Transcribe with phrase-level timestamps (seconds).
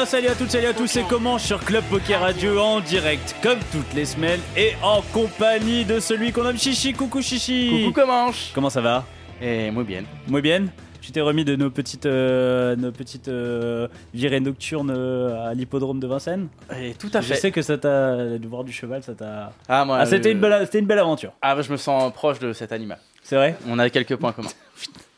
[0.00, 3.36] bien, salut à toutes, salut à tous, c'est comment sur Club Poker Radio en direct,
[3.42, 6.94] comme toutes les semaines, et en compagnie de celui qu'on nomme Chichi.
[6.94, 9.04] Coucou Chichi Coucou Comanche Comment ça va?
[9.42, 10.04] Et moi bien.
[10.26, 10.66] Moi bien?
[11.02, 16.00] Tu t'es remis de nos petites, euh, nos petites euh, virées nocturnes euh, à l'hippodrome
[16.00, 16.48] de Vincennes?
[16.80, 17.34] Et tout à Je fait.
[17.36, 18.16] sais que ça t'a.
[18.38, 19.52] de voir du cheval, ça t'a.
[19.68, 21.76] Ah, moi, Ah, c'était euh, une, belle, c'était une belle aventure, Ah, bah, je me
[21.76, 22.98] sens proche de cet animal.
[23.22, 23.56] c'est vrai?
[23.68, 24.48] On a quelques points communs.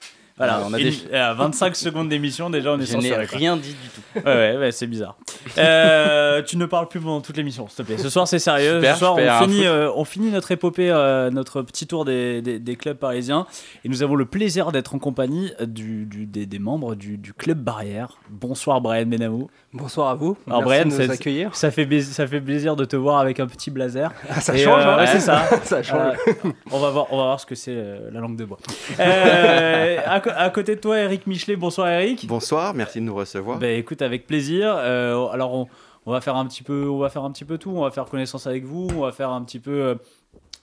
[0.46, 3.10] Voilà, on a une- des- à 25 secondes d'émission, déjà on est Je sans n'ai
[3.10, 3.18] quoi.
[3.30, 4.00] rien dit du tout.
[4.26, 5.16] Ouais, ouais, ouais, c'est bizarre.
[5.58, 7.98] Euh, tu ne parles plus pendant toute l'émission, s'il te plaît.
[7.98, 8.76] Ce soir, c'est sérieux.
[8.76, 12.04] Super, Ce soir, je on finit, euh, on finit notre épopée, euh, notre petit tour
[12.04, 13.46] des, des- des clubs parisiens.
[13.84, 17.32] Et nous avons le plaisir d'être en compagnie du, du- des, des membres du, du
[17.32, 18.18] club Barrière.
[18.30, 19.48] Bonsoir, Brian Benamou.
[19.72, 20.36] Bonsoir à vous.
[20.46, 21.54] Alors, Merci Brian, de c'est- nous accueillir.
[21.54, 24.10] Ça fait, ça fait plaisir de te voir avec un petit blazer.
[24.34, 25.42] Ah, ça Et, change, euh, hein, ouais, c'est ça.
[25.64, 26.16] ça change.
[26.44, 28.58] Euh, on, va voir, on va voir ce que c'est euh, la langue de bois.
[29.00, 31.56] Euh, à, à côté de toi, Eric Michelet.
[31.56, 32.26] Bonsoir, Eric.
[32.26, 33.58] Bonsoir, merci de nous recevoir.
[33.58, 34.74] Ben écoute, avec plaisir.
[34.76, 35.68] Euh, alors on,
[36.06, 37.70] on va faire un petit peu, on va faire un petit peu tout.
[37.70, 38.88] On va faire connaissance avec vous.
[38.96, 39.94] On va faire un petit peu euh,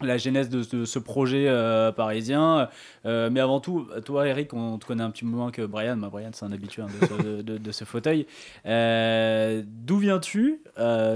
[0.01, 2.69] la genèse de, de ce projet euh, parisien.
[3.05, 5.97] Euh, mais avant tout, toi, Eric, on te connaît un petit peu moins que Brian.
[5.97, 8.25] Bah, Brian, c'est un habitué hein, de, ce, de- de- de ce fauteuil.
[8.65, 10.61] Euh, D'où viens-tu?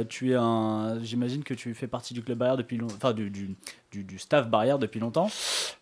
[0.09, 3.29] Tu es un, j'imagine que tu fais partie du club barrière depuis longtemps, enfin du,
[3.29, 3.55] du,
[3.93, 5.29] du- du staff barrière depuis longtemps.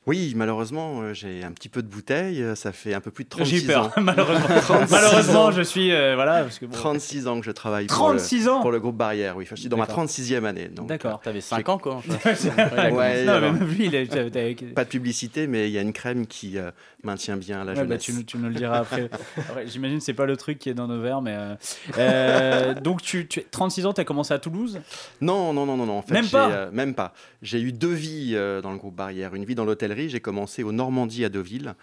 [0.06, 2.42] Oui, malheureusement, euh, j'ai un petit peu de bouteille.
[2.44, 3.92] euh, Ça fait un peu plus de J'ai eu 36 peur, ans.
[4.02, 4.48] malheureusement.
[4.62, 7.96] 36 malheureusement, je suis, euh, voilà, parce que bon, 36 ans que je travaille pour
[8.10, 8.62] le, 36 ans.
[8.62, 9.38] pour le groupe Barrière.
[9.38, 10.06] Oui, Enfin, je suis dans ma D'accord.
[10.06, 10.70] 36e année.
[10.88, 11.22] D'accord.
[11.22, 12.06] T'avais 5 ans, Comanche.
[12.08, 12.18] Ouais,
[12.92, 13.54] Ouais, non, alors.
[13.54, 16.58] mais même lui, il est- Pas de publicité, mais il y a une crème qui
[16.58, 16.72] euh,
[17.04, 18.02] maintient bien la Ouais, bah, jeunesse.
[18.04, 19.10] tu, nous- tu nous le diras après.
[19.38, 21.36] Après, J'imagine que c'est pas le truc qui est dans nos verres, mais.
[21.38, 21.56] euh,
[21.98, 24.80] euh, donc, tu, tu 36 ans, tu as commencé à Toulouse?
[25.22, 25.98] Non, non, non, non, non.
[26.00, 27.14] En fait, Même pas euh, Même pas.
[27.42, 29.36] J'ai eu deux vies euh, dans le groupe Barrière.
[29.36, 30.10] Une vie dans l'hôtellerie.
[30.10, 31.76] J'ai commencé au Normandie à Deauville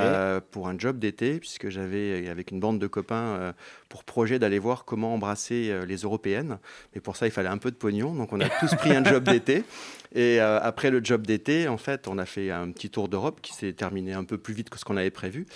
[0.00, 3.52] euh, pour un job d'été, puisque j'avais, avec une bande de copains, euh,
[3.88, 6.58] pour projet d'aller voir comment embrasser euh, les européennes.
[6.94, 8.14] Mais pour ça, il fallait un peu de pognon.
[8.14, 9.64] Donc, on a tous pris un job d'été.
[10.14, 13.40] Et euh, après le job d'été, en fait, on a fait un petit tour d'Europe
[13.42, 15.46] qui s'est terminé un peu plus vite que ce qu'on avait prévu.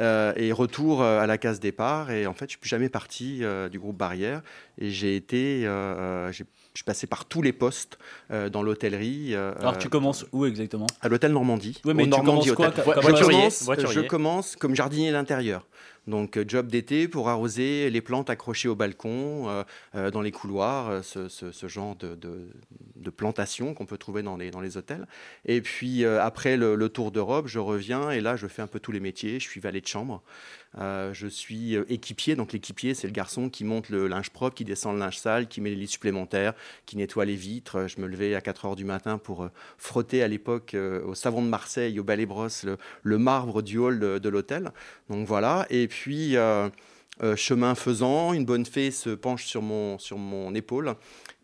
[0.00, 2.10] Euh, et retour euh, à la case départ.
[2.10, 4.42] Et en fait, je suis plus jamais parti euh, du groupe Barrière.
[4.78, 6.44] Et j'ai été, euh, euh, j'ai-
[6.76, 7.98] je suis passé par tous les postes
[8.30, 9.34] euh, dans l'hôtellerie.
[9.34, 10.86] euh, Alors, tu euh, commences où exactement?
[11.00, 11.80] à l'hôtel Normandie.
[11.86, 12.84] Ouais, mais au tu Normandie commences quoi, Hotel.
[12.84, 13.94] comme- je, voiturier, commence, voiturier.
[13.94, 15.66] je commence comme jardinier d'intérieur.
[16.06, 19.64] Donc, euh, job d'été pour arroser les plantes accrochées au balcon, euh,
[19.94, 22.46] euh, dans les couloirs, euh, ce, ce- ce genre de, de,
[22.96, 25.06] de plantation qu'on peut trouver dans les, dans les hôtels.
[25.46, 28.66] Et puis, euh, après le, le tour d'Europe, je reviens et là, je fais un
[28.68, 29.40] peu tous les métiers.
[29.40, 30.22] Je suis valet de chambre.
[30.78, 32.36] Euh, je suis euh, équipier.
[32.36, 35.48] Donc, l'équipier, c'est le garçon qui monte le linge propre, qui descend le linge sale,
[35.48, 36.54] qui met les lits supplémentaires,
[36.84, 37.86] qui nettoie les vitres.
[37.86, 41.42] Je me levais à 4 heures du matin pour euh, frotter à l'époque au savon
[41.42, 42.66] de Marseille, au balai brosse,
[43.02, 44.72] le, marbre du hall de, l'hôtel.
[45.08, 45.66] Donc voilà.
[45.70, 46.36] Et puis,
[47.36, 50.94] chemin faisant, une bonne fée se penche sur mon, sur mon épaule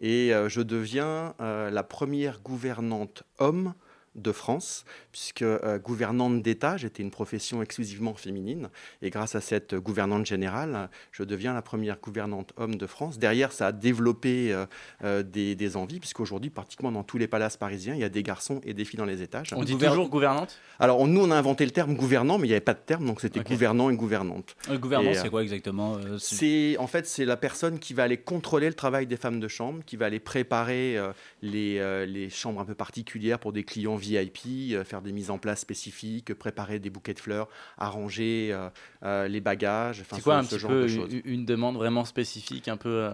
[0.00, 3.74] et je deviens la première gouvernante homme
[4.14, 8.68] de France, puisque euh, gouvernante d'État, j'étais une profession exclusivement féminine,
[9.00, 13.18] et grâce à cette gouvernante générale, je deviens la première gouvernante homme de France.
[13.18, 14.66] Derrière, ça a développé euh,
[15.04, 18.22] euh, des, des envies, puisqu'aujourd'hui, pratiquement dans tous les palaces parisiens, il y a des
[18.22, 19.52] garçons et des filles dans les étages.
[19.56, 20.58] On dit toujours gouvernante?
[20.78, 22.80] Alors, on- nous, on a inventé le terme gouvernant, mais il n'y avait pas de
[22.84, 24.56] terme, donc c'était gouvernant et gouvernante.
[24.68, 24.74] Le
[25.18, 28.16] euh, c'est quoi exactement euh, c'est- C'est en fait c'est la personne qui va aller
[28.18, 32.28] contrôler le travail des femmes de chambre, qui va aller préparer euh, les, euh, les
[32.30, 36.34] chambres un peu particulières pour des clients VIP, euh, faire des mises en place spécifiques,
[36.34, 38.68] préparer des bouquets de fleurs, arranger euh,
[39.04, 40.02] euh, les bagages.
[40.10, 43.10] C'est ce- quoi un petit genre peu de une, demande vraiment spécifique, un peu,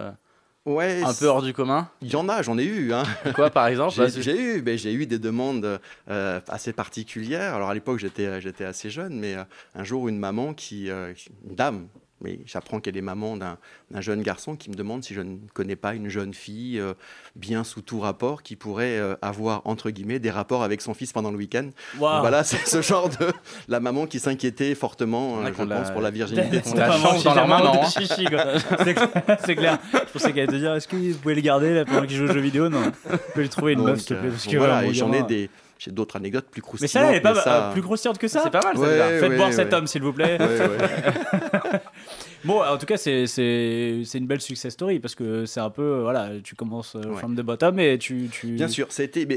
[0.65, 1.89] Ouais, un peu hors du commun?
[2.01, 2.93] il y en a, j'en ai eu.
[2.93, 3.03] Hein.
[3.33, 3.95] Quoi, par exemple?
[3.95, 7.55] J'ai eu, j'ai eu des demandes euh, assez particulières.
[7.55, 9.43] Alors à l'époque, j'étais, j'étais assez jeune, mais euh,
[9.75, 11.13] un jour, une maman qui, euh,
[11.47, 11.87] une dame,
[12.21, 13.57] mais j'apprends qu'elle est maman d'un
[13.91, 16.93] d'un jeune garçon qui me demande si je ne connais pas une jeune fille euh,
[17.35, 21.11] bien sous tout rapport qui pourrait euh, avoir, entre guillemets, des rapports avec son fils
[21.13, 21.69] pendant le week-end.
[21.97, 23.31] Voilà, c'est ce genre de...
[23.67, 26.79] La maman qui s'inquiétait fortement, euh, je l'a- pense, pour la virginité de son On
[26.79, 27.89] la chance dans leur maman, hein.
[27.89, 28.43] Chichi, quoi.
[28.83, 29.79] C'est clair- C'est clair.
[29.93, 32.15] Je pensais qu'elle allait te dire est-ce que vous pouvez le garder là, pendant qu'il
[32.17, 32.69] joue aux jeux vidéo?
[32.69, 32.91] Non.
[33.09, 34.29] Tu peux lui trouver une meuf, s'il te euh, plaît.
[34.29, 35.49] Parce que, voilà, mon et j'en ai des...
[35.79, 36.91] J'ai d'autres anecdotes plus Mais croustillantes.
[36.91, 38.85] ça, elle est pas mais ça- euh, plus grossière que ça C'est pas mal, Ouais,
[38.85, 39.07] celle-là.
[39.07, 39.53] ouais, Faites boire ouais.
[39.55, 40.37] cet homme, s'il vous plaît.
[42.45, 43.25] Bon, en tout cas, c'est
[44.13, 47.17] une belle success story parce que c'est un peu euh, voilà, tu commences euh, Ouais.
[47.17, 49.27] from the bottom et tu tu Bien sûr, c'était,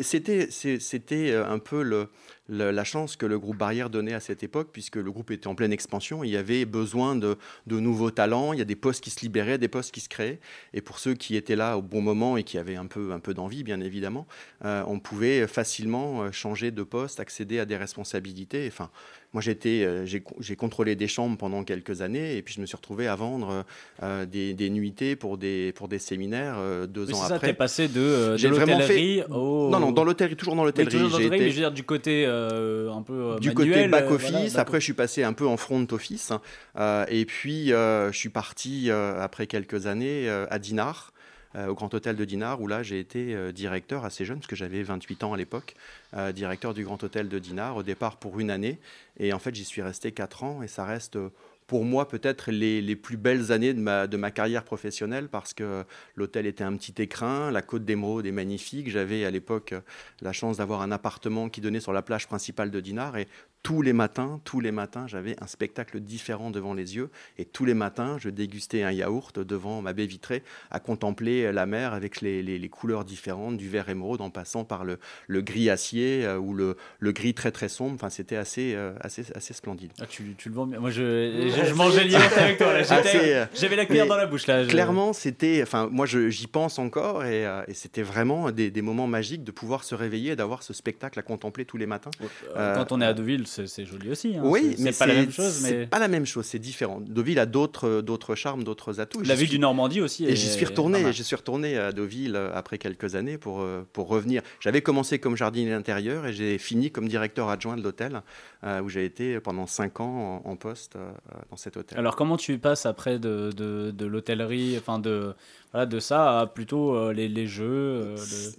[1.33, 2.09] euh, un peu le,
[2.49, 5.49] le- la chance que le groupe Barrière donnait à cette époque, puisque le groupe était
[5.49, 6.23] en pleine expansion.
[6.23, 8.53] Il y avait besoin de, de nouveaux talents.
[8.53, 10.39] Il y a des postes qui se libéraient, des postes qui se créaient.
[10.73, 13.21] Et pour ceux qui étaient là au bon moment et qui avaient un peu, un
[13.21, 14.27] peu d'envie, bien évidemment,
[14.65, 18.65] euh, on pouvait facilement changer de poste, accéder à des responsabilités.
[18.69, 18.91] Enfin,
[19.33, 23.09] moi, euh, j'ai, contrôlé des chambres pendant quelques années, et puis je me suis retrouvé
[23.09, 23.65] à vendre
[24.03, 27.35] euh, des, des nuitées pour des, pour des séminaires euh, deux Oui, ans c'est ça,
[27.37, 27.47] après.
[27.49, 29.71] t'es passé de, euh, de l'hôtellerie au.
[29.71, 30.93] Non, non, dans l'hôtellerie, toujours dans l'hôtellerie.
[30.93, 33.37] toujours dans l'hôtellerie, été- mais je veux dire du côté euh, un peu.
[33.41, 34.31] du manuel, côté back euh, office.
[34.31, 36.31] voilà, back après, je suis passé un peu en front office.
[36.77, 37.07] hein.
[37.09, 41.12] Et puis, je suis parti après quelques années à Dinard.
[41.57, 44.47] Euh, au Grand Hôtel de Dinard, où là j'ai été euh, directeur assez jeune, parce
[44.47, 45.75] que j'avais 28 ans à l'époque,
[46.15, 48.79] euh, directeur du Grand Hôtel de Dinard, au départ pour une année.
[49.19, 51.19] Et en fait, j'y suis resté 4 ans, et ça reste
[51.67, 55.55] pour moi peut-être les, les plus belles années de ma, de ma carrière professionnelle, parce
[55.55, 55.85] que
[56.17, 58.91] l'hôtel était un petit écrin, la côte d'Émeraude est magnifique.
[58.91, 59.75] J'avais à l'époque
[60.21, 63.29] la chance d'avoir un appartement qui donnait sur la plage principale de Dinard, et
[63.63, 67.11] tous les matins, tous les matins, j'avais un spectacle différent devant les yeux.
[67.39, 70.43] Et tous les matins, je dégustais un yaourt devant ma baie vitrée,
[70.73, 74.65] à contempler la mer avec les, les- les couleurs différentes, du vert émeraude en passant
[74.65, 74.99] par le,
[75.29, 77.95] le gris acier euh, ou le, le gris très très sombre.
[77.95, 79.93] Enfin, c'était assez, euh, assez, assez splendide.
[80.01, 80.81] Ah, tu, tu le vends bien.
[80.81, 82.67] Moi, je, je, je mangeais le yaourt avec toi.
[82.69, 84.65] euh, J'avais la cuillère dans la bouche là.
[84.65, 85.61] je- Clairement, c'était.
[85.63, 89.45] Enfin, moi, je- j'y pense encore et, euh, et c'était vraiment des, des moments magiques
[89.45, 92.11] de pouvoir se réveiller et d'avoir ce spectacle à contempler tous les matins.
[92.57, 94.37] Euh, Quand on est à Deauville, c'est c'est joli aussi.
[94.37, 94.43] hein.
[94.45, 95.53] Oui, C'est- mais c'est pas la même chose.
[95.53, 97.01] C'est Mais pas la même chose, c'est différent.
[97.01, 99.21] Deauville a d'autres, d'autres charmes, d'autres atouts.
[99.23, 100.25] la ville suis- du Normandie aussi.
[100.25, 103.87] Et j'y suis retourné, j'y suis retourné à Deauville euh, après quelques années pour, euh,
[103.93, 104.43] pour revenir.
[104.61, 108.23] J'avais commencé comme jardinier d'intérieur et j'ai fini comme directeur adjoint de l'hôtel
[108.65, 111.11] euh, où j'ai été pendant cinq ans en, en poste euh,
[111.51, 111.99] dans cet hôtel.
[111.99, 115.35] Alors comment tu passes après de, de, de l'hôtellerie, enfin de
[115.75, 117.65] de ça à plutôt euh, les, les jeux.
[117.65, 118.17] euh,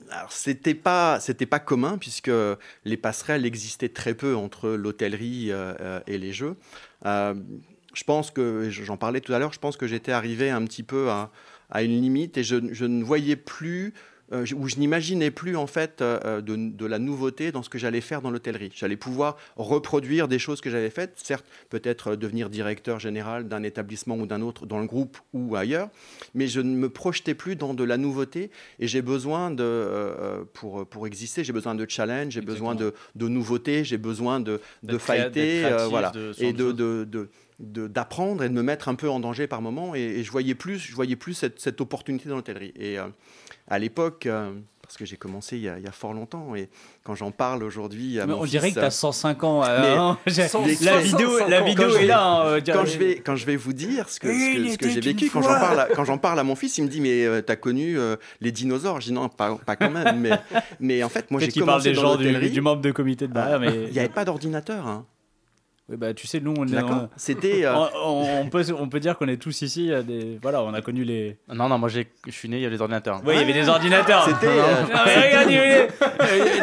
[0.10, 2.32] Alors, c'était pas c'était pas commun puisque
[2.86, 6.56] les passerelles existaient très peu entre l'hôtellerie euh, et les jeux.
[7.06, 9.54] Je pense que j'en parlais tout à l'heure.
[9.54, 11.32] Je pense que j'étais arrivé un petit peu à,
[11.70, 13.94] à une limite et je, je ne voyais plus
[14.34, 17.78] euh, ou je n'imaginais plus en fait euh, de, de la nouveauté dans ce que
[17.78, 18.72] j'allais faire dans l'hôtellerie.
[18.76, 23.64] J'allais pouvoir reproduire des choses que j'avais faites, certes peut-être euh, devenir directeur général d'un
[23.64, 25.90] établissement ou d'un autre dans le groupe ou ailleurs,
[26.34, 30.44] mais je ne me projetais plus dans de la nouveauté et j'ai besoin de euh,
[30.54, 34.60] pour pour exister, j'ai besoin de challenge, j'ai besoin de, de nouveautés, j'ai besoin de
[34.84, 39.20] de fighter, euh, créatif, voilà, et de d'apprendre et de me mettre un peu en
[39.20, 42.36] danger par moment et, et je voyais plus je voyais plus cette, cette opportunité dans
[42.36, 43.06] l'hôtellerie et euh,
[43.68, 44.52] à l'époque euh,
[44.82, 46.70] parce que j'ai commencé il y, a, il y a fort longtemps et
[47.04, 49.64] quand j'en parle aujourd'hui à Mais mon on dirait que tu as 105 ans.
[49.64, 50.18] euh, Mais- hein.
[50.28, 50.62] La 100,
[51.02, 51.66] vidéo, 105 la ans.
[51.66, 52.24] vidéo Quand je est là.
[52.26, 55.00] hein, euh, quand je vais quand je vais vous dire ce que, ce que, j'ai
[55.00, 57.26] vécu quand j'en parle à, quand j'en parle à mon fils il me dit mais
[57.40, 59.00] tu t'as connu euh, les dinosaures?
[59.02, 60.32] Je dis non pas, pas quand même mais
[60.80, 62.16] mais en fait moi j'ai qu'il parle commencé des dans gens
[62.50, 65.06] du, membre de comité de barrière, mais il n'y avait pas d'ordinateur hein.
[65.90, 66.72] Oui, bah, tu sais, nous, on est.
[66.72, 69.92] d'accord c'était euh, on, on- on peut, on peut dire qu'on est tous ici.
[70.08, 71.38] Des, voilà, on a connu les.
[71.54, 73.22] Non, non, moi j'ai- je suis né, il y a les ordinateurs.
[73.26, 74.24] Oui, il y avait des ordinateurs.
[74.26, 75.90] C'était, euh, Non, mais regarde, il y avait-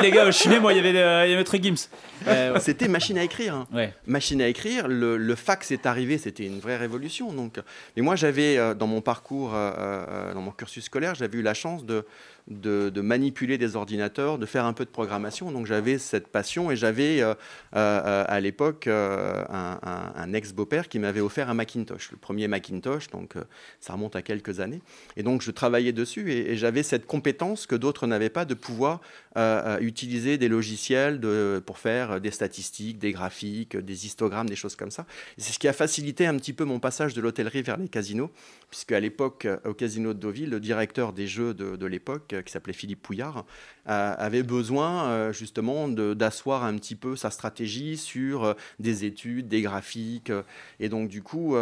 [0.02, 1.88] les gars, je suis né, moi, il y avait, euh, il y avait Maître Gims.
[2.28, 3.66] Euh, c'était machine à écrire hein.
[3.72, 3.94] ouais.
[4.06, 7.30] machine à écrire, le, le fax est arrivé, c'était une vraie révolution.
[7.32, 7.58] Donc,
[7.96, 11.84] mais moi, j'avais euh, dans mon parcours, dans mon cursus scolaire, j'avais eu la chance
[11.84, 12.06] de,
[12.48, 15.50] de, manipuler des ordinateurs, de faire un peu de programmation.
[15.52, 17.34] Donc, j'avais cette passion et j'avais euh,
[17.76, 23.08] euh, à l'époque euh, un, ex-beau-père qui m'avait offert un Macintosh, le premier Macintosh.
[23.10, 23.34] Donc,
[23.80, 24.80] ça remonte à quelques années.
[25.16, 29.00] Et donc, je travaillais dessus et, j'avais cette compétence que d'autres n'avaient pas de pouvoir
[29.36, 31.20] euh, utiliser des logiciels
[31.64, 35.06] pour faire des statistiques, des graphiques, des histogrammes, des choses comme ça.
[35.38, 38.30] C'est ce qui a facilité un petit peu mon passage de l'hôtellerie vers les casinos,
[38.70, 42.42] puisque à l'époque, euh, au casino de Deauville, le directeur des jeux de, l'époque, euh,
[42.42, 43.44] qui s'appelait Philippe Pouillard,
[43.79, 49.48] euh, avait besoin euh, justement d'asseoir un petit peu sa stratégie sur euh, des études,
[49.48, 50.30] des graphiques.
[50.30, 50.42] euh,
[50.78, 51.56] et donc, du coup,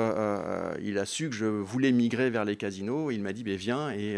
[0.83, 3.11] il a su que je voulais migrer vers les casinos.
[3.11, 4.17] Il m'a dit, ben, viens et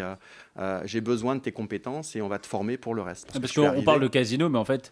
[0.85, 3.37] j'ai besoin de tes compétences et on va te former pour le reste.
[3.39, 4.91] Parce qu'on arrivé- parle de casino, mais en fait,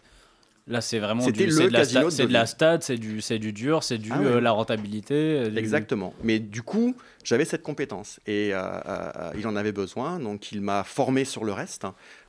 [0.66, 3.18] Là, c'est vraiment du, le de la, sta- de c'est de la stade, c'est du,
[3.40, 5.48] du dur, c'est du Ah euh, la rentabilité.
[5.50, 6.14] du- Exactement.
[6.22, 10.60] Mais du coup, j'avais cette compétence et euh, euh, il en avait besoin, donc il
[10.60, 11.86] m'a formé sur le reste.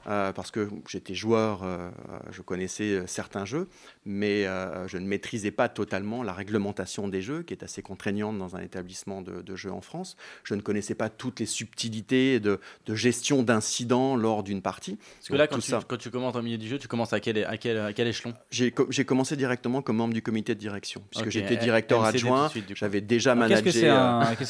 [0.07, 1.89] Euh, parce que j'étais joueur, euh,
[2.31, 3.67] je connaissais euh, certains jeux,
[4.05, 8.37] mais euh, je ne maîtrisais pas totalement la réglementation des jeux, qui est assez contraignante
[8.37, 10.17] dans un établissement de, de jeux en France.
[10.43, 14.97] Je ne connaissais pas toutes les subtilités de, de gestion d'incidents lors d'une partie.
[15.17, 15.79] Parce que là, Donc, quand tu, ça.
[15.87, 18.07] quand tu commences au milieu du jeu, tu commences à quel, à quel, à quel
[18.07, 18.33] échelon?
[18.49, 22.15] J'ai co- j'ai commencé directement comme membre du comité de direction, puisque j'étais directeur MCD
[22.17, 22.51] adjoint.
[22.75, 23.63] J'avais déjà Alors, managé.
[23.63, 23.77] Qu'est-ce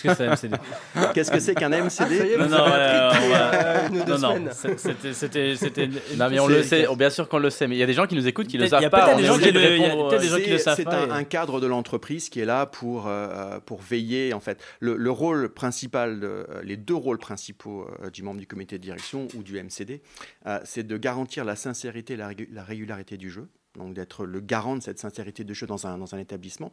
[0.03, 0.58] que c'est un, que MCD
[1.13, 5.13] Qu'est-ce que c'est qu'un MCD Ça y est, Non, non, euh, Non, c'était,
[5.55, 5.88] c'était.
[6.17, 7.83] Non, mais on le c'est- sait, oh, bien sûr qu'on le sait, mais il y
[7.83, 9.13] a des gens qui nous écoutent qui le savent pas.
[9.15, 9.53] de il y a peut-être
[10.21, 12.45] des euh, gens qui le C'est- savent C'est pas, un, cadre de l'entreprise qui est
[12.45, 14.62] là pour, euh, pour veiller, en fait.
[14.79, 18.77] Le, le rôle principal, de- euh, les deux rôles principaux euh, du membre du comité
[18.77, 20.01] de direction ou du MCD,
[20.48, 24.25] euh, c'est de garantir la sincérité et la, régu- la régularité du jeu, donc d'être
[24.25, 26.71] le garant de cette sincérité du jeu dans un, dans un établissement,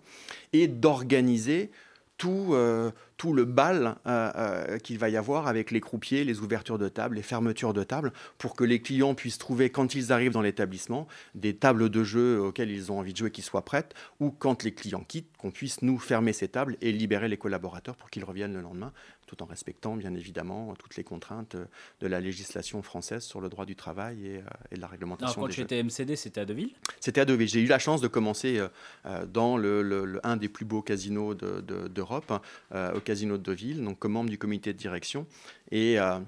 [0.53, 1.71] et d'organiser
[2.17, 6.39] tout, euh, tout le bal euh, euh, qu'il va y avoir avec les croupiers, les
[6.41, 10.13] ouvertures de table, les fermetures de table, pour que les clients puissent trouver, quand ils
[10.13, 13.65] arrivent dans l'établissement, des tables de jeu auxquelles ils ont envie de jouer qui soient
[13.65, 17.37] prêtes, ou quand les clients quittent, qu'on puisse nous fermer ces tables et libérer les
[17.37, 18.93] collaborateurs pour qu'ils reviennent le lendemain,
[19.27, 21.55] tout en respectant bien évidemment toutes les contraintes
[22.01, 25.43] de la législation française sur le droit du travail et, euh, et de la réglementation
[25.43, 26.73] quand des tu étais MCD, c'était à Deauville?
[27.01, 27.49] C'était à Deauville.
[27.49, 28.59] J'ai eu la chance de commencer
[29.33, 31.89] dans le, le- le- un des plus beaux casinos de- de-
[33.09, 35.27] casino de Deauville, donc comme membre du comité de direction.
[35.71, 36.19] Et euh,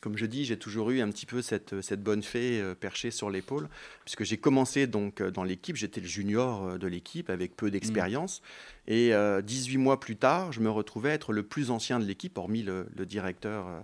[0.00, 3.10] comme je dis, j'ai toujours eu un petit peu cette, cette bonne fée euh, perchée
[3.10, 3.68] sur l'épaule,
[4.04, 8.42] puisque j'ai commencé donc euh, dans l'équipe, j'étais le junior de l'équipe avec peu d'expérience.
[8.90, 12.36] Et euh, 18 mois plus tard, je me retrouvais être le plus ancien de l'équipe,
[12.36, 13.80] hormis le, le directeur euh,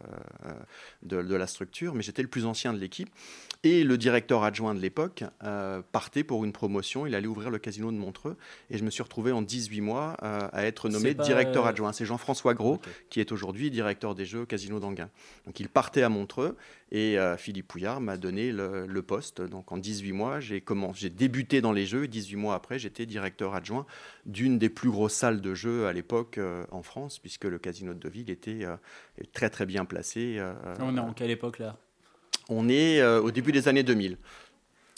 [0.47, 0.53] euh,
[1.05, 3.09] de, de la structure, mais j'étais le plus ancien de l'équipe.
[3.63, 7.59] Et le directeur adjoint de l'époque euh, partait pour une promotion, il allait ouvrir le
[7.59, 8.37] casino de Montreux,
[8.71, 11.93] et je me suis retrouvé en 18 mois euh, à être nommé directeur euh, adjoint.
[11.93, 15.09] C'est Jean-François Gros, qui est aujourd'hui directeur des jeux au Casino d'Anguin.
[15.47, 16.57] Donc il partait à Montreux
[16.93, 19.43] et euh, Philippe Pouillard m'a donné le, le poste.
[19.43, 22.79] Donc en 18 mois, j'ai commencé, j'ai débuté dans les jeux et 18 mois après,
[22.79, 23.87] j'étais directeur adjoint
[24.25, 27.93] d'une des plus grosses salles de jeux à l'époque euh, en France, puisque le Casino
[27.93, 28.77] de Deauville était euh,
[29.33, 30.41] très très bien placé.
[30.81, 31.77] On est en quelle époque là?
[32.49, 34.19] On est au début des années 2000.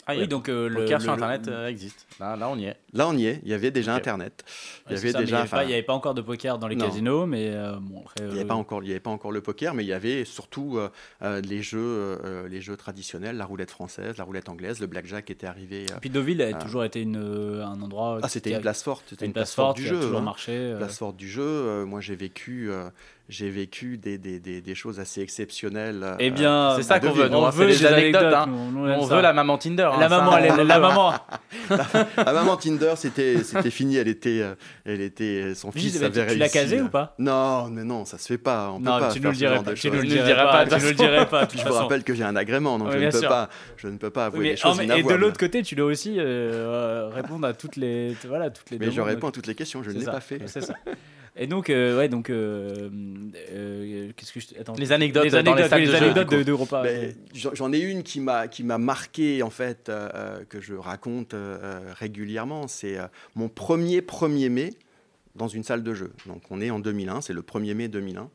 [0.09, 2.07] Ah, Oui, donc euh, le poker le- sur Internet euh, existe.
[2.19, 2.75] Là, là, on y est.
[2.93, 3.39] Là, on y est.
[3.43, 3.93] Il y avait déjà.
[3.95, 4.43] Internet.
[4.87, 5.45] Il y Ouais, avait ça, déjà.
[5.63, 6.85] il n'y avait pas encore de poker dans les Non.
[6.85, 8.15] casinos, mais euh, bon, après.
[8.25, 9.93] Il n'y avait, pas encore, il y avait pas encore le poker, mais il y
[9.93, 10.79] avait surtout
[11.21, 15.29] euh, les, jeux, euh, les jeux traditionnels, la roulette française, la roulette anglaise, le blackjack
[15.29, 15.85] était arrivé.
[15.91, 18.19] euh, Et puis Deauville a toujours été une, euh, un endroit.
[18.23, 19.03] Ah, c'était une place forte.
[19.09, 19.97] C'était une place forte du qui jeu.
[19.97, 20.21] a toujours hein.
[20.21, 20.51] marché.
[20.55, 21.43] euh, Place forte du jeu.
[21.43, 22.89] Euh, moi, j'ai vécu, euh,
[23.29, 26.01] j'ai vécu des, des, des, des choses assez exceptionnelles.
[26.03, 28.33] euh, Eh bien, C'est ça qu'on veut, on hein, veut des des anecdotes.
[28.33, 28.45] hein.
[28.47, 29.83] nous, nous, on veut la maman Tinder.
[29.93, 31.13] hein, La ça, maman, elle la maman.
[32.17, 33.97] Ah, maman Tinder, c'était c'était fini.
[33.97, 36.83] Elle était, euh, elle était, son Juste, fils avait tu- tu l'as casé euh.
[36.85, 37.13] ou pas?
[37.19, 38.71] Non, mais non, ça se fait pas.
[38.71, 39.73] On peut Non, pas tu nous le dirais pas.
[39.73, 40.65] Tu nous le Je ne dirais dirai pas.
[40.65, 43.21] Tu nous le dirais Je vous rappelle que j'ai un agrément, donc je, ne peux
[43.21, 45.85] pas, je ne peux pas avouer des choses oh, et de l'autre côté, tu dois
[45.87, 49.47] aussi euh, euh, répondre à toutes les, voilà, toutes les mais je réponds à toutes
[49.47, 50.41] les questions, je ne l'ai pas fait.
[50.47, 50.73] C'est ça.
[51.41, 52.89] Et donc, euh, ouais, donc, euh,
[53.53, 54.47] euh, qu'est-ce que je.
[54.59, 54.73] Attends.
[54.77, 56.35] Les anecdotes les dans les anecdotes, de les jeu, anecdotes coup.
[56.35, 56.83] de- d'Europa.
[56.83, 60.59] Ben, J'en j'en ai une qui m'a qui m'a marqué en fait euh, euh, que
[60.59, 62.67] je raconte euh, régulièrement.
[62.67, 63.05] C'est euh,
[63.35, 64.69] mon premier 1er mai
[65.35, 66.11] dans une salle de jeu.
[66.25, 68.29] Donc on est en 2001, c'est le 1er mai 2001.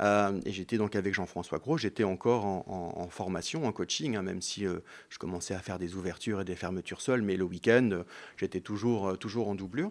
[0.00, 4.16] Euh, et j'étais donc avec Jean-François Gros, j'étais encore en, en- en formation, en coaching,
[4.16, 4.78] hein, même si euh,
[5.10, 8.02] je commençais à faire des ouvertures et des fermetures seules, mais le week-end, euh,
[8.38, 9.90] j'étais toujours, toujours en doublure.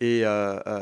[0.00, 0.24] Et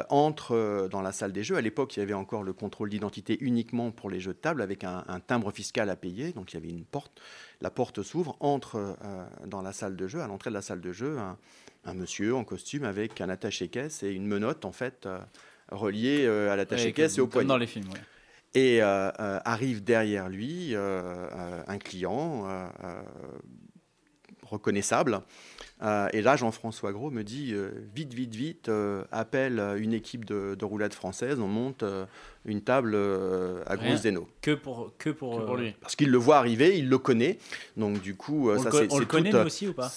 [0.08, 3.36] entre dans la salle des jeux, à l'époque, il y avait encore le contrôle d'identité
[3.40, 6.54] uniquement pour les jeux de table, avec un, un timbre fiscal à payer, donc il
[6.54, 7.20] y avait une porte.
[7.60, 8.96] La porte s'ouvre, entre
[9.46, 11.36] dans la salle de jeu, à l'entrée de la salle de jeu, un,
[11.84, 15.06] un monsieur en costume avec un attaché-caisse et une menotte, en fait,
[15.70, 17.48] reliée euh, à l'attaché-caisse et au comme poignet.
[17.48, 17.88] dans les films.
[17.92, 18.00] ouais.
[18.54, 22.46] Et euh, euh, arrive derrière lui euh, un client
[24.42, 25.20] reconnaissable.
[26.12, 27.54] Et là, Jean-François Gros me dit
[27.94, 28.70] vite, vite, vite,
[29.12, 31.84] appelle une équipe de, de roulade française, on monte
[32.44, 33.76] une table euh, à.
[33.76, 34.28] Gros Zeno.
[34.40, 35.74] Que pour, que pour, Que pour euh, lui.
[35.80, 37.38] Parce qu'il le voit arriver, il le connaît.
[37.76, 39.90] Donc, du coup, euh, On, ça c'est on le connaît nous aussi ou pas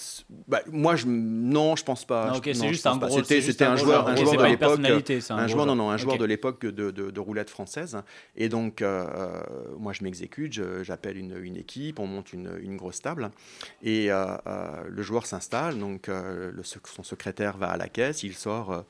[0.47, 2.27] bah, moi, je, non, je pense pas.
[2.27, 3.23] Non, Je- ok, c'est juste un gros.
[3.23, 4.79] C'était un joueur, un de l'époque.
[5.29, 7.97] un, joueur, non, non, un joueur de l'époque de, de, de roulette française.
[8.35, 9.05] Et donc, euh,
[9.77, 13.31] moi, je m'exécute, j'appelle une, une équipe, on monte une, une grosse table.
[13.81, 18.23] Et euh, euh, le joueur s'installe, donc euh, le son secrétaire va à la caisse,
[18.23, 18.83] il sort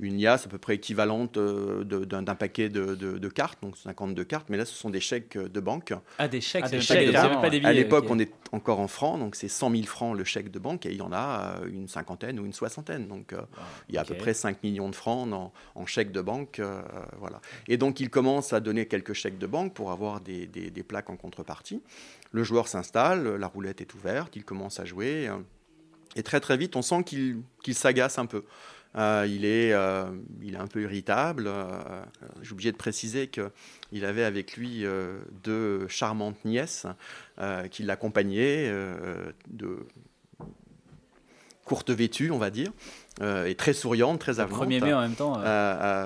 [0.00, 3.58] euh, une IAS à peu près équivalente euh, de- d'un paquet de, de- de cartes,
[3.62, 5.92] donc 52 cartes, mais là ce sont des chèques de banque.
[6.18, 7.70] Ah, des chèques, Ah, c'est des chèques, c'est carrément, même pas des billets.
[7.70, 10.58] À l'époque, on est encore en francs, donc c'est 100 000 francs le chèque de
[10.58, 13.06] banque, et il y en a euh, une cinquantaine ou une soixantaine.
[13.08, 13.40] Donc euh,
[13.88, 16.58] il y a à peu près 5 millions de francs en, en chèques de banque.
[16.58, 16.82] euh,
[17.18, 17.40] voilà.
[17.68, 20.82] Et donc il commence à donner quelques chèques de banque pour avoir des, des- des
[20.82, 21.80] plaques en contrepartie.
[22.32, 25.28] Le joueur s'installe, la roulette est ouverte, il commence à jouer.
[25.28, 25.36] euh,
[26.16, 28.44] et très très vite, on sent qu'il qu'il s'agace un peu.
[28.96, 30.04] Euh, il, est, euh,
[30.42, 31.44] il est un peu irritable.
[31.48, 32.02] euh,
[32.42, 34.84] J'ai oublié de préciser qu'il avait avec lui
[35.42, 36.86] deux charmantes nièces
[37.70, 38.70] qui l'accompagnaient,
[39.48, 39.78] de
[41.64, 42.70] courte vêtue, on va dire,
[43.22, 44.68] et très souriante, très avenante.
[44.68, 45.32] 1er mai en même temps.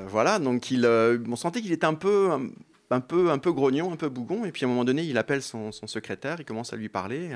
[0.09, 2.49] voilà, donc il, on sentait qu'il était un peu, un,
[2.91, 4.45] un peu, un peu grognon, un peu bougon.
[4.45, 6.89] Et puis à un moment donné, il appelle son, son secrétaire, il commence à lui
[6.89, 7.31] parler.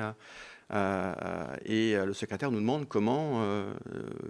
[0.72, 3.42] Euh, euh, et euh, le secrétaire nous demande comment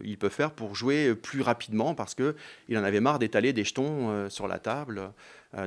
[0.02, 2.34] il peut faire pour jouer plus rapidement parce que
[2.68, 5.12] il en avait marre d'étaler des jetons sur la table,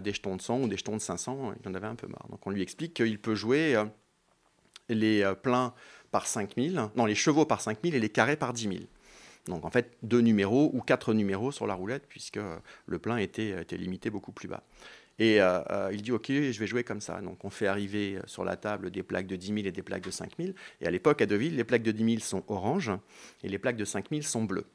[0.03, 1.53] des jetons de 100 ou des jetons de 500.
[1.63, 2.27] Il en avait un peu marre.
[2.29, 3.81] Donc on lui explique qu'il peut jouer
[4.89, 5.33] les
[6.11, 8.75] par 5000, non les chevaux par 5000 et les carrés par 10 000.
[9.47, 12.39] Donc en fait, deux numéros ou quatre numéros sur la roulette, puisque
[12.87, 14.63] le plein était limité beaucoup plus bas.
[15.17, 17.21] Et euh, euh, il dit, OK, je vais jouer comme ça.
[17.21, 19.81] Donc on fait arriver euh, sur la table des plaques de 10 000 et des
[19.81, 20.51] plaques de 5 000.
[20.81, 22.91] Et à l'époque, à Deauville, les plaques de 10 000 sont oranges
[23.43, 24.65] et les plaques de 5 000 sont bleues.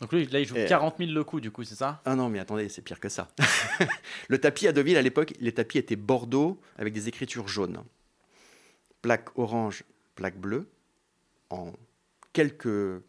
[0.00, 2.00] Donc lui, là, il joue Et- 40 000 le coup, du coup, c'est ça?
[2.06, 3.28] Ah non, mais attendez, c'est pire que ça.
[4.28, 7.84] le tapis à Deauville, à l'époque, les tapis étaient bordeaux avec des écritures jaunes.
[9.02, 10.66] Plaque orange, plaque bleue.
[11.50, 11.72] En
[12.32, 13.02] quelques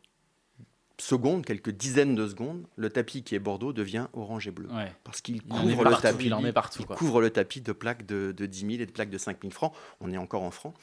[1.00, 4.68] secondes, quelques dizaines de secondes, le tapis qui est bordeaux devient orange et bleu.
[4.72, 4.92] ouais.
[5.04, 6.26] Parce qu'il couvre le tapis.
[6.28, 8.86] il en met partout, il couvre le tapis de plaques de, de 10 000 et
[8.86, 9.74] de plaques de 5 000 francs.
[10.02, 10.74] On est encore en francs.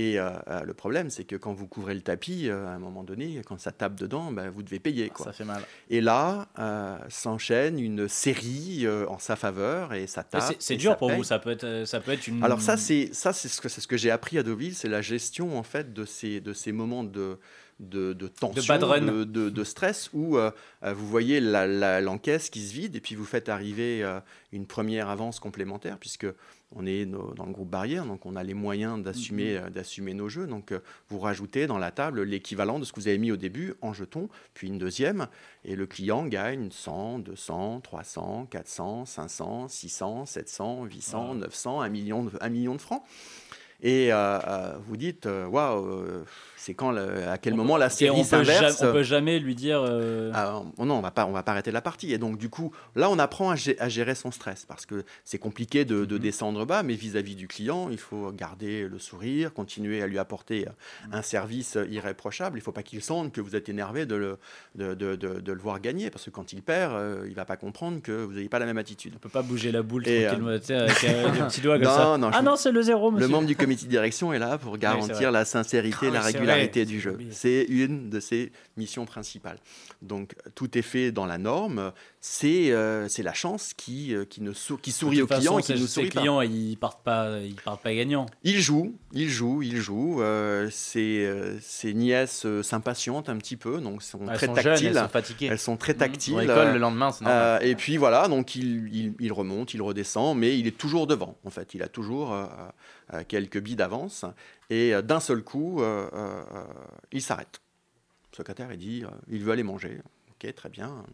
[0.00, 2.78] Et euh, euh, le problème, c'est que quand vous couvrez le tapis, euh, à un
[2.78, 5.08] moment donné, quand ça tape dedans, ben, vous devez payer.
[5.10, 5.26] Quoi.
[5.26, 5.64] Ça fait mal.
[5.90, 10.54] Et là, euh, s'enchaîne une série en sa faveur et ça tape.
[10.60, 11.16] c'est- dur pour paye.
[11.16, 12.44] vous, ça peut être, ça peut être une.
[12.44, 15.64] Alors ça, c'est ce que ce que j'ai appris à Deauville, c'est la gestion en
[15.64, 17.38] fait de ces de ces moments de
[17.80, 18.60] de, de tension,
[19.06, 20.50] de, de- de stress où euh,
[20.82, 24.20] euh, vous voyez l'encaisse qui se vide et puis vous faites arriver euh,
[24.52, 26.26] une première avance complémentaire puisque
[26.74, 29.70] on est no- dans le groupe barrière, donc on a les moyens d'assumer Mm-hmm.
[29.70, 30.46] d'assumer nos jeux.
[30.46, 30.74] Donc
[31.08, 33.92] vous rajoutez dans la table l'équivalent de ce que vous avez mis au début en
[33.92, 35.28] jetons, puis une deuxième,
[35.64, 42.24] et le client gagne 100, 200, 300, 400, 500, 600, 700, 800, 900, 1 million
[42.24, 43.02] de, 1 million de francs.
[43.80, 46.04] Et euh, vous dites, waouh,
[46.68, 49.38] c'est quand, le- à quel moment la série on peut, s'inverse jamais, on peut jamais
[49.38, 49.80] lui dire.
[49.82, 52.12] euh, ah, non, on va pas, on va pas arrêter la partie.
[52.12, 55.04] Et donc du coup, là, on apprend à, gé- à gérer son stress parce que
[55.24, 56.06] c'est compliqué de, Mhm.
[56.06, 60.18] de descendre bas, mais vis-à-vis du client, il faut garder le sourire, continuer à lui
[60.18, 60.70] apporter euh,
[61.16, 62.58] un service euh, irréprochable.
[62.58, 64.38] Il faut pas qu'il sente que vous êtes énervé de le,
[64.74, 68.02] de, de- le voir gagner, parce que quand il perd, euh, il va pas comprendre
[68.02, 69.14] que vous n'avez pas la même attitude.
[69.16, 70.38] On peut pas bouger la boule Et, avec
[70.70, 72.18] euh, des petits doigts comme Non, ça.
[72.18, 73.26] non, ah je- non, c'est le zéro, monsieur.
[73.26, 76.32] Le membre du comité de direction est là pour garantir la sincérité, oui, la c'est
[76.66, 77.16] du jeu.
[77.30, 79.58] C'est une de ses missions principales.
[80.02, 81.92] Donc tout est fait dans la norme.
[82.20, 85.56] C'est euh, c'est la chance qui, euh, qui, ne sou- qui sourit au toute client
[85.56, 86.20] façon, et qui nous sourit pas.
[86.20, 88.26] clients, ils partent pas, ils partent pas gagnants.
[88.42, 90.20] Il joue, il joue, il joue.
[90.22, 94.54] Euh, ses, euh, ses nièces euh, s'impatientent un petit peu, donc sont Elles très sont
[94.54, 94.86] jeunes, tactiles.
[94.88, 95.46] elles sont fatiguées.
[95.46, 96.36] Elles sont très tactiles.
[96.38, 97.62] à l'école le lendemain, c'est normal.
[97.62, 101.06] Euh, et puis voilà, donc il, il- il remonte, il redescend, mais il est toujours
[101.06, 101.36] devant.
[101.44, 102.46] En fait, il a toujours euh,
[103.28, 104.24] quelques billes d'avance.
[104.70, 105.82] Et d'un seul coup,
[107.12, 107.60] il s'arrête.
[108.32, 109.98] Le secrétaire, il dit, il veut aller manger.
[110.32, 111.04] Ok, très bien.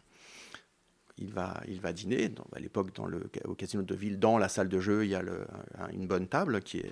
[1.18, 2.33] Il va, il va dîner.
[2.57, 5.14] À l'époque, dans le, au casino de ville, dans la salle de jeu, il y
[5.14, 5.22] a
[5.92, 6.83] une bonne table qui,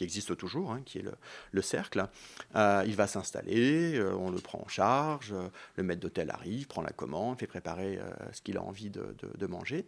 [0.00, 1.12] existe toujours, hein, qui est le,
[1.50, 2.06] le cercle.
[2.54, 6.68] Euh, il va s'installer, euh, on le prend en charge, euh, le maître d'hôtel arrive,
[6.68, 7.98] prend la commande, fait préparer
[8.32, 9.84] ce qu'il a envie de, manger.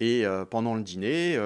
[0.00, 1.38] Et pendant le dîner,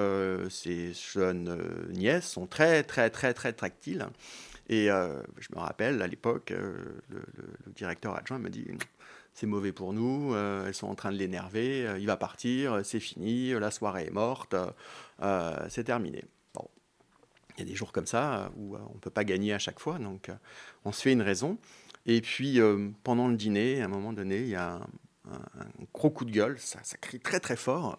[0.49, 1.57] ces jeunes
[1.89, 4.07] nièces sont très, très, très, très tactiles.
[4.69, 8.65] Et je me rappelle, à l'époque, le- le directeur adjoint me dit
[9.33, 12.81] c'est mauvais pour nous, euh, elles sont en train de l'énerver, euh, il va partir,
[12.83, 14.55] c'est fini, la soirée est morte,
[15.21, 16.23] euh, c'est terminé.
[16.53, 16.67] Bon.
[17.57, 19.79] Il y a des jours comme ça où on ne peut pas gagner à chaque
[19.79, 20.29] fois, donc
[20.85, 21.57] on se fait une raison.
[22.05, 22.59] Et puis,
[23.03, 24.81] pendant le dîner, à un moment donné, il y a
[25.31, 27.97] un- gros coup de gueule, ça, crie très très fort.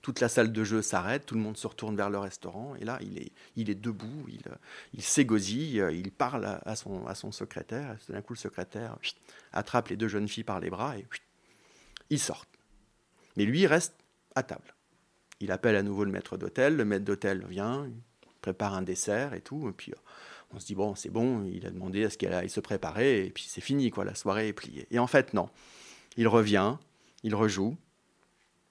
[0.00, 2.84] Toute la salle de jeu s'arrête, tout le monde se retourne vers le restaurant, et
[2.84, 4.42] là, il est, il est debout, il,
[4.94, 8.96] il s'égosille, il parle à, son, à son secrétaire, et tout d'un coup, le secrétaire
[9.52, 11.06] attrape les deux jeunes filles par les bras, et
[12.10, 12.48] ils sortent.
[13.36, 13.94] Mais lui, il reste
[14.34, 14.74] à table.
[15.40, 17.94] Il appelle à nouveau le maître d'hôtel, le maître d'hôtel vient, il
[18.40, 19.92] prépare un dessert et tout, et puis...
[19.92, 20.00] euh,
[20.54, 23.24] on se dit, bon, c'est bon, il a demandé à ce qu'elle aille se préparer,
[23.24, 24.86] et puis c'est fini, quoi, la soirée est pliée.
[24.90, 25.48] Et en fait, non.
[26.16, 26.74] Il revient,
[27.22, 27.76] il rejoue.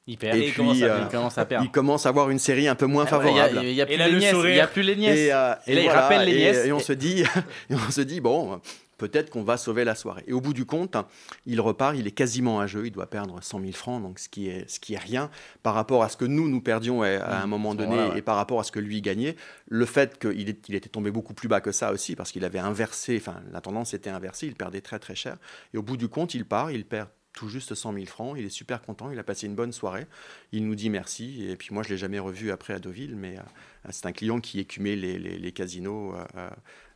[0.08, 0.36] Il perd.
[0.38, 1.66] Et il, puis, commence à, euh, il commence à perdre.
[1.66, 3.60] Il commence à avoir une série un peu moins Ah favorable.
[3.64, 4.32] Il y a Et plus là, les le nièces.
[4.32, 4.70] Il y a sourire.
[4.72, 5.20] plus les nièces.
[5.20, 6.66] Et, euh, Et là, il rappelle les et- nièces.
[6.66, 7.22] Et on Et- se dit,
[7.70, 8.60] et on se dit bon,
[8.98, 10.24] peut-être qu'on va sauver la soirée.
[10.28, 10.98] Et au bout du compte,
[11.46, 14.28] il repart, il est quasiment à jeu, il doit perdre 100 000 francs, donc ce
[14.28, 15.30] qui est, ce qui est rien
[15.62, 18.18] par rapport à ce que nous, nous perdions à, à un moment donné ouais.
[18.18, 19.36] et par rapport à ce que lui gagnait.
[19.70, 22.44] Le fait qu'il est- il était tombé beaucoup plus bas que ça aussi, parce qu'il
[22.44, 25.38] avait inversé, enfin, la tendance était inversée, il perdait très très cher.
[25.74, 28.46] Et au bout du compte, il part, il perd tout juste 100 000 francs, il
[28.46, 30.06] est super content, il a passé une bonne soirée,
[30.52, 33.38] il nous dit merci, et puis moi je l'ai jamais revu après à Deauville, mais
[33.38, 33.42] euh,
[33.90, 36.50] c'est un client qui écumait les, les- les casinos euh,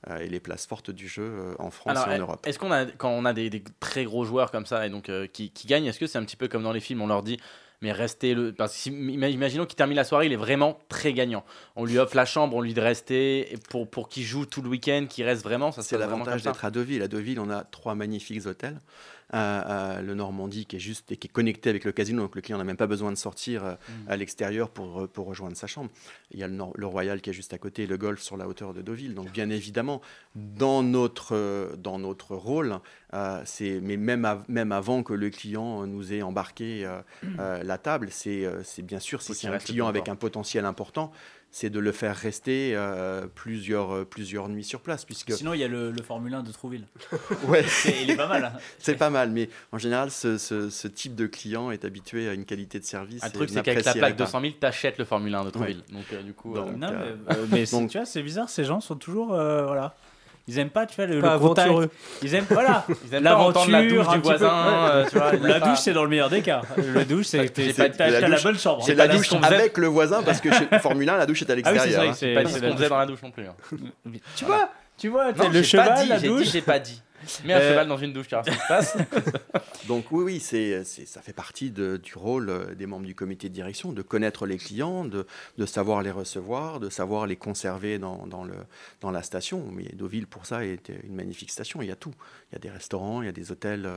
[0.10, 2.46] euh, et les places fortes du jeu en France Alors, et en Europe.
[2.48, 5.10] est-ce qu'on a, quand on a des, des très gros joueurs comme ça et donc
[5.32, 7.24] qui, qui gagnent, est-ce que c'est un petit peu comme dans les films, on leur
[7.24, 7.40] dit,
[7.82, 11.44] mais restez le, parce que imaginons qu'il termine la soirée, il est vraiment très gagnant.
[11.76, 14.62] On lui offre la chambre, on lui dit de rester pour pour qu'il joue tout
[14.62, 17.02] le week-end, qu'il reste vraiment, ça C'est l'avantage d'être à Deauville.
[17.04, 18.80] À Deauville, on a trois magnifiques hôtels.
[19.36, 22.58] Le Normandie qui est juste et qui est connecté avec le casino, donc le client
[22.58, 24.10] n'a même pas besoin de sortir euh, Mm.
[24.12, 25.90] à l'extérieur pour, pour rejoindre sa chambre.
[26.32, 28.48] Il y a le, Royal qui est juste à côté, et le Golf sur la
[28.48, 29.14] hauteur de Deauville.
[29.14, 30.02] Donc bien évidemment,
[30.36, 32.80] dans notre, euh, dans notre rôle,
[33.14, 37.00] euh, c'est, mais même, av- même avant que le client nous ait embarqué euh,
[37.40, 38.48] euh, la table, c'est,
[38.84, 41.12] bien sûr si c'est un client avec un potentiel important,
[41.58, 45.62] c'est de le faire rester euh, plusieurs, euh, plusieurs nuits sur place, puisque Sinon, il
[45.62, 46.86] y a le, le Formule 1 de Trouville.
[47.48, 48.44] ouais, C'est- il est pas mal.
[48.44, 48.60] hein.
[48.78, 52.34] c'est pas mal, mais en général, ce, ce- ce type de client est habitué à
[52.34, 53.24] une qualité de service.
[53.24, 54.26] Un truc, c'est qu'avec la plaque pas.
[54.26, 55.82] 200 000, t'achètes le Formule 1 de Trouville.
[55.94, 58.06] Donc euh, du coup, Donc, euh, Non, euh, mais, euh, mais c'est- donc- tu vois,
[58.06, 59.34] c'est bizarre, ces gens sont toujours.
[59.34, 59.96] euh, voilà.
[60.48, 61.68] Ils aiment pas, tu vois, le, Pas le contact.
[61.68, 61.90] aventureux.
[62.22, 62.86] Ils aiment, voilà.
[63.08, 64.66] ils aiment pas entendre la L'aventure, douche un du petit peu, voisin.
[64.66, 64.92] ouais.
[64.92, 66.62] euh, tu vois, ils La douche, c'est dans le meilleur des cas.
[66.78, 68.84] Le douche, c'est t'as la la bonne chambre.
[68.86, 71.54] C'est la douche avec le voisin, parce que chez Formule 1, la douche est à
[71.54, 72.04] Ah oui, c'est l'extérieur.
[72.10, 72.14] hein.
[72.16, 72.34] c'est.
[72.36, 72.90] Pas dit ce la qu'on faisait douche.
[72.90, 73.46] dans la douche non plus.
[73.48, 73.56] hein.
[74.36, 76.44] Tu vois, tu vois, Non, le pas cheval, dit, la douche.
[76.44, 77.02] dit, j'ai pas dit.
[77.44, 78.98] Mets un Euh, cheval dans une douche, ce qui se passe.
[79.88, 83.16] Donc oui, oui, c'est, c'est- ça fait partie de- du rôle euh, des membres du
[83.16, 85.26] comité de direction, de connaître les clients, de,
[85.58, 88.56] de savoir les recevoir, de savoir les conserver dans, dans le,
[89.02, 89.66] dans la station.
[89.72, 91.82] Mais Deauville, pour ça, est une magnifique station.
[91.82, 92.14] Il y a tout.
[92.52, 93.90] Il y a des restaurants, il y a des hôtels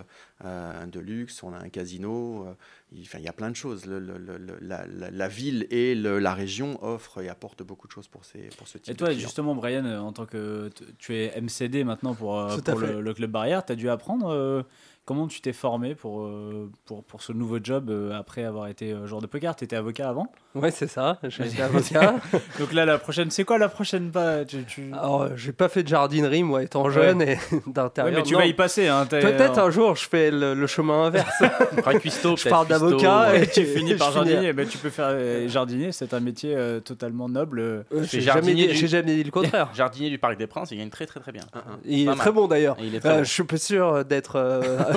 [0.45, 2.47] euh, de luxe, on a un casino.
[2.92, 3.85] Il, enfin, il y a plein de choses.
[3.87, 7.62] Le- le- le- le- la, la- la ville et le- la région offrent et apportent
[7.62, 10.12] beaucoup de choses pour, ces, pour ce type Et toi, de justement, Brian, euh, en
[10.12, 13.90] tant que tu es MCD maintenant pour, euh, pour le club barrière, tu as dû
[13.90, 14.62] apprendre euh,
[15.09, 18.92] comment tu t'es formé pour, euh, pour, pour ce nouveau job euh, après avoir été
[18.92, 19.57] euh, joueur de poker?
[19.57, 20.31] Tu étais avocat avant?
[20.55, 21.18] Ouais, c'est ça.
[21.23, 22.16] Été avocat.
[22.61, 24.44] Donc là, la prochaine, c'est quoi la prochaine pas?
[24.44, 28.18] Tu, tu- Alors, j'ai pas fait de jardinerie, moi, étant jeune et Ouais, d'intérieur.
[28.18, 28.40] mais tu Non.
[28.40, 28.88] vas y passer.
[28.88, 31.33] Hein, Peut-être un jour, je fais le, le chemin inverse.
[32.01, 33.44] Cuistot, Je cuistot, d'avocat ouais.
[33.44, 36.81] et- tu finis par jardinier, ben, tu peux faire euh, jardinier, c'est un métier euh,
[36.81, 37.61] totalement noble.
[37.61, 39.71] Euh, J'ai jamais, jardinier dit- du- j'ai jamais dit le contraire.
[39.75, 41.44] Jardinier du Parc des Princes, il gagne très très très bien.
[41.87, 42.77] Il est très bon d'ailleurs.
[42.79, 43.25] Et il est très bon.
[43.25, 44.37] Je suis pas sûr d'être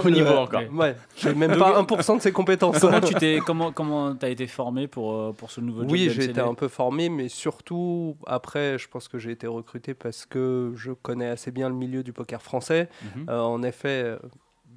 [0.06, 0.62] Au niveau encore.
[0.74, 2.80] Ouais, j'ai même pas 1% de ses compétences.
[2.80, 6.10] Comment tu t'es, comment, comment t'as été formé pour, euh, pour ce nouveau job Oui,
[6.12, 10.26] j'ai été un peu formé, mais surtout après, je pense que j'ai été recruté parce
[10.26, 12.90] que je connais assez bien le milieu du poker français.
[13.16, 13.26] Mhm.
[13.30, 14.18] Euh, en effet, euh,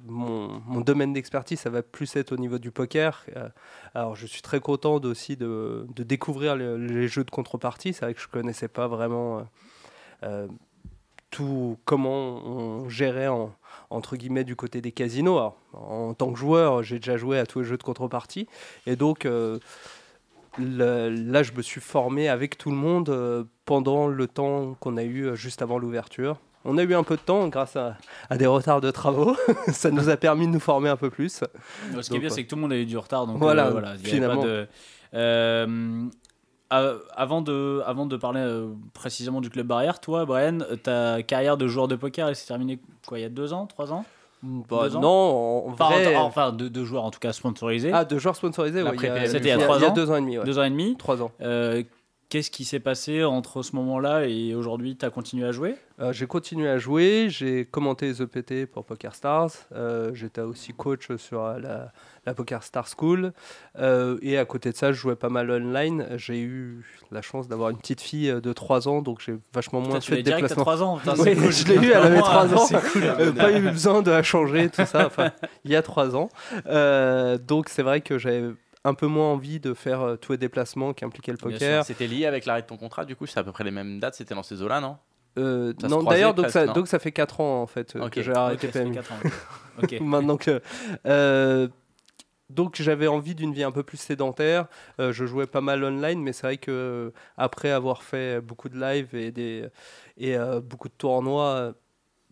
[0.07, 3.25] mon, mon domaine d'expertise, ça va plus être au niveau du poker.
[3.35, 3.49] Euh,
[3.95, 7.93] alors, je suis très content aussi de, de découvrir le- les jeux de contrepartie.
[7.93, 9.47] C'est vrai que je connaissais pas vraiment
[10.23, 10.47] euh,
[11.31, 13.51] tout comment on gérait en,
[13.89, 15.37] entre guillemets du côté des casinos.
[15.37, 18.47] Alors, en tant que joueur, j'ai déjà joué à tous les jeux de contrepartie,
[18.87, 19.59] et donc euh,
[20.57, 24.97] le- là, je me suis formé avec tout le monde euh, pendant le temps qu'on
[24.97, 26.37] a eu euh, juste avant l'ouverture.
[26.67, 27.95] On a eu un peu de temps grâce à,
[28.29, 29.35] à des retards de travaux.
[29.67, 31.43] Ça nous a permis de nous former un peu plus.
[32.01, 33.27] Ce qui est bien, c'est que tout le monde a eu du retard.
[33.27, 34.41] Donc, Voilà, euh, voilà il y avait finalement.
[34.41, 34.67] pas de-
[35.13, 36.05] Euh,
[36.81, 41.21] euh, avant, de, avant de parler euh, précisément du club barrière, toi, Brian, euh, ta
[41.23, 43.91] carrière de joueur de poker, elle s'est terminée quoi, il y a deux ans, trois
[43.93, 44.05] ans
[44.43, 45.09] Bah, Deux ans non,
[45.67, 46.15] en, vrai.
[46.15, 47.91] en- enfin, de, de joueurs en tout cas sponsorisés.
[47.93, 49.63] Ah, deux joueurs sponsorisés, ouais, il y a- pré- c'était il y a il y
[49.63, 50.37] a- trois ans deux ans et demi.
[50.37, 50.45] ouais.
[50.45, 50.95] Deux ans et demi.
[50.97, 51.31] Trois ans.
[51.41, 51.83] Euh,
[52.29, 55.75] Qu'est-ce qui s'est passé entre ce moment-là et aujourd'hui Tu as continué à jouer?
[56.01, 60.73] Euh, j'ai continué à jouer, j'ai commenté les EPT pour Poker Stars, euh, j'étais aussi
[60.73, 61.93] coach sur la,
[62.25, 63.31] la Poker Star School,
[63.79, 66.05] euh, et à côté de ça, je jouais pas mal online.
[66.17, 70.01] J'ai eu la chance d'avoir une petite fille de 3 ans, donc j'ai vachement moins
[70.01, 70.63] fait de direct à déplacement.
[70.63, 70.97] 3 ans.
[70.97, 71.51] Putain, c'est cool.
[71.51, 72.65] je l'ai eu, elle avait Vraiment, 3 ans.
[72.65, 73.33] C'est cool.
[73.37, 75.31] Pas eu besoin de la changer, tout ça, enfin,
[75.63, 76.29] il y a 3 ans.
[77.47, 78.49] Donc c'est vrai que j'avais
[78.85, 81.83] un peu moins envie de faire euh, tous les déplacements qui impliquaient le poker.
[81.83, 83.99] C'était lié avec l'arrêt de ton contrat, du coup, c'est à peu près les mêmes
[83.99, 84.97] dates, c'était dans ces eaux-là, non?
[85.37, 86.71] Euh, non, d'ailleurs, donc, ça- non?
[86.73, 88.11] donc ça fait 4 ans en fait euh, Ok.
[88.11, 88.97] que j'ai arrêté fait PMU.
[88.99, 89.31] ans, ok.
[89.83, 89.99] Ok.
[89.99, 90.61] Maintenant que.
[91.05, 91.67] euh,
[92.49, 94.67] donc j'avais envie d'une vie un peu plus sédentaire.
[95.01, 98.79] Euh, je jouais pas mal online, mais c'est vrai que après avoir fait beaucoup de
[98.79, 99.65] live et, des,
[100.17, 101.73] et euh, beaucoup de tournois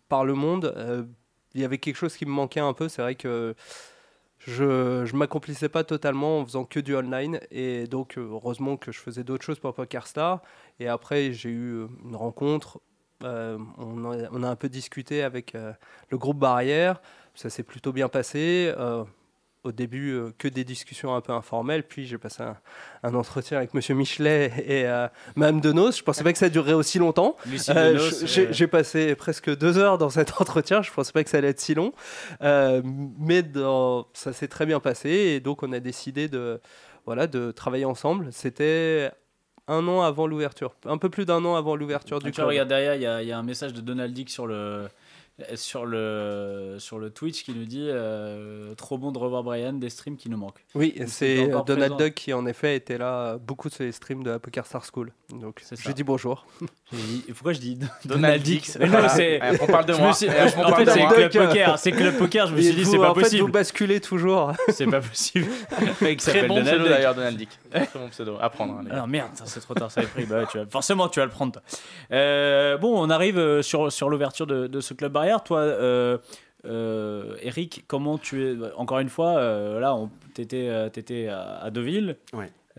[0.08, 1.02] par le monde, euh,
[1.54, 2.88] il y avait quelque chose qui me manquait un peu.
[2.88, 3.54] C'est vrai que
[4.46, 7.40] je, je m'accomplissais pas totalement en faisant que du online.
[7.50, 10.42] Et donc, euh, heureusement que je faisais d'autres choses pour PokerStar.
[10.80, 12.80] Et après, j'ai eu euh, une rencontre.
[13.22, 15.56] euh, on, a, un peu discuté avec
[16.10, 17.00] le groupe Barrière.
[17.34, 18.72] Ça s'est plutôt bien passé.
[19.64, 21.82] Au début, euh, que des discussions un peu informelles.
[21.82, 22.56] Puis, j'ai passé un,
[23.02, 25.96] un entretien avec Monsieur Michelet et euh, Madame Denos.
[25.98, 27.36] Je pensais pas que ça durerait aussi longtemps.
[27.70, 30.82] Euh, j'ai euh, j'ai passé presque deux heures dans cet entretien.
[30.82, 31.92] Je pensais pas que ça allait être si long,
[32.40, 36.60] mais dans- ça s'est très bien passé et donc on a décidé de
[37.06, 38.28] voilà de travailler ensemble.
[38.32, 39.10] C'était
[39.66, 42.48] un an avant l'ouverture, un peu plus d'un an avant l'ouverture du tu vois, club.
[42.48, 44.88] regarde derrière, il y, y a un message de Donald Dick sur le,
[45.56, 49.90] sur le, sur le Twitch qui nous dit euh, Trop bon de revoir Brian, des
[49.90, 50.64] streams qui nous manquent.
[50.74, 51.96] Oui, c'est Donald présent.
[51.96, 55.10] Duck qui en effet était là beaucoup de ces streams de la Poker Star School.
[55.30, 56.46] Donc j'ai dit bonjour.
[56.92, 59.40] Dit- Pourquoi je dis Donald non, c'est.
[59.40, 60.12] Ouais, on parle de je moi.
[60.12, 61.06] suis- en fait, c'est.
[61.06, 61.78] Club euh, Poker.
[61.78, 62.46] C'est Club Poker.
[62.46, 63.42] Je me suis dit, c'est pas en fait, possible.
[63.42, 64.52] vous basculez toujours.
[64.68, 65.46] C'est pas possible.
[65.80, 66.92] Le mec Très s'appelle bon Donald pseudo Duck.
[66.92, 67.48] d'ailleurs, Donald Dick.
[67.70, 68.36] Très bon pseudo.
[68.40, 68.74] À prendre.
[68.74, 68.84] hein.
[68.90, 70.24] Alors merde, ça, c'est trop tard, ça avait pris.
[70.26, 71.60] Bah ouais, tu vas- forcément, tu vas le prendre.
[72.12, 75.12] Euh, bon, on arrive sur, sur l'ouverture de, de ce club
[75.44, 76.18] Toi, euh,
[76.64, 79.96] euh, Eric, comment tu es Encore une fois, euh, là,
[80.34, 82.16] t'étais à, Deauville.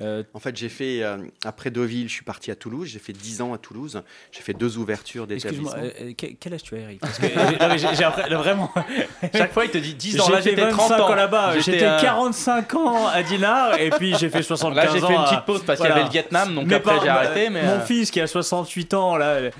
[0.01, 2.89] Euh, En fait, j'ai fait, euh, après Deauville, je suis parti à Toulouse.
[2.89, 4.01] J'ai fait 10 ans à Toulouse.
[4.31, 6.03] J'ai fait deux ouvertures Excuse-moi, d'établissements.
[6.05, 6.99] euh, euh, quel, âge tu as, Eric?
[6.99, 7.25] Parce que
[7.61, 8.69] non, mais j'ai, j'ai appris- vraiment.
[9.33, 10.29] Chaque fois, il te dit 10 ans.
[10.29, 11.09] Là, j'étais 30 25 ans.
[11.11, 11.59] ans là-bas.
[11.59, 15.19] J'étais euh, 45 ans à Dinard et puis j'ai fait 75 Là, j'ai fait ans
[15.21, 16.55] une petite pause parce qu'il y avait le Vietnam.
[16.55, 17.49] Donc Mais après, par- j'ai arrêté.
[17.49, 19.25] Mais Mon euh, fils qui a 68 ans là.
[19.27, 19.51] euh,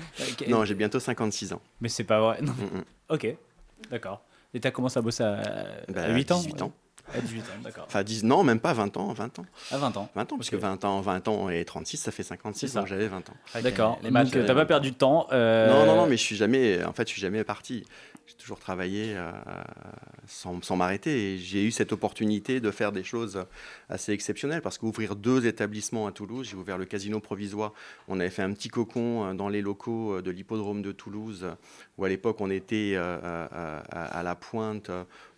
[0.48, 1.62] Non, j'ai bientôt 56 ans.
[1.80, 2.38] Mais c'est pas vrai.
[2.42, 2.52] Non.
[2.52, 2.82] Mm.
[3.14, 3.26] Ok,
[3.90, 4.20] d'accord.
[4.52, 5.40] Et t'as commencé à bosser à,
[5.88, 6.72] Bah, à 8 ans 18 ans.
[7.14, 7.84] À 18 ans, d'accord.
[7.86, 9.12] Enfin, 10, non, même pas 20 ans.
[9.12, 9.46] 20 ans.
[9.70, 10.08] À 20 ans.
[10.14, 10.52] 20 ans, parce Ok.
[10.54, 12.80] que 20 ans, 20 ans et 36, ça fait 56, C'est ça.
[12.80, 13.34] donc j'avais 20 ans.
[13.54, 13.98] avec D'accord.
[14.02, 15.26] les maths, Donc, euh, euh, t'as pas perdu de temps.
[15.32, 17.84] euh, Non, non, non, mais je suis jamais, en fait, je suis jamais parti.
[18.26, 19.30] J'ai toujours travaillé euh,
[20.26, 23.44] sans, sans m'arrêter et j'ai eu cette opportunité de faire des choses
[23.88, 27.72] assez exceptionnelles parce qu'ouvrir deux établissements à Toulouse, j'ai ouvert le casino provisoire.
[28.08, 31.46] On avait fait un petit cocon euh, dans les locaux de l'hippodrome de Toulouse
[31.98, 34.90] où à l'époque on était euh, euh, à, à la pointe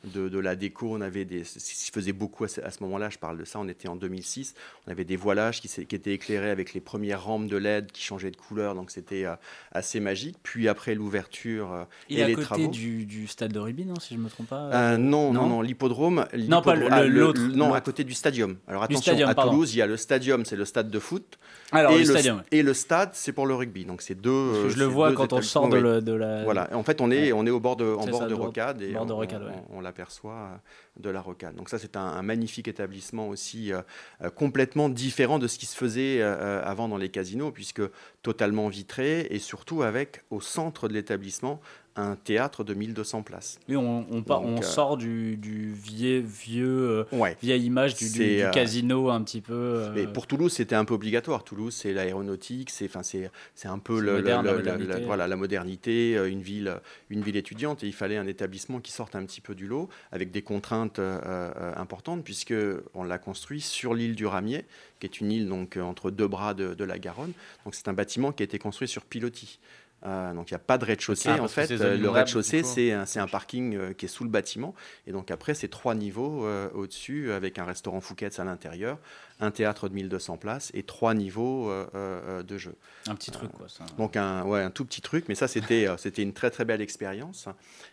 [0.04, 0.88] de, de la déco.
[0.92, 1.58] On avait des, ce
[1.92, 3.10] faisait beaucoup à ce, moment-là.
[3.10, 3.58] Je parle de ça.
[3.58, 4.54] On était en 2006.
[4.86, 8.30] On avait des voilages qui, étaient éclairés avec les premières rampes de LED qui changeaient
[8.30, 8.74] de couleur.
[8.74, 9.34] Donc c'était euh,
[9.72, 10.36] assez magique.
[10.42, 12.68] Puis après l'ouverture euh, et est à les côté travaux.
[12.68, 14.70] du, du stade de rugby, non, si je me trompe pas.
[14.72, 16.26] Euh, non, non, non non, l'hippodrome.
[16.36, 18.56] Non, pas ah, l'autre, Non, à côté du stadium.
[18.66, 19.52] Alors attention, stadium, à pardon.
[19.52, 21.38] Toulouse, il y a le stadium, c'est le stade de foot.
[21.72, 22.42] Alors, et, le le, stadium.
[22.50, 23.84] et le stade, c'est pour le rugby.
[23.84, 24.30] Donc c'est deux.
[24.30, 26.44] Euh, je le vois quand on sort de, la.
[26.44, 28.94] Voilà, en fait, on est, on est au bord de, en bord de rocade et
[28.96, 30.56] on, l'aperçoit euh,
[31.00, 31.54] de la rocade.
[31.56, 33.82] Donc ça, c'est un, magnifique établissement aussi euh,
[34.22, 37.82] euh, complètement différent de ce qui se faisait avant dans les casinos, puisque
[38.22, 41.60] totalement vitré et surtout avec au centre de l'établissement
[41.98, 43.58] un théâtre de 1200 places.
[43.68, 46.66] Oui, on, on, part- Donc, on euh, sort du, du vieux, vieux,
[47.12, 47.36] euh, Ouais.
[47.42, 49.88] vieille image du, du- euh, casino un petit peu.
[49.94, 51.44] Mais pour Toulouse, c'était un peu obligatoire.
[51.44, 54.72] Toulouse, c'est l'aéronautique, c'est enfin c'est c'est un peu C'est le, moderne, le- la la-
[54.78, 55.04] modernité.
[55.06, 56.76] voilà la modernité, une ville
[57.10, 59.88] une ville étudiante et il fallait un établissement qui sorte un petit peu du lot
[60.12, 62.54] avec des contraintes euh, importantes puisque
[62.94, 64.64] on l'a construit sur l'île du Ramier,
[65.00, 67.32] qui est une île donc entre deux bras de, de la Garonne.
[67.64, 69.58] Donc c'est un bâtiment qui a été construit sur pilotis.
[70.06, 71.30] Euh, donc il n'y a pas de rez-de-chaussée.
[71.30, 74.74] En fait, Euh, le rez-de-chaussée, c'est un, parking euh, qui est sous le bâtiment.
[75.06, 78.98] Et donc après, c'est trois niveaux euh, au-dessus, avec un restaurant Fouquet's à l'intérieur,
[79.40, 82.74] un théâtre de 1200 places et trois niveaux de jeu.
[83.08, 83.68] Un petit truc, quoi.
[83.68, 83.84] Ça.
[83.96, 86.80] Donc un, ouais, un tout petit truc, mais ça c'était c'était une très très belle
[86.80, 87.48] expérience.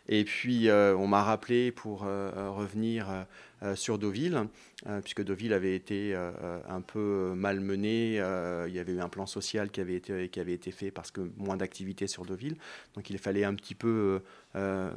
[0.10, 3.08] Et puis on m'a rappelé pour revenir
[3.76, 4.48] sur Deauville,
[4.88, 8.20] euh, puisque Deauville avait été euh, euh, un peu malmené.
[8.20, 10.92] euh, il y avait eu un plan social qui avait été qui avait été fait
[10.92, 12.58] parce que moins d'activité sur Deauville.
[12.96, 14.22] Donc il fallait un petit peu
[14.56, 14.92] euh,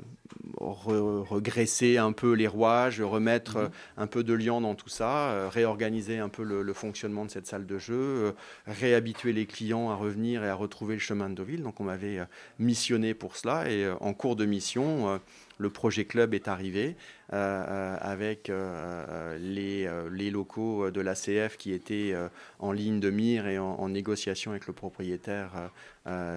[0.58, 5.30] re- regresser un peu les rouages, remettre euh, un peu de liant dans tout ça,
[5.30, 8.32] euh, réorganiser un peu le, le fonctionnement de cette salle de jeu, euh,
[8.66, 11.62] réhabituer les clients à revenir et à retrouver le chemin de Deauville.
[11.62, 12.24] Donc on m'avait euh,
[12.58, 15.18] missionné pour cela et euh, en cours de mission, euh,
[15.58, 16.96] le projet club est arrivé
[17.32, 17.36] euh,
[17.68, 22.14] euh, avec euh, les, locaux de l'ACF qui étaient
[22.58, 25.70] en ligne de mire et en, négociation avec le propriétaire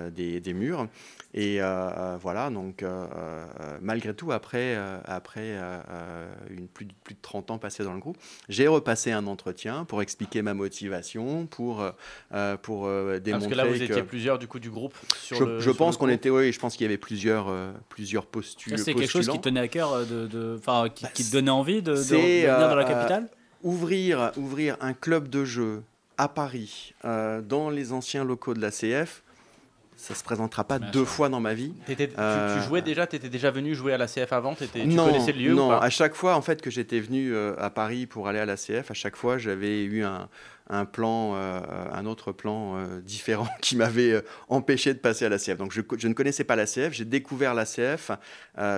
[0.10, 0.88] des, des murs.
[1.34, 3.46] Et euh, euh, voilà, donc euh, euh,
[3.82, 7.86] malgré tout, après, euh, après euh, euh, une, plus, de, plus de 30 ans passés
[7.86, 8.18] dans le groupe,
[8.50, 11.86] j'ai repassé un entretien pour expliquer ma motivation, pour,
[12.34, 13.84] euh, pour euh, démontrer Parce que là, vous que...
[13.92, 14.94] étiez plusieurs du coup du groupe.
[15.22, 16.18] Sur je, le- je sur pense qu'on groupe.
[16.18, 18.78] était, oui, je pense qu'il y avait plusieurs, euh, plusieurs postulats.
[18.78, 21.24] Ça, c'est quelque chose qui te tenait à cœur, euh, de, de, enfin, qui, qui
[21.24, 23.30] te donnait envie de, de, venir dans la euh, capitale?
[23.64, 25.84] ouvrir, ouvrir un club de jeu
[26.18, 29.24] à Paris, euh, dans les anciens locaux de la CF,
[30.02, 31.08] ça se présentera pas Bien deux sûr.
[31.10, 31.74] fois dans ma vie.
[31.86, 34.66] Tu, Euh, tu jouais déjà, tu étais déjà venu jouer à la CF avant Tu
[34.68, 35.68] connaissais le lieu non.
[35.68, 38.40] ou pas à chaque fois en fait que j'étais venu euh, à Paris pour aller
[38.40, 40.28] à la CF, à chaque fois j'avais eu un,
[40.72, 41.60] un plan, euh,
[41.94, 45.58] un autre plan différent qui m'avait empêché de passer à la CF.
[45.58, 48.12] Donc je, ne connaissais pas la CF, j'ai découvert la CF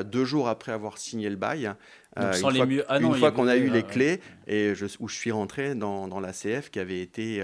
[0.06, 1.72] deux jours après avoir signé le bail.
[2.20, 4.86] Donc, sans une les fois, ah non, fois qu'on a eu les clés et je,
[5.00, 7.44] où je suis rentré dans, dans la CF qui avait été,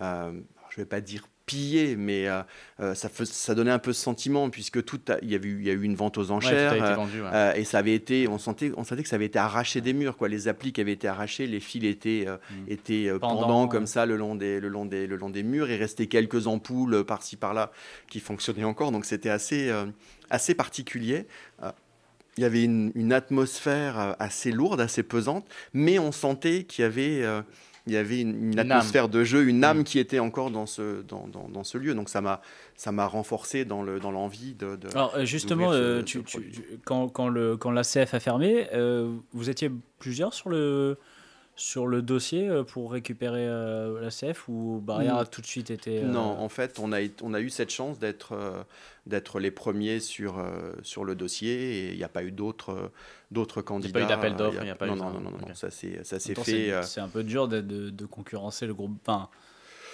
[0.00, 2.42] je vais pas dire pillée, mais euh,
[2.80, 5.48] euh, ça, fais- ça donnait un peu ce sentiment puisque tout a- il y, avait
[5.48, 6.72] eu, il y a eu une vente aux a enchères.
[6.72, 7.20] euh, vendu.
[7.22, 7.28] ouais.
[7.32, 9.92] euh, et ça avait été, on sentait, on sentait que ça avait été arraché des
[9.92, 10.28] murs, quoi.
[10.28, 12.70] Les applis qui avaient été arrachés, les fils étaient, euh, Mm.
[12.72, 13.68] étaient Pendant, pendants ouais.
[13.68, 15.70] comme ça le long des, le long des, le long des murs.
[15.70, 17.72] Il restait quelques ampoules par-ci par-là
[18.08, 19.72] qui fonctionnaient encore, donc c'était assez,
[20.30, 21.26] assez particulier.
[22.38, 26.86] Il y avait une, une atmosphère assez lourde, assez pesante, mais on sentait qu'il y
[26.86, 27.42] avait, euh,
[27.86, 28.70] il y avait une, une Une âme.
[28.72, 29.84] atmosphère de jeu, une âme Mm.
[29.84, 31.94] qui était encore dans ce, dans, dans, dans ce lieu.
[31.94, 32.40] Donc ça m'a,
[32.76, 34.76] ça m'a renforcé dans le, dans l'envie de.
[34.76, 38.20] de- Alors euh, justement, ce- euh, tu- tu- quand, quand, le, quand la CF a
[38.20, 40.96] fermé, euh, vous étiez plusieurs sur le,
[41.54, 45.18] sur le dossier euh, pour récupérer euh, la CF ou Barrière Mm.
[45.18, 45.98] a tout de suite été...
[46.02, 48.62] euh, Non, en fait, on a, on a eu cette chance d'être euh,
[49.06, 50.44] d'être les premiers sur,
[50.82, 52.90] sur le dossier et il n'y a pas eu d'autres
[53.32, 53.98] d'autres candidats.
[54.00, 55.54] pas eu d'appel d'offres, Il il y a pas non, eu non, non, non, non,
[55.54, 56.44] ça s'est fait.
[56.44, 58.96] c'est- C'est un peu dur de, de, de concurrencer le groupe.
[59.06, 59.28] Enfin,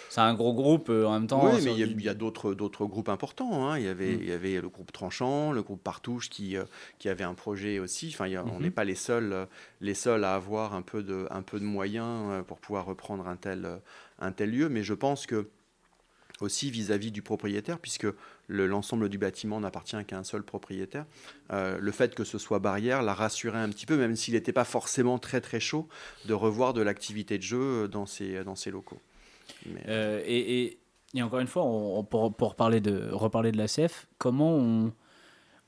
[0.09, 1.45] c'est un gros groupe euh, en même temps.
[1.53, 3.69] oui, sur mais il y a, du- il y a d'autres d'autres groupes importants.
[3.69, 3.79] hein.
[3.79, 4.21] Il, y avait, Mm.
[4.23, 6.65] il y avait le groupe Tranchant, le groupe Partouche qui, euh,
[6.99, 8.11] qui avait un projet aussi.
[8.13, 9.47] Enfin, On n'est pas les seuls, euh,
[9.81, 13.37] les seuls à avoir un peu de, un peu de moyens pour pouvoir reprendre un
[13.37, 13.81] tel,
[14.21, 14.69] un tel lieu.
[14.69, 15.49] Mais je pense que
[16.41, 18.07] aussi vis-à-vis du propriétaire, puisque
[18.47, 21.05] le- l'ensemble du bâtiment n'appartient qu'à un seul propriétaire.
[21.53, 24.53] Euh, le fait que ce soit barrière l'a rassuré un petit peu, même s'il n'était
[24.53, 25.89] pas forcément très très chaud,
[26.27, 29.01] de revoir de l'activité de jeu dans ces, dans ces locaux.
[29.67, 30.79] Mais- Euh, et, et,
[31.15, 34.93] et encore une fois, on, pour, pour parler de, reparler de la CF, comment on,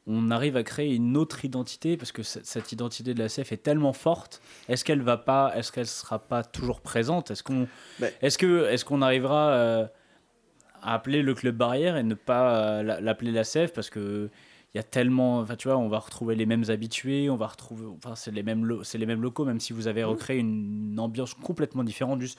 [0.06, 1.96] on arrive à créer une autre identité?
[1.96, 4.40] Parce que cette, identité de la CF est tellement forte.
[4.68, 7.30] Est-ce qu'elle va pas Est-ce qu'elle sera pas toujours présente?
[7.30, 7.66] Est-ce qu'on
[8.00, 9.86] Ben- est-ce que est-ce qu'on arrivera euh,
[10.82, 14.30] à appeler le club barrière et ne pas euh, la- l'appeler la CF parce que
[14.72, 17.48] il y a tellement, enfin tu vois, on va retrouver les mêmes habitués, on va
[17.48, 20.38] retrouver, enfin c'est les mêmes, lo- c'est les mêmes locaux, même si vous avez recréé
[20.38, 22.20] une, ambiance complètement différente.
[22.20, 22.38] Juste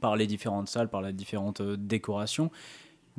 [0.00, 2.50] par les différentes salles, par les différentes euh, décorations.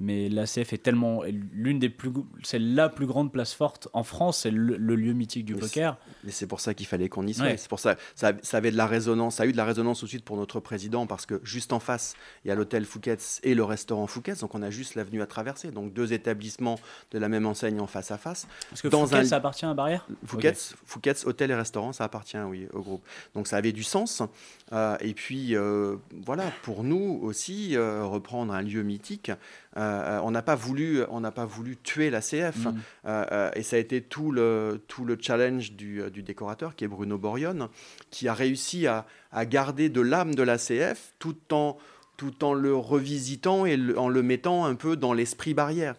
[0.01, 2.09] Mais l'ACF est tellement l'une des plus,
[2.41, 5.59] c'est la plus grande place forte en France, c'est le, le lieu mythique du Mais
[5.59, 5.97] poker.
[6.25, 7.45] Et c'est pour ça qu'il fallait qu'on y soit.
[7.47, 7.57] Ouais.
[7.57, 9.35] C'est pour ça, ça, ça avait de la résonance.
[9.35, 11.73] Ça a eu de la résonance tout de suite pour notre président parce que juste
[11.73, 14.39] en face, il y a l'hôtel Fouquet's et le restaurant Fouquet's.
[14.39, 15.71] Donc on a juste l'avenue à traverser.
[15.71, 16.79] Donc deux établissements
[17.11, 18.47] de la même enseigne en face à face.
[18.69, 20.07] Parce que Dans Fouquet, un- ça appartient à Barrière?
[20.25, 23.03] Fouquet's, Fouquet's hôtel et restaurant, ça appartient oui au groupe.
[23.35, 24.23] Donc ça avait du sens.
[24.71, 29.31] Euh, et puis euh, voilà, pour nous aussi euh, reprendre un lieu mythique.
[29.77, 32.65] Euh, on n'a pas voulu, on n'a pas voulu tuer la CF.
[32.65, 32.67] Mm.
[33.05, 36.75] Euh, euh, et ça a été tout le, tout le challenge du, euh, du décorateur,
[36.75, 37.69] qui est Bruno Borion,
[38.09, 41.77] qui a réussi à, à garder de l'âme de la CF tout en,
[42.17, 45.95] tout en le revisitant et le- en le mettant un peu dans l'esprit barrière.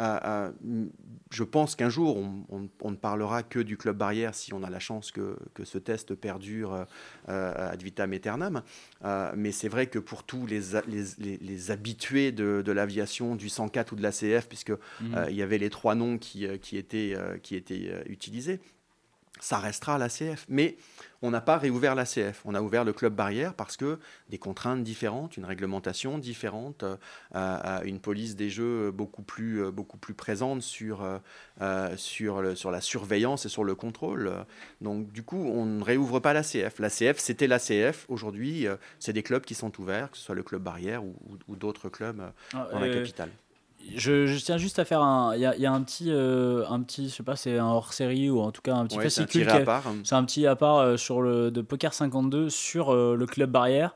[0.00, 0.50] Euh, euh,
[1.34, 4.62] je pense qu'un jour, on, on- on ne parlera que du club barrière si on
[4.62, 6.86] a la chance que, que ce test perdure
[7.28, 8.62] euh, ad vitam aeternam.
[9.04, 13.36] Euh, mais c'est vrai que pour tous les, les, les- les habitués de, de l'aviation,
[13.36, 14.76] du 104 ou de la CF, puisque euh,
[15.28, 18.60] il y avait les trois noms qui, qui étaient, qui étaient utilisés.
[19.44, 20.46] Ça restera la CF.
[20.48, 20.78] Mais
[21.20, 22.40] on n'a pas réouvert la CF.
[22.46, 23.98] On a ouvert le club barrière parce que
[24.30, 26.96] des contraintes différentes, une réglementation différente, euh,
[27.34, 31.18] euh, une police des jeux beaucoup plus, euh, beaucoup plus présente sur, euh,
[31.60, 34.32] euh, sur, le- sur la surveillance et sur le contrôle.
[34.80, 36.78] Donc du coup, on ne réouvre pas la CF.
[36.78, 38.06] La CF, c'était la CF.
[38.08, 41.14] Aujourd'hui, euh, c'est des clubs qui sont ouverts, que ce soit le club barrière ou,
[41.28, 43.28] ou- ou d'autres clubs euh, Ah, dans la euh, capitale.
[43.96, 45.34] Je, je tiens juste à faire un.
[45.34, 47.58] Il y a, il y a un petit, euh, un petit, je sais pas, c'est
[47.58, 49.46] un hors série ou en tout cas un petit Ouais, c'est un fascicule.
[50.04, 53.50] C'est un petit à part euh, sur le de Poker 52 sur euh, le club
[53.50, 53.94] barrière.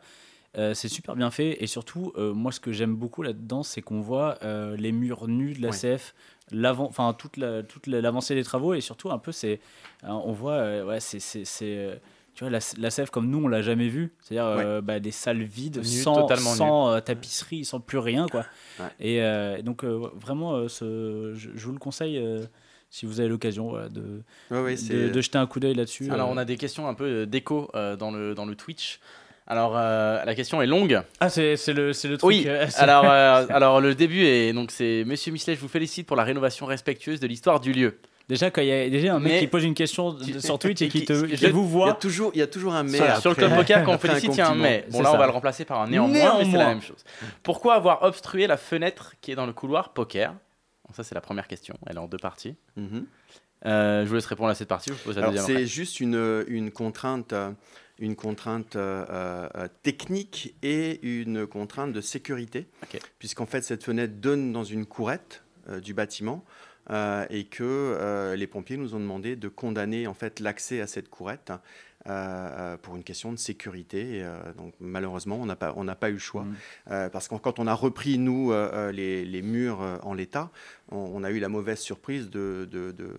[0.56, 3.82] Euh, c'est super bien fait et surtout, euh, moi ce que j'aime beaucoup là-dedans, c'est
[3.82, 4.38] qu'on voit
[4.76, 5.76] les murs nus de la Ouais.
[5.76, 6.14] CF,
[6.50, 9.60] l'avant, enfin toute la, toute la- l'avancée des travaux et surtout un peu c'est,
[10.04, 11.44] on voit, ouais, c'est, c'est,
[12.38, 15.10] tu vois la, la CF comme nous on l'a jamais vu, c'est-à-dire euh, bah, des
[15.10, 18.46] salles vides, sans, totalement sans euh, tapisserie, sans plus rien quoi.
[18.78, 18.86] Ouais.
[19.00, 22.16] Et euh, donc euh, vraiment, euh, ce, je, je vous le conseille.
[22.18, 22.44] euh,
[22.90, 24.22] si vous avez l'occasion voilà, de,
[24.52, 26.10] Ouais, ouais, de, jeter un coup d'œil là-dessus.
[26.12, 26.32] Alors euh.
[26.32, 29.00] on a des questions un peu euh, d'écho euh, dans, le, dans le Twitch.
[29.48, 31.02] Alors euh, la question est longue.
[31.20, 32.28] Ah, c'est c'est le, c'est le truc.
[32.28, 36.06] Oui, euh, alors, euh, alors le début est donc c'est Monsieur Michelet, je vous félicite
[36.06, 37.98] pour la rénovation respectueuse de l'histoire du lieu.
[38.28, 40.58] Déjà, quand il y a déjà un mec Mais- qui pose une question de- sur
[40.58, 41.92] Twitch et qui, te, Je- qui vous Il y, a voit.
[41.94, 42.98] toujours, il y a toujours un mais.
[42.98, 44.84] Sur, sur le club poker, quand on félicite, il y a un mais.
[44.90, 46.68] Bon là, on va le remplacer par un néanmoins, mais c'est la Néanmoins.
[46.68, 47.02] même chose.
[47.42, 50.34] Pourquoi avoir obstrué la fenêtre qui est dans le couloir poker
[50.94, 51.74] Ça, c'est la première question.
[51.86, 52.54] Elle est en deux parties.
[52.76, 53.06] Mhm.
[53.66, 54.90] Euh, je vous laisse répondre à cette partie.
[54.90, 57.50] Je vous pose la Alors, deuxième c'est juste une, une contrainte, euh,
[57.98, 62.68] une contrainte euh, euh, technique et une contrainte de sécurité,
[63.18, 66.44] puisqu'en fait cette fenêtre donne dans une courette euh, du bâtiment
[66.90, 70.86] euh, et que euh, les pompiers nous ont demandé de condamner en fait l'accès à
[70.86, 71.52] cette courette.
[72.08, 74.18] euh, pour une question de sécurité.
[74.18, 74.24] Et,
[74.56, 76.46] donc malheureusement, on n'a pas, on n'a pas eu le choix.
[76.90, 78.52] Euh, parce que quand on a repris, nous,
[78.92, 80.50] les, les murs en l'état,
[80.90, 83.14] on, a eu la mauvaise surprise de, de, de,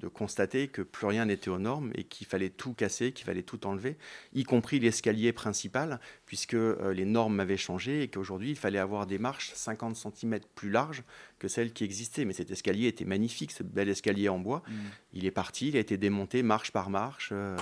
[0.00, 3.42] de constater que plus rien n'était aux normes et qu'il fallait tout casser, qu'il fallait
[3.42, 3.96] tout enlever,
[4.34, 9.06] y compris l'escalier principal, puisque euh, les normes avaient changé et qu'aujourd'hui, il fallait avoir
[9.06, 11.02] des marches 50 cm plus larges
[11.38, 12.24] que celles qui existaient.
[12.24, 14.62] Mais cet escalier était magnifique, ce bel escalier en bois.
[14.66, 14.72] Mm.
[15.14, 17.56] Il est parti, il a été démonté marche par marche, euh,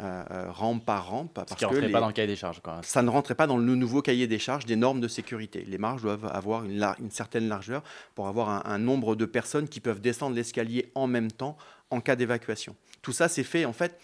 [0.00, 1.30] euh, rampe par rampe.
[1.30, 2.60] Ce Parce qui rentrait que les- pas dans le cahier des charges.
[2.60, 2.80] Quoi.
[2.82, 5.64] ça ne rentrait pas dans le nouveau cahier des charges des normes de sécurité.
[5.66, 7.82] Les marches doivent avoir une, lar- une certaine largeur
[8.14, 11.56] pour avoir un, un nombre de personnes qui peuvent descendre l'escalier en même temps
[11.90, 12.76] en cas d'évacuation.
[13.02, 13.98] Tout ça, c'est fait en fait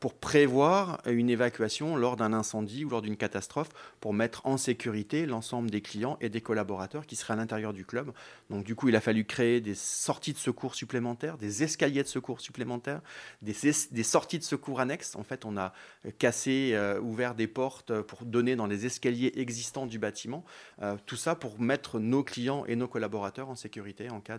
[0.00, 3.70] pour prévoir une évacuation lors d'un incendie ou lors d'une catastrophe,
[4.00, 7.84] pour mettre en sécurité l'ensemble des clients et des collaborateurs qui seraient à l'intérieur du
[7.84, 8.12] club.
[8.50, 12.08] Donc du coup, il a fallu créer des sorties de secours supplémentaires, des escaliers de
[12.08, 13.00] secours supplémentaires,
[13.42, 15.16] des, es- des sorties de secours annexes.
[15.16, 15.72] En fait, on a
[16.06, 20.44] euh, cassé, euh, ouvert des portes euh, pour donner dans les escaliers existants du bâtiment.
[20.82, 24.38] Euh, tout ça pour mettre nos clients et nos collaborateurs en sécurité en cas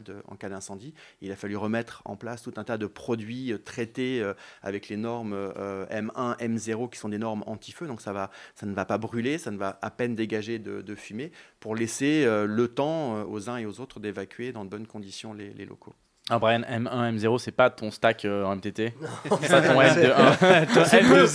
[0.50, 0.94] d'incendie.
[1.22, 4.88] Il a fallu remettre en place tout un tas de produits euh, traités euh, avec
[4.90, 7.88] les normes euh, M1, M0 qui sont des normes anti-feu.
[7.88, 8.30] Donc ça,
[8.64, 12.46] ne va pas brûler, ça ne va à peine dégager de, fumée pour laisser euh,
[12.46, 15.96] le temps euh, aux uns et aux autres d'évacuer dans de bonnes conditions les locaux.
[16.28, 18.96] Ah, Brian, M1, M0, c'est pas ton stack euh, en MTT
[19.42, 20.66] C'est pas ton M de 1.
[20.66, 21.28] Toi, M0,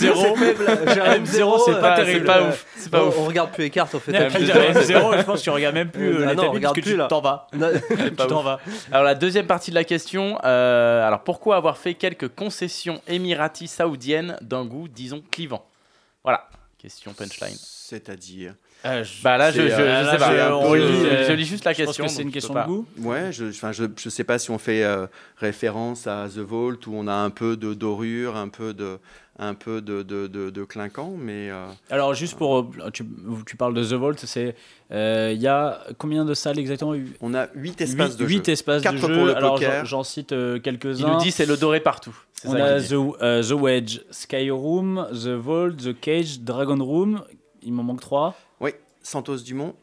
[1.23, 2.19] M0, c'est pas Ah, terrible.
[2.19, 2.65] C'est pas ouf.
[2.75, 3.15] C'est pas on, ouf.
[3.19, 5.91] on regarde plus les cartes, on fait M0, ta je pense que tu regardes même
[5.91, 7.47] plus Euh, euh, les regarde parce que plus, tu t'en vas.
[7.89, 8.59] Tu t'en vas.
[8.91, 13.69] Alors la deuxième partie de la question, euh, alors pourquoi avoir fait quelques concessions émiraties
[13.69, 15.65] saoudiennes d'un goût, disons, clivant?
[16.23, 17.55] Voilà, question punchline.
[17.57, 18.55] C'est-à-dire?
[19.23, 21.23] Bah là, je, je, C'est, je euh, sais là, pas, je- on je- lit- je-
[21.27, 22.05] je lis juste la Je pense question.
[22.05, 22.65] que c'est une je question de pas.
[22.65, 22.85] goût.
[22.99, 25.05] Ouais, je, enfin, je, je sais pas si on fait euh,
[25.37, 28.97] référence à The Vault où on a un peu de dorure, un peu de,
[29.37, 32.57] un peu de, de, de, de clinquant, mais euh, Alors, juste pour.
[32.59, 33.05] euh, Tu,
[33.45, 34.55] tu parles de The Vault, c'est.
[34.91, 36.95] euh, Il y a combien de salles exactement?
[37.21, 38.51] On a huit espaces de 8 jeu.
[38.53, 39.25] espaces Quatre de pour jeu.
[39.27, 39.85] le Alors, poker.
[39.85, 41.07] j'en- cite euh, Il quelques-uns.
[41.13, 42.15] nous dit c'est le doré partout.
[42.45, 47.21] On a the, euh, the Wedge, Skyroom, The Vault, The Cage, Dragon Room.
[47.63, 48.35] Il m'en manque 3.
[48.59, 49.75] Oui, Santos Dumont.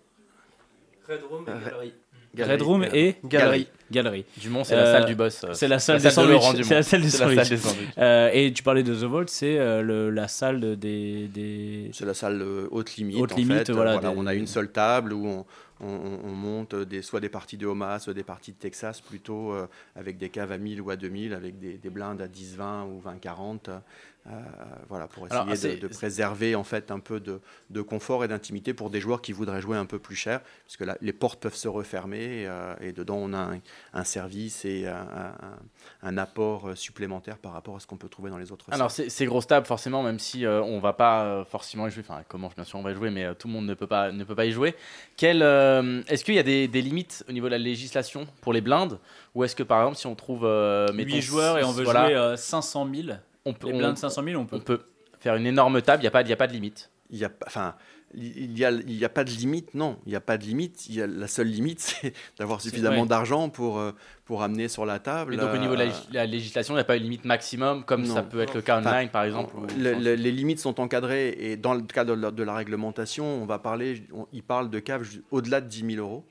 [1.09, 1.95] Red Room et Galerie.
[2.39, 3.69] Red Room et Galerie.
[3.91, 4.25] Galerie.
[4.37, 5.43] Dumont, c'est la Euh, salle du boss.
[5.45, 6.67] euh, C'est la salle la des salle de Laurent sandwichs.
[6.67, 7.49] C'est la salle des sandwichs.
[7.49, 7.59] des.
[7.99, 11.91] Euh, et tu parlais de The Vault, c'est euh, la salle de- des, des...
[11.95, 13.19] C'est la salle euh, haute limite.
[13.19, 13.71] Haute en limite, fait.
[13.71, 15.47] Euh, voilà, Voilà, des- On a une seule table où on,
[15.81, 19.01] on- on- on monte des, soit des parties de Omaha, soit des parties de Texas,
[19.01, 19.67] plutôt euh,
[19.97, 22.85] avec des caves à 1000 ou à 2000, avec des, des blindes à 10, 20
[22.85, 23.71] ou 20, 40.
[23.71, 23.79] euh,
[24.89, 28.29] voilà, pour essayer Alors, de, de préserver en fait un peu de, de confort et
[28.29, 31.41] d'intimité pour des joueurs qui voudraient jouer un peu plus cher, puisque là, les portes
[31.41, 33.61] peuvent se refermer euh, et dedans on a un,
[33.95, 38.09] un service et un, un- un apport euh, supplémentaire par rapport à ce qu'on peut
[38.09, 38.67] trouver dans les autres.
[38.71, 41.91] Alors c'est c'est grosse table forcément, même si euh, on va pas euh, forcément y
[41.91, 42.03] jouer.
[42.09, 43.87] Enfin, comment bien sûr on va y jouer, mais euh, tout le monde ne peut
[43.87, 44.75] pas ne peut pas y jouer.
[45.17, 48.53] Quel, euh, est-ce qu'il y a des, des limites au niveau de la législation pour
[48.53, 48.99] les blindes,
[49.35, 51.85] ou est-ce que par exemple si on trouve euh, 8 mettons, joueurs et on veut
[51.85, 53.09] voilà, jouer euh, 500 000.
[53.49, 54.57] On peut Les on- blindes 500 000, on peut.
[54.57, 54.81] on peut
[55.21, 56.03] faire une énorme table.
[56.03, 56.91] Il y a pas y a pas de limite.
[57.11, 57.75] il y a pas- enfin
[58.15, 60.45] il y a, il y a pas de limite non il n'y a pas de
[60.45, 63.07] limite il y a, la seule limite c'est d'avoir suffisamment ouais.
[63.09, 63.93] d'argent pour euh,
[64.25, 66.77] pour amener sur la table Mais donc au niveau de la, euh, la législation, il
[66.79, 68.15] n'y a pas une limite maximum, comme Non.
[68.15, 69.55] ça peut être le cas Enfin, online par exemple.
[69.57, 72.55] ou- le- le- les limites sont encadrées et dans le cadre de la, de la
[72.55, 76.25] réglementation, on va parler, on- il parle de caves au-delà de 10 000 euros.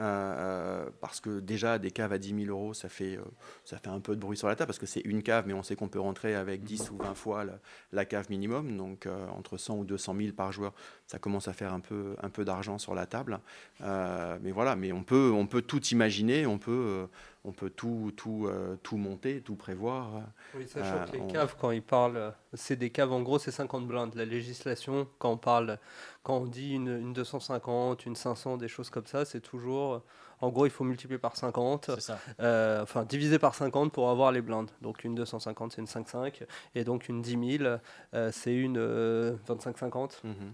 [0.00, 3.24] Euh, parce que déjà des caves à 10 000 euros, ça fait, euh,
[3.64, 5.54] ça fait un peu de bruit sur la table parce que c'est une cave, mais
[5.54, 7.58] on sait qu'on peut rentrer avec 10 ou 20 fois la,
[7.92, 10.74] la cave minimum, donc euh, entre 100 ou 200 000 par joueur,
[11.06, 13.40] ça commence à faire un peu, un peu d'argent sur la table.
[13.82, 17.06] Euh, mais voilà, mais on peut, on peut tout imaginer, on peut, euh,
[17.46, 20.10] on peut tout, tout, euh, tout monter, tout prévoir.
[20.54, 23.22] Oui, sachant Euh, que les on- caves, quand ils parlent, euh, c'est des caves, en
[23.22, 24.14] gros, c'est 50 blindes.
[24.16, 25.78] La législation, quand on parle,
[26.24, 29.98] quand on dit une, une 250, une 500, des choses comme ça, c'est toujours, euh,
[30.40, 32.18] en gros, il faut multiplier par 50, C'est ça.
[32.40, 34.70] euh, enfin, diviser par 50 pour avoir les blindes.
[34.82, 36.44] Donc, une 250, c'est une 5,5,
[36.74, 37.78] et donc une 10 000,
[38.14, 40.20] euh, c'est une euh, 25,50.
[40.24, 40.52] Mhm.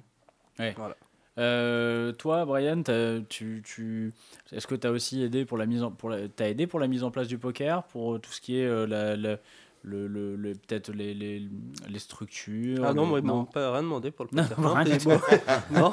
[1.38, 2.82] Euh, toi, Brian,
[4.52, 6.18] est-ce que tu as aussi aidé pour la mise en, pour la,
[6.88, 9.38] mise en place du poker, pour tout ce qui est euh, la-
[9.82, 11.42] le, le, le- peut-être les, les,
[11.88, 12.84] les structures.
[12.86, 14.74] Ah non, moi, ils m'ont pas rien demandé pour le Non, bon,
[15.70, 15.90] non,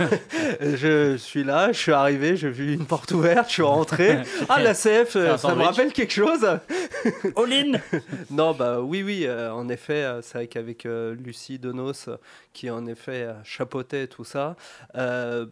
[0.59, 4.19] je suis là, je suis arrivé, j'ai vu une porte ouverte, je suis rentré.
[4.47, 6.45] Ah, la CF, ça me rappelle quelque chose
[7.35, 7.79] All-in
[8.29, 12.09] Non, bah oui, oui, euh, en effet, euh, c'est vrai qu'avec euh, Lucie Donos,
[12.53, 14.55] qui en effet chapeautait tout ça,
[14.95, 15.45] euh,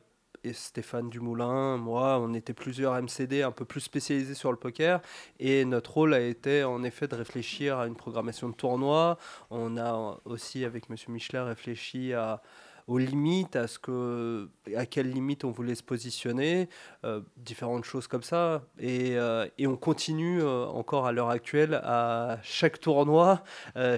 [0.53, 5.01] Stéphane Dumoulin, moi, on était plusieurs MCD un peu plus spécialisés sur le poker,
[5.39, 9.17] et notre rôle a été en effet de réfléchir à une programmation de tournoi.
[9.49, 12.41] On a aussi, avec Monsieur Michelet, réfléchi à
[12.87, 16.69] aux limites, à ce que, à quelles limites on voulait se positionner,
[17.03, 18.63] euh, différentes choses comme ça.
[18.79, 23.43] Et, euh, et on continue euh, encore à l'heure actuelle à chaque tournoi,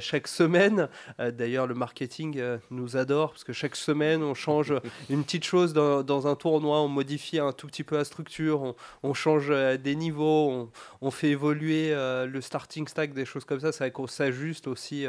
[0.01, 0.89] chaque semaine.
[1.19, 4.73] D'ailleurs, le marketing nous adore parce que chaque semaine, on change
[5.09, 8.61] une petite chose dans, dans un tournoi, on modifie un tout petit peu la structure,
[8.61, 10.69] on, on change des niveaux, on,
[11.01, 13.71] on fait évoluer le starting stack, des choses comme ça.
[13.71, 15.05] C'est vrai qu'on s'ajuste aussi.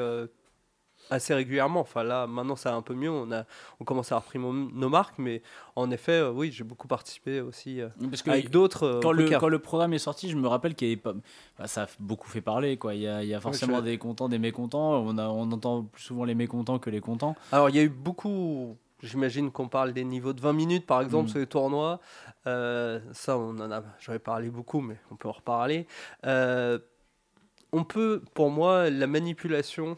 [1.10, 1.80] Assez régulièrement.
[1.80, 3.10] Enfin là, maintenant, ça va un peu mieux.
[3.10, 3.44] On, a,
[3.80, 5.42] on commence à mon- nos marques, mais
[5.76, 8.84] en effet, euh, oui, j'ai beaucoup participé aussi euh, Parce que avec d'autres.
[8.84, 11.12] euh, quand quand le programme est sorti, je me rappelle qu'il y avait pas.
[11.58, 12.94] bah, ça a beaucoup fait parler, quoi.
[12.94, 14.94] Il y a, il y a forcément des contents, des mécontents.
[15.04, 17.34] On, a, on entend plus souvent les mécontents que les contents.
[17.52, 18.76] Alors, il y a eu beaucoup.
[19.02, 21.28] J'imagine qu'on parle des niveaux de 20 minutes, par exemple, Mm.
[21.30, 22.00] sur les tournois.
[22.46, 23.82] Euh, ça, on en a.
[23.98, 25.86] J'en ai parlé beaucoup, mais on peut en reparler.
[27.72, 29.96] On peut, pour moi, la manipulation.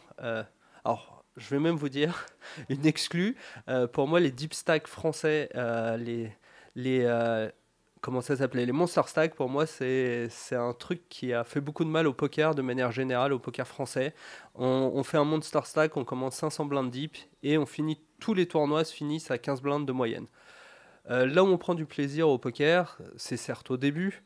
[0.85, 2.26] Alors, je vais même vous dire
[2.68, 3.37] une exclue.
[3.68, 6.33] Euh, pour moi, les deep stacks français, euh, les
[6.74, 7.51] les euh,
[8.01, 9.35] comment ça s'appelait les monster stacks.
[9.35, 12.91] Pour moi, c'est un truc qui a fait beaucoup de mal au poker de manière
[12.91, 14.14] générale, au poker français.
[14.55, 18.35] On, on fait un monster stack, on commence 500 blindes deep et on finit tous
[18.35, 20.26] les tournois se finissent à 15 blindes de moyenne.
[21.09, 24.22] Là où on prend du plaisir au poker, c'est certes au début,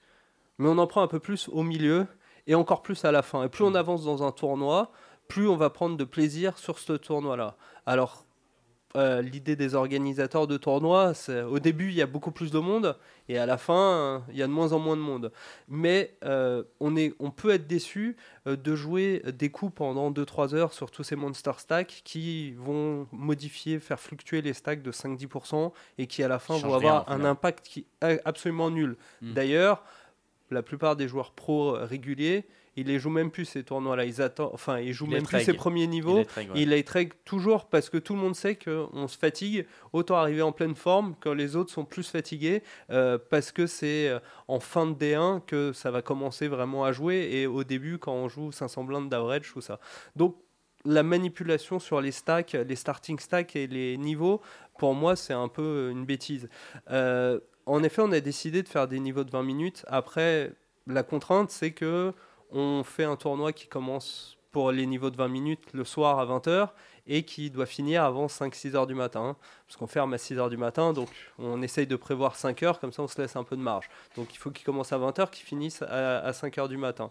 [0.59, 2.07] mais on en prend un peu plus au milieu
[2.46, 3.42] et encore plus à la fin.
[3.44, 4.92] Et plus on avance dans un tournoi,
[5.29, 7.57] plus on va prendre de plaisir sur ce tournoi-là.
[7.87, 8.27] Alors,
[8.97, 12.59] euh, l'idée des organisateurs de tournois, c'est au début, il y a beaucoup plus de
[12.59, 12.97] monde,
[13.29, 15.33] et à la fin, euh, il y a de moins en moins de monde.
[15.68, 18.16] Mais euh, on, est, on peut être déçu
[18.47, 23.07] euh, de jouer des coups pendant 2-3 heures sur tous ces monster stacks qui vont
[23.12, 27.11] modifier, faire fluctuer les stacks de 5-10% et qui à la fin vont rien, avoir
[27.11, 28.97] un impact qui est absolument nul.
[29.20, 29.35] Mm.
[29.35, 29.85] D'ailleurs,
[30.51, 32.47] la plupart des joueurs pro réguliers,
[32.77, 34.05] ils les jouent même plus ces tournois-là.
[34.05, 35.47] Ils attendent, enfin, ils jouent les même plus treg.
[35.47, 36.18] ces premiers niveaux.
[36.18, 36.51] Il est très, ouais.
[36.55, 39.66] Il les toujours parce que tout le monde sait qu'on se fatigue.
[39.93, 44.09] Autant arriver en pleine forme quand les autres sont plus fatigués euh, parce que c'est
[44.09, 44.18] euh,
[44.49, 48.12] en fin de D1 que ça va commencer vraiment à jouer et au début quand
[48.12, 49.81] on joue 500 blindes d'average ou ça.
[50.14, 50.37] Donc
[50.85, 54.41] la manipulation sur les stacks, les starting stacks et les niveaux,
[54.79, 56.49] pour moi c'est un peu une bêtise.
[56.91, 59.85] Euh, en effet, on a décidé de faire des niveaux de 20 minutes.
[59.89, 60.53] Après,
[60.87, 62.12] la contrainte c'est que
[62.51, 66.24] on fait un tournoi qui commence pour les niveaux de 20 minutes le soir à
[66.24, 66.70] 20h
[67.07, 69.36] et qui doit finir avant 5-6 heures du matin.
[69.66, 72.80] Parce qu'on ferme à 6 heures du matin, donc on essaye de prévoir 5 heures,
[72.80, 73.90] comme ça on se laisse un peu de marge.
[74.16, 77.11] Donc il faut qu'il commence à 20h, qu'il finisse à, à 5 heures du matin.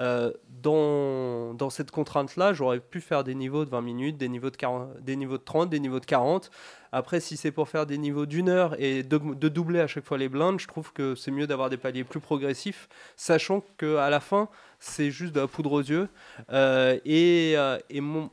[0.00, 4.50] Euh, dans, dans cette contrainte-là, j'aurais pu faire des niveaux de 20 minutes, des niveaux
[4.50, 6.50] de, 40, des niveaux de 30, des niveaux de 40.
[6.92, 10.04] Après, si c'est pour faire des niveaux d'une heure et de, de doubler à chaque
[10.04, 14.10] fois les blindes, je trouve que c'est mieux d'avoir des paliers plus progressifs, sachant qu'à
[14.10, 16.08] la fin, c'est juste de la poudre aux yeux.
[16.52, 18.30] Euh, et euh, et mon,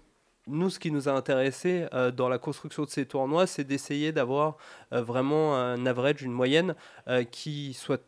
[0.48, 4.12] nous, ce qui nous a intéressé euh, dans la construction de ces tournois, c'est d'essayer
[4.12, 4.58] d'avoir
[4.94, 6.76] euh, vraiment un average, une moyenne
[7.08, 8.02] euh, qui soit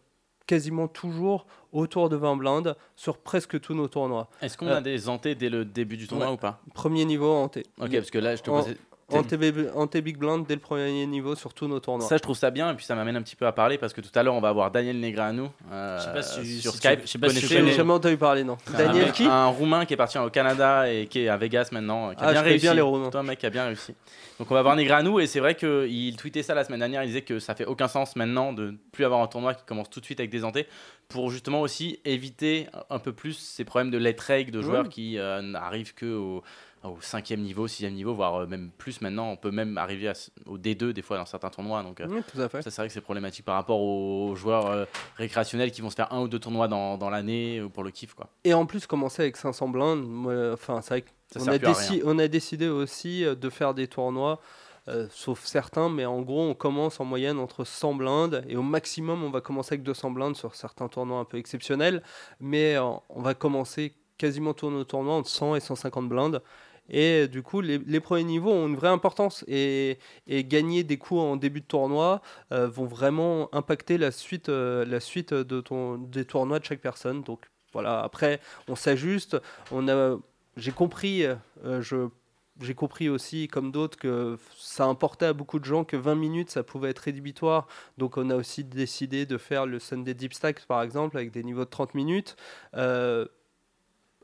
[0.47, 4.27] quasiment toujours autour de 20 blindes sur presque tous nos tournois.
[4.41, 6.33] Est-ce qu'on a des antés dès le début du tournoi ouais.
[6.33, 6.59] ou pas?
[6.73, 7.63] Premier niveau T.
[7.79, 8.75] Ok, parce que là, je te En- posais.
[9.13, 12.07] En TB en T Big Blind dès le premier niveau sur tous nos tournois.
[12.07, 13.93] Ça, je trouve ça bien, et puis ça m'amène un petit peu à parler parce
[13.93, 16.71] que tout à l'heure, on va avoir Daniel Negreanu euh, Je sais pas si- sur
[16.73, 17.01] si tu- Skype.
[17.03, 17.71] je sais pas si tu connais.
[17.71, 18.57] jamais entendu parler, non.
[18.73, 21.69] un Daniel qui Un Roumain qui est parti au Canada et qui est à Vegas
[21.71, 22.65] maintenant, qui a Ah, bien je connais réussi.
[22.65, 23.09] bien les Roumains.
[23.09, 23.93] Toi, un mec qui a bien réussi.
[24.39, 27.03] Donc on va voir Negreanu et c'est vrai qu'il tweetait ça la semaine dernière.
[27.03, 29.63] Il disait que ça fait aucun sens maintenant de ne plus avoir un tournoi qui
[29.65, 30.65] commence tout de suite avec des antés
[31.09, 35.19] pour justement aussi éviter un peu plus ces problèmes de late reg de joueurs qui
[35.19, 36.41] euh, n'arrivent que au,
[36.83, 39.29] au cinquième niveau, sixième niveau, voire euh, même plus maintenant.
[39.29, 40.13] On peut même arriver à
[40.47, 41.83] au D2 des fois dans certains tournois.
[41.83, 42.61] Donc euh, Oui, tout à fait.
[42.61, 44.85] ça, c'est vrai que c'est problématique par rapport aux joueurs euh,
[45.17, 47.91] récréationnels qui vont se faire un ou deux tournois dans, dans l'année ou pour le
[47.91, 48.13] kiff.
[48.13, 48.27] Quoi.
[48.43, 50.05] Et en plus, commencer avec 500 blindes,
[50.53, 51.03] enfin, c'est vrai
[51.43, 54.41] sert a, déci- on a décidé aussi euh, de faire des tournois,
[54.87, 58.63] euh, sauf certains, mais en gros, on commence en moyenne entre 100 blindes et au
[58.63, 62.01] maximum, on va commencer avec 200 blindes sur certains tournois un peu exceptionnels,
[62.39, 66.41] mais euh, on va commencer quasiment tous nos tournois entre 100 et 150 blindes.
[66.91, 71.37] Et du coup, les, premiers niveaux ont une vraie importance et, gagner des coups en
[71.37, 72.21] début de tournoi
[72.51, 77.23] euh, vont vraiment impacter la suite, euh, la suite des tournois de chaque personne.
[77.23, 79.37] Donc voilà, après, on s'ajuste.
[79.71, 79.87] On
[80.57, 81.23] j'ai compris,
[81.63, 82.09] euh,
[82.75, 86.63] compris aussi, comme d'autres, que ça importait à beaucoup de gens que 20 minutes, ça
[86.63, 87.67] pouvait être rédhibitoire.
[87.97, 91.43] Donc on a aussi décidé de faire le Sunday Deep Stack, par exemple, avec des
[91.43, 92.35] niveaux de 30 minutes.
[92.75, 93.25] Euh,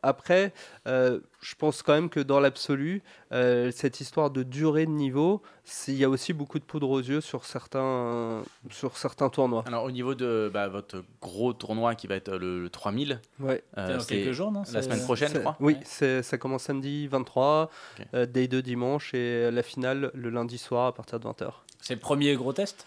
[0.08, 0.54] après,
[0.88, 3.02] euh, je pense quand même que dans l'absolu,
[3.34, 5.42] euh, cette histoire de durée de niveau,
[5.88, 9.64] il y a aussi beaucoup de poudre aux yeux sur certains, sur certains tournois.
[9.68, 13.64] Alors au niveau de bah, votre gros tournoi qui va être le, le 3000, Ouais.
[13.78, 14.64] euh, Dans c'est quelques jours, non?
[14.74, 15.58] la semaine prochaine, je crois.
[15.60, 16.22] Oui, Ouais.
[16.24, 18.06] ça commence samedi 23, Ok.
[18.14, 21.52] euh, day 2 dimanche et la finale le lundi soir à partir de 20h.
[21.82, 22.86] C'est le premier gros test?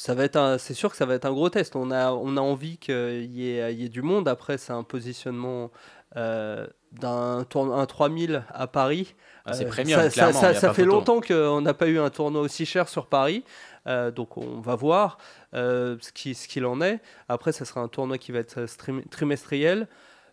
[0.00, 1.74] Ça va être un- c'est sûr que ça va être un gros test.
[1.74, 4.28] On a, on a envie qu'il y ait du monde.
[4.28, 5.72] Après, c'est un positionnement
[6.18, 9.14] euh, d'un tournoi un 3000 à Paris.
[9.46, 10.84] Ah, c'est Euh, premium, ça, clairement, fait photo.
[10.84, 13.44] longtemps qu'on n'a pas eu un tournoi aussi cher sur Paris.
[13.86, 15.16] Euh, donc on va voir
[15.54, 17.00] euh, ce qui- ce qu'il en est.
[17.30, 18.66] Après, ça sera un tournoi qui va être
[19.10, 19.86] trimestriel.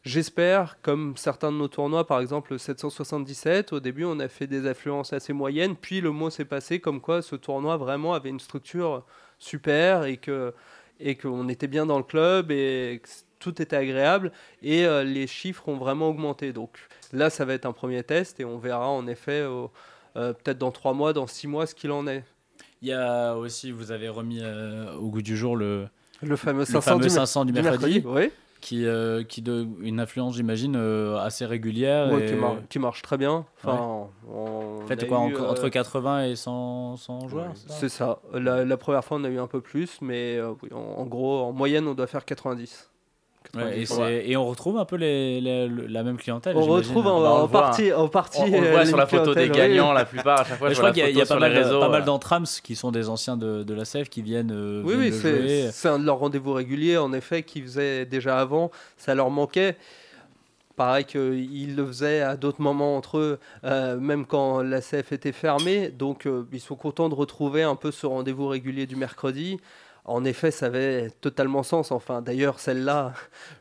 [0.03, 4.45] J'espère, comme certains de nos tournois, par exemple le 777, au début on a fait
[4.45, 8.29] des affluences assez moyennes, puis le mot s'est passé comme quoi ce tournoi vraiment avait
[8.29, 9.03] une structure
[9.39, 10.53] super et que
[10.99, 13.09] et qu'on était bien dans le club et que
[13.45, 14.31] tout était agréable
[14.63, 16.51] et euh, les chiffres ont vraiment augmenté.
[16.53, 16.71] Donc
[17.13, 20.71] là, ça va être un premier test et on verra en effet euh, peut-être dans
[20.71, 22.23] trois mois, dans six mois, ce qu'il en est.
[22.81, 25.87] Il y a aussi, vous avez remis euh, au goût du jour le,
[26.21, 28.31] Le fameux le 500 fameux du, 500 du du mercredi, Oui,
[28.61, 28.85] qui,
[29.29, 30.75] qui de une influence, j'imagine,
[31.19, 32.11] assez régulière.
[32.11, 33.45] Ouais, et- qui, mar- qui marche très bien.
[33.57, 38.19] Enfin, on Faites a quoi, eu, en- entre 80 et 100, 100 joueurs c'est ça.
[38.33, 41.41] La, la première fois, on a eu un peu plus, mais oui, en, en gros,
[41.43, 42.89] en moyenne, on doit faire 90.
[43.55, 43.87] Ouais, et, 90.
[43.87, 46.55] c'est- et on retrouve un peu les, les- le- la même clientèle.
[46.57, 48.39] On retrouve en, Bah, on en partie, en partie.
[48.41, 49.49] On, euh, voit sur la photo des oui.
[49.49, 50.41] gagnants la plupart.
[50.41, 51.79] À chaque fois, je crois qu'il y a, y photo pas mal, réseaux.
[51.79, 54.81] pas mal euh, d'entrams qui sont des anciens de, de la SEF qui viennent, euh,
[54.85, 58.39] Oui, viennent oui, le c'est un de leurs rendez-vous réguliers, en effet, qu'ils faisaient déjà
[58.39, 58.71] avant.
[58.97, 59.75] Ça leur manquait.
[60.75, 65.31] Pareil qu'ils le faisaient à d'autres moments entre eux, euh, même quand la CF était
[65.31, 65.87] fermée.
[65.87, 69.57] Donc, euh, ils sont contents de retrouver un peu ce rendez-vous régulier du mercredi.
[70.05, 71.91] En effet, ça avait totalement sens.
[71.91, 73.13] Enfin, d'ailleurs, celle-là,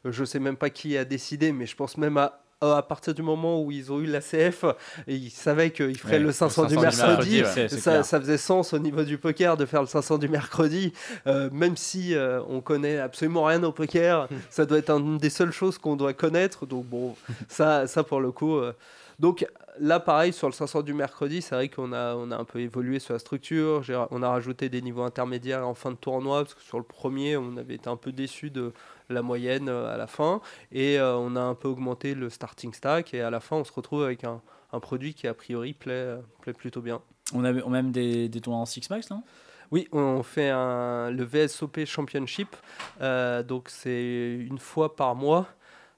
[0.04, 3.14] je ne sais même pas qui a décidé, mais je pense même à, à partir
[3.14, 4.64] du moment où ils ont eu la CF,
[5.06, 7.42] et ils savaient qu'ils feraient Ouais, le 500 le du 500 du mercredi.
[7.42, 7.68] ouais.
[8.02, 10.92] Ça faisait sens au niveau du poker de faire le 500 du mercredi,
[11.26, 15.30] euh, même si euh, on connaît absolument rien au poker, ça doit être une des
[15.30, 16.66] seules choses qu'on doit connaître.
[16.66, 17.16] Donc bon,
[17.48, 18.56] ça, ça pour le coup.
[18.56, 18.72] euh,
[19.18, 19.46] donc
[19.78, 22.60] là, pareil sur le 500 du mercredi, c'est vrai qu'on a, on a un peu
[22.60, 23.82] évolué sur la structure.
[24.10, 27.36] On a rajouté des niveaux intermédiaires en fin de tournoi parce que sur le premier,
[27.36, 28.72] on avait été un peu déçu de
[29.10, 30.40] la moyenne euh, à la fin
[30.72, 33.64] et euh, on a un peu augmenté le starting stack et à la fin, on
[33.64, 34.40] se retrouve avec un,
[34.72, 37.00] un produit qui a priori plaît, euh, plaît plutôt bien.
[37.34, 39.22] On a on a même des, des tournois en Six Max, non?
[39.70, 42.54] Oui, on fait un, le VSOP Championship.
[43.00, 45.48] euh, donc, c'est une fois par mois.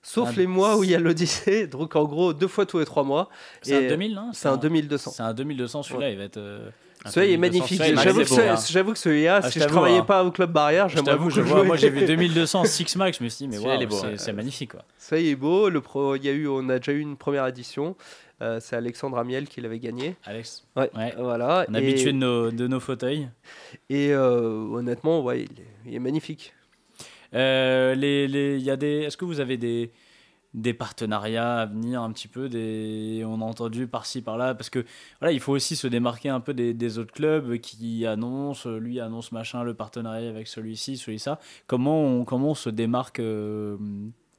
[0.09, 1.67] Sauf Ah, les mois où il y a l'Odyssée.
[1.67, 3.29] Donc, en gros, deux fois tous les trois mois.
[3.61, 5.11] C'est un 2000, non C'est un 2200.
[5.11, 6.37] C'est un 2200, celui-là, il va être.
[6.37, 6.71] euh,
[7.07, 8.03] Celui-là, il est 2200, magnifique.
[8.05, 8.93] J'avoue que, hein.
[8.93, 10.05] que celui-là, Ah, si je travaillais hein.
[10.05, 11.67] pas au Club Barrière, j'aimerais beaucoup je le vois, jouer.
[11.67, 14.17] moi j'ai vu 2200 Six Max, je me suis dit, mais beau, c'est ouais.
[14.17, 14.85] c'est magnifique quoi.
[14.97, 15.69] Ça il est beau.
[15.69, 17.97] Le pro, il y a eu, on a déjà eu une première édition.
[18.43, 20.15] Euh, c'est Alexandre Amiel qui l'avait gagné.
[20.25, 20.91] Alex, Ouais.
[20.95, 21.15] Ouais.
[21.19, 21.65] Voilà.
[21.69, 23.29] on et, est habitué de nos, de nos fauteuils.
[23.89, 26.53] et euh, honnêtement, ouais, il est, il est magnifique.
[27.35, 29.93] Euh, les, les, des, est-ce que vous avez des,
[30.55, 34.85] des partenariats à venir un petit peu des, On a entendu par-ci par-là, parce que
[35.21, 39.33] voilà, il faut aussi se démarquer un peu des, autres clubs qui annoncent, lui annonce
[39.33, 41.39] machin, le partenariat avec celui-ci, celui-ça.
[41.67, 43.77] Comment on, comment on se démarque euh,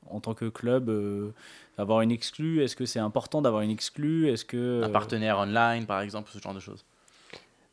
[0.10, 1.32] en tant que club euh,
[1.78, 2.64] Avoir une exclue?
[2.64, 4.30] Est-ce que c'est important d'avoir une exclue?
[4.30, 6.84] Est-ce que Un partenaire online, par exemple, ce genre de choses?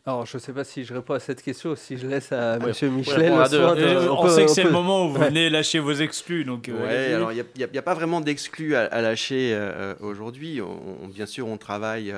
[0.07, 2.67] Alors, je sais pas si je réponds à cette question, si je laisse à Ouais,
[2.67, 5.07] Monsieur ouais, Michelet le soin de- Euh, on, peut- sait que c'est peut- le moment
[5.07, 5.29] où vous Ouais.
[5.29, 6.69] venez lâcher vos exclus, donc.
[6.69, 7.43] euh, alors il
[7.73, 10.61] n'y a, pas vraiment d'exclus à, à lâcher euh, aujourd'hui.
[10.61, 12.15] On- on- bien sûr, on travaille,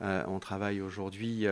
[0.00, 1.46] on travaille aujourd'hui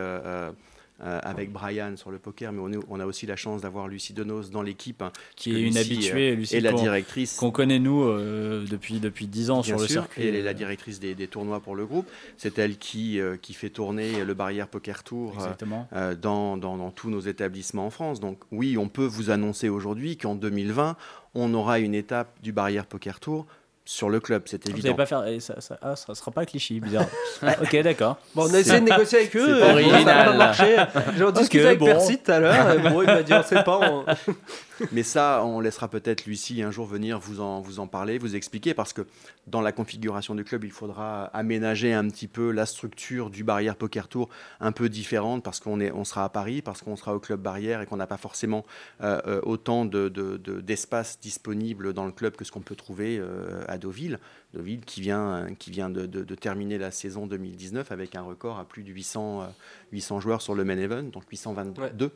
[1.00, 3.36] euh, euh, euh, avec Brian sur le poker, mais on, est- on a aussi la
[3.36, 6.72] chance d'avoir Lucie Denos dans l'équipe, hein, qui est une Lucie, habituée, Lucie, et la
[6.72, 7.36] directrice.
[7.36, 10.26] qu'on connaît nous euh, depuis depuis dix ans Bien sur le circuit.
[10.26, 12.08] elle est la directrice des, des tournois pour le groupe.
[12.36, 16.76] C'est elle qui, euh, qui fait tourner le Barrière Poker Tour euh, euh, dans, dans-
[16.76, 18.20] dans tous nos établissements en France.
[18.20, 20.96] Donc oui, on peut vous annoncer aujourd'hui qu'en 2020,
[21.34, 23.46] on aura une étape du Barrière Poker Tour
[23.86, 24.88] sur le club, c'est Vous évident.
[24.88, 25.24] n'allez pas faire.
[25.26, 27.06] et Ça, ça, ah, ça sera pas cliché, bizarre.
[27.40, 28.18] Ah, ok, d'accord.
[28.34, 30.26] Bon, on a essayé de négocier avec eux, euh, ça n'a original.
[30.26, 30.76] pas marché.
[31.16, 31.86] J'ai discuté avec bon.
[31.86, 33.78] Percy tout à l'heure, et bon, il m'a dit on sait pas.
[33.82, 34.04] on-
[34.92, 38.36] Mais ça, on laissera peut-être Lucie un jour venir vous en, vous en parler, vous
[38.36, 39.06] expliquer, parce que
[39.46, 43.76] dans la configuration du club, il faudra aménager un petit peu la structure du Barrière
[43.76, 44.28] Poker Tour
[44.60, 47.40] un peu différente, parce qu'on est, on sera à Paris, parce qu'on sera au club
[47.40, 48.66] Barrière et qu'on n'a pas forcément
[49.02, 52.76] euh, euh, autant de, de- de- d'espace disponible dans le club que ce qu'on peut
[52.76, 54.18] trouver euh, à Deauville.
[54.54, 58.58] Deauville qui vient, qui vient de, de- de terminer la saison 2019 avec un record
[58.58, 59.46] à plus de 800, euh,
[59.92, 62.10] 800 joueurs sur le main event, donc 822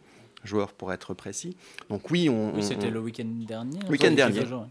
[0.45, 1.57] joueurs pour être précis.
[1.91, 3.79] Donc oui, on, Oui, c'était on- le week-end dernier.
[3.83, 4.35] hein, Week-end ça, dernier.
[4.39, 4.67] quelques jours, ouais.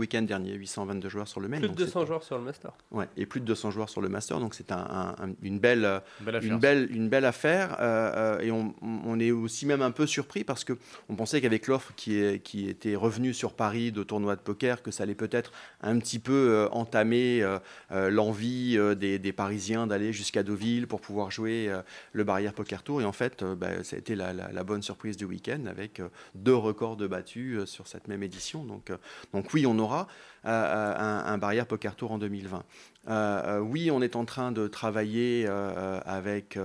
[0.00, 1.58] Week-end dernier, 822 joueurs sur le main.
[1.58, 2.72] Plus de donc 200 c'est- joueurs sur le Master.
[2.90, 5.58] Ouais, et plus de 200 joueurs sur le master, donc c'est un- un- un- une
[5.58, 6.58] belle, Belle une affaire.
[6.58, 7.76] belle, une belle affaire.
[7.80, 10.74] euh, euh, et on, on est aussi même un peu surpris parce que
[11.08, 14.82] on pensait qu'avec l'offre qui, est, qui était revenue sur Paris de tournois de poker,
[14.82, 19.86] que ça allait peut-être un petit peu euh, entamer euh, l'envie euh, des, des Parisiens
[19.86, 21.82] d'aller jusqu'à Deauville pour pouvoir jouer euh,
[22.12, 23.00] le Barrière Poker Tour.
[23.02, 25.66] Et en fait, euh, bah, ça a été la, la- la bonne surprise du week-end
[25.66, 28.64] avec euh, deux records de battus euh, sur cette même édition.
[28.64, 28.96] Donc, euh,
[29.32, 30.06] donc oui, on aura
[30.44, 32.64] euh, euh, un, Barrière Poker Tour en 2020.
[33.08, 36.58] Euh, oui, on est en train de travailler avec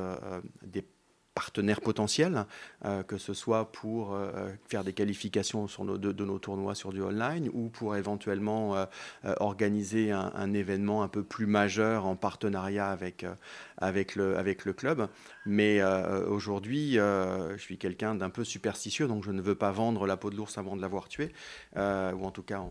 [0.63, 0.85] des
[1.35, 2.45] partenaires potentiels,
[3.07, 4.17] que ce soit pour
[4.67, 8.87] faire des qualifications sur nos- de, nos tournois sur du online ou pour éventuellement
[9.39, 13.23] organiser un, événement un peu plus majeur en partenariat avec,
[13.77, 15.07] avec, le, avec le club.
[15.45, 19.71] Mais euh, aujourd'hui, euh, je suis quelqu'un d'un peu superstitieux, donc je ne veux pas
[19.71, 21.31] vendre la peau de l'ours avant de l'avoir tué,
[21.75, 22.63] euh, ou en tout cas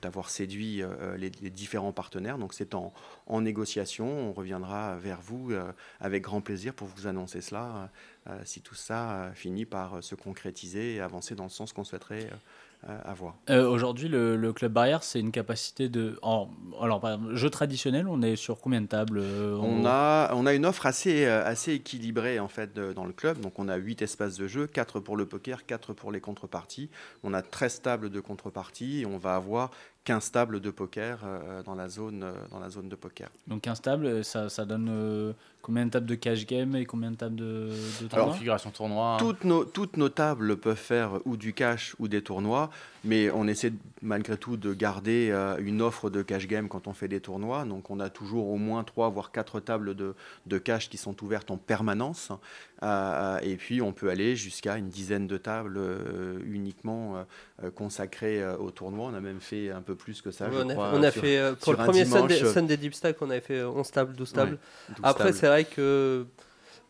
[0.00, 0.82] d'avoir séduit
[1.16, 2.38] les, les différents partenaires.
[2.38, 2.92] Donc c'est en,
[3.26, 5.52] en négociation, on reviendra vers vous
[6.00, 7.90] avec grand plaisir pour vous annoncer cela,
[8.44, 12.30] si tout ça finit par se concrétiser et avancer dans le sens qu'on souhaiterait
[12.88, 13.30] euh, euh.
[13.50, 16.18] Euh, Aujourd'hui, le, le club barrière, c'est une capacité de.
[16.22, 16.48] en-
[16.80, 20.46] alors, par exemple, jeu traditionnel, on est sur combien de tables euh, On a, on
[20.46, 23.38] a une offre assez, euh, assez équilibrée en fait de- dans le club.
[23.40, 26.88] Donc on a 8 espaces de jeu, 4 pour le poker, 4 pour les contreparties.
[27.22, 29.70] On a 13 tables de contreparties et on va avoir
[30.04, 33.28] 15 tables de poker euh, dans, la zone, dans la zone de poker.
[33.46, 37.36] Donc, instable, ça, ça donne combien de tables de cash game et combien de tables
[37.36, 37.70] de,
[38.02, 39.16] de tournoi configuration tournoi.
[39.18, 42.70] Toutes nos, toutes nos tables peuvent faire ou du cash ou des tournois,
[43.04, 46.92] mais on essaie malgré tout de garder euh, une offre de cash game quand on
[46.92, 47.64] fait des tournois.
[47.64, 50.14] Donc on a toujours au moins 3 voire 4 tables de,
[50.46, 52.30] de cash qui sont ouvertes en permanence.
[52.82, 57.22] Euh, et puis on peut aller jusqu'à une dizaine de tables euh, uniquement euh,
[57.64, 59.10] euh, consacrées euh, au tournoi.
[59.12, 60.50] On a même fait un peu plus que ça.
[60.50, 62.52] Je on a, crois, on a sur- fait euh, pour le premier dimanche, Sunday, euh,
[62.54, 64.52] Sunday Deep Stack, on avait fait 11 tables, 12 tables.
[64.52, 65.36] Ouais, 12 Après, tables.
[65.50, 66.26] C'est vrai que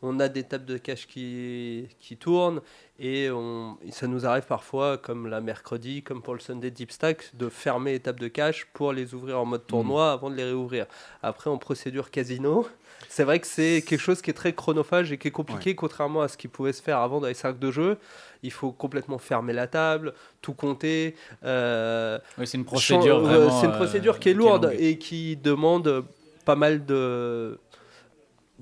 [0.02, 2.60] on a des tables de cash qui, qui tournent
[2.98, 6.90] et on, et ça nous arrive parfois, comme la mercredi, comme pour le Sunday Deep
[6.92, 10.34] Stack, de fermer les tables de cash pour les ouvrir en mode tournoi avant de
[10.36, 10.86] les réouvrir.
[11.22, 12.66] Après, en procédure casino,
[13.08, 16.20] c'est vrai que c'est quelque chose qui est très chronophage et qui est compliqué, contrairement
[16.22, 17.96] à ce qui pouvait se faire avant dans les cercles de jeu.
[18.42, 21.14] Il faut complètement fermer la table, tout compter.
[21.44, 23.62] euh, Oui, c'est une procédure vraiment.
[23.62, 26.04] une euh, procédure qui est lourde et qui demande
[26.46, 27.58] pas mal de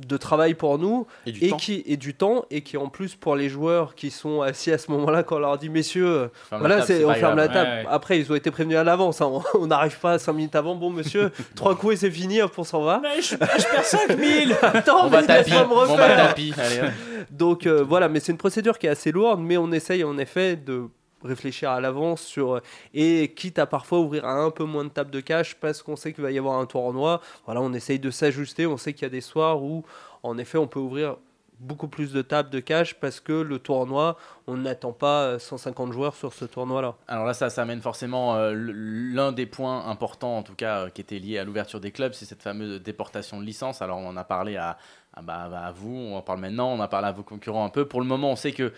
[0.06, 1.56] de travail pour nous Et du et temps.
[1.56, 4.78] qui et du temps et qui en plus pour les joueurs qui sont assis à
[4.78, 7.70] ce moment-là quand on leur dit messieurs Ferme la voilà table, on ferme la table
[7.70, 7.86] Ouais, ouais.
[7.90, 9.30] après ils ont été prévenus à l'avance hein.
[9.54, 12.64] on n'arrive pas cinq minutes avant bon monsieur trois coups et c'est fini hop on
[12.64, 15.52] s'en va Mais je, je perds 5000 attends On va mais tapis.
[15.54, 16.16] On va refaire.
[16.28, 16.54] tapis.
[16.56, 16.88] Allez, hop.
[17.30, 20.16] Donc euh, voilà, mais c'est une procédure qui est assez lourde, mais on essaye en
[20.18, 20.84] effet de
[21.24, 22.60] réfléchir à l'avance sur
[22.94, 26.12] et quitte à parfois ouvrir un peu moins de tables de cash parce qu'on sait
[26.12, 27.20] qu'il va y avoir un tournoi.
[27.44, 28.66] Voilà, on essaye de s'ajuster.
[28.66, 29.84] On sait qu'il y a des soirs où
[30.22, 31.16] en effet on peut ouvrir
[31.60, 34.16] beaucoup plus de tables de cash parce que le tournoi,
[34.46, 36.94] on n'attend pas euh, 150 joueurs sur ce tournoi-là.
[37.08, 40.88] Alors là, ça, ça amène forcément euh, l'un des points importants, en tout cas, euh,
[40.90, 43.82] qui était lié à l'ouverture des clubs, c'est cette fameuse déportation de licence.
[43.82, 44.78] Alors on en a parlé à,
[45.22, 47.86] bah, à vous, on en parle maintenant, on en parlé à vos concurrents un peu.
[47.86, 48.72] Pour le moment, on sait que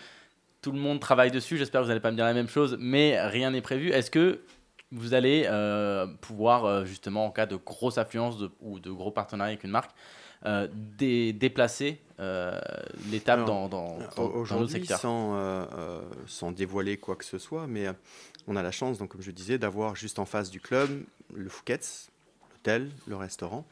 [0.61, 1.57] tout le monde travaille dessus.
[1.57, 3.89] J'espère que vous n'allez pas me dire la même chose, mais rien n'est prévu.
[3.89, 4.41] Est-ce que
[4.91, 9.11] vous allez euh, pouvoir, euh, justement, en cas de grosse affluence de- ou de gros
[9.11, 9.91] partenariat avec une marque,
[10.45, 11.99] euh, dé- déplacer
[13.09, 14.99] l'étape dans, dans, dans, Aujourd'hui, secteur?
[14.99, 15.65] sans,
[16.27, 17.87] sans dévoiler quoi que ce soit, mais
[18.47, 20.89] on a la chance, donc, comme je disais, d'avoir juste en face du club
[21.33, 22.09] le Fouquet's,
[22.51, 23.65] l'hôtel, le restaurant.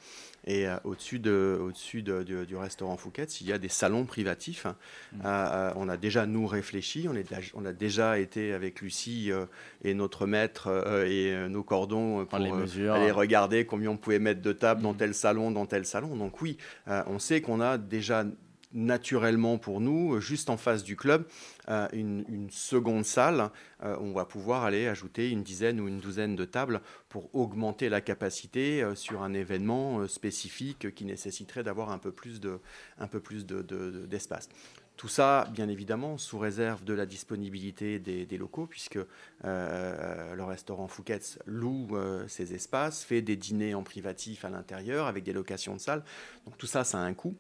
[0.50, 4.06] Et euh, au-dessus, de, au-dessus de- du, du restaurant Fouquet's, il y a des salons
[4.06, 4.66] privatifs.
[4.66, 7.08] Euh, euh, on a déjà, nous, réfléchi.
[7.08, 9.46] On, est, on a déjà été avec Lucie euh,
[9.84, 10.68] et notre maître
[11.08, 12.96] et nos cordons pour les mesures.
[12.96, 14.98] aller regarder combien on pouvait mettre de tables dans Mhm.
[14.98, 16.16] tel salon, dans tel salon.
[16.16, 18.26] Donc oui, on sait qu'on a déjà
[18.72, 21.26] naturellement pour nous, euh, juste en face du club,
[21.70, 23.50] euh, une, une seconde salle.
[23.84, 27.90] Euh, on va pouvoir aller ajouter une dizaine ou une douzaine de tables pour augmenter
[27.90, 32.60] la capacité sur un événement spécifique qui nécessiterait d'avoir un peu plus de-
[33.00, 34.50] un peu plus de- de- de- d'espace.
[34.98, 39.00] Tout ça, bien évidemment, sous réserve de la disponibilité des, locaux, puisque
[39.44, 45.24] le restaurant Fouquet's loue euh, ses espaces, fait des dîners en privatif à l'intérieur avec
[45.24, 46.04] des locations de salles.
[46.46, 47.34] Donc tout ça, ça a un coût.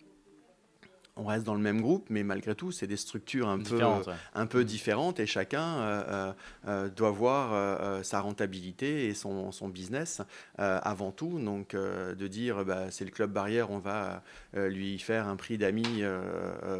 [1.20, 4.08] On reste dans le même groupe, mais malgré tout, c'est des structures un peu, Différentes,
[4.08, 4.14] ouais.
[4.34, 6.34] un peu différentes et chacun euh, euh,
[6.68, 10.22] euh, doit voir euh, sa rentabilité et son, son business
[10.58, 11.40] avant tout.
[11.40, 16.04] Donc, de dire bah, c'est le club barrière, on va lui faire un prix d'amis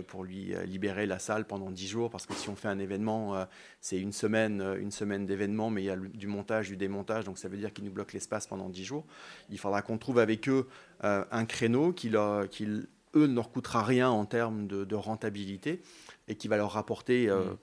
[0.08, 3.46] pour lui libérer la salle pendant 10 jours parce que si on fait un événement,
[3.82, 7.38] c'est une semaine, une semaine d'événement, mais il y a du montage, du démontage, donc
[7.38, 9.06] ça veut dire qu'ils nous bloquent l'espace pendant 10 jours.
[9.50, 10.68] Il faudra qu'on trouve avec eux
[11.02, 12.68] un créneau qui, leur, qui,
[13.16, 15.82] eux, ne leur coûtera rien en termes de, de rentabilité
[16.28, 17.58] et qui va leur rapporter euh, Mm.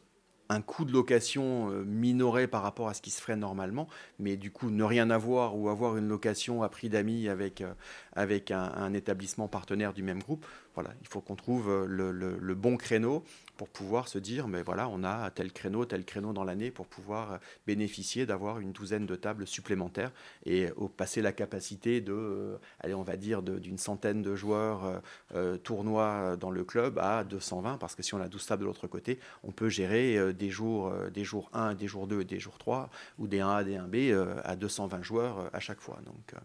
[0.49, 3.89] un coût de location euh, minoré par rapport à ce qui se ferait normalement,
[4.21, 7.75] mais du coup ne rien avoir ou avoir une location à prix d'amis avec, euh,
[8.15, 10.47] avec un, un établissement partenaire du même groupe.
[10.75, 13.25] Voilà, il faut qu'on trouve le, le- le bon créneau
[13.57, 16.87] pour pouvoir se dire, mais voilà, on a tel créneau, tel créneau dans l'année pour
[16.87, 20.13] pouvoir euh, bénéficier d'avoir une douzaine de tables supplémentaires
[20.45, 24.85] et au passer la capacité de, euh, allez, on va dire, d'une centaine de joueurs
[24.85, 24.99] euh,
[25.35, 28.67] euh, tournois dans le club à 220, parce que si on a 12 tables de
[28.67, 32.21] l'autre côté, on peut gérer euh, des jours, euh, des jours 1, des jours 2
[32.21, 35.61] et des jours 3, ou des 1A, des 1B euh, à 220 joueurs euh, à
[35.61, 35.99] chaque fois.
[36.05, 36.39] Donc, euh,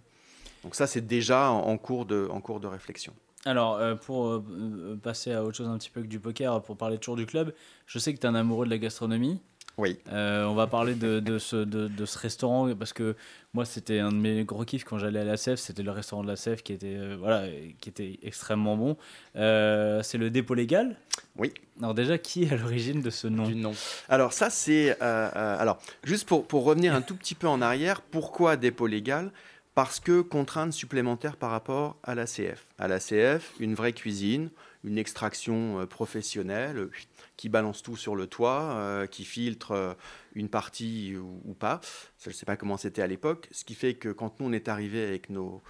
[0.64, 3.14] donc ça, c'est déjà en cours de, en cours de réflexion.
[3.46, 6.78] Alors, euh, pour euh, passer à autre chose un petit peu que du poker, pour
[6.78, 7.54] parler toujours du club,
[7.88, 9.39] je sais que tu es un amoureux de la gastronomie.
[9.78, 9.98] Oui.
[10.12, 13.16] Euh, on va parler de, de ce, de, de ce restaurant parce que
[13.54, 15.60] moi, c'était un de mes gros kiffs quand j'allais à la CEF.
[15.60, 17.48] C'était le restaurant de la CEF qui était, euh, voilà,
[17.80, 18.98] qui était extrêmement bon.
[19.38, 20.98] Euh, c'est le dépôt légal.
[21.38, 21.54] Oui.
[21.80, 23.48] Alors, déjà, qui est à l'origine de ce nom?
[23.48, 23.72] Du nom.
[24.10, 24.92] Alors ça, c'est...
[24.92, 28.88] euh, euh, alors, juste pour, pour revenir un tout petit peu en arrière, pourquoi dépôt
[28.88, 29.32] légal?
[29.74, 32.67] Parce que contrainte supplémentaire par rapport à l'ACF.
[32.78, 34.49] À l'ACF, une vraie cuisine,
[34.84, 36.91] une extraction euh, professionnelle euh,
[37.38, 39.95] qui balance tout sur le toit, euh, qui filtre
[40.36, 41.80] une partie ou, pas.
[42.22, 43.47] Je ne sais pas comment c'était à l'époque.
[43.51, 45.61] Ce qui fait que quand nous, on est arrivé avec nos,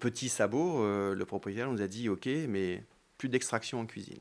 [0.00, 0.82] petits sabots,
[1.12, 2.82] le propriétaire nous a dit, OK, mais
[3.18, 4.18] plus d'extraction en cuisine.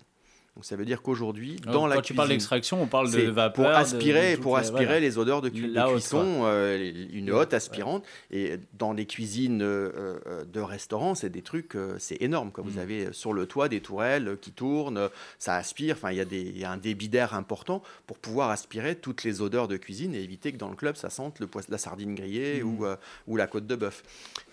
[0.58, 2.16] Donc ça veut dire qu'aujourd'hui, Alors, dans Quand la tu cuisine...
[2.18, 3.54] parles d'extraction, on parle de vapeur.
[3.54, 5.00] pour de- aspirer, de pour les- aspirer voilà.
[5.00, 8.04] les odeurs de, cu- La de cuisson, euh, une hotte aspirante.
[8.32, 12.52] Et dans les cuisines euh, euh, de restaurants, c'est des trucs, euh, c'est énorme.
[12.52, 12.66] Quoi.
[12.68, 12.80] Vous Mm.
[12.84, 15.08] avez euh, sur le toit des tourelles euh, qui tournent, euh,
[15.40, 15.96] ça aspire.
[15.96, 18.96] Enfin, il y, a des- il y a un débit d'air important pour pouvoir aspirer
[18.98, 21.78] toutes les odeurs de cuisine et éviter que dans le club ça sente le la
[21.78, 22.68] sardine grillée Mm.
[22.68, 24.04] ou, euh, ou la côte de bœuf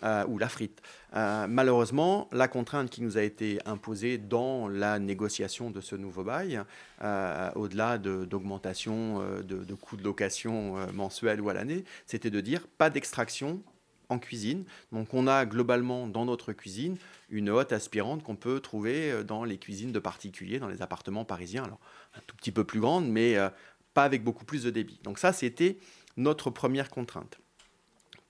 [0.05, 0.81] euh, ou la frite.
[1.15, 6.23] Euh, malheureusement, la contrainte qui nous a été imposée dans la négociation de ce nouveau
[6.23, 6.61] bail,
[7.03, 12.31] euh, au-delà de- d'augmentation euh, de, de coûts de location mensuels ou à l'année, c'était
[12.31, 13.63] de dire pas d'extraction
[14.11, 14.65] en cuisine.
[14.93, 16.97] Donc on a globalement dans notre cuisine
[17.31, 21.65] une hotte aspirante qu'on peut trouver dans les cuisines de particuliers, dans les appartements parisiens.
[21.65, 21.81] Alors
[22.15, 23.37] un tout petit peu plus grande, mais
[23.95, 25.01] pas avec beaucoup plus de débit.
[25.03, 25.79] Donc ça, c'était
[26.17, 27.39] notre première contrainte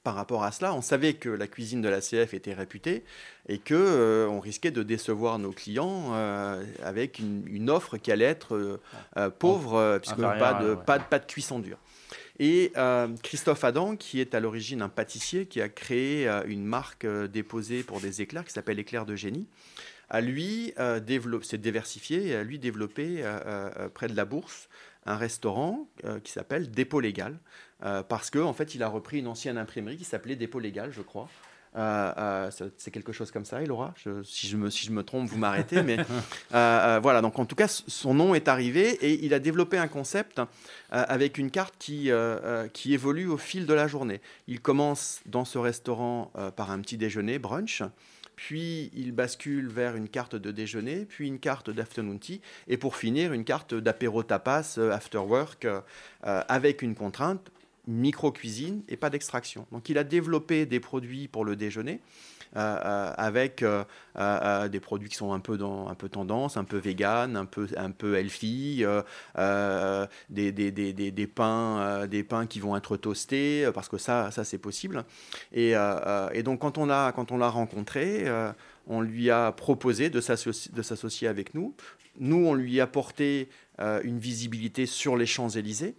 [0.09, 3.05] par rapport à cela, on savait que la cuisine de la CF était réputée
[3.47, 8.11] et que euh, on risquait de décevoir nos clients euh, avec une, une offre qui
[8.11, 8.57] allait être
[9.19, 10.77] euh, pauvre, puisque pas de, ouais.
[10.87, 11.77] pas, de- pas de cuisson dure.
[12.39, 12.73] Et
[13.23, 18.01] Christophe Adam, qui est à l'origine un pâtissier, qui a créé une marque déposée pour
[18.01, 19.47] des éclairs qui s'appelle Éclair de génie,
[20.09, 20.73] a lui
[21.05, 23.23] développé, s'est diversifié et a lui développé
[23.93, 24.71] près de la bourse
[25.05, 25.87] un restaurant
[26.25, 27.39] qui s'appelle Dépôt Légal,
[27.85, 30.93] euh, parce qu'en en fait, il a repris une ancienne imprimerie qui s'appelait Dépôt Légal,
[30.93, 31.29] je crois.
[31.77, 35.03] Euh, euh, c'est quelque chose comme ça, Elora je, si, je me, si je me
[35.03, 35.83] trompe, vous m'arrêtez.
[35.83, 35.99] mais
[36.55, 39.89] euh, voilà, donc en tout cas, son nom est arrivé et il a développé un
[39.89, 40.41] concept
[40.91, 42.11] avec une carte qui,
[42.73, 44.21] qui évolue au fil de la journée.
[44.47, 47.83] Il commence dans ce restaurant par un petit déjeuner, brunch.
[48.37, 52.95] Puis il bascule vers une carte de déjeuner, puis une carte d'afternoon tea, et pour
[52.95, 55.67] finir, une carte d'apéro tapas after work,
[56.23, 57.51] avec une contrainte,
[57.89, 59.67] micro-cuisine et pas d'extraction.
[59.73, 62.01] Donc il a développé des produits pour le déjeuner,
[62.57, 66.65] euh, euh, avec euh, des produits qui sont un peu, dans, un peu tendance, un
[66.65, 68.85] peu vegan, un peu, un peu healthy,
[69.37, 74.45] des, des, des, des, pains, des pains qui vont être toastés, parce que ça, ça
[74.45, 75.05] c'est possible.
[75.53, 75.73] Et,
[76.33, 78.25] et donc quand on l'a quand on l'a rencontré,
[78.87, 81.75] on lui a proposé de s'associ- de s'associer avec nous.
[82.21, 85.95] Nous, on lui a apporté une visibilité sur les Champs-Élysées,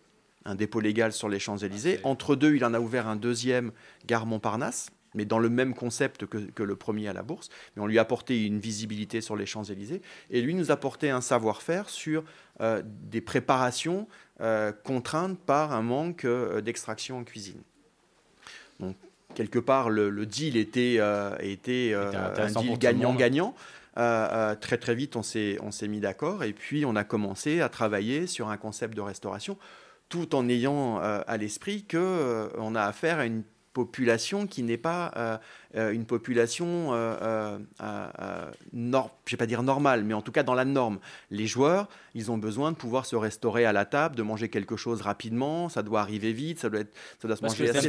[0.46, 2.00] un dépôt légal sur les Champs-Élysées.
[2.04, 3.72] Entre deux, il en a ouvert un deuxième,
[4.08, 7.50] Gare Montparnasse, mais dans le même concept que, que le premier à la bourse.
[7.76, 10.02] Mais on lui a apporté une visibilité sur les Champs-Élysées.
[10.30, 12.24] Et lui nous a apporté un savoir-faire sur
[12.62, 14.08] euh, des préparations
[14.42, 17.62] euh, contraintes par un manque euh, d'extraction en cuisine.
[18.80, 18.96] Donc,
[19.36, 21.00] quelque part, le, le deal était,
[21.42, 23.54] était, un deal gagnant-gagnant.
[23.98, 27.68] Euh, euh, très très vite, on s'est mis d'accord et puis on a commencé à
[27.68, 29.58] travailler sur un concept de restauration,
[30.10, 34.64] tout en ayant euh, à l'esprit que euh, on a affaire à une population qui
[34.64, 35.40] n'est pas
[35.76, 40.22] euh, une population, euh, euh, euh, euh, nor- je vais pas dire normale, mais en
[40.24, 40.98] tout cas dans la norme.
[41.30, 44.76] Les joueurs, ils ont besoin de pouvoir se restaurer à la table, de manger quelque
[44.76, 47.88] chose rapidement, ça doit arriver vite, ça doit, être, ça doit se Parce manger assez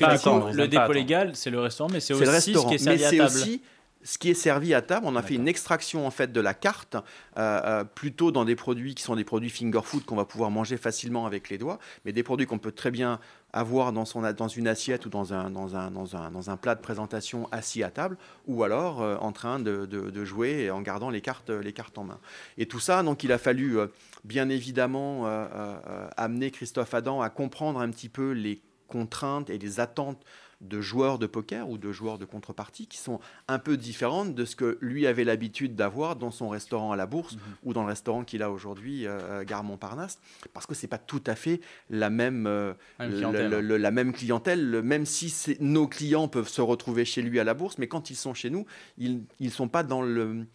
[0.54, 2.98] le dépôt légal, c'est le restaurant, mais c'est C'est le aussi ce qui est mais
[2.98, 3.30] servi à c'est table.
[3.30, 3.62] aussi
[4.02, 5.06] ce qui est servi à table.
[5.06, 7.00] On a fait une extraction en fait de la carte, euh,
[7.36, 10.76] euh, plutôt dans des produits qui sont des produits finger food qu'on va pouvoir manger
[10.76, 13.20] facilement avec les doigts, mais des produits qu'on peut très bien
[13.52, 16.56] avoir dans, son, dans une assiette ou dans un, dans, un, dans, un, dans un
[16.56, 20.62] plat de présentation assis à table, ou alors euh, en train de, de- de jouer
[20.62, 22.20] et en gardant les cartes, les cartes en main.
[22.58, 23.88] Et tout ça, donc il a fallu euh,
[24.24, 29.78] bien évidemment euh, amener Christophe Adam à comprendre un petit peu les contraintes et les
[29.80, 30.24] attentes
[30.60, 34.44] de joueurs de poker ou de joueurs de contrepartie qui sont un peu différentes de
[34.44, 37.88] ce que lui avait l'habitude d'avoir dans son restaurant à la Bourse ou dans le
[37.88, 40.18] restaurant qu'il a aujourd'hui, euh, Gare Montparnasse,
[40.52, 43.50] parce que c'est pas tout à fait la même, euh, Même clientèle.
[43.50, 47.40] le- le- la même clientèle, le- même si nos clients peuvent se retrouver chez lui
[47.40, 48.66] à la Bourse, mais quand ils sont chez nous,
[48.98, 50.46] ils ne sont pas dans le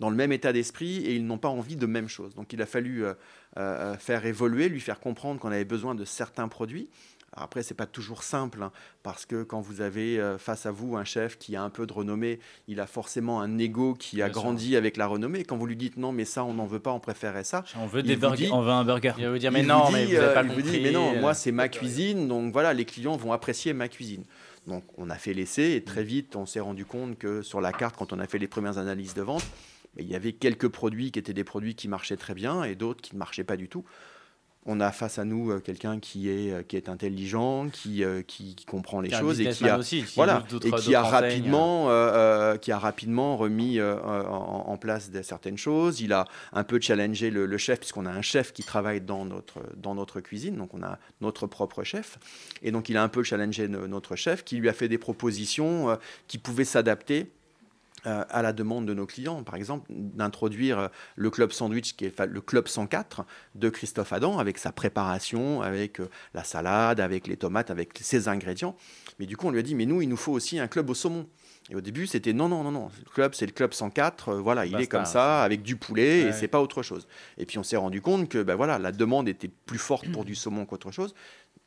[0.00, 2.34] dans le même état d'esprit et ils n'ont pas envie de même chose.
[2.34, 3.14] Donc il a fallu euh,
[3.58, 6.88] euh, faire évoluer, lui faire comprendre qu'on avait besoin de certains produits.
[7.36, 8.70] Alors Après, c'est pas toujours simple, hein,
[9.02, 11.84] parce que quand vous avez euh, face à vous un chef qui a un peu
[11.86, 14.42] de renommée, il a forcément un ego qui a Bien sûr.
[14.42, 15.42] grandi avec la renommée.
[15.44, 17.86] Quand vous lui dites non, mais ça, on n'en veut pas, on préférait ça, On
[17.86, 19.12] veut des vous burgers, dit- on veut un burger.
[19.18, 20.54] Il va vous dire, mais il non, vous mais vous n'avez euh, pas il vous
[20.56, 20.70] compris.
[20.70, 23.88] dit, mais non, euh, moi c'est ma cuisine, donc voilà, les clients vont apprécier ma
[23.88, 24.24] cuisine.
[24.68, 27.72] Donc on a fait l'essai et très vite on s'est rendu compte que sur la
[27.72, 29.44] carte, quand on a fait les premières analyses de vente,
[29.98, 33.02] il y avait quelques produits qui étaient des produits qui marchaient très bien et d'autres
[33.02, 33.84] qui ne marchaient pas du tout.
[34.66, 38.22] On a face à nous euh, quelqu'un qui est, euh, qui est intelligent, qui, euh,
[38.22, 41.02] qui, qui comprend les qui choses et qui a, aussi, qui voilà, et qui a
[41.02, 46.00] rapidement, euh, qui a rapidement remis euh, en, en place des, certaines choses.
[46.00, 49.26] Il a un peu challengé le, le chef, puisqu'on a un chef qui travaille dans
[49.26, 52.18] notre, dans notre cuisine, donc on a notre propre chef.
[52.62, 54.98] Et donc il a un peu challengé no- notre chef, qui lui a fait des
[54.98, 55.96] propositions euh,
[56.26, 57.30] qui pouvaient s'adapter
[58.04, 59.42] à la demande de nos clients.
[59.42, 63.24] Par exemple, d'introduire euh, le club sandwich, qui est le club 104
[63.54, 68.28] de Christophe Adam, avec sa préparation, avec euh, la salade, avec les tomates, avec ses
[68.28, 68.76] ingrédients.
[69.18, 70.90] Mais du coup, on lui a dit, mais nous, il nous faut aussi un club
[70.90, 71.26] au saumon.
[71.70, 72.90] Et au début, c'était non, non, non, non.
[73.06, 74.28] Le club, c'est le club 104.
[74.28, 76.28] euh, voilà, il est comme ça, avec du poulet, Ouais.
[76.28, 77.08] et c'est pas autre chose.
[77.38, 80.24] Et puis, on s'est rendu compte que ben voilà, la demande était plus forte pour
[80.26, 81.14] du saumon qu'autre chose.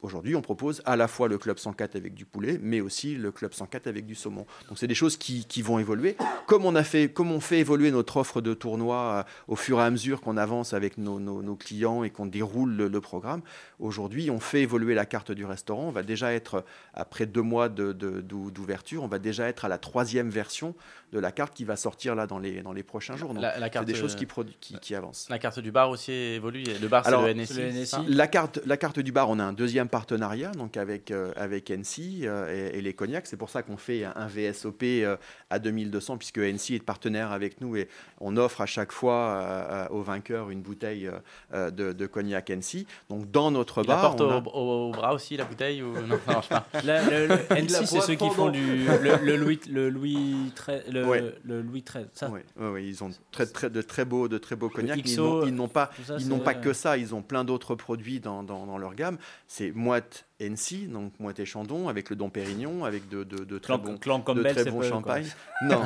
[0.04, 3.32] Aujourd'hui, on propose à la fois le club 104 avec du poulet, mais aussi le
[3.32, 4.46] club 104 avec du saumon.
[4.70, 6.16] Donc, c'est des choses qui, qui vont évoluer.
[6.46, 9.80] Comme on, a fait, comme on fait évoluer notre offre de tournoi euh, au fur
[9.80, 13.02] et à mesure qu'on avance avec nos, nos- nos clients et qu'on déroule le, le
[13.02, 13.42] programme,
[13.80, 15.88] aujourd'hui, on fait évoluer la carte du restaurant.
[15.88, 19.66] On va déjà être, après deux mois de- de- d'ou- d'ouverture, on va déjà être
[19.66, 20.76] à la troisième version
[21.12, 23.34] de la carte qui va sortir là dans les, dans les prochains jours.
[23.34, 25.28] Donc, La, la carte, des choses euh, qui, produ- qui, qui avancent.
[25.30, 26.64] La carte du bar aussi évolue.
[26.82, 27.54] Le bar, c'est le NSI.
[27.54, 28.00] c'est le c'est ça?
[28.02, 28.14] NSI.
[28.14, 31.70] La carte, la carte du bar, on a un deuxième partenariat donc avec, euh, avec
[31.72, 33.28] NC euh, et, et les cognacs.
[33.28, 35.18] C'est pour ça qu'on fait un, un VSOP euh,
[35.50, 37.88] à 2200 puisque NC est partenaire avec nous et
[38.20, 41.10] on offre à chaque fois aux vainqueurs une bouteille
[41.54, 42.86] de, de cognac NC.
[43.10, 45.82] Donc dans notre Il bar, apporte on a- au, au- au bras aussi la bouteille
[45.82, 46.66] ou non, ça marche pas.
[46.84, 49.90] La- le, le Il la NC, c'est ceux qui font du, le, le Louis, le
[49.90, 51.34] Louis XIII, le, Ouais.
[51.44, 52.30] le Louis XIII, ça.
[52.30, 54.98] Oui, oui, oui, ils ont très, très, de très beaux, de très beaux cognacs.
[55.06, 56.98] ils XO, n'ont- Ils n'ont pas, ça, ils n'ont pas que ça.
[56.98, 59.18] Ils ont plein d'autres produits dans, dans, dans leur gamme.
[59.48, 63.58] C'est moite NC, donc moite et Chandon, avec le Dom Pérignon, avec de, de, de
[63.58, 65.26] très Clan, bons, Clan de très bons champagnes.
[65.64, 65.82] Non,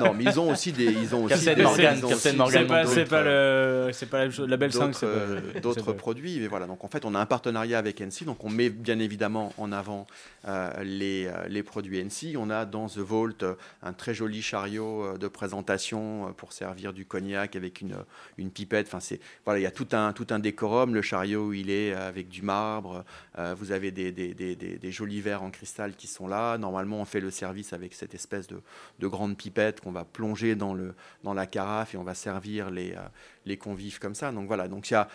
[0.00, 3.18] non, mais ils ont aussi des, ils ont aussi des- Morgan, C'est pas, c'est pas
[3.22, 4.86] euh, le, c'est pas la belle 5,
[5.62, 6.38] d'autres, euh, produits.
[6.42, 8.98] Et voilà, donc en fait, on a un partenariat avec NC, donc on met bien
[8.98, 10.08] évidemment en avant
[10.48, 12.36] euh, les, euh, les produits NC.
[12.36, 16.52] On a dans The Vault euh, un très joli chariot euh, de présentation euh, pour
[16.52, 17.94] servir du cognac avec une,
[18.36, 18.88] une pipette.
[18.88, 20.92] Enfin, c'est voilà, il y a tout un tout un décorum.
[20.92, 23.04] Le chariot, il est avec du marbre.
[23.38, 26.58] Euh, vous avez des, des, des, des- des jolis verres en cristal qui sont là.
[26.58, 28.60] Normalement, on fait le service avec cette espèce de,
[28.98, 32.70] de grande pipette qu'on va plonger dans le dans la carafe et on va servir
[32.70, 33.08] les euh,
[33.44, 34.32] les convives comme ça.
[34.32, 35.08] Donc voilà, donc il y a,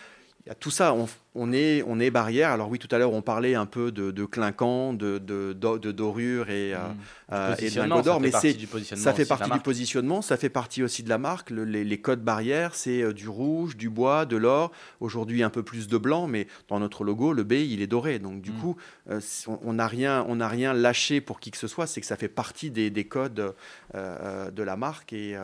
[0.45, 2.49] il y a tout ça, on, on est, on est barrière.
[2.49, 5.77] Alors oui, tout à l'heure, on parlait un peu de, de clinquant, de, de, de,
[5.77, 7.33] de dorure et, euh, Mm.
[7.33, 8.51] euh, et de d'or, mais c'est
[8.97, 11.49] ça fait partie du positionnement, ça fait partie aussi de la marque.
[11.51, 14.71] Le- les, les codes barrières, c'est euh, du rouge, du bois, de l'or.
[14.99, 18.19] Aujourd'hui, un peu plus de blanc, mais dans notre logo, le B, il est doré.
[18.19, 18.59] Donc du Mm.
[18.59, 18.75] coup,
[19.09, 19.19] euh,
[19.63, 21.87] on n'a rien, on n'a rien lâché pour qui que ce soit.
[21.87, 23.53] C'est que ça fait partie des, des codes
[23.95, 25.37] euh, de la marque et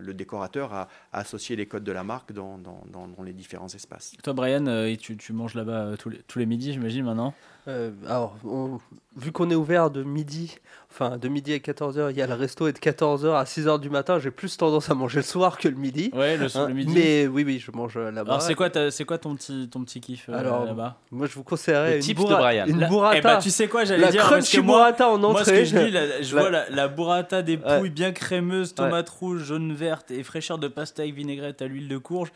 [0.00, 3.32] le décorateur a, a associé les codes de la marque dans, dans, dans- dans les
[3.32, 4.12] différents espaces.
[4.22, 7.34] Toi, Brian, euh, tu, tu manges là-bas euh, tous, les, tous les midis, j'imagine, maintenant
[7.68, 8.78] Euh, alors, on-
[9.16, 10.56] vu qu'on est ouvert de midi,
[10.90, 13.78] enfin de midi à 14h, il y a le resto et de 14h à 6h
[13.80, 16.10] du matin, j'ai plus tendance à manger le soir que le midi.
[16.14, 16.92] Ouais, le, Hein, le midi.
[16.94, 18.20] Mais oui, oui, je mange là-bas.
[18.32, 20.98] Alors, c'est quoi, c'est quoi ton, petit, ton petit kiff euh, Alors, là-bas?
[21.12, 22.66] Moi, je vous conseillerais Le une, de Brian.
[22.66, 23.18] une La- burrata.
[23.18, 24.28] Eh bah, tu sais quoi, j'allais la dire.
[24.28, 25.58] parce que moi, burrata en Moi, ce entrée.
[25.58, 27.78] que je dis, la- je La- vois la, la burrata des Ouais.
[27.78, 31.98] pouilles bien crémeuses, tomates rouges, jaune verte et fraîcheur de pastèque, vinaigrette à l'huile de
[31.98, 32.32] courge.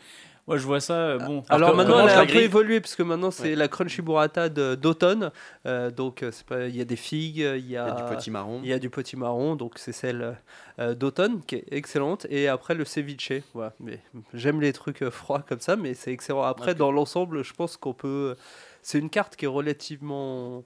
[0.47, 1.43] Moi, je vois ça, euh, bon.
[1.49, 5.31] Alors que- maintenant, elle a un peu évolué puisque maintenant c'est la crunchy burrata d'automne.
[5.65, 7.75] Euh, donc euh, c'est pas, il y a des figues, il y a, Il y
[7.77, 8.61] a du petit marron.
[8.63, 10.37] il y a du petit marron, donc c'est celle
[10.79, 12.25] euh, d'automne qui est excellente.
[12.29, 13.73] Et après le ceviche, voilà.
[13.81, 13.99] Mais
[14.33, 16.43] j'aime les trucs euh, froids comme ça, mais c'est excellent.
[16.43, 18.35] Après, dans l'ensemble, je pense qu'on peut.
[18.81, 20.63] C'est une carte qui est relativement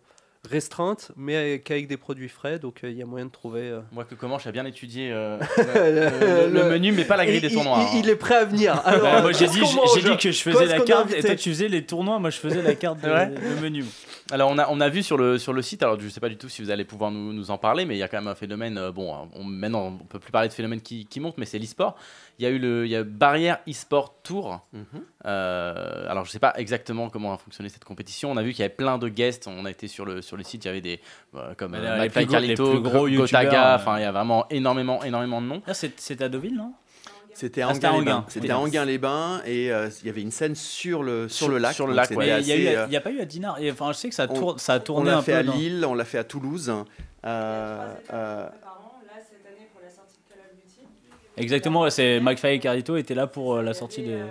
[0.49, 3.61] restreinte, mais avec, avec des produits frais, donc euh, il y a moyen de trouver.
[3.61, 7.25] euh, Moi que comment j'ai bien étudié euh, le- le, le menu, mais pas la
[7.25, 7.77] grille il, des tournois.
[7.79, 8.01] il- hein.
[8.03, 8.81] il est prêt à venir.
[8.85, 9.61] Alors, Ouais, moi, j'ai dit,
[9.95, 12.17] j'ai que je faisais la a carte et toi, tu faisais les tournois.
[12.19, 13.27] Moi, je faisais la carte, de- Ouais.
[13.29, 13.85] le menu.
[14.31, 16.29] Alors on a, on a vu sur le, sur le site, alors je sais pas
[16.29, 18.17] du tout si vous allez pouvoir nous, nous en parler, mais il y a quand
[18.17, 21.37] même un phénomène, bon, on, maintenant on peut plus parler de phénomène qui, qui monte,
[21.37, 21.97] mais c'est l'e-sport.
[22.41, 24.61] Il y a eu le il y a Barrière e-sport Tour.
[24.73, 24.83] Mhm.
[25.27, 28.31] Euh, alors je sais pas exactement comment a fonctionné cette compétition.
[28.31, 29.45] On a vu qu'il y avait plein de guests.
[29.47, 30.99] On a été sur le, sur le site, il y avait des
[31.35, 33.75] euh, comme euh, les McFly plus gros- les Carlito, gros Gotaga, euh.
[33.75, 35.61] enfin il y a vraiment énormément énormément de noms.
[35.67, 36.73] Ah, c'est à Deauville, non?
[37.35, 38.15] C'était à Ah, c'était à Anguin-les-Bains.
[38.17, 38.25] Anguin.
[38.27, 41.73] C'était Anguin-les-Bains et euh, il y avait une scène sur le, sur Sur- le lac.
[41.75, 42.25] sur le lac, c'était ouais.
[42.25, 43.59] Mais il y a euh, il pas eu à Dinard.
[43.71, 45.49] Enfin, je sais que ça, on- tourne, ça a On tourné l'a un fait peu.
[45.51, 46.73] à Lille, on l'a fait à Toulouse.
[47.23, 48.47] Euh, euh,
[51.41, 54.13] Exactement, ouais, c'est McFly et Carlito étaient là pour euh, la sortie des.
[54.13, 54.23] un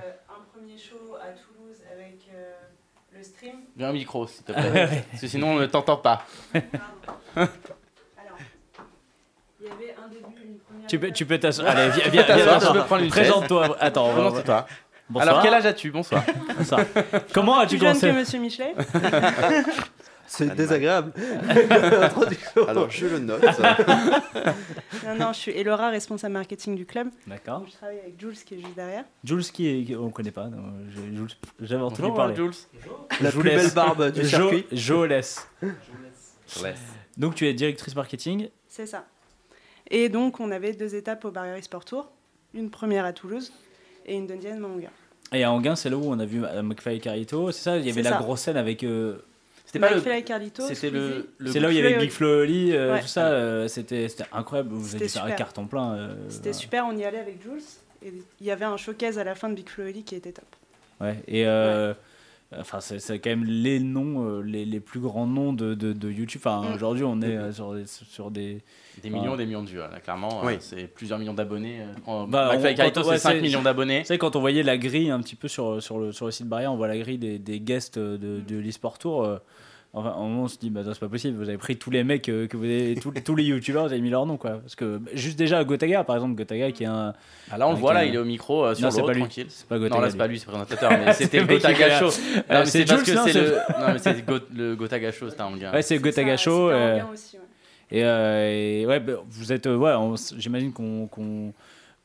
[0.52, 2.52] premier show à Toulouse avec euh,
[3.16, 3.52] le stream.
[3.76, 6.24] Viens un micro s'il te plaît, parce que sinon on ne t'entend pas.
[6.54, 7.48] Alors,
[9.60, 10.86] il y avait un début, une première.
[10.86, 11.68] Tu peux, tu peux t'asseoir.
[11.76, 13.28] Allez, viens, viens, t'asseoir, viens, tu peux prendre une chaise.
[13.28, 13.76] Présente-toi.
[13.80, 14.66] Attends, on va- toi
[15.08, 15.28] Bonsoir.
[15.28, 15.90] Alors quel âge as-tu?
[15.90, 16.22] Bonsoir.
[16.56, 16.80] Bonsoir.
[17.34, 18.18] Comment as-tu Plus jeune que commencé?
[18.20, 18.74] Monsieur Michelet.
[20.32, 21.12] C'est désagréable.
[22.68, 23.42] alors je le note.
[25.06, 27.08] Non, non, je suis Elora, responsable marketing du club.
[27.26, 27.64] D'accord.
[27.66, 29.04] Je travaille avec Jules qui est juste derrière.
[29.24, 30.46] Jules qui est, on connaît pas.
[30.48, 30.58] non,
[30.94, 31.28] j'ai- Jules,
[31.60, 32.36] J'avais entendu Bonjour parler.
[32.36, 32.52] Jules.
[33.20, 34.66] La plus belle barbe du Jo- circuit.
[35.08, 35.46] Laisse.
[37.16, 38.48] Donc tu es directrice marketing.
[38.68, 39.04] C'est ça.
[39.90, 42.10] Et donc, on avait deux étapes au Barrière Sport Tour.
[42.54, 43.52] Une première à Toulouse
[44.06, 44.90] et une deuxième à Anguin.
[45.32, 47.50] Et à Anguin, c'est là où on a vu euh, McFly et Carlito.
[47.52, 48.18] C'est ça, il y avait la ça.
[48.18, 48.84] grosse scène avec.
[48.84, 49.24] euh,
[49.72, 50.20] C'était pas le.
[50.22, 50.62] Carlito.
[50.66, 51.28] C'était le.
[51.46, 53.00] C'est là où il y avait Big Flo Oli, euh, Ouais.
[53.02, 53.28] tout ça.
[53.28, 54.70] euh, c'était c'était incroyable.
[54.72, 55.36] Vous avez faire un super.
[55.36, 55.92] carton plein.
[55.94, 56.52] euh, C'était voilà.
[56.58, 57.62] super, on y allait avec Jules.
[58.04, 60.32] Et il y avait un showcase à la fin de Big Flo Oli qui était
[60.32, 60.44] top.
[61.00, 61.94] Ouais, et euh,
[62.58, 66.10] enfin, c'est quand même les noms, euh, les, les plus grands noms de, de, de
[66.10, 66.40] YouTube.
[66.44, 66.74] Enfin, Mm.
[66.74, 67.86] aujourd'hui, on est euh, sur des.
[67.86, 68.62] Sur des...
[69.02, 70.42] Des millions, des millions de vues, là, clairement.
[70.44, 70.54] Oui.
[70.54, 71.80] euh, c'est plusieurs millions d'abonnés.
[71.80, 74.00] euh, en- Bah, Carlito, ouais, c'est 5 c'est- millions d'abonnés.
[74.00, 76.32] Vous savez, quand on voyait la grille un petit peu sur, sur, le, sur le
[76.32, 79.38] site Barrière, on voit la grille des, des guests de, de l'eSport Tour.
[79.92, 81.36] Enfin, à un moment, on se dit, bah, c'est pas possible.
[81.36, 83.92] Vous avez pris tous les mecs euh, que vous avez, tous, tous les youtubeurs, vous
[83.92, 84.52] avez mis leur nom, quoi.
[84.60, 87.12] Parce que juste déjà, Gotaga, par exemple, Gotaga qui est un.
[87.50, 89.02] Ah, là, on le voit, là, un- il est au micro, euh, sur Non, c'est
[89.06, 89.20] lui.
[89.20, 89.46] tranquille.
[89.48, 89.96] C'est pas Gotaga.
[89.96, 92.06] Non, là, c'est pas lui, c'est présentateur, mais c'était Gotaga Show.
[92.06, 93.50] la- Non, mais c'est c'est parce que non, c'est c'est- le.
[93.52, 95.72] Non, mais c'est Go- le Gotaga Show, c'était un gars.
[95.72, 96.70] Ouais, c'est Gotaga Ça, Show.
[96.70, 97.42] euh, Anguin aussi, ouais.
[97.92, 101.52] Et, euh, et ouais, bah, vous êtes, euh, ouais, on- j'imagine qu'on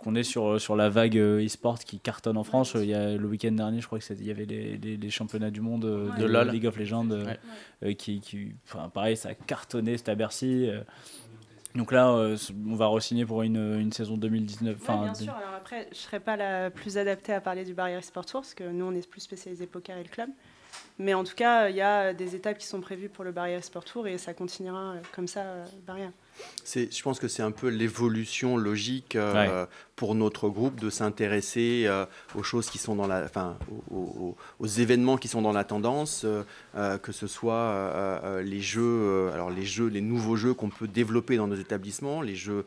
[0.05, 2.73] qu'on est sur, sur la vague euh, e-sport qui cartonne en France.
[2.75, 4.95] Il y a le week-end dernier, je crois que c'était- il y avait les, les-
[4.97, 6.19] les championnats du monde euh, Ouais.
[6.19, 6.49] de LoL.
[6.51, 7.39] League of Legends euh, Ouais.
[7.83, 10.69] euh, qui, qui, enfin, pareil, ça a cartonné, c'était à Bercy.
[10.69, 10.81] euh.
[11.73, 12.37] Donc là, euh,
[12.69, 14.77] on va re-signer pour une, une saison 2019.
[14.77, 15.33] Ouais, Enfin, bien sûr.
[15.33, 18.53] Alors après, je serais pas la plus adaptée à parler du Barrière Sport Tour parce
[18.53, 20.29] que nous, on est plus spécialisé poker et le club.
[20.97, 23.61] Mais en tout cas, il y a des étapes qui sont prévues pour le Barrière
[23.63, 26.11] Sport Tour et ça continuera euh, comme ça, euh, Barrière.
[26.63, 29.65] C'est, je pense que c'est un peu l'évolution logique euh,
[29.97, 33.57] pour notre groupe de s'intéresser euh, aux choses qui sont dans la, enfin,
[33.91, 39.29] aux, aux- aux événements qui sont dans la tendance, euh, que ce soit les jeux,
[39.33, 42.65] alors les jeux, les nouveaux jeux qu'on peut développer dans nos établissements, les jeux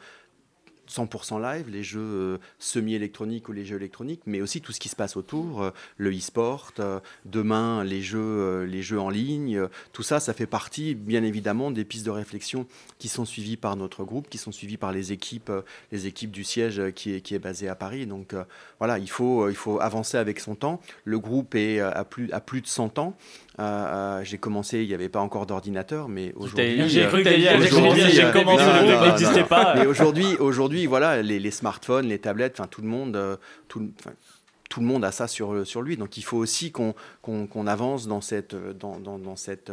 [0.88, 4.88] 100% live, les jeux euh, semi-électroniques ou les jeux électroniques, mais aussi tout ce qui
[4.88, 10.02] se passe autour, euh, le e-sport, euh, demain les jeux, les jeux en ligne, tout
[10.02, 12.66] ça, ça fait partie bien évidemment des pistes de réflexion
[12.98, 15.52] qui sont suivies par notre groupe, qui sont suivies par les équipes,
[15.92, 18.06] les équipes du siège qui est, qui est basé à Paris.
[18.06, 18.34] Donc
[18.78, 20.80] voilà, il faut, il faut avancer avec son temps.
[21.04, 23.16] Le groupe est à plus, à plus de 100 ans.
[23.58, 26.88] Euh, euh, j'ai commencé, il n'y avait pas encore d'ordinateur, mais aujourd'hui.
[26.88, 29.74] J'ai euh, cru que j'ai aujourd'hui, commencé, j'ai commencé, non, non, n'existait pas.
[29.74, 33.90] Mais aujourd'hui, aujourd'hui, voilà, les, les smartphones, les tablettes, enfin tout le monde, tout, le-
[33.98, 34.12] enfin,
[34.70, 35.96] tout le monde a ça sur, sur lui.
[35.96, 39.72] Donc il faut aussi qu'on avance dans cette, dans, dans, dans cette,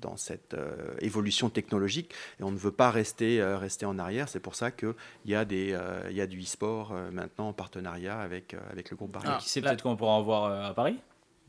[0.00, 0.70] dans cette euh,
[1.00, 4.28] évolution technologique et on ne veut pas rester, euh, rester en arrière.
[4.28, 4.94] C'est pour ça qu'il
[5.26, 8.90] y, a des, euh, y a du e-sport euh, maintenant en partenariat avec, euh, avec
[8.90, 9.34] le groupe Barrière.
[9.36, 9.40] Ah.
[9.40, 10.96] Qui sait peut-être qu'on pourra en voir euh, à Paris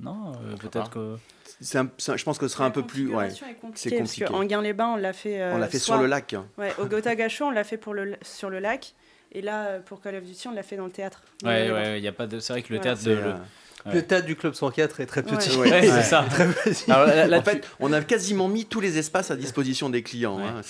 [0.02, 1.16] Non, euh, peut-être que.
[1.76, 3.08] Un- un- je pense que ce sera un peu plus.
[3.08, 3.28] Ouais.
[3.28, 4.26] configuration est compliquée, c'est parce compliqué.
[4.26, 5.40] qu'en Guin-les-Bains, on l'a fait.
[5.42, 6.36] euh, On l'a fait soit- sur le lac.
[6.58, 8.94] Ouais, au Gotha-Gachot, on l'a fait pour le, sur le lac.
[9.34, 11.22] Et là, euh, pour Call of Duty, on l'a fait dans le théâtre.
[11.44, 12.40] Ouais, ouais, il y a pas de.
[12.40, 12.84] C'est vrai que le Ouais.
[12.84, 13.02] théâtre.
[13.04, 13.34] C'est, De, le- euh,
[13.88, 13.96] Ouais.
[13.96, 15.56] Le théâtre du Club 104 est très petit.
[15.58, 15.72] Ouais.
[15.72, 16.24] Ouais, c'est ça.
[16.30, 16.92] Très petit.
[16.92, 20.04] Alors, là, là, en fait, on a quasiment mis tous les espaces à disposition des
[20.04, 20.38] clients.
[20.38, 20.44] Ouais.
[20.46, 20.62] hein.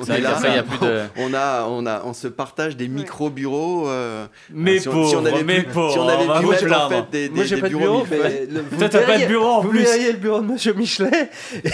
[0.00, 1.02] On est là, ça, y a plus de.
[1.18, 3.88] on a, on a, on se partage des micro-bureaux.
[3.88, 6.50] euh, Mais si on- si on avait mais pu, pauvres, si on avait pu vous
[6.50, 8.76] mettre en fait des, Moi des- j'ai des pas de bureaux bureau, mais le- vous
[8.78, 9.80] Toi, t'as pas de bureau en vous plus.
[9.82, 11.30] verriez le bureau de Monsieur Michelet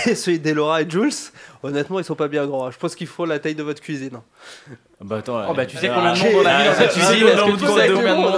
[0.06, 1.10] et celui d'Elora et Jules.
[1.62, 2.70] Honnêtement, ils sont pas bien grands.
[2.70, 4.18] Je pense qu'il faut la taille de votre cuisine.
[5.02, 7.26] Bah, attends, Oh, bah, tu sais combien de monde on a mis dans cette cuisine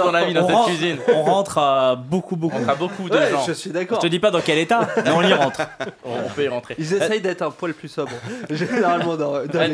[0.07, 2.55] on a mis dans on cette rentre- cuisine On rentre à beaucoup, beaucoup.
[2.57, 3.43] On fera beaucoup de Ouais, gens.
[3.45, 3.99] je suis Je d'accord.
[3.99, 5.59] te dis pas dans quel état, mais on y rentre.
[6.05, 6.75] On peut y rentrer.
[6.79, 8.11] Ils essayent d'être un poil plus sobres,
[8.49, 9.67] généralement dans, les, vous, dans euh,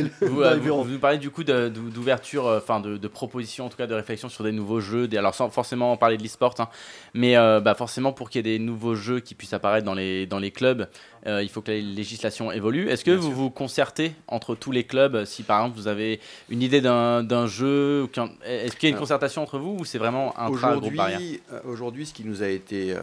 [0.53, 0.83] les vous- bureaux.
[0.83, 3.93] vous nous parlez du coup d'ouverture, euh, enfin de, de propositions, en tout cas de
[3.93, 5.07] réflexion sur des nouveaux jeux.
[5.07, 6.69] Des, alors sans forcément parler de l'e-sport, hein,
[7.13, 9.93] mais euh, bah, forcément pour qu'il y ait des nouveaux jeux qui puissent apparaître dans
[9.93, 10.87] les, dans les clubs,
[11.27, 12.89] euh, il faut que la législation évolue.
[12.89, 16.19] Est-ce que vous vous concertez entre tous les clubs Si par exemple vous avez
[16.49, 18.07] une idée d'un d'un jeu,
[18.45, 21.59] est-ce qu'il y a une concertation entre vous ou c'est vraiment un groupe Aujourd'hui, euh,
[21.65, 22.99] aujourd'hui, ce qui nous a été euh,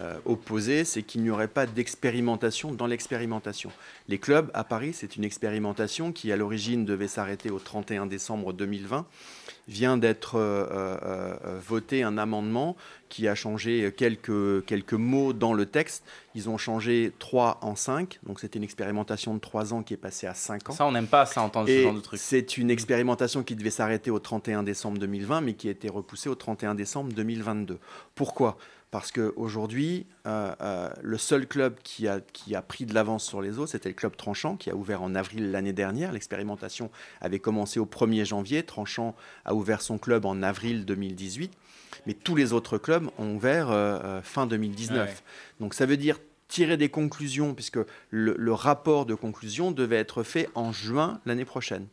[0.00, 3.70] euh, opposé, c'est qu'il n'y aurait pas d'expérimentation dans l'expérimentation.
[4.06, 8.52] Les clubs à Paris, c'est une expérimentation qui, à l'origine, devait s'arrêter au 31 décembre
[8.52, 9.06] 2020.
[9.68, 10.96] Vient d'être euh, euh,
[11.44, 12.74] euh, voté un amendement
[13.10, 16.04] qui a changé quelques, quelques mots dans le texte.
[16.34, 19.98] Ils ont changé 3 en 5, donc c'était une expérimentation de 3 ans qui est
[19.98, 20.72] passée à 5 ans.
[20.72, 22.18] Ça on n'aime pas ça entendre ce Et genre de truc.
[22.18, 26.28] c'est une expérimentation qui devait s'arrêter au 31 décembre 2020, mais qui a été repoussée
[26.28, 27.78] au 31 décembre 2022.
[28.14, 28.56] Pourquoi?
[28.90, 33.42] Parce qu'aujourd'hui, euh, euh, le seul club qui a, qui a pris de l'avance sur
[33.42, 36.10] les autres, c'était le club Tranchant, qui a ouvert en avril l'année dernière.
[36.10, 36.90] L'expérimentation
[37.20, 38.62] avait commencé au 1er janvier.
[38.62, 41.52] Tranchant a ouvert son club en avril 2018.
[42.06, 45.08] Mais tous les autres clubs ont ouvert euh, fin 2019.
[45.08, 45.14] Ouais.
[45.60, 47.78] Donc ça veut dire tirer des conclusions, puisque
[48.08, 51.86] le, le rapport de conclusion devait être fait en juin l'année prochaine.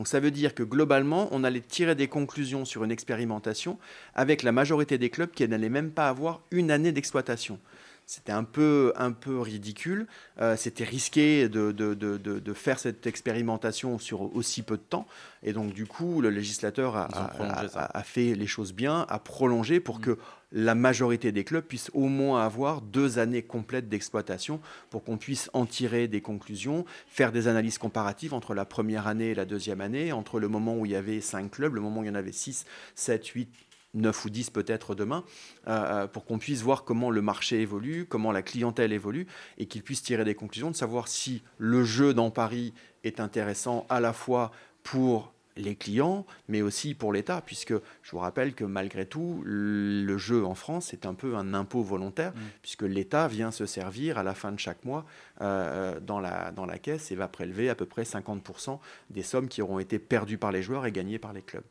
[0.00, 3.78] Donc ça veut dire que globalement, on allait tirer des conclusions sur une expérimentation
[4.14, 7.58] avec la majorité des clubs qui n'allaient même pas avoir une année d'exploitation.
[8.06, 10.06] C'était un peu, un peu ridicule,
[10.40, 15.06] euh, c'était risqué de, de, de, de, faire cette expérimentation sur aussi peu de temps.
[15.42, 20.02] Et donc du coup, le législateur a, fait les choses bien, a prolongé pour Mm.
[20.02, 20.18] que
[20.52, 24.60] la majorité des clubs puissent au moins avoir deux années complètes d'exploitation
[24.90, 29.30] pour qu'on puisse en tirer des conclusions, faire des analyses comparatives entre la première année
[29.30, 32.00] et la deuxième année, entre le moment où il y avait cinq clubs, le moment
[32.00, 32.64] où il y en avait 6,
[32.94, 33.48] 7, 8,
[33.94, 35.24] 9 ou 10 peut-être demain,
[35.68, 39.26] euh, euh, pour qu'on puisse voir comment le marché évolue, comment la clientèle évolue,
[39.58, 42.72] et qu'ils puissent tirer des conclusions de savoir si le jeu dans Paris
[43.04, 44.52] est intéressant à la fois
[44.82, 47.72] pour les clients, mais aussi pour l'État, puisque
[48.02, 51.82] je vous rappelle que malgré tout, le jeu en France est un peu un impôt
[51.82, 52.32] volontaire,
[52.62, 55.04] puisque l'État vient se servir à la fin de chaque mois
[55.40, 58.78] euh, dans, la, dans la caisse et va prélever à peu près 50%
[59.10, 61.64] des sommes qui auront été perdues par les joueurs et gagnées par les clubs.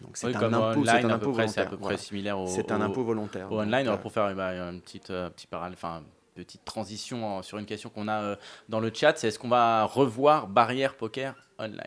[0.00, 1.70] Donc c'est Oui, un impôt, c'est un près, c'est à volontaire.
[1.70, 1.98] peu près voilà.
[1.98, 3.50] similaire au, C'est un impôt volontaire.
[3.52, 3.74] au online.
[3.86, 6.02] euh, Alors pour faire bah, une petite, euh, petit paral- enfin,
[6.36, 8.36] petite transition en- sur une question qu'on a euh,
[8.68, 11.80] dans le chat, c'est est-ce qu'on va revoir Barrière Poker online?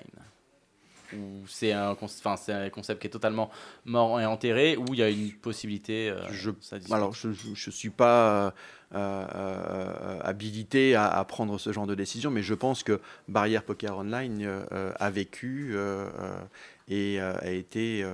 [1.14, 3.50] Ou c'est un, concept qui est totalement
[3.86, 6.52] mort et enterré, ou il y a une possibilité euh, Je-
[6.92, 8.52] Alors, je ne suis pas euh,
[8.96, 13.98] euh, habilité à, à prendre ce genre de décision, mais je pense que Barrière Poker
[13.98, 15.76] Online euh, a vécu
[16.88, 18.06] et a été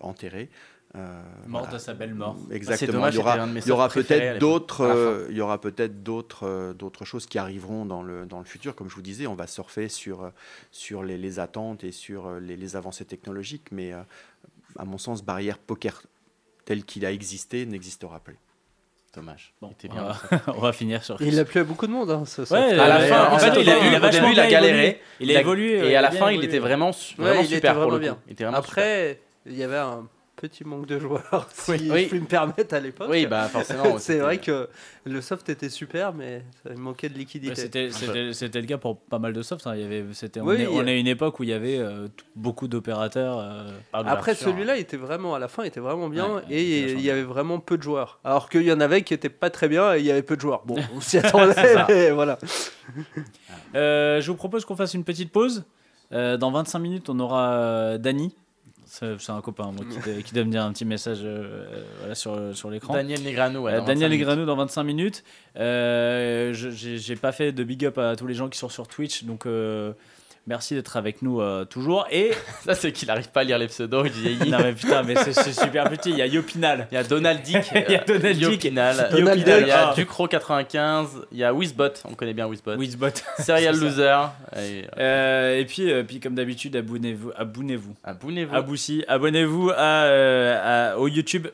[0.00, 0.48] enterré.
[0.94, 1.76] Euh, Morte voilà.
[1.76, 2.36] à sa belle mort.
[2.50, 2.92] Exactement.
[2.92, 5.36] dommage, il y aura, c'était un de mes il y aura peut-être d'autres, euh, il
[5.36, 8.74] y aura peut-être d'autres, euh, d'autres choses qui arriveront dans le dans le futur.
[8.74, 10.28] Comme je vous disais, on va surfer sur euh,
[10.70, 14.02] sur les, les attentes et sur euh, les, les avancées technologiques, mais euh,
[14.78, 16.02] à mon sens, barrière poker
[16.66, 18.36] tel qu'il a existé n'existera plus.
[19.14, 19.52] Dommage.
[19.60, 20.02] Bon, Il était on bien.
[20.30, 21.20] va, on va finir sur.
[21.22, 22.10] Il a plu à beaucoup de monde.
[22.10, 22.42] Hein, ce.
[22.52, 24.40] Ouais, À la euh, fin, en en fait, il a, il a début, vachement il
[24.40, 24.78] a bien galéré.
[24.78, 25.00] évolué.
[25.20, 25.88] Il a évolué.
[25.90, 28.14] Et à la bien fin, il était vraiment, vraiment super pour le bien.
[28.14, 28.44] coup.
[28.54, 30.06] Après, il y avait un
[30.36, 32.04] petit manque de joueurs, si Oui.
[32.04, 33.08] je puis me permettre à l'époque.
[33.10, 33.98] Oui, bah forcément.
[33.98, 34.68] c'est vrai que
[35.04, 37.54] le soft était super, mais ça il manquait de liquidité.
[37.54, 39.66] C'était, c'était, c'était le cas pour pas mal de softs.
[39.66, 39.74] hein.
[39.76, 41.38] Il y avait, c'était, on, Oui, est, il y a- on est à une époque
[41.38, 43.38] où il y avait euh, beaucoup d'opérateurs.
[43.38, 47.00] euh, Après, l'ouverture, celui-là était vraiment, à la fin, était vraiment bien Ouais, et il
[47.02, 48.18] y avait vraiment peu de joueurs.
[48.24, 50.34] Alors qu'il y en avait qui étaient pas très bien et il y avait peu
[50.36, 50.62] de joueurs.
[50.64, 52.38] Bon, on s'y attendait, mais voilà.
[53.74, 55.64] Euh, je vous propose qu'on fasse une petite pause.
[56.12, 58.34] Euh, dans 25 minutes, on aura euh, Dany.
[58.94, 61.84] C'est, un copain moi, qui, doit- qui doit me dire un petit message euh, euh,
[62.00, 62.92] voilà, sur, sur l'écran.
[62.92, 63.62] Daniel Negrano.
[63.62, 64.20] ouais, Euh, Daniel 25 minutes.
[64.20, 65.24] Negrano dans 25 minutes.
[65.56, 68.68] Euh, je- j'ai, j'ai pas fait de big up à tous les gens qui sont
[68.68, 69.94] sur Twitch, donc euh,
[70.48, 72.04] Merci d'être avec nous euh, toujours.
[72.10, 72.32] Et
[72.64, 74.50] Ça, c'est qu'il arrive pas à lire les pseudos, il vieillit.
[74.50, 76.10] non mais putain, mais c'est super petit.
[76.10, 76.88] Il y a Yopinal.
[76.90, 77.58] Il y a Donald Dick.
[77.88, 78.42] Il y a Donald Dick.
[78.64, 79.08] Yopinal.
[79.12, 80.04] Donald Il y a Duck.
[80.08, 81.06] Ducro95.
[81.30, 81.92] Il y a Wizbot.
[82.10, 82.74] On connaît bien Wizbot.
[82.76, 83.06] Wizbot.
[83.38, 83.76] Serial.
[83.80, 84.16] Loser.
[84.56, 88.54] Et, Euh, et puis, euh, puis comme d'habitude, abonnez-vous, abonnez-vous, Abonnez-vous.
[88.56, 91.50] Aboussi, abonnez-vous à, euh, à- au YouTube euh,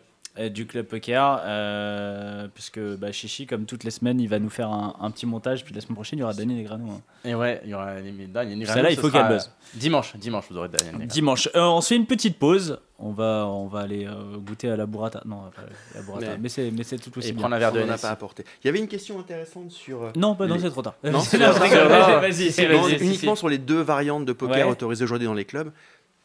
[0.49, 4.69] du Club Poker, euh, puisque bah, Chichi, comme toutes les semaines, il va nous faire
[4.71, 6.85] un, un petit montage, puis la semaine prochaine, il y aura Daniel Negrano.
[6.91, 7.01] hein.
[7.25, 9.47] Et ouais, il y aura Daniel Celle-là, il ce faut qu'elle buzz.
[9.47, 11.11] euh, Dimanche, dimanche, vous aurez Daniel Negrano.
[11.11, 11.49] Dimanche.
[11.55, 12.79] Euh, on se fait une petite pause.
[13.01, 15.23] On va, on va aller euh, goûter à la burrata.
[15.25, 15.63] Non, pas
[15.95, 16.27] la burrata.
[16.33, 17.43] Mais- Mais, c'est, mais c'est tout aussi Et bien.
[17.43, 18.03] prendre un verre de On n'en a NSI.
[18.03, 18.45] pas apporté.
[18.63, 20.03] Il y avait une question intéressante sur.
[20.03, 20.95] euh, Non, pas non, Les- c'est trop tard.
[21.05, 22.63] Non, c'est là, Vas-y, si,
[23.01, 24.73] uniquement sur les deux variantes de poker Ouais.
[24.73, 25.71] autorisées aujourd'hui dans les clubs.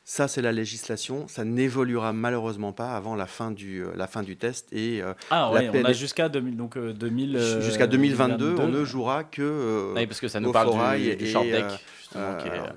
[0.05, 1.27] Ça, c'est la législation.
[1.29, 4.67] Ça n'évoluera malheureusement pas avant la fin du, euh, la fin du test.
[4.73, 8.49] Et euh, Ah ouais, on a jusqu'à 2000, donc, euh, 2000, euh, jusqu'à 2022, on
[8.55, 8.79] 2022.
[8.79, 9.93] ne jouera que.
[9.95, 11.65] Oui, parce que ça nous parle du, du short deck,
[11.99, 12.67] justement, qui est alors,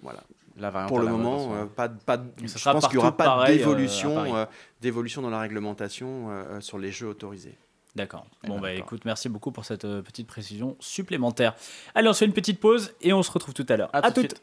[0.00, 0.20] voilà.
[0.58, 3.46] la variante Pour le moment, pas, pas, ça je pense qu'il n'y aura pas
[4.80, 6.28] d'évolution dans la réglementation
[6.60, 7.58] sur les jeux autorisés.
[7.96, 8.24] D'accord.
[8.44, 11.56] Eh Bon, ben, bah écoute, merci beaucoup pour cette petite précision supplémentaire.
[11.96, 13.90] Allez, on se fait une petite pause et on se retrouve tout à l'heure.
[13.92, 14.40] À À, tout de suite.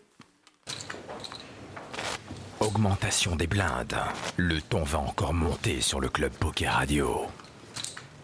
[2.78, 3.98] Augmentation des blindes.
[4.36, 7.22] Le ton va encore monter sur le Club Poker Radio.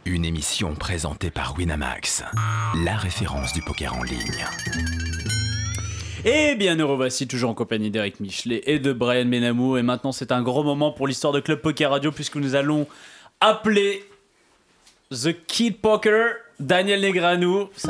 [0.05, 2.23] Une émission présentée par Winamax,
[2.85, 4.45] la référence du poker en ligne.
[6.23, 9.75] Et bien, nous revoici toujours en compagnie d'Eric Michelet et de Brian Benamou.
[9.77, 12.85] Et maintenant, c'est un grand moment pour l'histoire de Club Poker Radio puisque nous allons
[13.41, 14.07] appeler
[15.09, 17.69] The Kid Poker Daniel Negranou.
[17.75, 17.89] C'est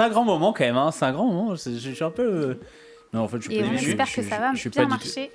[0.00, 0.76] un grand moment quand même.
[0.76, 0.90] hein.
[0.90, 1.54] C'est un grand moment.
[1.54, 2.22] Je, suis un peu.
[2.24, 2.60] euh,
[3.12, 4.52] Non, en fait, je suis Et pas on du- espère je- que je- ça va
[4.54, 5.30] je suis bien pas du tout- marcher.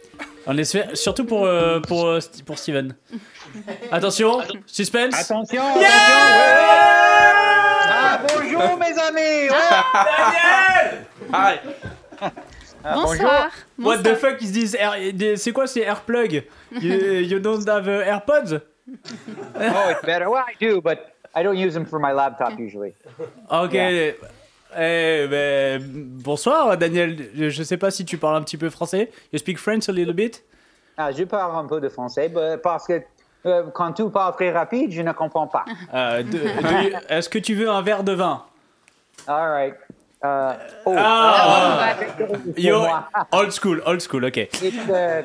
[0.48, 2.96] On espère, surtout pour, euh, pour, euh, pour Steven.
[3.92, 5.14] Attention, suspense.
[5.20, 5.88] Attention, Yeah
[7.90, 9.50] Ah, bonjour mes amis
[11.34, 11.60] Aïe.
[12.20, 12.32] Ah,
[12.96, 13.06] bonjour.
[13.18, 13.50] Bonsoir.
[13.80, 14.18] What the Bonsoir.
[14.18, 16.44] fuck ils se disent Air- des- C'est quoi ces AirPlug
[16.82, 18.62] you, you don't have uh, AirPods?
[18.90, 20.30] Oh, it's better.
[20.30, 21.00] Well, I do, but
[21.36, 22.94] I don't use them for my laptop usually.
[23.52, 23.74] Ok.
[23.74, 24.14] Yeah.
[24.76, 27.30] Eh ben, bonsoir Daniel.
[27.36, 29.12] Je sais pas si tu parles un petit peu français.
[29.32, 30.44] You speak French a little bit?
[30.98, 33.02] Ah, je parle un peu de français bah, parce que
[33.46, 35.66] euh, quand tu parles très rapide, je ne comprends pas.
[35.94, 36.24] Euh,
[37.10, 38.44] Est-ce que tu veux un verre de vin?
[39.28, 39.76] All right.
[40.24, 40.54] Uh,
[40.86, 41.94] oh, Ah
[42.58, 43.08] Yo, moi.
[43.32, 44.38] old school, old school, ok.
[44.38, 45.24] It's uh,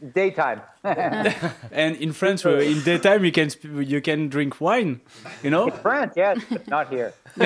[0.00, 0.60] daytime.
[1.74, 4.98] And in France, uh, in daytime, you can sp- you can drink wine,
[5.42, 5.68] you know?
[5.82, 7.12] France, yes, but not here.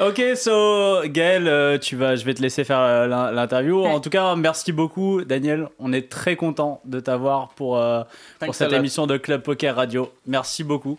[0.00, 3.84] Ok, so Gaël, euh, tu vas, je vais te laisser faire euh, l'in- l'interview.
[3.84, 5.68] En tout cas, merci beaucoup, Daniel.
[5.78, 8.02] On est très content de t'avoir pour euh,
[8.38, 10.10] pour cette émission de Club Poker Radio.
[10.26, 10.98] Merci beaucoup.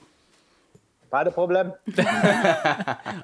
[1.11, 1.73] Pas de problème.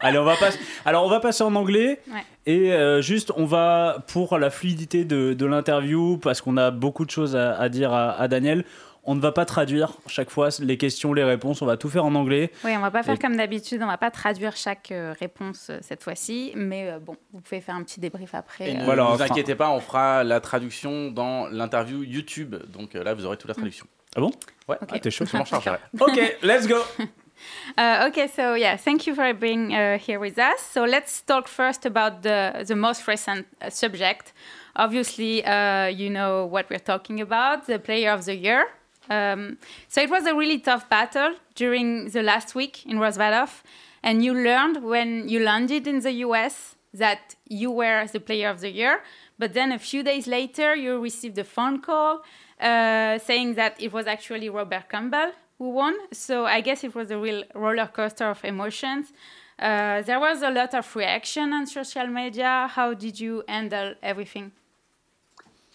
[0.02, 0.60] Allez, on va passer.
[0.86, 2.02] Alors, on va passer en anglais.
[2.12, 2.24] Ouais.
[2.46, 7.06] Et euh, juste, on va, pour la fluidité de, de l'interview, parce qu'on a beaucoup
[7.06, 8.66] de choses à, à dire à, à Daniel,
[9.10, 11.62] on ne va pas traduire chaque fois les questions, les réponses.
[11.62, 12.52] On va tout faire en anglais.
[12.66, 15.68] Oui, on va pas faire Et- comme d'habitude, on va pas traduire chaque euh, réponse
[15.70, 18.70] euh, cette fois-ci, mais euh, bon, vous pouvez faire un petit débrief après.
[18.72, 18.80] Et euh.
[18.80, 22.58] ne Voilà, vous enfin- inquiétez pas, on fera la traduction dans l'interview YouTube.
[22.68, 23.86] Donc euh, là, vous aurez toute la traduction.
[24.18, 24.32] Ah bon?
[24.68, 24.90] Ouais, Ok.
[24.92, 25.24] Ah, t'es chaud.
[25.26, 25.78] je m'en chargerai.
[26.02, 26.76] Ok, let's go.
[27.78, 30.62] Uh, okay, so yeah, thank you for being uh, here with us.
[30.62, 34.34] So let's talk first about the, the most recent uh, subject.
[34.76, 38.68] Obviously, uh, you know what we're talking about the player of the year.
[39.10, 39.58] Um,
[39.88, 43.62] so it was a really tough battle during the last week in Rosvalov,
[44.04, 48.62] and you learned when you landed in the US that you were the player of
[48.62, 49.04] the year.
[49.38, 52.24] But then a few days later, you received a phone call
[52.60, 55.96] uh, saying that it was actually Robert Campbell who won.
[56.12, 59.14] So I guess it was a real roller coaster of emotions.
[59.60, 62.70] Uh, there was a lot of reaction on social media.
[62.72, 64.52] How did you handle everything?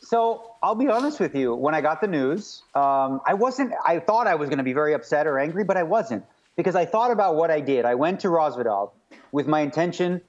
[0.00, 1.54] So I'll be honest with you.
[1.54, 3.72] When I got the news, um, I wasn't.
[3.84, 6.24] I thought I was going to be very upset or angry, but I wasn't
[6.56, 7.84] because I thought about what I did.
[7.84, 8.90] I went to Rosvedov
[9.32, 10.20] with my intention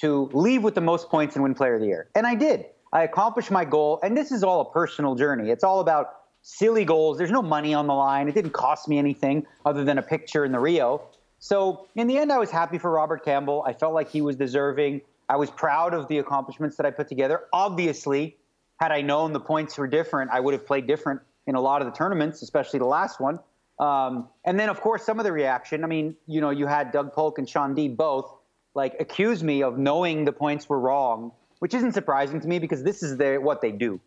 [0.00, 2.66] to leave with the most points and win Player of the Year, and I did.
[2.92, 5.50] I accomplished my goal, and this is all a personal journey.
[5.50, 7.18] It's all about silly goals.
[7.18, 8.28] There's no money on the line.
[8.28, 11.02] It didn't cost me anything other than a picture in the Rio.
[11.38, 13.64] So in the end, I was happy for Robert Campbell.
[13.66, 15.02] I felt like he was deserving.
[15.28, 17.42] I was proud of the accomplishments that I put together.
[17.52, 18.36] Obviously,
[18.78, 21.82] had I known the points were different, I would have played different in a lot
[21.82, 23.38] of the tournaments, especially the last one.
[23.78, 25.84] Um, and then, of course, some of the reaction.
[25.84, 28.30] I mean, you know, you had Doug Polk and Sean D both
[28.74, 32.82] like accuse me of knowing the points were wrong, which isn't surprising to me because
[32.82, 34.00] this is their, what they do.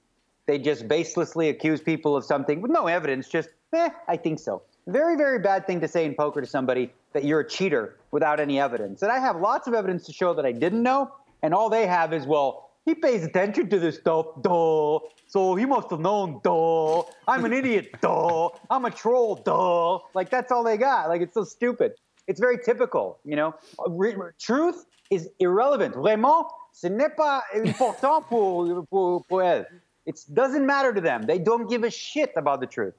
[0.46, 4.62] They just baselessly accuse people of something with no evidence, just, eh, I think so.
[4.88, 8.40] Very, very bad thing to say in poker to somebody that you're a cheater without
[8.40, 9.02] any evidence.
[9.02, 11.12] And I have lots of evidence to show that I didn't know,
[11.42, 15.00] and all they have is, well, he pays attention to this stuff, duh.
[15.28, 17.04] So he must have known, duh.
[17.28, 18.50] I'm an idiot, duh.
[18.70, 20.00] I'm a troll, duh.
[20.14, 21.08] Like that's all they got.
[21.08, 21.94] Like it's so stupid.
[22.28, 23.56] It's very typical, you know.
[23.88, 25.96] Re- truth is irrelevant.
[25.96, 29.66] Vraiment, ce n'est pas important pour, pour, pour elle.
[30.06, 31.24] It doesn't matter to them.
[31.24, 32.96] They don't give a shit about the truth.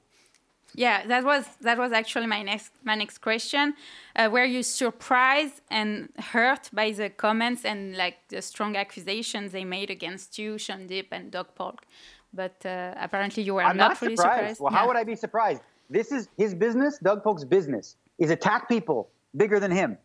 [0.73, 3.75] Yeah, that was that was actually my next my next question.
[4.15, 9.63] Uh, were you surprised and hurt by the comments and like the strong accusations they
[9.63, 10.57] made against you,
[10.87, 11.85] Deep and Doug Polk?
[12.33, 14.37] But uh, apparently you were I'm not, not really surprised.
[14.39, 14.59] surprised.
[14.61, 15.61] Well, how would I be surprised?
[15.89, 16.97] This is his business.
[16.97, 19.07] Doug Polk's business is attack people
[19.37, 19.97] bigger than him,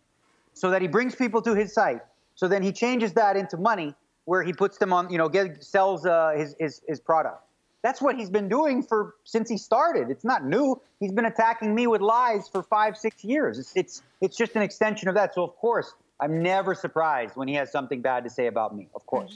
[0.55, 2.03] so that he brings people to his site.
[2.37, 3.95] So then he changes that into money,
[4.31, 7.43] where he puts them on, you know, get, sells uh, his, his his product.
[7.83, 10.05] That's what he's been doing for since he started.
[10.09, 10.81] It's not new.
[11.01, 13.59] He's been attacking me with lies for five, six years.
[13.59, 13.95] It's it's
[14.25, 15.35] it's just an extension of that.
[15.35, 15.89] So of course,
[16.23, 18.85] I'm never surprised when he has something bad to say about me.
[18.95, 19.35] Of course.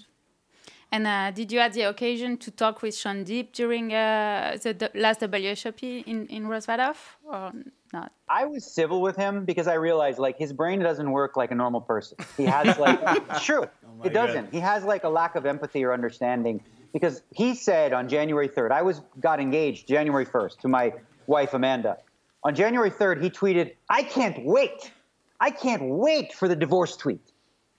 [0.93, 4.91] And uh, did you have the occasion to talk with Sean Deep during uh, the
[4.95, 6.99] last WSOP in in Rosvadov
[7.33, 7.53] or
[7.95, 8.13] not?
[8.29, 11.55] I was civil with him because I realized like his brain doesn't work like a
[11.55, 12.19] normal person.
[12.37, 13.65] He has like it's true.
[13.87, 14.53] Oh it doesn't.
[14.53, 16.61] He has like a lack of empathy or understanding
[16.93, 20.93] because he said on January 3rd, I was got engaged January 1st to my
[21.27, 21.97] wife Amanda.
[22.43, 24.93] On January 3rd, he tweeted, "I can't wait.
[25.41, 27.33] I can't wait for the divorce tweet."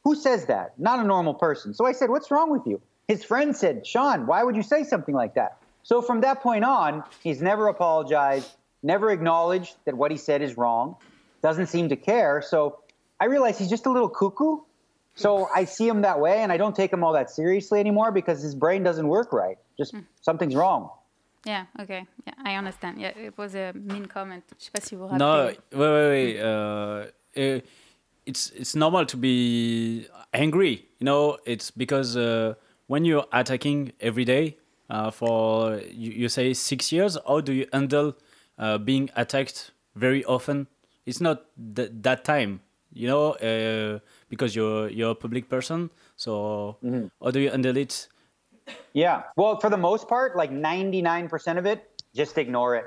[0.03, 0.79] Who says that?
[0.79, 1.73] Not a normal person.
[1.73, 4.83] So I said, "What's wrong with you?" His friend said, "Sean, why would you say
[4.83, 8.49] something like that?" So from that point on, he's never apologized,
[8.85, 10.95] never acknowledged that what he said is wrong,
[11.41, 12.41] doesn't seem to care.
[12.41, 12.79] So
[13.19, 14.57] I realize he's just a little cuckoo.
[15.17, 18.11] So I see him that way, and I don't take him all that seriously anymore
[18.11, 19.57] because his brain doesn't work right.
[19.77, 20.89] Just something's wrong.
[21.45, 22.05] Yeah, okay.
[22.27, 22.99] Yeah, I understand.
[22.99, 24.43] Yeah, it was a mean comment.
[24.59, 25.57] Je sais pas si vous vous No, rappelez.
[25.71, 26.39] wait, wait, wait.
[26.41, 27.05] Uh,
[27.37, 27.59] uh,
[28.25, 30.85] it's it's normal to be angry.
[30.99, 32.55] You know, it's because uh,
[32.87, 34.57] when you're attacking every day
[34.89, 38.15] uh, for you, you say six years, how do you handle
[38.57, 40.67] uh, being attacked very often?
[41.05, 41.45] It's not
[41.75, 42.61] th- that time,
[42.93, 43.99] you know, uh,
[44.29, 45.89] because you're you're a public person.
[46.15, 46.77] So
[47.21, 48.07] how do you handle it?
[48.93, 49.23] Yeah.
[49.35, 52.85] Well, for the most part, like 99% of it, just ignore it.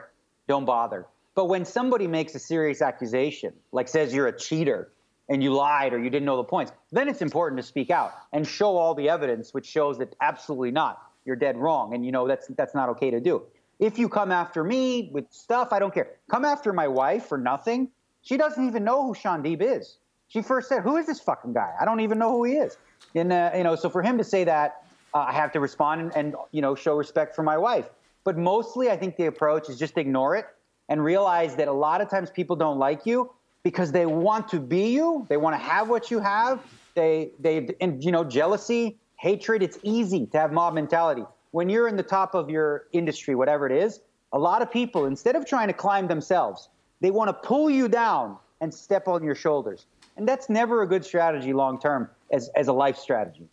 [0.49, 1.07] Don't bother.
[1.35, 4.91] But when somebody makes a serious accusation, like says you're a cheater
[5.29, 8.13] and you lied or you didn't know the points, then it's important to speak out
[8.33, 11.01] and show all the evidence which shows that absolutely not.
[11.25, 11.95] You're dead wrong.
[11.95, 13.43] And you know that's that's not okay to do.
[13.79, 16.17] If you come after me with stuff, I don't care.
[16.31, 17.91] Come after my wife for nothing.
[18.23, 19.99] She doesn't even know who Sean Deeb is.
[20.27, 21.73] She first said, "Who is this fucking guy?
[21.81, 22.77] I don't even know who he is."
[23.15, 24.83] And uh, you know, so for him to say that,
[25.15, 27.89] uh, I have to respond and, and you know show respect for my wife.
[28.25, 30.47] But mostly, I think the approach is just ignore it
[30.89, 33.31] and realize that a lot of times people don't like you
[33.63, 35.25] because they want to be you.
[35.29, 36.61] They want to have what you have.
[36.95, 39.63] They they and you know jealousy, hatred.
[39.63, 43.67] It's easy to have mob mentality when you're in the top of your industry, whatever
[43.67, 44.01] it is.
[44.33, 46.69] A lot of people, instead of trying to climb themselves,
[47.01, 49.87] they want to pull you down and step on your shoulders.
[50.17, 53.49] And that's never a good strategy long term as, as a life strategy.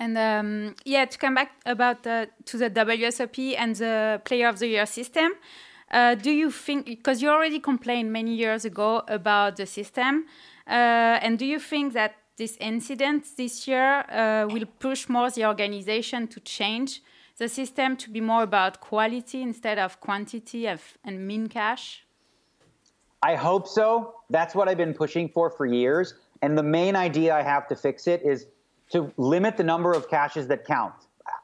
[0.00, 4.58] And um, yeah, to come back about uh, to the WSOP and the Player of
[4.58, 5.32] the Year system,
[5.92, 10.26] uh, do you think because you already complained many years ago about the system,
[10.66, 10.70] uh,
[11.22, 16.26] and do you think that this incident this year uh, will push more the organization
[16.28, 17.02] to change
[17.38, 22.04] the system to be more about quality instead of quantity of, and mean cash?
[23.22, 24.14] I hope so.
[24.30, 26.14] That's what I've been pushing for for years.
[26.42, 28.46] And the main idea I have to fix it is
[28.90, 30.94] to limit the number of caches that count.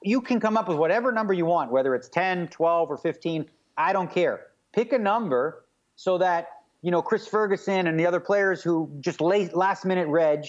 [0.02, 3.46] You can come up with whatever number you want, whether it's 10, 12, or 15.
[3.76, 4.48] I don't care.
[4.72, 6.48] Pick a number so that,
[6.82, 10.46] you know, Chris Ferguson and the other players who just late, last minute reg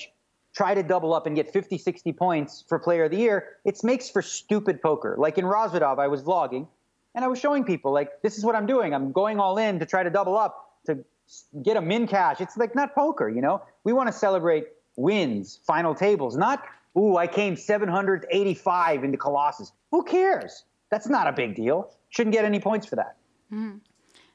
[0.59, 3.55] try to double up and get 50, 60 points for player of the year.
[3.63, 5.15] It makes for stupid poker.
[5.17, 6.67] Like in Rosvedov, I was vlogging
[7.15, 8.93] and I was showing people, like, this is what I'm doing.
[8.93, 11.05] I'm going all in to try to double up to
[11.63, 12.41] get a min cash.
[12.41, 13.61] It's like not poker, you know?
[13.85, 14.65] We want to celebrate
[14.97, 16.61] wins, final tables, not,
[16.97, 19.71] ooh, I came 785 into Colossus.
[19.91, 20.65] Who cares?
[20.91, 21.89] That's not a big deal.
[22.09, 23.15] Shouldn't get any points for that.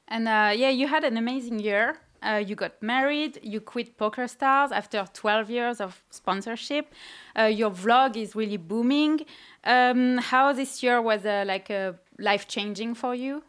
[0.09, 1.99] And uh, yeah, you had an amazing year.
[2.25, 3.39] Uh, you got married.
[3.43, 6.93] You quit Poker Stars after 12 years of sponsorship.
[7.39, 9.21] Uh, your vlog is really booming.
[9.65, 13.43] Um, how this year was uh, like uh, life changing for you?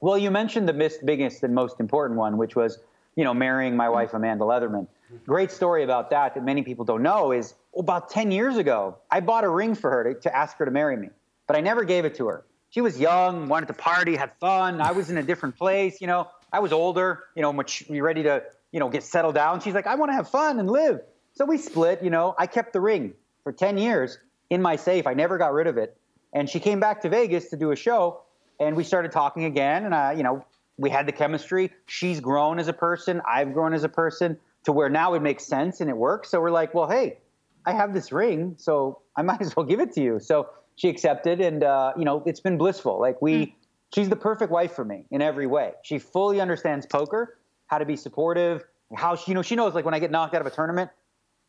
[0.00, 2.78] Well, you mentioned the biggest and most important one, which was,
[3.16, 4.86] you know, marrying my wife Amanda Leatherman.
[5.26, 9.20] Great story about that that many people don't know is about 10 years ago, I
[9.20, 11.10] bought a ring for her to, to ask her to marry me,
[11.46, 12.44] but I never gave it to her.
[12.70, 14.80] She was young, wanted to party, had fun.
[14.80, 16.28] I was in a different place, you know.
[16.52, 18.42] I was older, you know, much ready to,
[18.72, 19.60] you know, get settled down.
[19.60, 21.00] She's like, I want to have fun and live.
[21.34, 22.34] So we split, you know.
[22.38, 24.18] I kept the ring for 10 years.
[24.50, 25.06] in my safe.
[25.06, 25.96] I never got rid of it.
[26.34, 28.20] And she came back to Vegas to do a show,
[28.60, 29.86] and we started talking again.
[29.86, 30.44] And I, you know,
[30.76, 31.70] we had the chemistry.
[31.86, 33.22] She's grown as a person.
[33.26, 36.30] I've grown as a person to where now it makes sense and it works.
[36.30, 37.18] So we're like, well, hey,
[37.64, 40.20] I have this ring, so I might as well give it to you.
[40.20, 43.00] So she accepted, and uh, you know, it's been blissful.
[43.00, 43.52] Like we, mm.
[43.94, 45.72] She's the perfect wife for me in every way.
[45.82, 48.64] She fully understands poker, how to be supportive,
[48.94, 50.90] how she, you know, she knows like when I get knocked out of a tournament,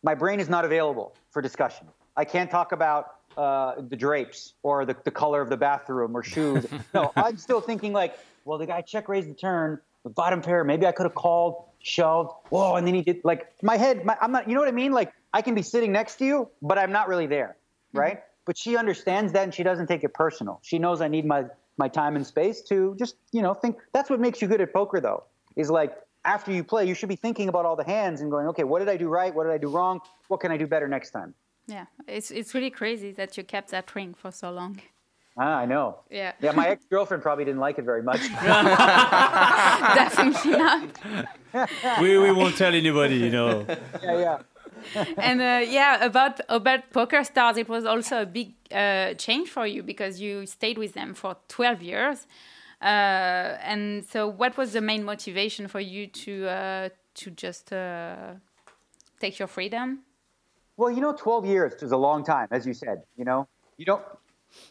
[0.03, 1.87] my brain is not available for discussion.
[2.15, 6.23] I can't talk about uh, the drapes or the, the color of the bathroom or
[6.23, 6.65] shoes.
[6.93, 10.63] no, I'm still thinking like, well, the guy check raised the turn, the bottom pair.
[10.63, 12.31] Maybe I could have called, shoved.
[12.49, 14.05] Whoa, and then he did like my head.
[14.05, 14.47] My, I'm not.
[14.47, 14.91] You know what I mean?
[14.91, 17.55] Like I can be sitting next to you, but I'm not really there,
[17.89, 17.99] mm-hmm.
[17.99, 18.17] right?
[18.17, 18.27] Mm-hmm.
[18.45, 20.59] But she understands that, and she doesn't take it personal.
[20.61, 21.45] She knows I need my
[21.77, 23.77] my time and space to just you know think.
[23.93, 25.23] That's what makes you good at poker, though.
[25.55, 25.95] Is like
[26.25, 28.79] after you play, you should be thinking about all the hands and going, okay, what
[28.79, 29.33] did I do right?
[29.33, 29.99] What did I do wrong?
[30.27, 31.33] What can I do better next time?
[31.67, 34.81] Yeah, it's it's really crazy that you kept that ring for so long.
[35.35, 35.99] Ah, I know.
[36.11, 36.33] Yeah.
[36.41, 38.19] Yeah, my ex girlfriend probably didn't like it very much.
[39.95, 40.89] Definitely not.
[42.01, 43.65] we we won't tell anybody, you know.
[44.03, 44.37] Yeah, yeah.
[45.17, 49.65] and uh, yeah, about about Poker Stars, it was also a big uh, change for
[49.65, 52.27] you because you stayed with them for 12 years.
[52.81, 58.33] Uh, and so, what was the main motivation for you to uh, to just uh,
[59.19, 59.99] take your freedom?
[60.75, 63.03] Well, you know, 12 years is a long time, as you said.
[63.15, 63.47] You know,
[63.77, 64.01] you don't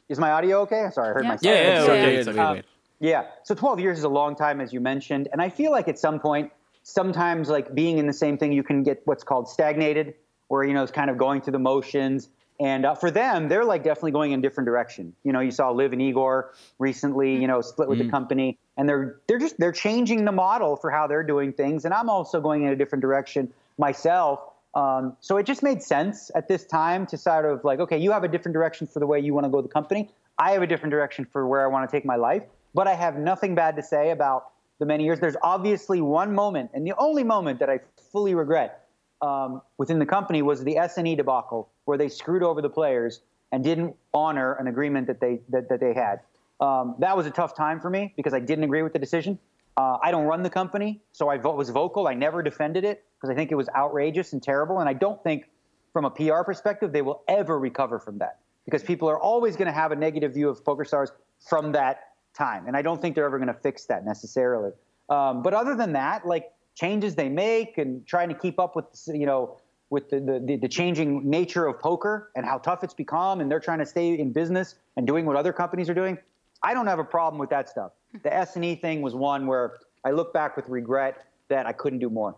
[0.08, 0.88] is my audio okay?
[0.92, 1.28] Sorry, I heard yeah.
[1.28, 1.54] myself.
[1.54, 2.30] Yeah, yeah, yeah, okay.
[2.30, 2.38] okay.
[2.38, 2.62] Um,
[3.00, 3.24] yeah.
[3.42, 5.98] So 12 years is a long time, as you mentioned, and I feel like at
[5.98, 6.52] some point,
[6.82, 10.14] sometimes like being in the same thing, you can get what's called stagnated,
[10.48, 12.28] where you know it's kind of going through the motions.
[12.60, 15.14] And uh, for them, they're like definitely going in a different direction.
[15.24, 18.04] You know, you saw Liv and Igor recently, you know, split with mm.
[18.04, 21.84] the company, and they're they're just they're changing the model for how they're doing things.
[21.84, 24.40] And I'm also going in a different direction myself.
[24.74, 28.12] Um, so it just made sense at this time to sort of like, okay, you
[28.12, 30.10] have a different direction for the way you want to go the company.
[30.38, 32.42] I have a different direction for where I want to take my life.
[32.74, 34.51] But I have nothing bad to say about
[34.82, 35.20] the many years.
[35.20, 37.78] There's obviously one moment, and the only moment that I
[38.10, 38.88] fully regret
[39.22, 43.20] um, within the company was the S&E debacle, where they screwed over the players
[43.52, 46.20] and didn't honor an agreement that they that, that they had.
[46.60, 49.38] Um, that was a tough time for me because I didn't agree with the decision.
[49.76, 52.08] Uh, I don't run the company, so I was vocal.
[52.08, 54.80] I never defended it because I think it was outrageous and terrible.
[54.80, 55.48] And I don't think,
[55.92, 59.66] from a PR perspective, they will ever recover from that because people are always going
[59.66, 61.12] to have a negative view of Poker Stars
[61.48, 62.66] from that time.
[62.66, 64.72] And I don't think they're ever going to fix that necessarily.
[65.08, 68.86] Um, but other than that, like changes they make and trying to keep up with,
[69.06, 69.58] you know,
[69.90, 73.60] with the, the, the, changing nature of poker and how tough it's become, and they're
[73.60, 76.16] trying to stay in business and doing what other companies are doing.
[76.62, 77.92] I don't have a problem with that stuff.
[78.22, 81.72] The S and E thing was one where I look back with regret that I
[81.72, 82.36] couldn't do more.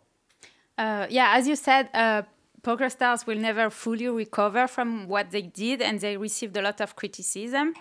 [0.76, 2.22] Uh, yeah, as you said, uh,
[2.62, 6.80] poker stars will never fully recover from what they did, and they received a lot
[6.80, 7.74] of criticism.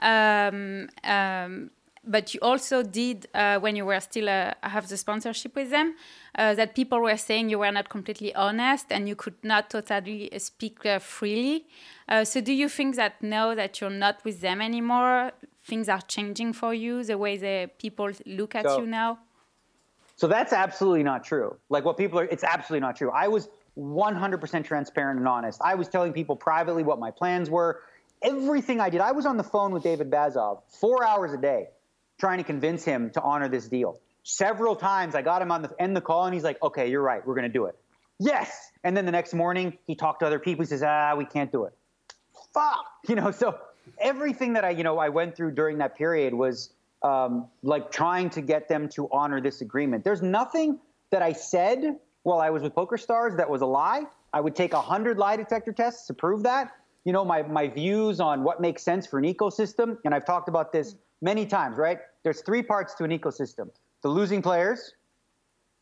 [0.00, 1.70] Um, um,
[2.08, 5.94] but you also did uh, when you were still uh, have the sponsorship with them
[6.36, 10.30] uh, that people were saying you were not completely honest and you could not totally
[10.38, 11.66] speak uh, freely.
[12.08, 15.32] Uh, so do you think that now that you're not with them anymore
[15.64, 19.18] things are changing for you the way the people look at so, you now?
[20.16, 21.56] So that's absolutely not true.
[21.68, 23.10] Like what people are it's absolutely not true.
[23.10, 23.48] I was
[23.78, 25.60] 100% transparent and honest.
[25.62, 27.82] I was telling people privately what my plans were
[28.22, 29.00] everything i did.
[29.00, 31.68] I was on the phone with david bazov four hours a day
[32.18, 33.98] trying to convince him to honor this deal.
[34.22, 37.02] Several times i got him on the end the call and he's like okay you're
[37.02, 37.26] right.
[37.26, 37.76] We're going to do it.
[38.18, 38.70] Yes.
[38.84, 40.64] And then the next morning he talked to other people.
[40.64, 41.72] He says ah we can't do it.
[42.52, 42.84] Fuck.
[43.08, 43.58] You know so
[43.98, 46.70] everything that I, you know, I went through during that period was
[47.02, 50.04] um, like trying to get them to honor this agreement.
[50.04, 50.78] There's nothing
[51.10, 54.04] that I said while I was with Poker Stars that was a lie.
[54.32, 56.72] I would take a hundred lie detector tests to prove that.
[57.08, 60.46] You know, my my views on what makes sense for an ecosystem, and I've talked
[60.46, 61.78] about this many times.
[61.78, 62.00] Right?
[62.22, 63.70] There's three parts to an ecosystem:
[64.02, 64.92] the losing players,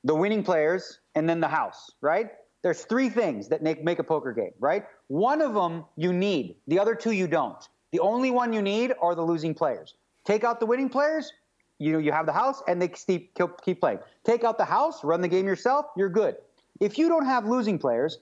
[0.05, 1.91] the winning players, and then the house.
[2.01, 2.29] Right?
[2.63, 4.53] There's three things that make make a poker game.
[4.61, 4.85] Right?
[5.09, 6.59] One of them you need.
[6.69, 7.61] The other two you don't.
[7.91, 9.97] The only one you need are the losing players.
[10.25, 11.33] Take out the winning players,
[11.81, 13.99] you know you have the house, and they keep keep playing.
[14.23, 16.37] Take out the house, run the game yourself, you're good.
[16.79, 18.21] If you don't have losing players,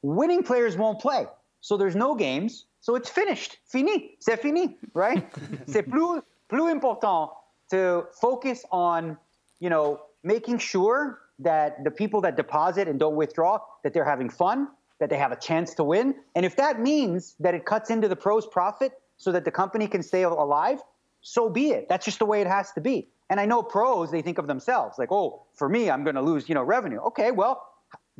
[0.00, 1.26] winning players won't play.
[1.60, 2.66] So there's no games.
[2.80, 3.58] So it's finished.
[3.64, 4.16] Fini.
[4.20, 5.26] C'est fini, right?
[5.66, 7.30] C'est plus plus important
[7.70, 9.16] to focus on,
[9.60, 14.28] you know, making sure that the people that deposit and don't withdraw that they're having
[14.28, 14.68] fun,
[14.98, 16.14] that they have a chance to win.
[16.34, 19.86] And if that means that it cuts into the pros profit so that the company
[19.86, 20.80] can stay alive,
[21.22, 21.88] so be it.
[21.88, 23.08] That's just the way it has to be.
[23.30, 26.22] And I know pros, they think of themselves like, oh, for me, I'm going to
[26.22, 26.98] lose, you know, revenue.
[27.08, 27.62] Okay, well,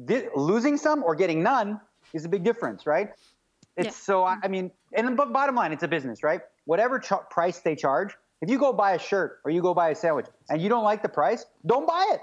[0.07, 1.81] th- losing some or getting none
[2.13, 3.11] is a big difference, right?
[3.87, 6.41] It's so I mean, and but bottom line, it's a business, right?
[6.65, 9.91] Whatever ch- price they charge, if you go buy a shirt or you go buy
[9.91, 12.21] a sandwich and you don't like the price, don't buy it.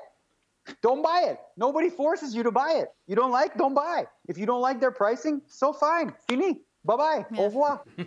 [0.81, 1.39] Don't buy it.
[1.55, 2.89] Nobody forces you to buy it.
[3.07, 4.05] You don't like, don't buy.
[4.27, 6.13] If you don't like their pricing, so fine.
[6.27, 6.61] Fini.
[6.83, 7.25] Bye bye.
[7.37, 7.83] Au revoir.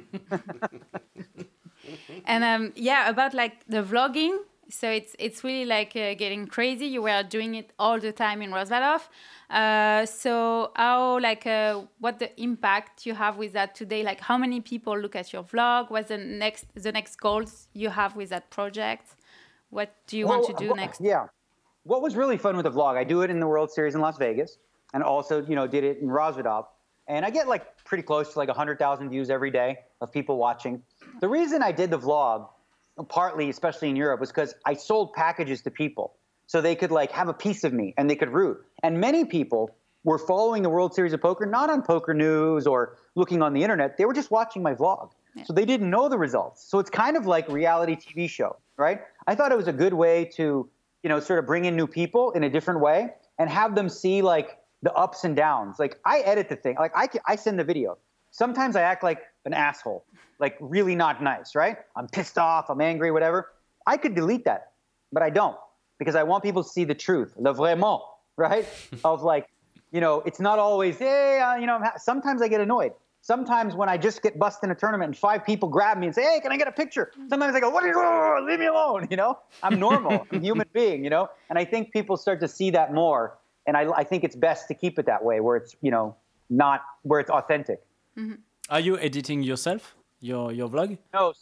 [2.27, 4.37] And um, yeah, about like the vlogging.
[4.71, 6.87] So it's it's really like uh, getting crazy.
[6.87, 9.03] You were doing it all the time in Rosvalov.
[9.51, 14.03] Uh, so how like uh, what the impact you have with that today?
[14.03, 15.91] Like how many people look at your vlog?
[15.91, 19.17] What's the next the next goals you have with that project?
[19.71, 21.01] What do you want to do well, next?
[21.01, 21.27] Yeah.
[21.85, 24.01] What was really fun with the vlog, I do it in the World Series in
[24.01, 24.59] Las Vegas
[24.93, 26.67] and also, you know, did it in Rosvedov.
[27.09, 30.83] And I get like pretty close to like 100,000 views every day of people watching.
[31.21, 32.49] The reason I did the vlog,
[33.09, 36.17] partly, especially in Europe, was because I sold packages to people
[36.47, 38.59] so they could like have a piece of me and they could root.
[38.83, 42.97] And many people were following the World Series of Poker, not on Poker News or
[43.15, 43.97] looking on the internet.
[43.97, 45.11] They were just watching my vlog.
[45.45, 46.69] So they didn't know the results.
[46.69, 49.03] So it's kind of like reality TV show, right?
[49.27, 50.69] I thought it was a good way to,
[51.03, 53.89] you know, sort of bring in new people in a different way and have them
[53.89, 55.79] see like the ups and downs.
[55.79, 57.99] Like I edit the thing, like I, can, I send the video.
[58.33, 60.05] Sometimes I act like an asshole,
[60.39, 61.79] like really not nice, right?
[61.97, 63.51] I'm pissed off, I'm angry, whatever.
[63.87, 64.73] I could delete that,
[65.12, 65.57] but I don't
[65.99, 68.01] because I want people to see the truth, le vraiment,
[68.37, 68.67] right?
[69.05, 69.49] of like,
[69.93, 71.99] you know, it's not always, hey, uh, you know, I'm ha-.
[71.99, 72.93] sometimes I get annoyed.
[73.23, 76.15] Sometimes when I just get busted in a tournament and five people grab me and
[76.15, 77.12] say, hey, can I get a picture?
[77.29, 77.89] Sometimes I go, what are
[78.41, 78.47] you?
[78.49, 79.39] Leave me alone, you know?
[79.62, 81.29] I'm normal, I'm a human being, you know?
[81.51, 83.37] And I think people start to see that more.
[83.67, 86.17] And I, I think it's best to keep it that way where it's, you know,
[86.49, 87.83] not, where it's authentic.
[88.71, 90.97] Are you editing yourself your your vlog?
[91.13, 91.33] No.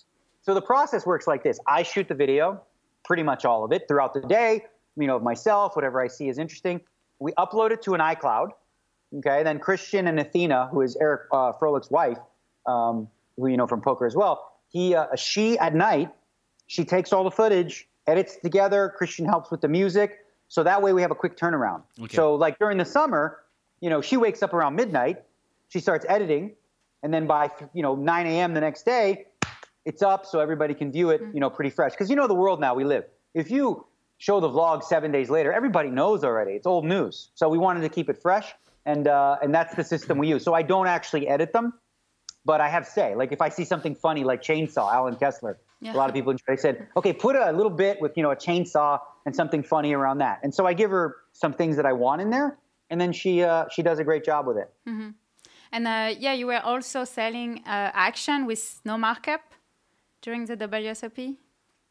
[0.40, 1.60] So the process works like this.
[1.66, 2.62] I shoot the video,
[3.04, 4.64] pretty much all of it throughout the day,
[4.96, 6.80] you know, of myself, whatever I see is interesting.
[7.18, 8.48] We upload it to an iCloud.
[9.18, 9.42] Okay.
[9.42, 12.18] Then Christian and Athena, who is Eric uh, Froelich's wife,
[12.66, 16.10] um, who you know from poker as well, he, uh, she at night,
[16.66, 18.92] she takes all the footage, edits together.
[18.96, 20.24] Christian helps with the music.
[20.48, 21.82] So that way we have a quick turnaround.
[22.00, 22.16] Okay.
[22.16, 23.40] So like during the summer,
[23.80, 25.22] you know, she wakes up around midnight,
[25.68, 26.52] she starts editing,
[27.02, 28.54] and then by you know 9 a.m.
[28.54, 29.26] the next day,
[29.84, 31.92] it's up so everybody can view it, you know, pretty fresh.
[31.92, 33.04] Because you know the world now we live.
[33.34, 33.86] If you
[34.18, 36.52] show the vlog seven days later, everybody knows already.
[36.52, 37.30] It's old news.
[37.34, 38.52] So we wanted to keep it fresh,
[38.84, 40.44] and uh, and that's the system we use.
[40.44, 41.72] So I don't actually edit them,
[42.44, 43.14] but I have say.
[43.14, 45.58] Like if I see something funny, like chainsaw, Alan Kessler.
[45.80, 45.94] Yeah.
[45.94, 46.42] A lot of people enjoy.
[46.48, 49.94] They said, okay, put a little bit with you know a chainsaw and something funny
[49.94, 50.40] around that.
[50.42, 52.58] And so I give her some things that I want in there,
[52.90, 54.70] and then she uh, she does a great job with it.
[55.72, 59.42] And uh, yeah, you were also selling uh, action with no markup
[60.22, 61.36] during the WSOP.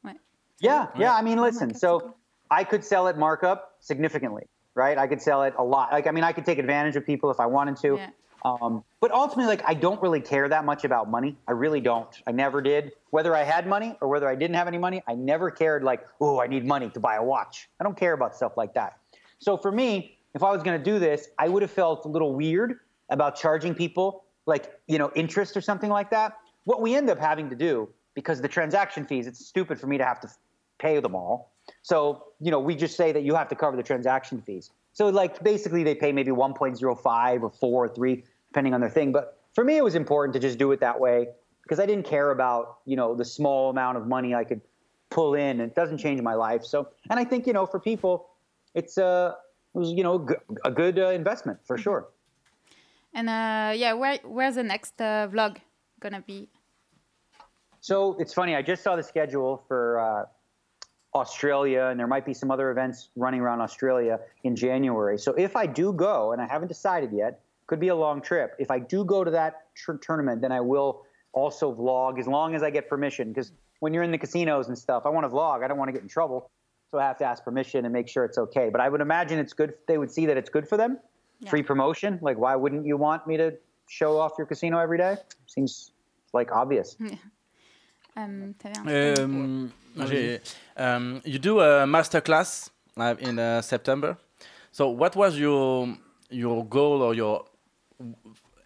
[0.05, 0.15] Ouais.
[0.59, 1.15] Yeah, yeah.
[1.15, 1.73] I mean, listen.
[1.73, 2.15] So
[2.49, 4.43] I could sell it markup significantly,
[4.75, 4.97] right?
[4.97, 5.91] I could sell it a lot.
[5.91, 7.95] Like, I mean, I could take advantage of people if I wanted to.
[7.97, 8.09] Yeah.
[8.45, 11.37] Um, but ultimately, like, I don't really care that much about money.
[11.47, 12.09] I really don't.
[12.27, 12.93] I never did.
[13.09, 15.83] Whether I had money or whether I didn't have any money, I never cared.
[15.83, 17.69] Like, oh, I need money to buy a watch.
[17.79, 18.97] I don't care about stuff like that.
[19.39, 22.07] So for me, if I was going to do this, I would have felt a
[22.07, 22.79] little weird
[23.09, 26.37] about charging people like you know interest or something like that.
[26.63, 29.97] What we end up having to do because the transaction fees, it's stupid for me
[29.97, 30.29] to have to
[30.79, 31.53] pay them all.
[31.83, 34.71] So you know we just say that you have to cover the transaction fees.
[34.93, 39.11] So like basically they pay maybe 1.05 or 4 or 3 depending on their thing.
[39.11, 41.27] But for me it was important to just do it that way
[41.63, 44.61] because I didn't care about you know the small amount of money I could
[45.09, 45.59] pull in.
[45.61, 46.63] It doesn't change my life.
[46.63, 48.29] So and I think you know for people
[48.73, 49.33] it's uh,
[49.75, 50.27] it was you know
[50.65, 52.07] a good uh, investment for sure.
[53.17, 55.57] And uh, yeah, where where's the next uh, vlog
[55.99, 56.49] gonna be?
[57.81, 58.55] So it's funny.
[58.55, 63.09] I just saw the schedule for uh, Australia, and there might be some other events
[63.15, 65.17] running around Australia in January.
[65.17, 68.55] So if I do go, and I haven't decided yet, could be a long trip.
[68.59, 71.03] If I do go to that tr- tournament, then I will
[71.33, 73.29] also vlog as long as I get permission.
[73.29, 75.63] Because when you're in the casinos and stuff, I want to vlog.
[75.63, 76.51] I don't want to get in trouble,
[76.91, 78.69] so I have to ask permission and make sure it's okay.
[78.69, 79.73] But I would imagine it's good.
[79.87, 80.99] They would see that it's good for them.
[81.49, 82.19] Free promotion.
[82.21, 83.53] Like, why wouldn't you want me to
[83.87, 85.17] show off your casino every day?
[85.45, 85.91] Seems
[86.33, 86.95] like obvious.
[88.19, 88.83] Um, t'avais un
[89.13, 89.19] truc?
[89.19, 89.71] Um,
[90.07, 90.39] j'ai-
[90.75, 94.17] um, you do a masterclass uh, in uh, September.
[94.71, 95.95] So what was your
[96.31, 97.45] your goal or your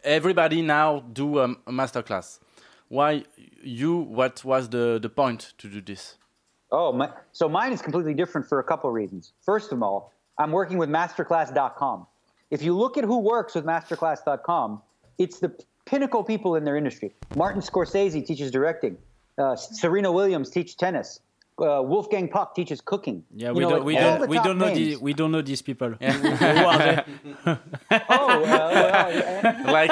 [0.03, 2.39] everybody now do a, a masterclass?
[2.87, 3.25] Why
[3.61, 3.97] you?
[3.97, 6.17] What was the the point to do this?
[6.71, 9.33] Oh, my, so mine is completely different for a couple of reasons.
[9.43, 12.07] First of all, I'm working with masterclass.com.
[12.51, 14.81] If you look at who works with masterclass.com,
[15.17, 15.51] it's the
[15.85, 17.13] pinnacle people in their industry.
[17.35, 18.97] Martin Scorsese teaches directing.
[19.37, 21.21] Uh, Serena Williams teaches tennis.
[21.59, 23.23] Uh, Wolfgang Puck teaches cooking.
[23.35, 25.01] Yeah, You we know, don't like we don't we don't know the, names.
[25.01, 25.89] we don't know these people.
[26.01, 26.05] Who
[26.69, 27.03] are they?
[28.09, 29.91] Oh, well, well, Like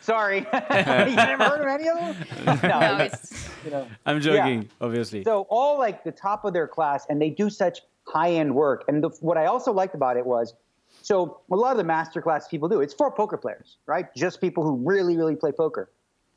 [0.00, 2.60] Sorry, you never heard of any of them?
[2.62, 3.86] No, No, it's- it's you know.
[4.04, 5.24] I'm joking, obviously.
[5.24, 8.84] So all like the top of their class, and they do such high-end work.
[8.86, 10.52] And the, what I also liked about it was,
[11.04, 12.80] so a lot of the masterclass people do.
[12.80, 14.06] It's for poker players, right?
[14.16, 15.90] Just people who really, really play poker.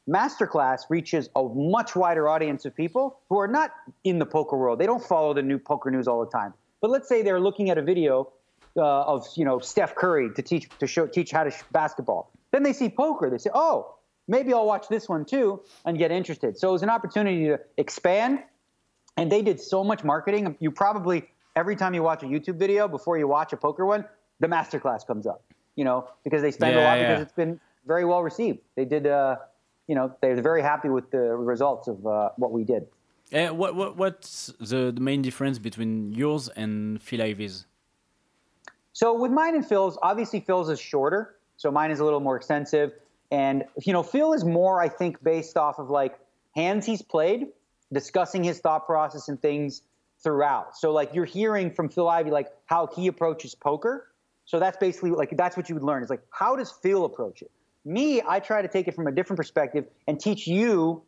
[0.10, 3.72] Masterclass reaches a much wider audience of people who are not
[4.03, 4.77] in the poker world.
[4.77, 6.53] They don't follow the new poker news all the time.
[6.81, 8.34] But let's say they're looking at a video
[8.76, 12.30] uh, of you know Steph Curry to teach to show teach how to sh- basketball.
[12.52, 13.30] Then they see poker.
[13.30, 13.95] They say, oh,
[14.27, 16.57] maybe I'll watch this one too and get interested.
[16.57, 18.44] So it was an opportunity to expand.
[19.15, 20.57] And they did so much marketing.
[20.60, 24.06] You probably every time you watch a YouTube video before you watch a poker one,
[24.39, 25.43] the masterclass comes up.
[25.76, 27.07] You know because they spend a lot yeah.
[27.07, 28.59] because it's been very well received.
[28.76, 29.07] They did.
[29.07, 29.38] Uh,
[29.88, 32.88] you know, they're very happy with the results of uh, what we did.
[33.34, 37.65] Uh, what, what, what's the, the main difference between yours and Phil Ivy's?
[38.93, 42.35] So with mine and Phil's, obviously Phil's is shorter, so mine is a little more
[42.35, 42.93] extensive.
[43.31, 46.18] And you know, Phil is more, I think, based off of like
[46.55, 47.47] hands he's played,
[47.91, 49.81] discussing his thought process and things
[50.19, 50.77] throughout.
[50.77, 54.07] So like you're hearing from Phil Ivy like how he approaches poker.
[54.48, 56.02] So that's basically like that's what you would learn.
[56.02, 57.52] Is like how does Phil approach it?
[57.86, 61.03] Me, I try to take it from a different perspective and teach you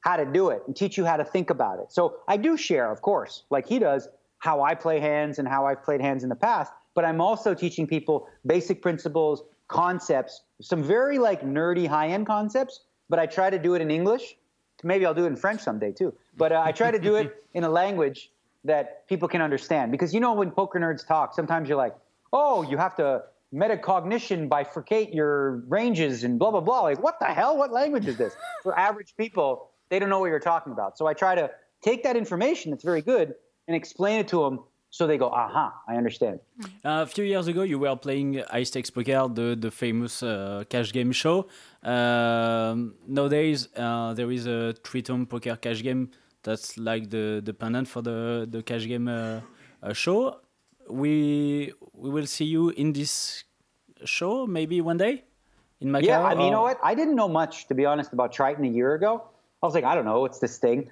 [0.00, 1.90] how to do it and teach you how to think about it.
[1.90, 4.08] So I do share, of course, like he does,
[4.38, 6.72] how I play hands and how I've played hands in the past.
[6.94, 12.80] But I'm also teaching people basic principles, concepts, some very like nerdy high end concepts.
[13.08, 14.36] But I try to do it in English.
[14.82, 16.12] Maybe I'll do it in French someday too.
[16.36, 18.30] But uh, I try to do it in a language
[18.64, 19.90] that people can understand.
[19.90, 21.94] Because you know, when poker nerds talk, sometimes you're like,
[22.34, 23.22] oh, you have to
[23.54, 26.80] metacognition bifurcate your ranges and blah, blah, blah.
[26.82, 27.56] Like, what the hell?
[27.56, 28.34] What language is this?
[28.62, 30.98] For average people, they don't know what you're talking about.
[30.98, 31.50] So I try to
[31.82, 33.34] take that information that's very good
[33.68, 36.38] and explain it to them so they go, aha, I understand.
[36.84, 40.62] Uh, a few years ago, you were playing High Stakes Poker, the, the famous uh,
[40.68, 41.48] cash game show.
[41.82, 46.12] Um, nowadays, uh, there is a three-tone poker cash game
[46.44, 49.40] that's like the, the pendant for the, the cash game uh,
[49.82, 50.38] uh, show.
[50.88, 53.44] We we will see you in this
[54.04, 55.24] show maybe one day
[55.80, 56.04] in Macau.
[56.04, 56.78] Yeah, I mean, you know what?
[56.82, 59.22] I didn't know much, to be honest, about Triton a year ago.
[59.62, 60.90] I was like, I don't know, what's this thing?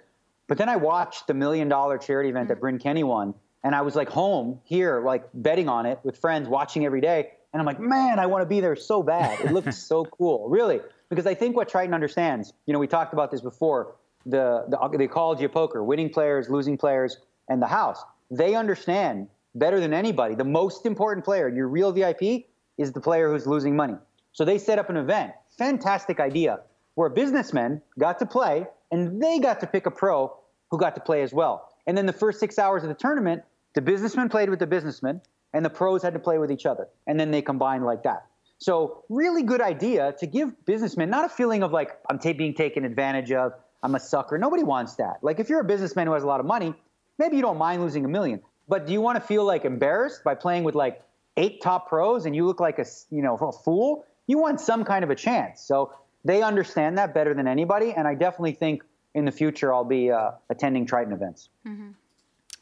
[0.48, 2.60] But then I watched the million dollar charity event that mm.
[2.60, 6.48] Bryn Kenny won, and I was like home here, like betting on it with friends,
[6.48, 7.32] watching every day.
[7.52, 9.40] And I'm like, man, I want to be there so bad.
[9.40, 10.80] It looks so cool, really.
[11.10, 13.94] Because I think what Triton understands, you know, we talked about this before,
[14.24, 18.02] the, the, the ecology of poker, winning players, losing players, and the house.
[18.30, 20.34] They understand better than anybody.
[20.34, 22.46] The most important player, your real VIP,
[22.78, 23.96] is the player who's losing money.
[24.32, 26.60] So they set up an event, fantastic idea,
[26.94, 30.34] where businessmen got to play and they got to pick a pro
[30.70, 31.68] who got to play as well.
[31.86, 33.42] And then the first six hours of the tournament,
[33.74, 35.20] the businessmen played with the businessmen
[35.52, 36.88] and the pros had to play with each other.
[37.06, 38.26] And then they combined like that.
[38.58, 42.54] So really good idea to give businessmen not a feeling of like I'm ta- being
[42.54, 43.52] taken advantage of,
[43.82, 44.38] I'm a sucker.
[44.38, 45.18] Nobody wants that.
[45.22, 46.72] Like if you're a businessman who has a lot of money,
[47.18, 48.40] maybe you don't mind losing a million.
[48.72, 50.96] But do you want to feel like embarrassed by playing with like
[51.36, 53.90] eight top pros and you look like a s- you know a fool?
[54.30, 55.56] You want some kind of a chance.
[55.70, 55.76] So
[56.24, 58.82] they understand that better than anybody, and I definitely think
[59.14, 61.50] in the future I'll be uh, attending Triton events.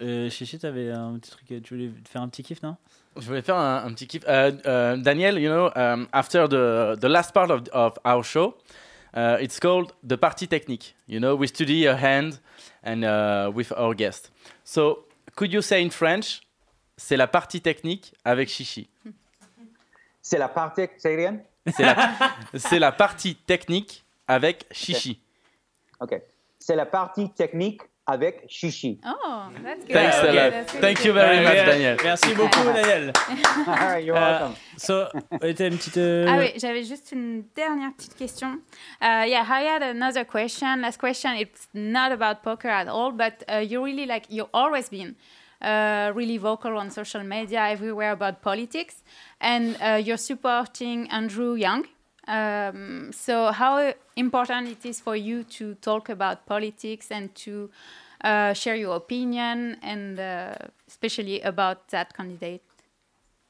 [0.03, 2.77] Euh, Chichi, t'avais un petit truc, tu voulais te faire un petit kiff, non
[3.17, 4.25] Je voulais faire un, un petit kiff.
[4.27, 8.55] Uh, uh, Daniel, you know, um, after the, the last part of, of our show,
[9.15, 10.95] uh, it's called the party technique.
[11.07, 12.41] You know, we study a hand
[12.83, 14.31] and uh, with our guest.
[14.65, 15.05] So,
[15.37, 16.41] could you say in French,
[16.97, 18.89] c'est la partie technique avec Chichi
[20.23, 20.83] C'est la partie?
[21.01, 21.17] C'est
[21.79, 25.21] la, la partie technique avec Chichi.
[26.01, 26.21] Ok.
[26.59, 28.99] C'est la partie technique avec Chichi.
[29.07, 29.93] Oh, that's good.
[29.93, 30.51] Thanks a Okay, lot.
[30.51, 31.97] that's really Thank you very much, Daniel.
[32.03, 33.13] Merci beaucoup, Daniel.
[33.69, 34.55] All right, you're welcome.
[34.77, 35.07] so,
[35.41, 35.97] ouais, t'as une petite.
[35.99, 38.59] euh, Ah oui, j'avais juste une dernière petite question.
[39.01, 40.81] Uh, yeah, I had another question.
[40.81, 41.35] Last question.
[41.37, 45.15] It's not about poker at all, but uh, you really like you've always been
[45.63, 49.05] uh, really vocal on social media everywhere about politics,
[49.41, 51.85] and uh, you're supporting Andrew Young.
[52.31, 57.71] Um, so how important it is for you to talk about politics and to
[58.23, 60.55] uh, share your opinion, and uh,
[60.87, 62.63] especially about that candidate.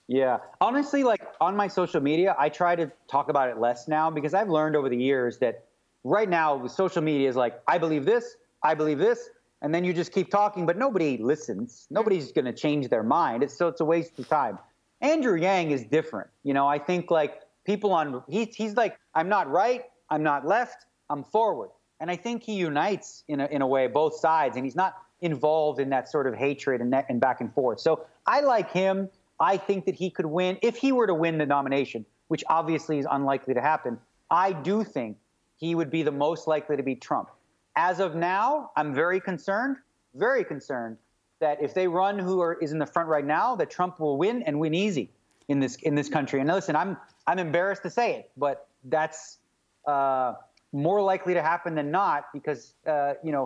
[0.09, 0.39] Yeah.
[0.63, 4.33] Honestly, like on my social media, I try to talk about it less now because
[4.33, 5.67] I've learned over the years that
[6.03, 9.29] right now with social media is like, I believe this, I believe this,
[9.61, 11.87] and then you just keep talking, but nobody listens.
[11.91, 13.43] Nobody's going to change their mind.
[13.43, 14.59] It's so it's a waste of time.
[15.03, 16.31] Andrew Yang is different.
[16.45, 20.45] You know, I think like people on he, he's like, I'm not right, I'm not
[20.45, 21.71] left, I'm forward.
[22.01, 24.97] And I think he unites in a, in a way both sides, and he's not
[25.21, 27.79] involved in that sort of hatred and, that, and back and forth.
[27.79, 29.09] So I like him.
[29.39, 32.99] I think that he could win if he were to win the nomination, which obviously
[32.99, 33.99] is unlikely to happen.
[34.31, 35.17] I do think
[35.57, 37.29] he would be the most likely to beat Trump.
[37.77, 39.77] As of now, I'm very concerned,
[40.15, 40.97] very concerned
[41.39, 44.17] that if they run who are, is in the front right now, that Trump will
[44.19, 45.11] win and win easy
[45.51, 46.39] in this in this country.
[46.41, 46.97] And listen, I'm
[47.27, 49.39] I'm embarrassed to say it, but that's
[49.87, 50.35] uh,
[50.73, 53.45] more likely to happen than not because uh, you know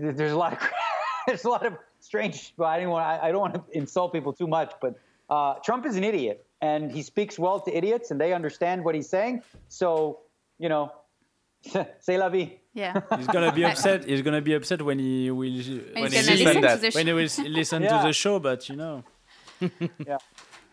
[0.00, 0.58] th- there's a lot of
[1.26, 2.52] there's a lot of strange.
[2.56, 4.92] Well, I don't want I, I don't want to insult people too much, but
[5.30, 8.94] uh, Trump is an idiot and he speaks well to idiots and they understand what
[8.96, 9.42] he's saying.
[9.68, 10.20] So
[10.58, 10.84] you know,
[12.00, 12.58] say la vie.
[12.74, 13.00] Yeah.
[13.18, 14.04] He's gonna be upset.
[14.04, 16.76] He's gonna be upset when he will when he's he listen listen that.
[16.76, 17.28] to the when he will
[17.60, 17.96] listen Yeah.
[17.96, 18.38] to the show.
[18.38, 19.02] But you know,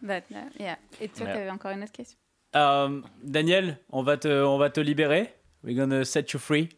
[0.06, 0.78] But, uh, yeah.
[1.02, 1.34] Et toi, Yeah.
[1.36, 2.18] t'avais encore une autre question?
[2.54, 5.34] Um, Daniel, on va te on va te libérer.
[5.64, 6.70] We're gonna set you free.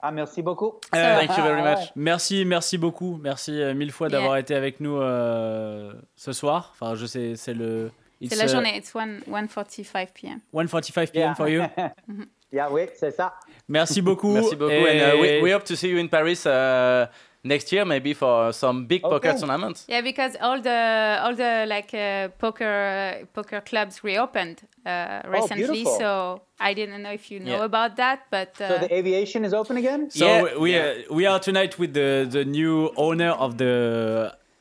[0.00, 0.74] Ah, merci beaucoup.
[0.94, 1.90] Euh, Thank you very much.
[1.96, 3.18] Merci, merci beaucoup.
[3.22, 4.18] Merci euh, mille fois Yeah.
[4.18, 6.70] d'avoir été avec nous euh, ce soir.
[6.74, 7.90] Enfin, je sais, c'est le.
[8.20, 8.76] C'est it's, la uh, journée.
[8.78, 10.40] It's 1 1:45 p.m.
[10.54, 11.34] 1:45 p.m.
[11.34, 11.62] for you.
[12.52, 13.34] yeah, oui, c'est ça.
[13.68, 14.32] Merci beaucoup.
[14.32, 14.70] Merci beaucoup.
[14.70, 17.06] Et- And uh, we, we hope to see you in Paris uh,
[17.46, 19.38] next year, maybe for some big poker Okay.
[19.40, 19.84] tournaments.
[19.88, 25.98] Yeah, because all the all the like uh, poker poker clubs reopened uh, recently, beautiful.
[25.98, 27.64] so I didn't know if you know Yeah.
[27.64, 30.10] about that, but uh, So the aviation is open again?
[30.10, 30.58] So Yeah.
[30.58, 33.74] we uh, we are tonight with the the new owner of the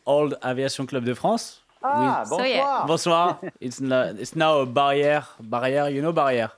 [0.06, 1.62] old Aviation Club de France.
[1.84, 2.48] Ah, So, bonsoir.
[2.48, 2.86] yeah.
[2.88, 3.40] Bonsoir.
[3.60, 5.26] it's now it's now a barrière.
[5.42, 6.52] Barrière, you know barrière.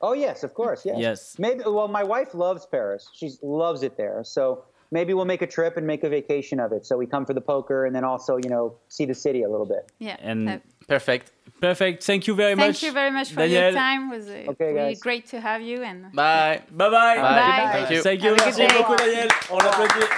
[0.00, 0.84] Oh yes, of course.
[0.84, 0.98] Yes.
[0.98, 1.34] Yes.
[1.38, 1.62] Maybe.
[1.64, 3.08] Well, my wife loves Paris.
[3.14, 4.22] She loves it there.
[4.24, 6.86] So maybe we'll make a trip and make a vacation of it.
[6.86, 9.48] So we come for the poker and then also, you know, see the city a
[9.50, 9.90] little bit.
[9.98, 10.16] yeah.
[10.30, 10.58] And Uh,
[10.88, 11.32] Perfect.
[11.60, 12.02] perfect.
[12.04, 12.80] Thank you very thank much.
[12.80, 13.62] Thank you very much for Daniel.
[13.62, 14.00] your time.
[14.12, 15.00] It was uh, Okay, really guys.
[15.00, 16.60] great to have you and Bye.
[16.70, 17.16] Bye bye.
[17.16, 17.70] Bye.
[17.72, 18.02] Thank you.
[18.08, 18.30] Thank you.
[18.34, 18.78] Have a good Merci day.
[18.78, 19.28] beaucoup Daniel.
[19.50, 20.08] On l'applaudit.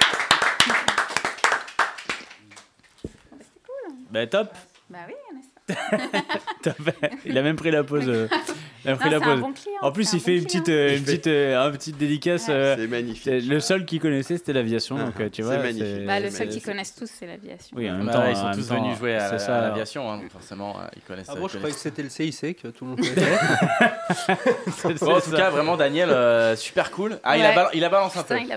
[4.11, 4.55] Ben top.
[4.91, 6.23] bah oui, n'est-ce pas
[6.63, 6.77] Top.
[7.25, 8.09] Il a même pris la pause.
[8.09, 8.29] euh,
[8.85, 9.41] Il a pris Non, la pause.
[9.41, 11.71] bon client, en plus, il un fait bon une petite, euh, une petite, euh, un
[11.71, 12.49] petite dédicace.
[12.49, 12.55] Ouais.
[12.55, 13.33] euh, C'est magnifique.
[13.49, 14.97] le seul qui connaissait, c'était l'aviation.
[14.99, 15.57] Donc, tu C'est vois.
[15.59, 15.83] magnifique.
[15.87, 17.77] c'est- Bah, le seul qu'ils connaissent tous, c'est l'aviation.
[17.77, 19.31] Oui, en même Bah, temps, ils sont tous temps, venus jouer à,
[19.61, 21.29] l'aviation, hein, donc forcément, ils connaissent.
[21.31, 23.01] Ah bon, je croyais que c'était le CIC que tout le monde
[24.85, 25.05] connaissait.
[25.05, 27.19] En tout cas, vraiment, Daniel, super cool.
[27.25, 28.37] Ah, il, a il balancé un peu.
[28.39, 28.57] Il a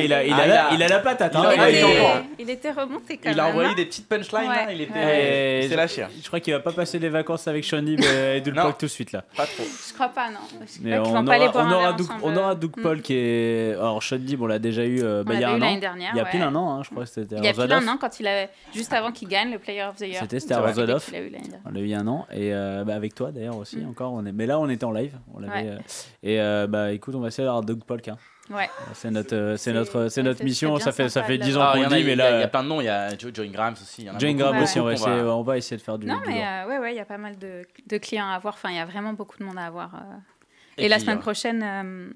[0.00, 1.34] il, il il il la, il a- il a la patate.
[1.36, 1.42] hein.
[1.54, 3.40] il a- Il, Ah, il était, il remonté quand Il même.
[3.44, 3.74] a envoyé hein.
[3.76, 4.50] des petites punchlines.
[4.72, 5.66] Il était.
[5.68, 6.08] C'est chire.
[6.22, 8.40] Je crois qu'il va pas passer les vacances avec Shawnee et.
[8.62, 9.24] Polk tout de suite là.
[9.36, 9.62] Pas trop.
[9.64, 10.38] Je crois pas, non.
[10.50, 12.70] Je Mais crois qu'ils on pas aura, boire on un aura Doug, on aura Doug
[12.76, 13.00] Mm.
[13.02, 13.72] Qui est.
[13.74, 15.76] Alors Shawnee, bon, on l'a déjà eu euh, bah, il y a un an.
[15.78, 16.30] dernière, Il y a ouais.
[16.30, 17.68] pile un an, hein, je crois que c'était Il y a Roswell.
[17.68, 20.20] d'un an, quand il avait, juste avant qu'il gagne le Player of the Year.
[20.20, 21.60] C'était l'année dernière.
[21.64, 23.76] On l'a eu il y a un an et euh, bah, avec toi d'ailleurs aussi
[23.78, 23.88] Mm.
[23.90, 24.12] encore.
[24.12, 24.32] On est...
[24.32, 25.16] Mais là on était en live.
[25.34, 25.68] On l'avait, Ouais.
[25.70, 25.78] euh,
[26.22, 28.08] Et euh, bah écoute, on va essayer d'avoir Doug Polk.
[28.08, 28.16] hein.
[28.50, 28.68] Ouais.
[28.94, 30.76] C'est notre, euh, c'est C'est- notre, c'est ouais, notre c'est- mission.
[30.76, 31.94] c'est Ça fait, ça fait de 10 ans Ah, qu'on il y le en a-
[31.96, 32.80] dit, il mais y a- il y là, a plein de noms.
[32.80, 34.08] Il y a Joe Joe Ingrams aussi.
[34.08, 36.06] beaucoup, Graham aussi, on va, essayer, on va essayer de faire du.
[36.06, 38.54] Non, mais euh, ouais, ouais, il y a pas mal de, de clients à avoir.
[38.54, 39.94] Enfin, il y a vraiment beaucoup de monde à avoir.
[39.94, 39.98] euh.
[40.78, 42.10] Et, la semaine euh, prochaine, euh,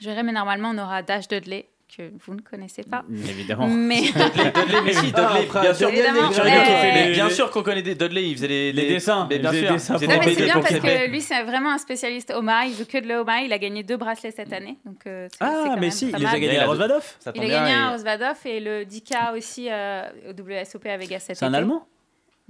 [0.00, 1.66] je verrai, mais normalement, on aura Dash Dudley,
[1.96, 3.02] que vous ne connaissez pas.
[3.10, 3.66] Évidemment.
[3.66, 5.88] Mais Dudley, Dudley, mais si, Dudley, bien sûr.
[5.88, 6.28] Évidemment.
[6.28, 9.52] Bien sûr, mais bien sûr qu'on connaît Dudley, il faisait les, Les dessins, Mais bien
[9.52, 10.18] sûr, c'est bien
[10.60, 12.66] parce que lui, c'est vraiment un spécialiste Oma.
[12.66, 13.40] Il veut que de l'Oma.
[13.42, 14.76] Il a gagné deux bracelets cette année.
[14.84, 17.04] Donc, euh, Ah, quand mais même si, pas il les a gagnés à Rosvadov.
[17.34, 21.36] Il a gagné un et- Rosvadov et le 10K aussi euh, au WSOP avec cet
[21.36, 21.54] C'est un.
[21.54, 21.86] Allemand?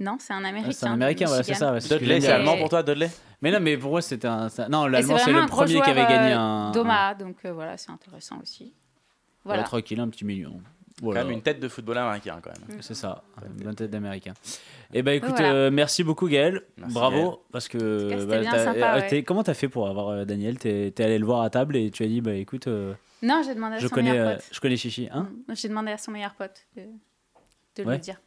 [0.01, 0.69] Non, c'est un Américain.
[0.69, 1.77] Ah, C'est un Américain, voilà, c'est ça.
[1.79, 3.09] Dudley, c'est allemand pour toi, Dudley?
[3.41, 4.47] Mais non, mais pour moi, c'était un.
[4.69, 6.71] Non, l'allemand, c'est le premier qui avait gagné euh, un.
[6.71, 8.73] D'Oma, donc euh, voilà, c'est intéressant aussi.
[9.43, 9.63] Voilà, Voilà.
[9.63, 10.51] tranquille, un petit million.
[10.99, 11.23] Quand Voilà.
[11.23, 12.81] même une tête de footballeur américain, quand même.
[12.81, 13.23] C'est ça,
[13.57, 14.33] une bonne tête d'américain.
[14.93, 15.53] Eh ben écoute, Voilà.
[15.53, 17.37] euh, merci beaucoup Gaël, Merci, bravo, Gaël.
[17.53, 19.23] parce que cas, bah, bien sympa, euh, ouais.
[19.23, 20.57] comment t'as fait pour avoir euh, Daniel?
[20.59, 23.41] T'es es allé le voir à table et tu as dit bah écoute, euh, Non,
[23.45, 24.49] j'ai demandé à je son connais, meilleur euh, pote.
[24.51, 25.29] je connais Chichi, hein?
[25.53, 26.81] J'ai demandé à son meilleur pote de,
[27.77, 28.19] de Ouais, lui dire.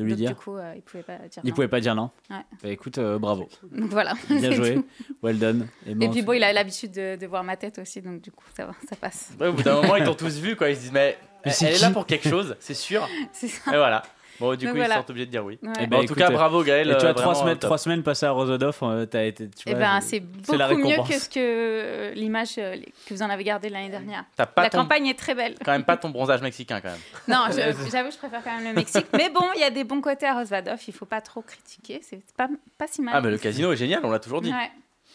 [0.00, 0.30] De lui Donc, dire.
[0.30, 1.42] Du coup, euh, il pouvait pas dire.
[1.44, 1.54] Il non.
[1.54, 2.10] pouvait pas dire non.
[2.30, 2.36] Ouais.
[2.62, 4.14] Bah écoute, euh, bravo, Donc voilà.
[4.28, 4.86] bien joué, tout.
[5.22, 5.68] well done.
[5.86, 8.44] Et, puis bon, il a l'habitude de, de voir ma tête aussi, donc du coup,
[8.56, 9.32] ça va, ça passe.
[9.38, 10.70] Ouais, au bout d'un moment, ils t'ont tous vu, quoi.
[10.70, 13.06] Ils se disent, mais elle, c'est elle est là pour quelque chose, c'est sûr.
[13.32, 13.72] C'est ça.
[13.72, 14.02] Et voilà.
[14.40, 14.94] Bon, du Donc coup, voilà.
[14.94, 15.58] ils sont obligés de dire oui.
[15.62, 15.72] Ouais.
[15.82, 16.90] Eh ben, en tout cas, bravo, Gaël.
[16.90, 19.64] et tu as euh, trois semaines, trois semaines passées à Rosodov, euh, t'as été, tu
[19.66, 23.44] Eh vois, ben, c'est beaucoup mieux que ce que euh, l'image que vous en avez
[23.44, 24.24] gardée l'année dernière.
[24.36, 25.54] Pas La ton- campagne est très belle.
[25.64, 26.98] quand même pas ton bronzage mexicain, quand même.
[27.28, 27.44] Non,
[27.90, 29.06] j'avoue, je préfère quand même le Mexique.
[29.12, 30.78] Mais bon, il y a des bons côtés à Rosvadov.
[30.88, 32.00] Il faut pas trop critiquer.
[32.02, 32.48] C'est pas,
[32.78, 33.14] pas si mal.
[33.16, 34.50] Ah, mais le casino est génial, on l'a toujours dit.
[34.50, 34.70] Ouais.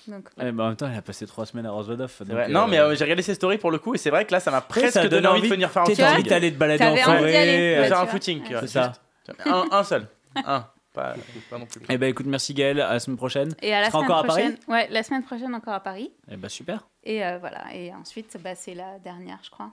[0.08, 2.14] Donc, Eh ben, en même temps, il a passé trois semaines à Rosodov.
[2.28, 2.48] Vrai.
[2.50, 4.40] Non, mais euh, j'ai regardé ses stories pour le coup, et c'est vrai que là,
[4.40, 6.30] ça m'a presque ça donné envie de venir faire un T'as envie footing.
[6.30, 7.22] d'aller te balader en forêt.
[7.22, 8.46] Ouais, Faire un footing, Ouais.
[8.46, 8.94] tu vois, C'est ça.
[9.46, 10.08] Un, un seul.
[10.36, 10.66] Un.
[10.94, 11.16] Pas,
[11.50, 11.82] pas non plus.
[11.90, 13.54] Eh ben écoute, merci Gaël, à la semaine prochaine.
[13.62, 14.58] Et à la Tu seras semaine encore à Paris prochaine.
[14.70, 16.12] ouais, la semaine prochaine encore à Paris.
[16.32, 16.88] Eh ben super.
[17.04, 17.66] Et euh, voilà.
[17.74, 19.72] Et ensuite, bah, c'est la dernière, je crois.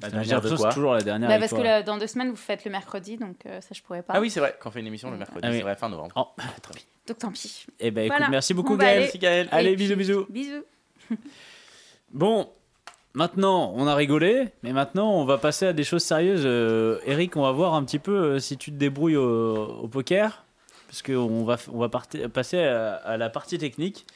[0.00, 1.28] La J'ai dernière de quoi c'est toujours la dernière.
[1.28, 3.82] Bah, avec parce que dans deux semaines, vous faites le mercredi, donc euh, ça, je
[3.82, 4.12] pourrais pas.
[4.14, 5.56] Ah oui, c'est vrai, qu'on fait une émission le mercredi, Ah oui.
[5.56, 6.12] c'est vrai, fin novembre.
[6.14, 6.28] Oh.
[6.62, 6.82] Très bien.
[7.08, 7.66] Donc tant pis.
[7.80, 8.30] Eh ben, écoute, Voilà.
[8.30, 9.00] merci beaucoup, On va Gaël.
[9.00, 9.48] Merci Gaël.
[9.50, 10.26] Allez, bisous, bisous.
[10.30, 10.62] Bisous.
[12.12, 12.48] Bon,
[13.14, 16.42] maintenant, on a rigolé, mais maintenant, on va passer à des choses sérieuses.
[16.44, 20.44] Euh, Eric, on va voir un petit peu euh, si tu te débrouilles au, poker,
[20.86, 24.06] parce qu'on va, on va passer à la partie technique.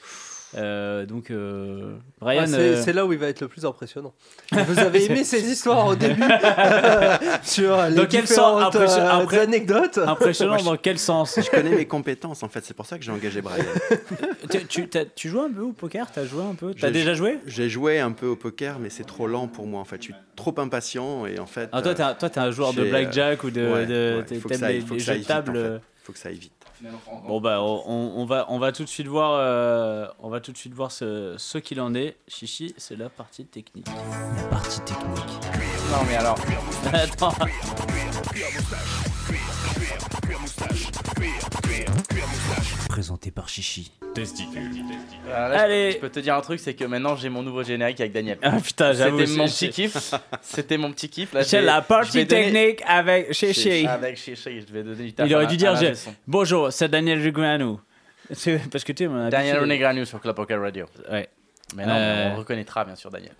[0.54, 3.64] Euh, donc, euh, Brian, Ah, c'est euh, c'est là où il va être le plus
[3.64, 4.12] impressionnant.
[4.52, 6.22] Vous avez aimé ces histoires au début
[6.58, 9.98] euh, sur les Dans quel sens différentes Impression- euh, impré- anecdotes?
[9.98, 11.38] impressionnant Moi, je- dans quel sens?
[11.42, 13.64] Je connais mes compétences en fait, c'est pour ça que j'ai engagé Brian.
[14.50, 16.10] tu, tu, t'as- tu joues un peu au poker?
[16.12, 16.74] T'as joué un peu?
[16.74, 17.38] T'as déjà joué?
[17.46, 19.96] J'ai joué un peu au poker, mais c'est trop lent pour moi en fait.
[19.98, 21.68] Je suis trop impatient et en fait.
[21.72, 23.60] ah, Toi, euh, t'es un, toi, t'es un joueur de blackjack ou de.
[23.72, 25.18] ouais, de ouais, t'aimes faut que ça les, aille- faut les que ça jeux aille
[25.18, 25.58] de vite, en table fait.
[25.64, 26.52] euh, faut que ça aille vite.
[27.26, 30.52] Bon bah on, on va on va tout de suite voir euh, on va tout
[30.52, 32.16] de suite voir ce, ce qu'il en est.
[32.28, 33.86] Chichi, c'est la partie technique.
[34.36, 35.06] La partie technique.
[35.90, 36.38] Non mais alors,
[36.92, 37.32] Attends.
[42.88, 43.92] Présenté par Chichi.
[44.16, 45.92] Je- Allez.
[45.92, 48.38] Je, peux te dire un truc, c'est que maintenant j'ai mon nouveau générique avec Daniel.
[48.42, 49.20] Ah putain, j'avoue.
[49.20, 50.14] C'était mon petit kiff.
[50.42, 51.32] C'était mon petit kiff.
[51.32, 53.86] Là, vais- la partie donner- technique avec Chichi.
[53.86, 55.92] Avec Chichi, je vais donner du taf Il à aurait dû dire j'ai-
[56.26, 57.80] bonjour, c'est Daniel Regranou.
[58.30, 60.86] C'est- Parce que tu sais, on Daniel Renegranu sur Club Poker Radio.
[61.10, 61.28] Ouais.
[61.74, 62.28] Mais non, Euh.
[62.28, 63.32] mais on reconnaîtra bien sûr Daniel.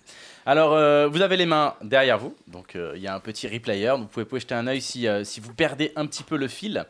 [0.45, 3.47] Alors, euh, vous avez les mains derrière vous, donc euh, il y a un petit
[3.47, 6.35] replayer, donc vous pouvez, jeter un œil si, euh, si vous perdez un petit peu
[6.35, 6.83] le fil.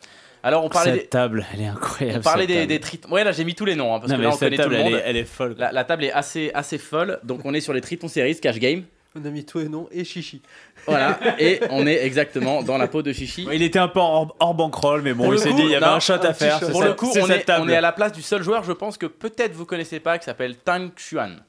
[0.45, 2.21] Alors, on parlait Cette des, table, elle est on incroyable.
[2.23, 3.09] parlait cette des, tritons.
[3.09, 4.57] Ouais, là j'ai mis tous les noms, hein, parce Non, que mais là on connaît
[4.57, 4.93] tout table, le elle monde.
[4.95, 5.55] est, elle est folle.
[5.57, 8.59] La, la table est assez, assez folle, donc on est sur les Tritons Series Cash
[8.59, 8.83] Game.
[9.15, 10.41] On a mis tous les noms et chichi.
[10.87, 13.47] Voilà, et on est exactement dans la peau de Chichi.
[13.53, 15.69] Il était un peu hors, hors bankroll, mais bon, Pour il le s'est dit il
[15.69, 16.59] y avait non, un shot un à faire.
[16.59, 16.71] shot.
[16.71, 18.71] Pour ça- le coup, on est, on est à la place du seul joueur, je
[18.73, 21.41] pense que peut-être vous connaissez pas, qui s'appelle Tang Chuan.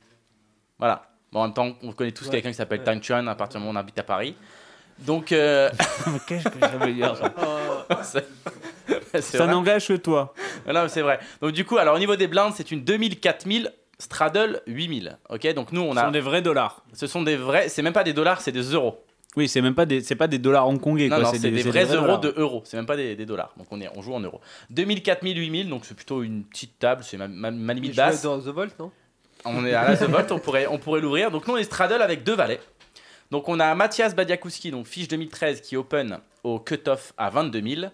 [0.79, 1.07] Voilà.
[1.33, 2.33] Bon, en même temps, on connaît tous Ouais.
[2.33, 4.37] quelqu'un qui s'appelle Tang Chuan à partir du moment où on habite à Paris.
[5.01, 5.71] Donc, euh,
[6.27, 8.21] Qu'est-ce que ça veut dire ça
[9.21, 9.47] Ça vrai.
[9.53, 10.35] n'engage que toi.
[10.65, 11.19] Voilà, c'est vrai.
[11.41, 15.19] Donc, du coup, alors au niveau des blindes, c'est une 2000, 4000, Straddle 8000.
[15.31, 16.05] Ok, donc nous, on Ce a.
[16.05, 16.83] sont des vrais dollars.
[16.93, 17.69] Ce sont des vrais.
[17.69, 19.05] C'est même pas des dollars, c'est des euros.
[19.37, 21.09] Oui, c'est même pas des, c'est pas des dollars hongkongais.
[21.09, 21.25] Non, quoi.
[21.25, 22.21] non, c'est des, vrais euros dollars.
[22.21, 22.63] de euros.
[22.65, 23.53] C'est même pas des, des dollars.
[23.57, 24.41] Donc on, est, on joue en euros.
[24.71, 25.69] 2000, 4000, 8000.
[25.69, 27.03] Donc c'est plutôt une petite table.
[27.05, 28.23] C'est ma, ma, ma limite basse.
[28.23, 28.91] dans The Vault, non?
[29.45, 31.31] On est à la The Vault, on pourrait, on pourrait l'ouvrir.
[31.31, 32.61] Donc nous, on est straddle avec deux valets.
[33.35, 37.91] Donc on a Mathias Badiakouski, donc fiche 2013, qui open au cut-off à 22 000.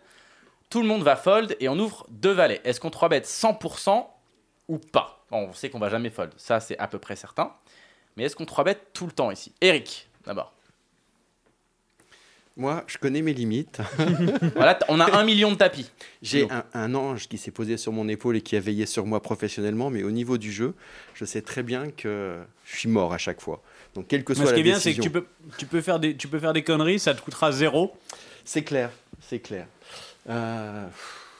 [0.69, 2.61] Tout le monde va fold et on ouvre deux valets.
[2.63, 4.05] Est-ce qu'on 3 bet 100%
[4.69, 5.25] ou pas?
[5.31, 7.55] Bon, On sait qu'on va jamais fold, ça c'est à peu près certain.
[8.19, 9.55] Mais est-ce qu'on 3 bet tout le temps ici?
[9.63, 10.53] Eric, d'abord.
[12.59, 13.81] Moi, je connais mes limites.
[14.55, 15.91] Voilà, on a un million de tapis.
[16.21, 19.23] J'ai un ange qui s'est posé sur mon épaule et qui a veillé sur moi
[19.23, 20.75] professionnellement, mais au niveau du jeu,
[21.15, 22.37] je sais très bien que
[22.67, 23.63] je suis mort à chaque fois.
[23.95, 25.27] Donc, quelle que Mais soit ce la qui est bien, c'est décision, que tu peux,
[25.59, 27.97] tu peux faire des, tu peux faire des conneries, ça te coûtera zéro.
[28.45, 28.91] c'est clair,
[29.21, 29.67] c'est clair.
[30.29, 30.87] Euh,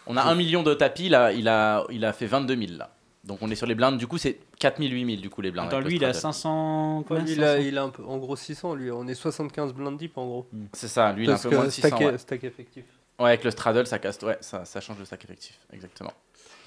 [0.07, 2.91] On a un million de tapis, là, il a, il a fait 22 000 là.
[3.23, 5.43] Donc on est sur les blindes, du coup c'est 4 000, 8 000 du coup
[5.43, 5.67] les blindes.
[5.67, 6.35] Attends, avec le lui, il a straddle.
[6.35, 7.05] 500.
[7.07, 7.69] Combien il, a, 500?
[7.69, 8.91] il a un peu, en gros 600, lui.
[8.91, 10.47] On est 75 blind deep, en gros.
[10.73, 11.89] C'est ça, lui il a un Parce peu moins de 600.
[11.89, 12.19] stack, ouais.
[12.19, 12.85] stack effectif.
[13.19, 16.15] Ouais, avec le straddle, ça casse, ouais, ça, ça change le stack effectif, exactement.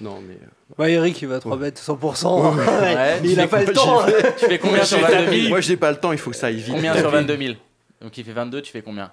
[0.00, 0.36] Non, mais
[0.78, 2.56] Ouais, Eric, il va te remettre 100%.
[2.56, 2.66] Ouais.
[2.94, 4.04] Ouais, mais il a fais pas le temps.
[4.38, 6.48] Tu fais combien sur 22 000 moi, j'ai pas le temps, il faut que ça
[6.48, 6.74] aille vite.
[6.74, 7.54] Combien sur 22 000
[8.00, 9.10] Donc il fait 22, tu fais combien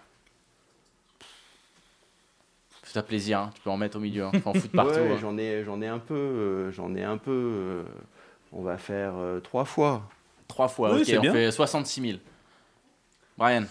[2.84, 4.92] Fais-toi plaisir, hein, tu peux en mettre au milieu, hein, tu peux en foutre partout.
[5.00, 5.18] Ouais, hein.
[5.22, 7.32] j'en ai, j'en ai un peu, euh, j'en ai un peu.
[7.32, 7.84] euh,
[8.52, 10.04] on va faire euh, trois fois.
[10.48, 11.32] Trois fois, Oui, ok, c'est on bien.
[11.32, 12.18] fait 66 000.
[13.38, 13.64] Brian,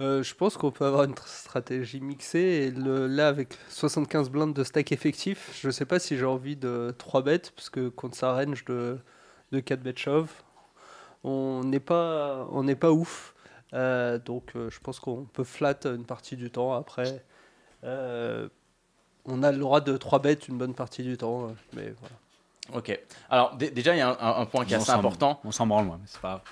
[0.00, 2.38] Euh, je pense qu'on peut avoir une tr- stratégie mixée.
[2.38, 6.56] Et le, là, avec 75 blindes de stack effectif, je sais pas si j'ai envie
[6.56, 8.98] de 3 bêtes, parce que contre sa range de,
[9.52, 10.30] de 4 bêtes shove,
[11.22, 13.34] on n'est pas, on n'est pas ouf.
[13.72, 16.72] Euh, donc euh, je pense qu'on peut flat une partie du temps.
[16.74, 17.24] Après,
[17.84, 18.48] euh,
[19.24, 21.48] on a le droit de 3 bêtes une bonne partie du temps.
[21.72, 22.78] Mais voilà.
[22.78, 23.00] ok.
[23.30, 24.08] Alors dé- déjà, il y a
[24.38, 25.40] un, point qui est assez important.
[25.44, 26.42] On s'en branle, moi, mais c'est pas grave.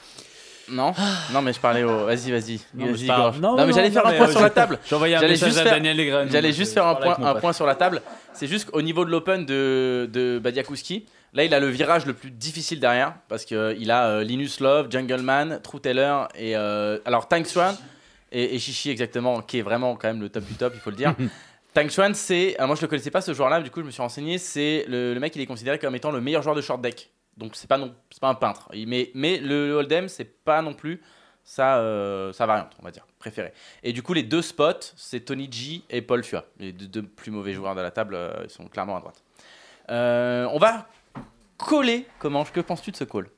[0.71, 0.93] Non
[1.33, 2.07] Non, mais je parlais au.
[2.07, 2.61] Vas-y, vas-y.
[2.75, 3.41] Non, mais Vas-y.
[3.41, 4.79] Non, j'allais faire un point euh, sur la table.
[4.93, 6.29] Un J'allais message juste à faire- Daniel Legren.
[6.31, 8.03] J'allais juste euh, faire un point, un sur la table.
[8.33, 12.15] C'est juste qu'au niveau de l'open de, de Badiakouski, là il a le virage le
[12.15, 17.29] plus difficile derrière parce qu'il a euh, Linus Love, Jungleman, True Taylor et euh, alors
[17.29, 17.77] Tank Swan
[18.31, 20.91] et, et Chichi exactement, qui est vraiment quand même le top du top, il faut
[20.91, 21.15] le dire.
[21.75, 22.55] Tank Swan, c'est.
[22.57, 24.39] alors moi je le connaissais pas ce joueur-là, du coup je me suis renseigné.
[24.39, 27.11] C'est le, le mec, il est considéré comme étant le meilleur joueur de short deck.
[27.37, 28.69] Donc c'est pas non, c'est pas un peintre.
[28.87, 31.01] Mais, mais le, Hold'em, c'est pas non plus
[31.45, 33.53] sa, euh, sa variante, on va dire, préférée.
[33.83, 36.45] Et du coup, les deux spots, c'est Tony G et Paul Fua.
[36.59, 39.23] Les deux, deux plus mauvais joueurs de la table, euh, ils sont clairement à droite.
[39.91, 40.87] Euh, on va
[41.59, 42.07] coller.
[42.19, 43.29] Comment Que penses-tu de ce call?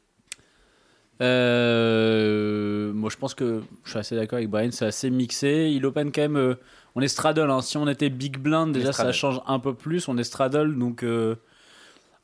[1.20, 5.70] Moi, je pense que je suis assez d'accord avec Brian, c'est assez mixé.
[5.72, 6.56] Il open quand même.
[6.94, 7.50] on est straddle.
[7.50, 7.62] hein.
[7.62, 10.08] Si on était big blind, déjà ça change un peu plus.
[10.08, 11.04] On est straddle, donc.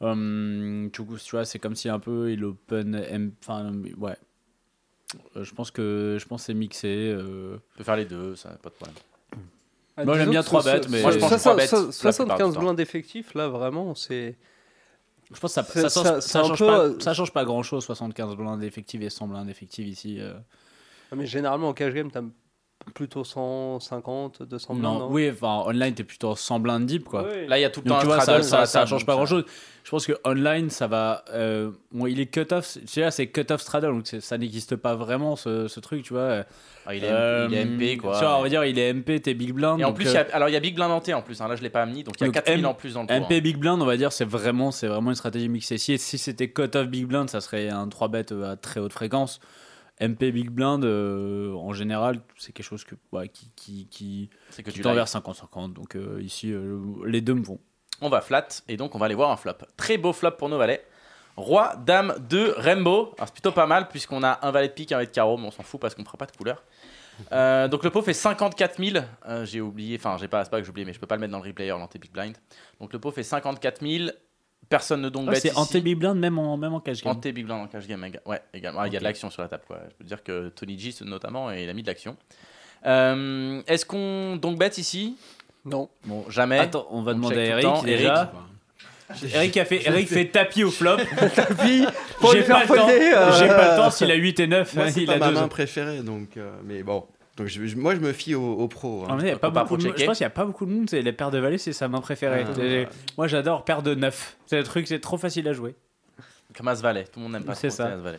[0.01, 2.95] Du coup, tu vois, c'est comme si un peu il open.
[2.95, 4.17] M- Enfin, ouais.
[5.37, 6.89] Euh, Je pense que je pense que c'est mixé.
[7.13, 7.57] euh.
[7.75, 8.97] On peut faire les deux, ça pas de problème.
[9.97, 11.53] Ah, Moi, j'aime bien que trois ce- bêtes, ce- mais- Moi, je pense ça- trois
[11.53, 12.61] ça- bêtes, ça- la plupart du 75 temps.
[12.61, 14.39] blindes d'effectifs, là, vraiment, c'est.
[15.33, 17.33] Je pense que ça, ça, ça- change, ça un change peu, pas, euh, ça change
[17.33, 20.19] pas grand chose, 75 blindes d'effectifs et 100 blindes d'effectifs ici.
[20.21, 20.35] euh.
[21.13, 22.23] Ah, Mais généralement, en cash game, t'as
[22.95, 24.83] plutôt 150, 200 blindes.
[24.83, 27.25] Non, non oui, enfin, online, t'es plutôt 100 blindes deep, quoi.
[27.31, 27.47] Oui.
[27.47, 29.13] Là, il y a tout le Donc temps tu un vois, ça, ça, change pas
[29.13, 29.45] donc grand chose.
[29.85, 31.25] Je pense que online, ça va.
[31.33, 32.77] euh, bon, il est cut-off.
[32.81, 36.13] Tu sais, là, c'est cut-off straddle, donc ça n'existe pas vraiment ce, ce truc, tu
[36.15, 36.45] vois.
[36.87, 38.15] Ah, il, est, Euh, il est MP, quoi.
[38.19, 39.79] Tu vois, on va dire, il est MP, t'es big blind.
[39.81, 41.01] Et en donc, plus, euh, il y a- alors il y a Big Blind en
[41.01, 42.59] T en plus, hein, là je l'ai pas mis, donc il y a Donc, 4000
[42.65, 43.17] M- en plus dans le tour.
[43.17, 43.21] hein.
[43.21, 45.79] MP big blind, on va dire, c'est vraiment, c'est vraiment une stratégie mixée.
[45.79, 49.41] Si, si c'était cut-off big blind, ça serait un 3 bet à très haute fréquence.
[50.01, 54.63] MP big blind, euh, en général, c'est quelque chose que, ouais, qui, qui, qui, C'est
[54.63, 55.05] que qui tu tend l'as.
[55.05, 55.73] vers 50-50.
[55.75, 57.59] Donc euh, ici, euh, les deux me vont.
[58.01, 59.53] On va flat et donc on va aller voir un flop.
[59.77, 60.85] Très beau flop pour nos valets.
[61.37, 63.13] Roi, Dame, 2, Rainbow.
[63.17, 65.37] Alors c'est plutôt pas mal puisqu'on a un valet de pique, un valet de carreau,
[65.37, 66.63] mais on s'en fout parce qu'on fera pas de couleur.
[67.69, 69.05] Donc le pot fait 54 000.
[69.29, 71.17] Euh, j'ai oublié, enfin j'ai pas, c'est pas que j'ai oublié, mais je peux pas
[71.17, 72.37] le mettre dans le replayer, l'anté big blind.
[72.81, 74.11] Donc le pot fait 54 000.
[74.71, 75.57] Personne ne donc bet c'est ici.
[75.59, 77.13] anti big blind même en, même en cash game.
[77.13, 78.81] Ante big blind en cash game, ouais, également.
[78.81, 79.81] Ah, Il y a de l'action sur la table, quoi.
[79.91, 82.17] Je peux dire que Tony G, notamment, il a mis de l'action.
[82.87, 85.17] Euh, Est-ce qu'on donc bet ici?
[85.65, 85.91] Non.
[86.07, 86.59] Bon, jamais.
[86.59, 87.83] Attends, on va On demander à Eric temps.
[87.83, 88.33] déjà.
[89.35, 90.97] Eric a fait, Eric fait tapis au flop.
[92.21, 92.89] Pour J'ai pas faire le temps.
[92.89, 94.75] euh, J'ai pas le temps s'il a 8 et 9.
[94.77, 95.35] Moi, hein, c'est il pas a ma deux.
[95.35, 96.37] main préférée, donc.
[96.37, 97.05] euh, mais bon.
[97.37, 99.05] Donc, je- je- moi, je me fie au, au pro.
[99.05, 99.17] En hein.
[99.17, 100.03] vrai, il y a Faut pas pas beaucoup de monde- pro-checker.
[100.03, 100.91] Je pense qu'il n'y a pas beaucoup de monde.
[100.91, 102.45] Les paires de valets, c'est sa main préférée.
[102.47, 102.89] Ah, ouais.
[103.17, 104.37] Moi, j'adore paire de 9.
[104.47, 105.75] C'est le truc, c'est trop facile à jouer.
[106.57, 107.87] Comme As Valet, tout le monde n'aime pas C'est trop ça.
[107.93, 108.19] As Valet.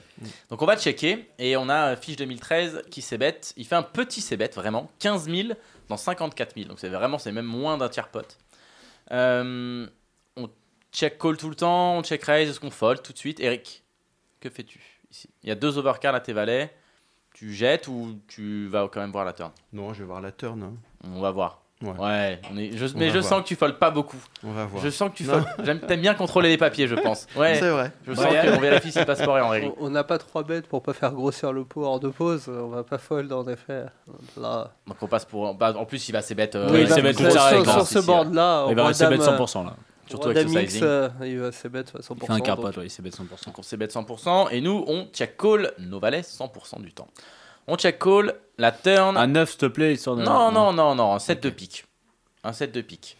[0.49, 3.37] Donc on va checker et on a euh, fiche 2013 qui s'ébet.
[3.57, 5.49] Il fait un petit s'ébet vraiment, 15 000
[5.89, 6.69] dans 54 000.
[6.69, 8.37] Donc c'est vraiment c'est même moins d'un tiers pot.
[9.11, 9.85] Euh,
[10.37, 10.49] on
[10.93, 13.41] check call tout le temps, on check raise, est-ce qu'on fold tout de suite?
[13.41, 13.83] Eric,
[14.39, 14.79] que fais-tu
[15.11, 15.29] ici?
[15.43, 16.73] Il y a deux overcards à tes valets.
[17.41, 19.49] Tu jettes ou tu vas quand même voir la turn?
[19.73, 20.61] Non, je vais voir la turn.
[20.61, 20.73] hein.
[21.11, 21.57] On va voir.
[21.81, 22.39] Ouais.
[22.53, 23.23] on est, je- On mais je voir.
[23.23, 24.17] sens que tu foldes pas beaucoup.
[24.43, 24.83] On va voir.
[24.83, 25.25] Je sens que tu.
[25.63, 27.25] J'aime- T'aimes bien contrôler les papiers, je pense.
[27.35, 27.55] Ouais.
[27.55, 27.91] C'est vrai.
[28.05, 28.51] Je sens Ouais.
[28.53, 29.71] qu'on vérifie si le passeport est en règle.
[29.79, 32.47] On on n'a pas trois bêtes pour pas faire grossir le pot hors de pause.
[32.47, 33.85] On va pas fold en effet.
[34.39, 34.69] Là.
[34.85, 35.55] Donc on passe pour.
[35.55, 36.55] bah, en plus, il va s'ébête.
[36.55, 38.75] euh, Oui, il va c'est bête s'ébête toute sa sur, sur hein, ce board-là, Il
[38.75, 39.75] va roi rester bête dame, 100% là.
[40.11, 40.83] Surtout roi avec ce sizing.
[40.83, 42.15] euh, il va c'est bête 100%.
[42.21, 43.45] Il fait un capote, ouais, il s'est bête 100%.
[43.45, 44.49] Donc on s'ébête 100%.
[44.51, 47.07] Et nous, on check call nos valets 100% du temps.
[47.67, 49.17] On check call la turn.
[49.17, 50.23] À 9, s'il te plaît, histoire de.
[50.23, 51.13] non, non, non, non.
[51.13, 51.85] Un set de pique.
[52.43, 53.17] Un set de pique.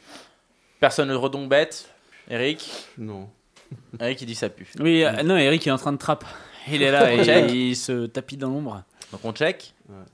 [0.79, 1.89] Personne ne redonc bête.
[2.29, 2.69] Eric.
[2.97, 3.29] Non.
[3.99, 4.67] Eric, il dit ça pue.
[4.79, 6.25] Oui, euh, non, Eric est en train de trap.
[6.67, 7.13] Il est là
[7.49, 8.83] et il se tapit dans l'ombre.
[9.11, 9.73] Donc on check.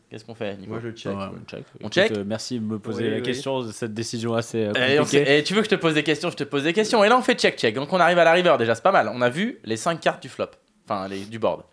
[0.09, 1.15] Qu'est-ce qu'on fait, Nico Moi, je check.
[1.17, 1.23] Ouais.
[1.25, 1.63] on check.
[1.75, 3.21] On Écoute, check euh, merci de me poser Oui, la oui.
[3.23, 5.43] question de cette décision assez euh, Et, compliquée.
[5.43, 7.03] tu veux que je te pose des questions, je te pose des questions.
[7.03, 7.75] Et là, on fait check-check.
[7.75, 9.09] Donc, on arrive à la river déjà, c'est pas mal.
[9.13, 10.47] On a vu les 5 cartes du flop,
[10.85, 11.63] enfin les, du board.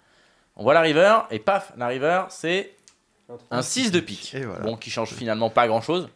[0.57, 2.75] On voit la river, et paf, la river, c'est
[3.51, 4.37] un 6 de pique.
[4.45, 4.61] Voilà.
[4.61, 6.09] Bon, qui change finalement pas grand-chose.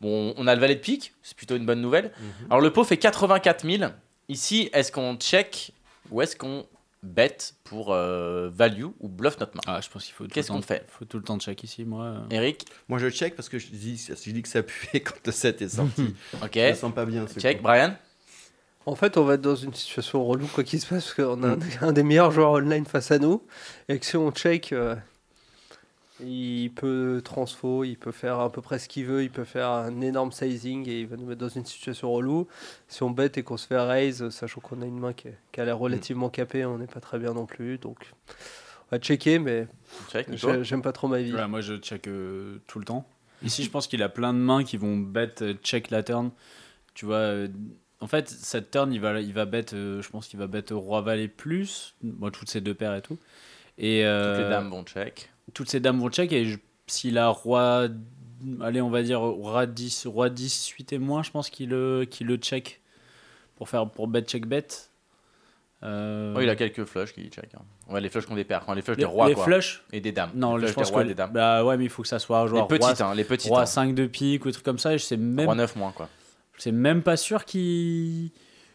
[0.00, 2.12] Bon, on a le valet de pique, c'est plutôt une bonne nouvelle.
[2.18, 2.46] Mhm.
[2.50, 3.90] Alors, le pot fait 84 000.
[4.28, 5.72] Ici, est-ce qu'on check
[6.10, 6.66] ou est-ce qu'on
[7.02, 7.36] bet
[7.72, 10.24] pour euh, value ou bluff notre main Ah, je pense qu'il faut.
[10.26, 12.16] Qu'est-ce qu'on fait faut tout le temps check ici, moi.
[12.30, 15.32] Eric, Moi, je check parce que je dis, je dis que ça puait quand le
[15.32, 16.14] 7 est sorti.
[16.42, 16.50] ok.
[16.54, 17.26] Je le sens pas bien.
[17.26, 17.62] ce Check, coup.
[17.64, 17.96] Brian
[18.84, 21.42] En fait, on va être dans une situation relou quoi qu'il se passe parce qu'on
[21.44, 21.60] a Mm.
[21.80, 23.42] un, un des meilleurs joueurs online face à nous
[23.88, 24.94] et que si on check, euh,
[26.24, 29.68] il peut transfo, il peut faire à peu près ce qu'il veut, il peut faire
[29.70, 32.46] un énorme sizing et il va nous mettre dans une situation relou.
[32.88, 35.38] Si on bet et qu'on se fait raise, sachant qu'on a une main qui, est-
[35.52, 37.78] qui a l'air relativement capée, on n'est pas très bien non plus.
[37.78, 39.66] Donc, on va checker, mais
[40.10, 41.32] Check, j'aime pas trop ma vie.
[41.32, 43.06] Ouais, moi, je check euh, tout le temps.
[43.42, 46.30] Ici, je pense qu'il a plein de mains qui vont bet euh, check la turn.
[46.94, 47.48] Tu vois, euh,
[48.00, 50.64] en fait, cette turn, il va, il va bet, euh, je pense qu'il va bet
[50.70, 53.18] roi valet plus, moi, toutes ces deux paires et tout.
[53.78, 55.31] Et Toutes les dames vont check.
[55.54, 57.88] Toutes ces dames vont check et je- s'il a roi
[58.60, 62.04] allez on va dire roi 10 roi 10 8 et moins je pense qu'il le
[62.10, 62.80] qu'il le check
[63.56, 64.66] pour faire pour bet check bet
[65.84, 67.50] Euh, Oh, il a quelques flushs qui check.
[67.56, 67.62] hein.
[67.92, 69.44] Ouais, les flushs qui ont des paires, les flushs les, des rois les quoi.
[69.44, 70.30] flush Et des dames.
[70.34, 71.32] non les je flushs pense des rois que et des dames.
[71.32, 73.48] bah ouais mais il faut que ça soit genre les petites, roi, hein, les petites.
[73.50, 73.66] roi hein.
[73.66, 75.90] 5 de pique ou des trucs comme ça et je sais même Roi 9 moins
[75.90, 76.08] quoi.
[76.56, 78.30] c'est même pas sûr qu'il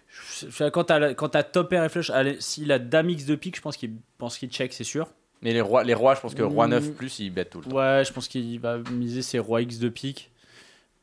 [0.10, 3.10] je- je- quand t'as la- quand t'as top pair et flush allez, s'il a dame
[3.10, 5.08] x de pique je pense qu'il pense qu'il check c'est sûr
[5.42, 6.72] Mais les rois, les rois, je pense que roi Mm.
[6.72, 7.76] 9 plus, ils bêtent tout le temps.
[7.78, 10.32] Ouais, je pense qu'il va miser ses rois X de pique.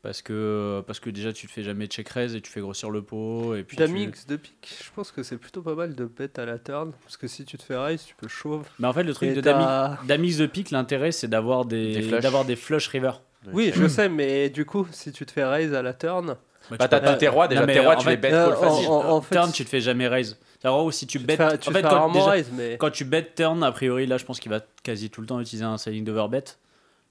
[0.03, 2.91] Parce que, parce que déjà, tu te fais jamais check raise et tu fais grossir
[2.91, 3.55] le pot.
[3.55, 6.05] Et puis Dame tu- X de pique, je pense que c'est plutôt pas mal de
[6.05, 6.93] bet à la turn.
[7.05, 8.67] Parce que si tu te fais raise, tu peux chauve.
[8.79, 11.65] Mais en fait, le truc Et de Dame Dame X de pique, l'intérêt, c'est d'avoir
[11.65, 13.13] des, Des des flush river.
[13.53, 16.37] Oui, je sais, mais du coup, si tu te fais raise à la turn.
[16.71, 18.89] Bah, t'as t'as tes rois, déjà, tes rois, tu fait, les bet euh, call facile.
[18.89, 20.39] en- en fait, turn, tu te fais jamais raise.
[20.65, 21.37] Gros, si tu Tu te bet.
[21.37, 22.79] fais, tu en fait, quand, rarement déjà, raise, mais.
[22.79, 25.39] quand tu bet turn, a priori, là, je pense qu'il va quasi tout le temps
[25.41, 26.45] utiliser un sizing d'overbet.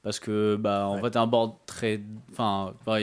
[0.02, 1.02] Parce que, bah, en Ouais.
[1.02, 2.02] fait, t'as un board très.
[2.32, 2.98] Enfin, bah,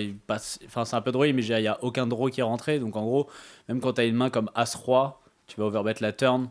[0.67, 2.79] enfin c'est un peu draw, mais il n'y a aucun draw qui est rentré.
[2.79, 3.27] Donc, en gros,
[3.69, 6.49] même quand t'as une main comme As-Roi, tu vas overbet la turn,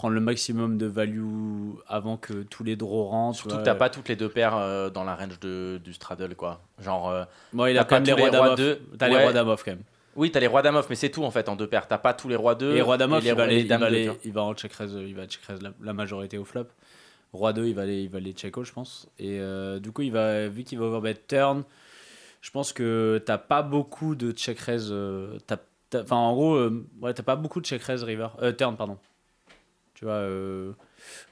[0.00, 3.36] prendre le maximum de value avant que tous les draws rentrent.
[3.38, 6.34] Surtout que t'as pas toutes les deux paires euh, dans la range de, du straddle,
[6.34, 6.62] quoi.
[6.78, 7.10] Genre.
[7.10, 8.56] euh, Bon, il a quand pas même les rois rois d'Amof.
[8.56, 8.80] deux.
[8.98, 9.22] T'as les Ouais.
[9.24, 9.82] rois d'Amof quand même.
[10.16, 11.86] Oui, t'as les rois d'amof, mais c'est tout en fait en deux paires.
[11.86, 12.72] T'as pas tous les rois d'eux.
[12.72, 14.72] Et les rois d'Amof, et il va, les, il, va les- il va en check
[14.72, 16.66] raise, il va check raise la, la majorité au flop.
[17.32, 19.06] Roi 2, il va les, il va les check out, je pense.
[19.20, 21.62] Et euh, du coup, il va, vu qu'il va overbet turn,
[22.40, 24.88] je pense que t'as pas beaucoup de check raise.
[24.90, 25.38] euh,
[25.94, 26.58] Enfin, en gros,
[27.02, 28.28] ouais, t'as pas beaucoup de check raise river.
[28.58, 28.96] Turn, pardon.
[30.00, 30.72] Tu vois, euh,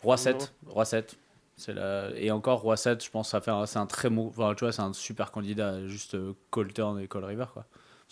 [0.02, 0.52] Roi 7.
[0.66, 1.16] Roi 7.
[1.56, 2.10] C'est la...
[2.16, 4.26] Et encore, Roi 7, je pense un- c'est un très bon.
[4.28, 5.86] Enfin, tu vois, c'est un super candidat.
[5.86, 7.64] Juste euh, call turn et call river, quoi.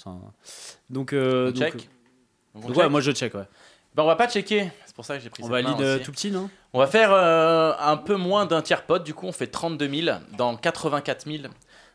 [0.06, 0.18] Un-
[0.88, 1.84] Donc, euh, donc, check Donc,
[2.54, 3.44] on donc, check ouais, moi je check, ouais.
[3.94, 4.70] Bah, on va pas checker.
[4.86, 6.48] C'est pour ça que j'ai pris On cette va main lead euh, tout petit, non?
[6.72, 9.88] On va faire euh, un peu moins d'un tiers pot, du coup on fait 32
[10.04, 11.44] 000 dans 84 000.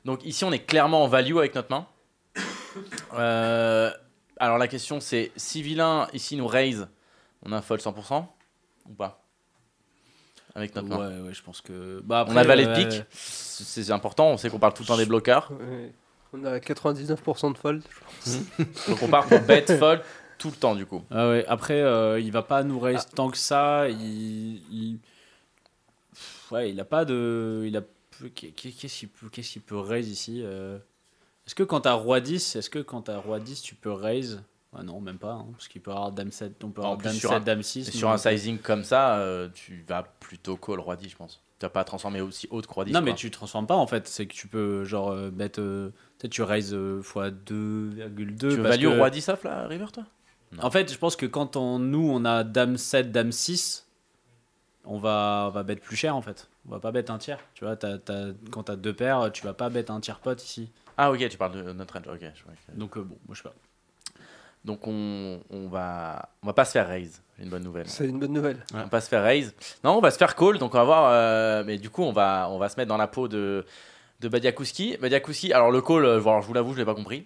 [0.05, 1.88] Donc ici on est clairement en value avec notre main.
[3.13, 3.91] Euh,
[4.38, 6.88] alors la question c'est si vilain ici nous raise,
[7.43, 8.25] on a un fold 100%
[8.91, 9.23] ou pas
[10.53, 10.97] Avec notre main.
[11.22, 12.01] Ouais, ouais, je pense que.
[12.03, 14.88] Bah, on a valet de pique, c'est c'est important, on sait qu'on parle tout le
[14.88, 15.51] temps des bloqueurs.
[15.59, 15.91] Ouais.
[16.34, 18.88] On a 99% de fold, je pense.
[18.88, 20.01] Donc on part pour bet, fold
[20.38, 21.03] tout le temps du coup.
[21.11, 23.88] Ah ouais, après, euh, il va pas nous raise tant que ça.
[23.89, 24.99] Il,
[26.51, 27.63] Ouais, il a pas de.
[27.65, 27.81] Il a.
[28.35, 30.77] Qu'est- Qu'est-ce qu'il peut, qu'est-ce qu'il peut raise ici euh?
[31.47, 34.43] Est-ce que quand t'as roi 10, est-ce que quand t'as roi 10, tu peux raise?
[34.73, 35.34] Ah non, même pas.
[35.34, 37.61] hein, parce qu'il peut avoir dame 7, on peut avoir dame sur 7, un- dame
[37.64, 37.88] 6.
[37.89, 41.41] Et sur un sizing comme ça, euh, tu vas plutôt call roi 10 je pense.
[41.60, 42.93] Tu vas pas transformer aussi haut que roi 10.
[42.93, 44.07] Non, mais tu transformes pas en fait.
[44.07, 45.60] C'est que tu peux, genre, euh, mettre.
[45.61, 48.38] euh, Peut-être tu raises euh, fois 2,2.
[48.49, 50.03] Tu veux value que- roi 10 off là, River toi?
[50.53, 50.64] Non.
[50.65, 53.88] En fait, je pense que quand on, nous, on a dame 7, dame 6,
[54.85, 56.49] on va, on va bet plus cher en fait.
[56.68, 57.39] On va pas bet un tiers.
[57.56, 60.41] Tu vois, t'as- t'as- quand t'as deux paires, tu vas pas bet un tiers pot
[60.43, 60.69] ici.
[60.98, 62.19] Ah ok, tu parles de notre range, ok.
[62.19, 63.56] je vois que- Donc, euh, bon, moi je sais pas.
[64.65, 67.21] Donc on, on va on va pas se faire raise.
[67.39, 67.89] Une bonne nouvelle.
[67.89, 68.63] C'est une bonne nouvelle.
[68.73, 69.55] On va pas se faire raise.
[69.83, 70.59] Non, on va se faire call.
[70.59, 71.09] Donc on va voir.
[71.11, 73.65] euh, mais du coup, on va on va se mettre dans la peau de
[74.19, 74.97] de Badiakouski.
[74.97, 75.51] Badiakouski.
[75.53, 77.25] Alors le call, euh, alors, je vous l'avoue, je l'ai pas compris.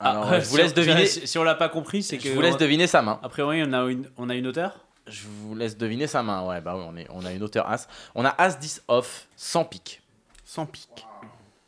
[0.00, 1.06] Alors, je vous si laisse on- deviner.
[1.06, 2.28] Si, si on l'a pas compris, c'est que.
[2.28, 3.20] Je vous laisse deviner sa main.
[3.22, 4.78] A priori, on a une, on a une hauteur.
[5.06, 6.46] Je vous laisse deviner sa main.
[6.46, 7.88] Ouais, bah oui, on, est, on a une hauteur As.
[8.14, 10.00] On a As 10 off sans pique.
[10.44, 11.06] Sans pique.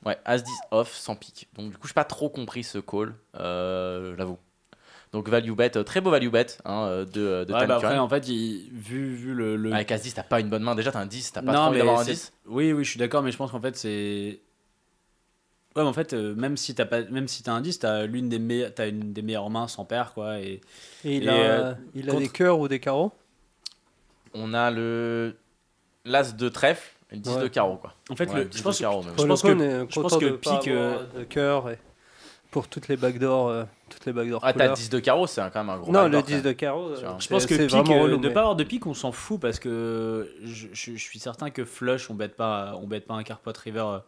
[0.06, 1.48] Ouais, As 10 off sans pique.
[1.56, 4.38] Donc du coup, je n'ai pas trop compris ce call, euh, j'avoue.
[5.12, 7.98] Donc value bet, euh, très beau value bet hein, euh, de, de Ouais, bah après,
[7.98, 9.56] en fait, il- vu, vu le.
[9.56, 9.72] le...
[9.72, 10.76] Avec As 10, t'as pas une bonne main.
[10.76, 12.32] Déjà, t'as un 10, t'as pas non, trop envie mais d'avoir un c'est- 10.
[12.46, 14.40] Oui, oui, je suis d'accord, mais je pense qu'en fait, c'est.
[15.76, 18.04] Ouais, mais en fait, euh, même si t'as pas, même si t'as un 10, t'as
[18.06, 20.38] l'une des meilleures, t'as une des meilleures mains sans paire, quoi.
[20.40, 20.60] Et
[21.04, 23.12] Et il Et, a, euh, il a contre- des cœurs ou des carreaux?
[24.34, 25.36] On a le
[26.04, 27.42] l'As de trèfle et le 10 Ouais.
[27.42, 27.76] de carreau.
[27.76, 27.94] Quoi.
[28.10, 29.14] en fait, Ouais, le, 10 je pense, de carreau, même.
[29.18, 29.58] je pense que,
[29.88, 31.78] je pense que pique, euh, cœur et
[32.50, 34.76] pour toutes les backdoors, euh, toutes les backdoors Ah, t'as couleurs.
[34.76, 36.42] 10 de carreau, c'est quand même un gros Non, backdoor, le quand 10 même.
[36.42, 36.88] de carreau.
[36.90, 37.18] euh.
[37.18, 39.12] Je pense que pique, vraiment euh, relou, de mais- pas avoir de pique, on s'en
[39.12, 43.06] fout parce que je, je- je suis certain que flush, on bête pas, on bête
[43.06, 43.98] pas un carpot river euh,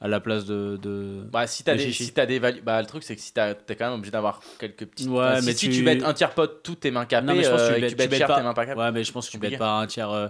[0.00, 0.78] à la place de.
[0.82, 1.22] de...
[1.32, 2.60] Bah, si t'as de des, si des values.
[2.62, 5.08] Bah, le truc, c'est que si t'as, t'es quand même obligé d'avoir quelques petites.
[5.08, 7.26] Ouais, enfin, si- mais si tu- tu bêtes un tiers pot, toutes tes mains capées,
[7.26, 8.36] Non, mais je pense que euh, tu bêtes, tu bêtes tu bêtes cher pas.
[8.38, 8.80] tes mains pas capées.
[8.80, 10.10] Ouais, mais je pense que tu bêtes pas un tiers.
[10.10, 10.28] euh,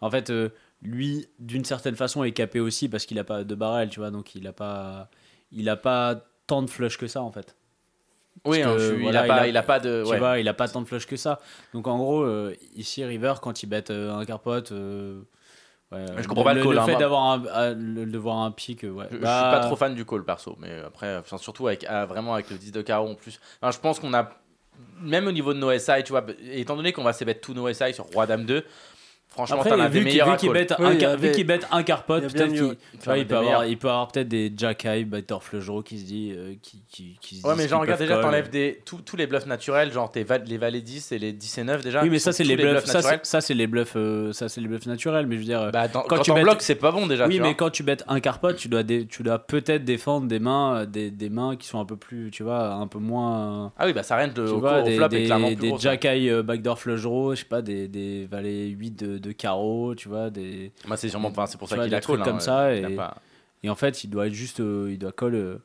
[0.00, 0.48] En fait, euh,
[0.82, 4.10] lui, d'une certaine façon, est capé aussi parce qu'il a pas de barrel, tu vois,
[4.10, 5.08] donc il a pas,
[5.52, 7.56] il a pas tant de flush que ça en fait.
[8.44, 9.80] Oui, Parce hein, que, je suis- voilà, il, a pas, il a- il a pas
[9.80, 10.02] de.
[10.04, 10.18] Tu ouais.
[10.18, 11.38] vois, il a pas tant de flush que ça.
[11.74, 15.20] Donc en gros, euh, ici River, quand il bête euh, un carpot, euh,
[15.92, 18.38] ouais, Je comprends pas le call, Le hein, fait d'avoir un, ah, le- de voir
[18.38, 19.06] un pic, ouais.
[19.10, 21.84] Je, je Bah, suis pas trop fan du call perso, mais après, enfin, surtout avec
[21.88, 23.38] ah, vraiment avec le 10 de carreau en plus.
[23.60, 24.28] Enfin, je pense qu'on a
[25.00, 27.54] même au niveau de nos SI, tu vois, étant donné qu'on va se mettre tous
[27.54, 28.64] nos SI sur Roi Dame 2,
[29.32, 30.52] franchement, Après, t'en as vu des qu'il meilleurs à call.
[30.52, 32.52] bête Oui, un, il y vu qu'il bête un carpot, il y a bien peut-être
[32.54, 32.76] qu'il mieux.
[32.98, 33.64] tu vois, il Des peut avoir, meilleurs.
[33.72, 36.82] il peut avoir peut-être des jack high, batter flush draw qui se dit, euh, qui,
[36.88, 38.24] qui, qui se Ouais, disent mais qu'ils genre, regarde peuvent déjà, call.
[38.30, 41.32] t'enlèves des, tous, tous les bluffs naturels, genre tes val- les valets 10 et les
[41.32, 42.02] 10 et 9 déjà.
[42.02, 43.20] Oui, mais qui ça sont c'est tous les bluffs, ça, naturels.
[43.22, 45.26] c'est- ça c'est les bluffs, euh, ça c'est les bluffs naturels.
[45.26, 47.06] Mais je veux dire, Bah, dans- quand quand, tu on bêtes- bloque, c'est pas bon
[47.06, 47.26] déjà.
[47.26, 47.54] oui, tu mais vois.
[47.54, 50.86] quand tu bêtes un carpot, tu dois, dé- tu dois peut-être défendre des mains, euh,
[50.86, 53.72] des, des mains qui sont un peu plus, tu vois, un peu moins.
[53.78, 55.68] Ah oui, bah ça de, tu au, vois, au des, flop des, clairement plus des
[55.68, 55.78] gros.
[55.78, 59.32] jack high euh, backdoor flush draw, je sais pas, des, des valets 8 de, de
[59.32, 60.72] carreau, tu vois, des.
[60.86, 62.24] Moi, c'est sûrement, enfin, c'est pour ça qu'il a trucs call.
[62.26, 63.16] comme hein, ça, et- pas-
[63.64, 65.56] Et en fait, il doit être juste, euh, il doit call, euh,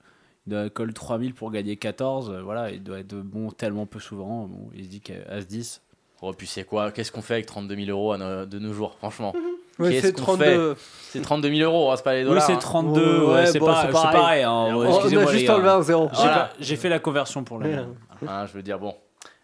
[0.46, 2.30] il doit call 3000 pour gagner 14.
[2.30, 4.46] euh, voilà, il doit être bon tellement peu souvent.
[4.46, 5.82] Bon, il se dit qu'As 10.
[6.22, 8.72] Oh, puis c'est quoi Qu'est-ce qu'on fait avec 32 000 euros à nos- de nos
[8.74, 9.34] jours, franchement?
[9.80, 10.74] Ouais, c'est qu'on 32.
[10.74, 10.82] fait
[11.12, 12.42] C'est 32 000 euros, hein, c'est pas les Oui, dollars.
[12.48, 12.58] c'est hein.
[12.60, 14.12] 32, Ouais, ouais, c'est bon, pas- c'est c'est pareil.
[14.20, 14.44] pareil.
[14.44, 16.10] hein, On a juste enlevé un zéro.
[16.14, 16.52] J'ai Voilà.
[16.60, 17.70] pas- fait la conversion pour le.
[18.28, 18.96] Hein, je veux dire, bon.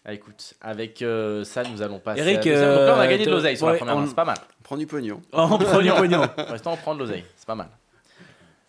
[0.05, 2.19] Ah, écoute, avec euh, ça, nous allons passer.
[2.21, 2.49] Eric, à.
[2.49, 4.25] Donc là, on a euh, gagné de l'oseille sur la première main, on- c'est pas
[4.25, 4.35] mal.
[4.59, 5.21] On prend du pognon.
[5.31, 6.27] En premier pognon.
[6.35, 7.67] Pour l'instant, on prend de l'oseille, c'est pas mal.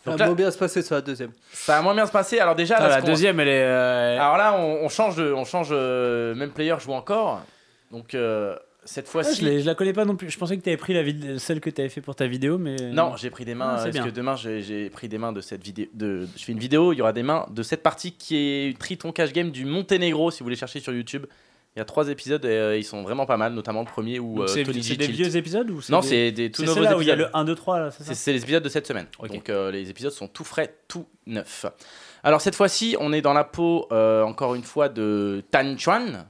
[0.04, 1.30] Ça Donc va là, moins bien se passer sur la deuxième.
[1.52, 2.38] ça va moins bien se passer.
[2.38, 3.64] Alors déjà, Ah, là, la deuxième, elle est.
[3.64, 7.40] euh, Alors là, on, on change de, on change euh, même player joue encore.
[7.90, 8.14] Donc
[8.84, 10.30] cette ah, fois-ci, je, je la connais pas non plus.
[10.30, 12.26] Je pensais que tu avais pris la vid- celle que tu avais fait pour ta
[12.26, 12.76] vidéo, mais.
[12.92, 14.04] non, j'ai pris des mains Ah, c'est parce bien.
[14.04, 15.86] que demain j'ai- pris des mains de cette vidéo.
[15.94, 18.78] De, je fais une vidéo, il y aura des mains de cette partie qui est
[18.78, 20.30] Triton Cash Game du Monténégro.
[20.30, 21.26] Si vous voulez chercher sur YouTube,
[21.76, 24.20] il y a trois épisodes et euh, ils sont vraiment pas mal, notamment le premier
[24.20, 26.68] où euh, c'est Tony c'est des vieux épisodes ou Non, des- c'est des tout C'est
[26.68, 27.30] nouveaux celle-là où il y a épisodes.
[27.34, 29.06] le 1, 2, 3 là, c'est ça C'est c'est les épisodes de cette semaine.
[29.28, 31.66] Donc euh, les épisodes sont tout frais, tout neufs.
[32.22, 36.26] Alors cette fois-ci, on est dans la peau, encore une fois, de Tan Chuan.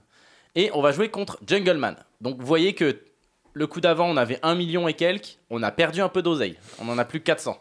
[0.57, 1.97] Et on va jouer contre Jungleman.
[2.25, 2.99] Donc vous voyez que
[3.53, 5.39] le coup d'avant, on avait 1 million et quelques.
[5.51, 6.57] On a perdu un peu d'oseille.
[6.81, 7.57] On en a plus que 400.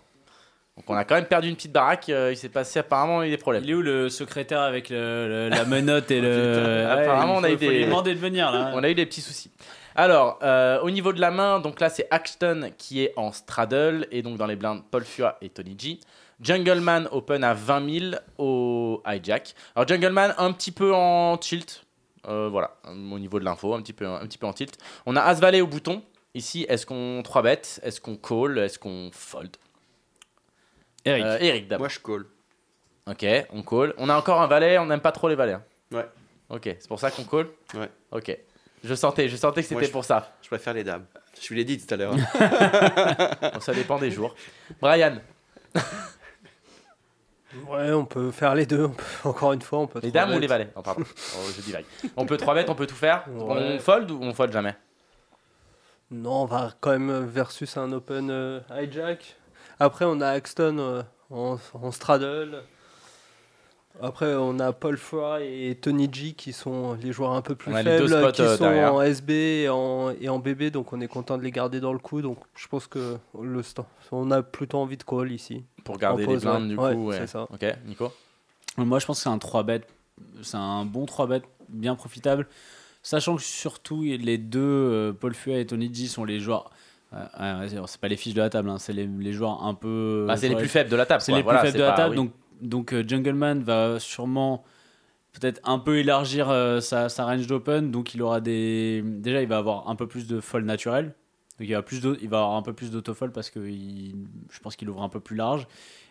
[0.76, 2.10] Donc on a quand même perdu une petite baraque.
[2.10, 3.64] euh, il s'est passé apparemment a des problèmes.
[3.64, 6.88] Il est où le secrétaire avec le- le- la menotte et le.
[6.90, 8.72] Apparemment, il on a faut- eu faut des- lui demander de venir là.
[8.76, 9.52] On a eu des petits soucis.
[9.96, 14.08] Alors, euh, au niveau de la main, donc là c'est Axton qui est en straddle
[14.10, 16.00] et donc dans les blindes Paul Fua et Tony G.
[16.42, 19.54] Jungleman open à 20 000 au hijack.
[19.76, 21.83] Alors Jungleman un petit peu en tilt,
[22.28, 24.78] Euh, voilà, au niveau de l'info, un petit peu, un petit peu en tilt.
[25.06, 26.02] On a As Valet au bouton.
[26.36, 28.58] Ici, est-ce qu'on 3 bet Est-ce qu'on call?
[28.60, 29.56] Est-ce qu'on fold?
[31.06, 31.24] Eric.
[31.26, 31.82] Euh, Eric d'abord.
[31.82, 32.26] Moi, je call.
[33.08, 33.94] Ok, on call.
[33.98, 35.54] On a encore un valet, on n'aime pas trop les valets.
[35.54, 35.64] hein.
[35.92, 36.08] Ouais.
[36.50, 37.48] Ok, c'est pour ça qu'on call?
[37.76, 37.90] Ouais.
[38.12, 38.38] Ok.
[38.84, 40.34] Je sentais, je sentais que c'était je- pour ça.
[40.42, 41.06] Je préfère les dames.
[41.42, 42.14] Je vous l'ai dit tout à l'heure.
[42.14, 43.30] hein.
[43.54, 44.34] Bon, ça dépend des jours.
[44.82, 45.18] Brian,
[47.70, 48.88] Ouais, on peut faire les deux.
[48.90, 50.00] peut- Encore une fois, on peut.
[50.02, 51.04] les dames ou les valets Oh, pardon,
[51.36, 51.86] Oh, je divague.
[52.18, 53.26] On peut 3 bêtes, on peut tout faire.
[53.30, 53.76] Ouais.
[53.76, 54.76] On fold ou on fold jamais
[56.12, 59.36] Non, on va quand même versus un open euh, hijack.
[59.80, 62.64] Après, on a Axton euh, en, en straddle.
[64.02, 67.72] Après, on a Paul Fry et Tony G qui sont les joueurs un peu plus
[67.72, 68.96] faibles, spots, qui euh, sont derrière.
[68.96, 69.32] en SB
[69.64, 72.24] et en, et en BB, donc on est content de les garder dans le coup.
[72.24, 75.64] Donc je pense que le stand, on a plutôt envie de call ici.
[75.84, 76.68] Pour garder les blindes ouais.
[76.70, 77.08] du Ouais, coup.
[77.10, 77.18] ouais.
[77.20, 77.44] c'est ça.
[77.44, 78.12] Ok, Nico?
[78.78, 79.82] Moi, je pense que c'est un 3 bet.
[80.42, 82.48] C'est un bon 3 bet bien profitable.
[83.02, 86.72] Sachant que surtout, les deux, euh, Paul Fua et Tony G, sont les joueurs.
[87.14, 89.74] euh, euh, c'est- pas les fiches de la table, hein, c'est les, les joueurs un
[89.76, 90.26] peu.
[90.28, 91.22] Bah, C'est les ouais, plus faibles de la table.
[91.22, 92.12] C'est les plus faibles de la table.
[92.12, 92.16] oui.
[92.16, 92.32] Donc,
[92.62, 94.64] donc euh, Jungleman va sûrement
[95.34, 97.92] peut-être un peu élargir euh, sa, sa range d'open.
[97.92, 99.04] Donc il aura des.
[99.06, 101.14] Déjà, il va avoir un peu plus de fold naturel.
[101.60, 104.26] Donc il va, plus d'au- il va avoir un peu plus d'autofold parce que il-
[104.52, 105.68] je pense qu'il ouvre un peu plus large.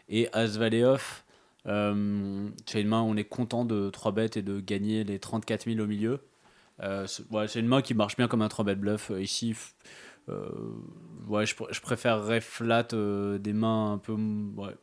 [0.08, 1.24] Et As Valet off,
[1.66, 5.18] euh, c'est une main où on est content de 3 bêtes et de gagner les
[5.18, 6.20] 34 000 au milieu.
[6.82, 9.10] Euh, c'est ouais, une main qui marche bien comme un 3 bet bluff.
[9.10, 9.54] Euh, Ici,
[10.28, 10.48] euh,
[11.28, 12.84] ouais, je, je préférerais flat
[13.38, 14.12] des mains un peu.
[14.56, 14.74] Ouais,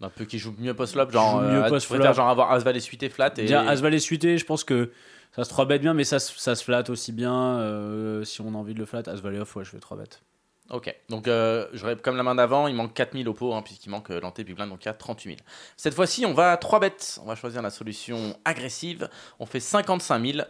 [0.00, 1.42] Un peu qui joue mieux post-flop, genre.
[1.42, 1.96] Mieux post-flop.
[1.98, 3.42] préfères genre avoir As Valet suité flat et.
[3.42, 4.90] Déjà, As Valet suité, je pense que
[5.34, 7.58] ça se 3 bet bien, mais ça, se- flatte aussi bien.
[7.58, 9.96] euh, si on a envie de le flat, As Valet off, ouais, je fais 3
[9.96, 10.22] bêtes.
[10.70, 11.66] Ok, donc euh,
[12.02, 14.68] comme la main d'avant, il manque 4000 au pot, hein, puisqu'il manque euh, l'anté blind,
[14.70, 15.40] donc il y a 38 000.
[15.76, 17.18] Cette fois-ci, on va à 3 bêtes.
[17.22, 19.08] On va choisir la solution agressive.
[19.38, 20.46] On fait 55 000.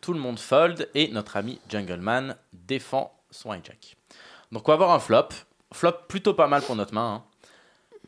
[0.00, 3.96] Tout le monde fold et notre ami Jungleman défend son hijack.
[4.50, 5.28] Donc on va avoir un flop.
[5.72, 7.22] Flop plutôt pas mal pour notre main.
[7.22, 7.24] hein.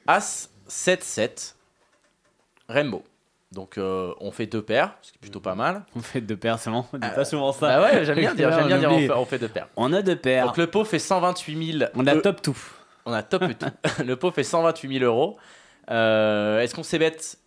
[0.07, 1.55] As 7-7.
[2.69, 3.05] Rainbow.
[3.53, 5.85] Donc euh, on fait deux paires, ce qui est plutôt pas mal.
[5.95, 7.79] On fait deux paires seulement, on dit pas souvent ça.
[7.79, 9.69] Bah ouais, j'aime bien dire, j'aime bien dire on fait, on fait deux paires.
[9.77, 10.47] On a deux paires.
[10.47, 11.91] Donc le pot fait 128 000.
[11.95, 12.57] on a Euh, top tout.
[13.05, 13.67] on a top tout.
[14.05, 15.37] le pot fait 128 000 euros.
[15.91, 17.39] Euh, est-ce qu'on s'ébête?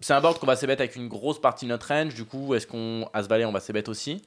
[0.00, 2.14] C'est un board qu'on va s'ébête avec une grosse partie de notre range.
[2.14, 4.20] Du coup, est-ce qu'on As Valet, on va s'ébête aussi?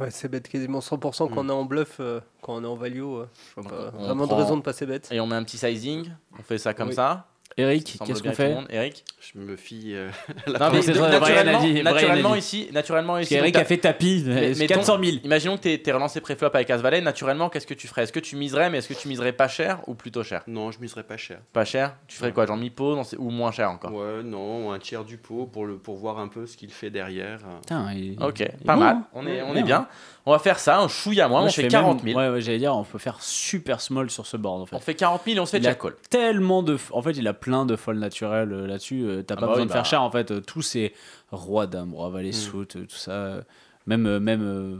[0.00, 0.98] Ouais, c'est bête quasiment 100%
[1.28, 3.02] quand on est en bluff, euh, quand on est en value.
[3.02, 5.08] euh, je vois pas on vraiment prend- de raison de passer bête.
[5.12, 6.10] Et on met un petit sizing.
[6.36, 6.94] On fait ça comme Oui.
[6.94, 7.26] ça.
[7.56, 8.56] Eric, qu'est-ce qu'on à fait.
[8.70, 9.92] Eric Je me fie.
[9.94, 10.08] euh,
[10.46, 12.38] Non, mais c'est de- Brian a naturellement, dit, Brian a naturellement dit.
[12.38, 13.36] ici, naturellement ici.
[13.38, 15.16] donc, a fait tapis, Mais- euh, mais 400 ton- 000.
[15.24, 17.00] Imaginons que tu es, relancé préflop avec As Valet.
[17.00, 18.04] Naturellement, qu'est-ce que tu ferais?
[18.04, 20.42] Est-ce que tu miserais, mais est-ce que tu miserais pas cher ou plutôt cher?
[20.46, 21.38] Non, je miserais pas cher.
[21.52, 21.94] Pas cher?
[22.08, 23.92] Tu ferais quoi Genre mi-pot ou moins cher encore?
[23.92, 26.90] Ouais, non, un tiers du pot pour, le, pour voir un peu ce qu'il fait
[26.90, 27.40] derrière.
[27.60, 28.96] Putain, il- Ok, il pas bon, mal.
[28.96, 29.06] hein.
[29.14, 29.60] On est, on Bien.
[29.60, 29.88] est bien.
[30.24, 31.40] On va faire ça, un chouïa moins.
[31.40, 32.20] Moi, on fait fais 40 même- 000.
[32.20, 34.76] Ouais, ouais, j'allais dire, on peut faire super small sur ce board en fait.
[34.76, 35.80] On fait 40 000 et on se fait jack
[36.10, 36.78] tellement de.
[36.92, 39.02] En fait, il a plein de folds naturels euh, là-dessus.
[39.04, 39.88] euh, T'as Ah pas bah besoin oui, de faire bah.
[39.88, 40.30] cher en fait.
[40.30, 40.94] euh, Tous ces
[41.30, 42.56] roi dame, roi valet, Mm.
[42.58, 43.10] euh, tout ça.
[43.12, 43.42] euh,
[43.86, 44.06] Même.
[44.06, 44.76] euh, même euh,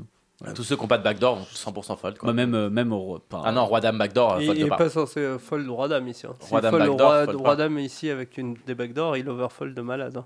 [0.55, 2.19] Tous ceux qui n'ont pas de backdoor vont 100% fold.
[2.19, 2.27] Quoi.
[2.29, 3.21] Bah, même, même au.
[3.45, 4.89] Ah non, roi dame backdoor, Il fold il est pas.
[4.89, 6.27] censé fold roi dame ici.
[6.27, 6.35] Hein.
[6.41, 9.83] Roi dame backdoor, roi, fold roi dame ici avec une des backdoors, il overfold de
[9.83, 10.17] malade.
[10.17, 10.25] hein.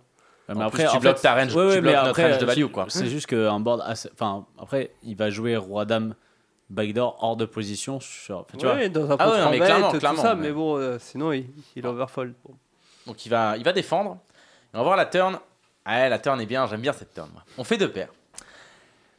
[0.48, 2.08] En mais plus, après, tu en bloques fait, ta range- ouais, tu ouais, bloques notre
[2.10, 2.86] après, range de value, quoi.
[2.88, 3.82] C'est juste qu'un board.
[3.84, 6.14] assez- Enfin, après, il va jouer roi-dame
[6.70, 8.01] backdoor hors de position.
[8.01, 8.74] Sur, enfin, tu vois.
[8.74, 10.98] Ouais, dans un Ah ouais, non, mais clairement, tout clairement, ça, mais- mais bon, euh,
[10.98, 12.34] sinon il, il overfold.
[12.44, 12.55] Bon.
[13.06, 14.18] Donc il va, il va défendre.
[14.72, 15.38] Et on va voir la turn.
[15.86, 17.28] Ouais, la turn est bien, j'aime bien cette turn.
[17.32, 17.44] moi.
[17.59, 18.09] On fait deux paires.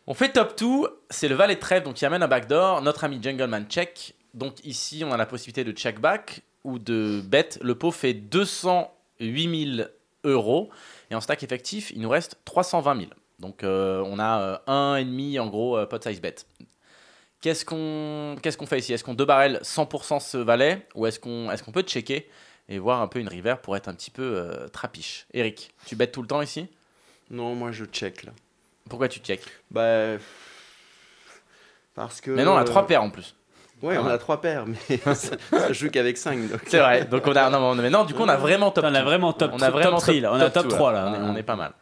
[0.09, 0.67] On fait top 2,
[1.09, 2.81] c'est le valet de trèfle, donc il amène un backdoor.
[2.81, 4.13] Notre ami Jungleman check.
[4.33, 7.49] Donc ici, on a la possibilité de check back ou de bet.
[7.61, 9.87] Le pot fait 208 000
[10.23, 10.69] euros.
[11.09, 13.07] Et en stack effectif, il nous reste 320 000.
[13.39, 16.35] Donc euh, on a euh, un et demi en gros euh, pot size bet.
[17.41, 18.93] Qu'est-ce qu'on qu'est-ce qu'on fait ici?
[18.93, 22.27] Est-ce qu'on deux barrel 100% ce valet ou est-ce qu'on est qu'on peut checker
[22.69, 25.27] et voir un peu une river pour être un petit peu euh, trapiche?
[25.33, 26.67] Eric, tu bêtes tout le temps ici?
[27.29, 28.31] Non, moi je check là.
[28.89, 29.41] Pourquoi tu check?
[29.69, 30.17] Bah.
[31.93, 32.31] Parce que.
[32.31, 33.35] Mais non, on a trois paires en plus.
[33.83, 36.49] Ouais, on a trois paires, mais ça, ça joue qu'avec 5.
[36.49, 36.61] Donc...
[36.65, 37.05] C'est vrai.
[37.05, 38.85] Donc on a non, mais non, du coup on a vraiment top.
[38.87, 40.33] On a vraiment top On a vraiment top three, là.
[40.33, 41.05] On a top two, 3 là.
[41.07, 41.73] On est, on est pas mal.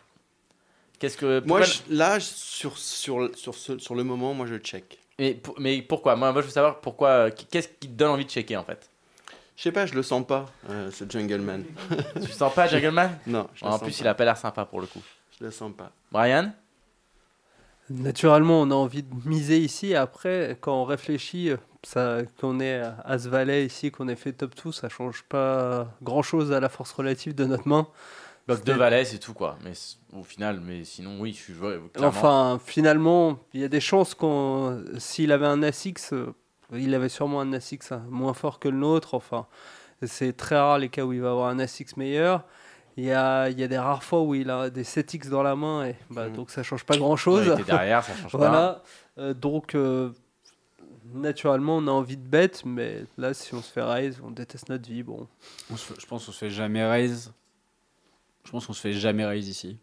[0.99, 4.99] Qu'est-ce que Moi, je- là, sur, sur, sur, ce- sur le moment, moi je check.
[5.19, 6.15] Mais, pour- mais pourquoi?
[6.15, 8.63] Moi, moi je veux savoir pourquoi euh, qu'est-ce qui te donne envie de checker en
[8.63, 8.89] fait?
[9.57, 11.63] Je sais pas, je le sens pas, euh, ce Jungleman.
[12.21, 14.03] Tu sens pas Jungleman Non, je le En sens plus, pas.
[14.03, 15.01] il a pas l'air sympa pour le coup.
[15.39, 15.91] Je le sens pas.
[16.11, 16.51] Brian?
[17.89, 19.93] Naturellement, on a envie de miser ici.
[19.95, 21.51] Après, quand on réfléchit,
[22.41, 26.23] qu'on est à ce valet ici, qu'on ait fait top 2, ça change pas grand
[26.23, 27.87] chose à la force relative de notre main.
[28.47, 29.57] Bloc deux valets, c'est tout quoi.
[29.63, 29.73] Mais
[30.13, 32.07] au final, mais sinon, oui, je suis clairement.
[32.07, 36.33] Enfin, finalement, il y a des chances qu'on, s'il avait un As-X, euh,
[36.73, 39.15] il avait sûrement un As-X hein, moins fort que le nôtre.
[39.15, 39.47] Enfin,
[40.03, 42.43] c'est très rare les cas où il va avoir un As-X meilleur.
[42.97, 45.43] Il y a, il y a des rares fois où il a des 7X dans
[45.43, 46.35] la main, et bah, Mhm.
[46.37, 47.49] donc ça change pas grand chose.
[47.49, 48.37] Ouais, derrière, ça change pas.
[48.37, 48.83] voilà.
[49.17, 50.11] Euh, donc, euh,
[51.13, 54.69] naturellement, on a envie de bet, mais là, si on se fait raise, on déteste
[54.69, 55.03] notre vie.
[55.03, 55.27] Bon,
[55.71, 57.33] On se fait- je pense qu'on se fait jamais raise.
[58.45, 59.77] Je pense qu'on se fait jamais raise ici.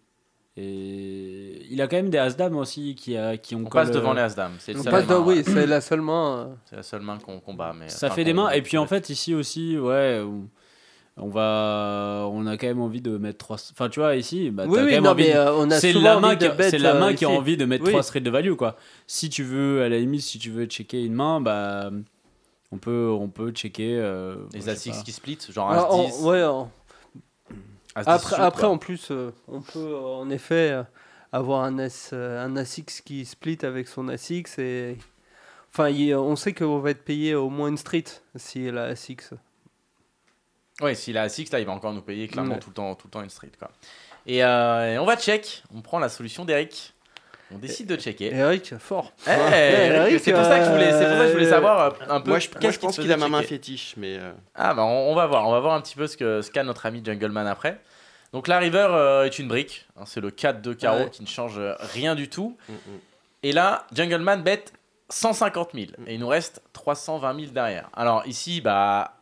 [0.57, 4.13] Et il a quand même des as-dames aussi qui, a, qui ont On passe devant
[4.13, 4.53] euh, les as-dames.
[4.59, 5.43] C'est le on seul passe main, oui, ouais.
[5.45, 6.37] c'est la seule main.
[6.51, 7.75] euh, C'est la seule main qu'on combat.
[7.79, 8.51] Mais, Ça fait des mains.
[8.51, 10.23] Et puis en fait, ici aussi, ouais,
[11.17, 13.57] on- va, on a quand même envie de mettre 3.
[13.73, 16.79] Enfin, tu vois, ici, bah, Oui, oui, de- euh, c'est la main envie qui, c'est
[16.79, 17.91] la euh, main qui a envie de mettre Oui.
[17.91, 18.77] 3 straight de value, quoi.
[19.07, 21.91] Si tu veux, à la limite, si tu veux checker une main, bah,
[22.71, 23.97] on peut, on peut checker.
[23.99, 25.03] euh, Les pas.
[25.05, 26.23] qui split, genre en- As-10.
[26.25, 26.69] ouais, en- As-10
[27.95, 28.71] Après, suit, après quoi.
[28.71, 30.83] en plus, euh, on peut en effet euh,
[31.33, 32.57] avoir un, S, euh, un
[33.05, 34.59] qui split avec son ASX.
[34.59, 34.97] Et...
[35.73, 38.05] Enfin, il- on sait qu'on va être payé au moins une street
[38.37, 39.33] si la ASX.
[40.81, 42.59] Ouais, s'il a 6 là, il va encore nous payer clairement Ouais.
[42.61, 43.53] tout, le temps, tout le temps une street.
[43.59, 43.71] Quoi.
[44.27, 45.63] Et, euh, et on va check.
[45.75, 46.92] On prend la solution d'Eric.
[47.55, 48.33] On décide de checker.
[48.35, 49.13] Eric, fort.
[49.27, 51.47] Eh, Ouais, Eric, c'est pour ça que je voulais, c'est pour ça que je voulais
[51.47, 52.31] euh, savoir euh, un peu.
[52.31, 54.17] Moi, je, moi, qu'est-ce je qui pense qu'il a ma main fétiche, mais.
[54.19, 56.41] euh, Ah bah on, on va voir, on va voir un petit peu ce que
[56.43, 57.81] ce qu'a notre ami Jungleman après.
[58.33, 61.11] Donc la river euh, est une brique, hein, c'est le 4 de carreau Ouais.
[61.11, 61.61] qui ne change
[61.95, 62.57] rien du tout.
[62.69, 62.79] mm, mm.
[63.45, 64.65] Et là, Jungleman bet
[65.11, 67.91] 150 000 et il nous reste 320 000 derrière.
[67.95, 69.17] Alors ici, bah,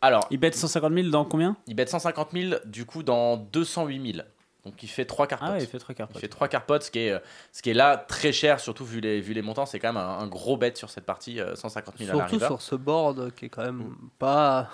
[0.00, 1.56] alors Il bet 150 000 dans combien?
[1.66, 4.26] Il bet 150 000 du coup dans 208 000.
[4.64, 5.42] Donc il fait 3 cartes.
[5.44, 6.12] Ah ouais, il fait 3 cartes.
[6.14, 7.18] Il fait 3 carpotes, ce qui est, euh,
[7.52, 9.66] ce qui est là très cher, surtout vu les, vu les montants.
[9.66, 12.28] C'est quand même un, un gros bet sur cette partie, euh, 150 000 à la
[12.28, 14.70] Surtout sur ce board qui est quand même pas.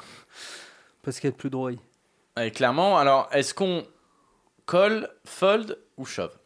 [1.02, 1.70] Parce qu'il y a plus de droit.
[2.40, 3.84] Et clairement, alors est-ce qu'on
[4.66, 6.36] colle, fold ou shove?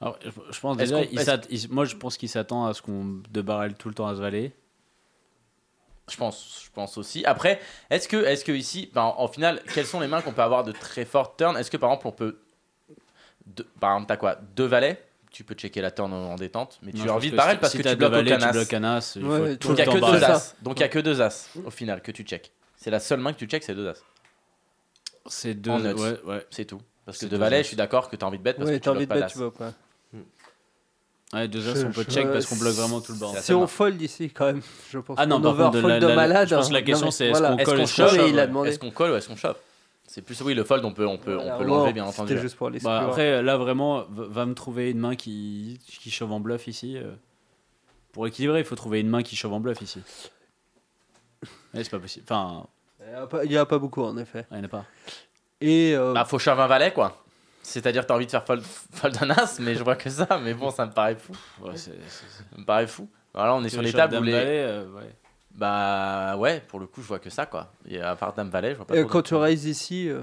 [0.00, 1.20] Alors, je, je pense déjà, il
[1.50, 4.16] il- moi je pense qu'il s'attend à ce qu'on de barrel tout le temps à
[4.16, 4.52] se valer.
[6.10, 7.24] Je pense, je pense aussi.
[7.24, 10.32] Après, est-ce que, est-ce que ici, ben, en, en final, quelles sont les mains qu'on
[10.32, 11.56] peut avoir de très fortes turns?
[11.56, 12.40] Est-ce que par exemple, on peut.
[13.46, 16.78] Deux- par exemple, t'as quoi Deux valets Tu peux checker la turn en, en détente,
[16.82, 18.52] mais tu as envie de barrel parce si que tu bloques au valets, tu canas.
[18.52, 19.12] bloques canas.
[19.16, 20.54] Il Ouais, faut ouais, tout Donc le il n'y a que deux as.
[20.62, 22.52] Donc il y a que deux as au final que tu check.
[22.76, 23.94] C'est la seule main que tu check, c'est deux as.
[25.26, 25.70] C'est deux.
[25.72, 26.46] Ouais, ouais.
[26.50, 26.80] C'est tout.
[27.06, 27.62] Parce que deux valets, as.
[27.62, 29.06] je suis d'accord que tu as envie de bet parce Ouais, que tu t'as envie
[29.06, 29.72] bloques de pas bet, tu vois pas.
[31.32, 33.24] Ouais, deux as, Je- on peut je- check parce qu'on bloque vraiment tout le C'est
[33.24, 33.34] bord.
[33.34, 34.62] la Si on fold ici, quand même,
[34.92, 35.16] je pense.
[35.18, 36.48] Ah non, qu'on par contre, la- de la- malade.
[36.48, 36.82] je pense que la hein.
[36.82, 38.30] question, Non, mais c'est est-ce qu'on colle qu'on et shove shove, ouais.
[38.30, 38.68] il a demandé.
[38.68, 39.56] Est-ce qu'on colle ou est-ce qu'on shove
[40.14, 42.28] C'est plus oui, le fold, on peut, on peut, on peut l'enlever bien entendu.
[42.28, 42.92] C'était juste pour Bah, l'exclure.
[42.94, 46.96] après, là vraiment, va va me trouver une main qui, qui chauffe en bluff ici.
[46.96, 47.14] euh.
[48.12, 50.00] Pour équilibrer, il faut trouver une main qui chauffe en bluff ici.
[51.72, 52.24] Mais c'est pas possible.
[52.28, 52.64] Enfin,
[53.04, 54.46] Il y a pas- Il n'y a pas beaucoup, en effet.
[54.52, 54.84] il n'y en a pas.
[55.60, 57.20] Et euh, Bah, faut shove un valet, quoi.
[57.62, 58.62] C'est-à-dire que t'as envie de faire fold,
[58.92, 60.38] fold un as, mais je vois que ça.
[60.40, 61.32] Mais bon, ça me paraît fou.
[61.60, 61.90] Ouais, Ça
[62.56, 63.08] me paraît fou.
[63.34, 64.32] Voilà, on est Tu sur les shove tables où dame les.
[64.32, 65.10] valet, euh, ouais.
[65.56, 67.68] Bah ouais, pour le coup, je vois que ça, quoi.
[67.88, 70.22] Et à part dame valet, je vois pas et trop quand tu raises ici, euh,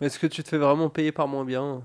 [0.00, 1.82] est-ce que tu te fais vraiment payer par moins bien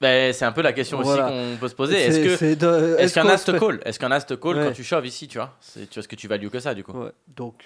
[0.00, 1.26] Ben, c'est un peu la question Voilà.
[1.26, 1.96] aussi qu'on peut se poser.
[1.96, 4.56] Est-ce que c'est de- qu'un as se te fait- call Est-ce qu'un as te call
[4.58, 4.66] Ouais.
[4.66, 6.74] quand tu shoves ici, tu vois C'est- Tu vois ce que tu values que ça
[6.74, 6.92] du coup.
[6.92, 7.64] Ouais, donc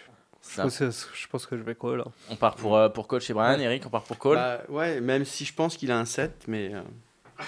[0.48, 2.00] je pense, que, je pense que je vais call.
[2.00, 2.10] hein.
[2.30, 3.64] On part pour euh, pour call chez Brian, Ouais.
[3.64, 4.36] Eric, on part pour call.
[4.36, 6.72] Bah, ouais, même si je pense qu'il a un 7, mais.
[6.72, 6.80] euh,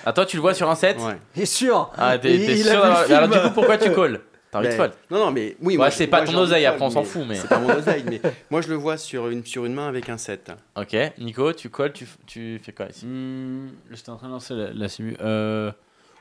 [0.04, 1.18] Ah toi tu le vois sur un 7 ouais.
[1.36, 3.78] Il est sûr Ah t'es Il- il a sûr vu le Alors du coup pourquoi
[3.78, 4.20] tu call
[4.54, 5.72] T'as envie de Ben, fold Non, non, mais oui.
[5.74, 7.58] Ouais, moi, c'est je- pas moi, ton oseille, après, on s'en fout, mais- C'est pas
[7.58, 8.20] mon oseille, mais
[8.50, 10.52] moi je le vois sur une, sur une main avec un 7.
[10.76, 13.04] Ok, Nico, tu colles, tu, tu fais quoi ici?
[13.04, 15.16] Hmm, J'étais en train de lancer la, la simu.
[15.20, 15.72] Euh,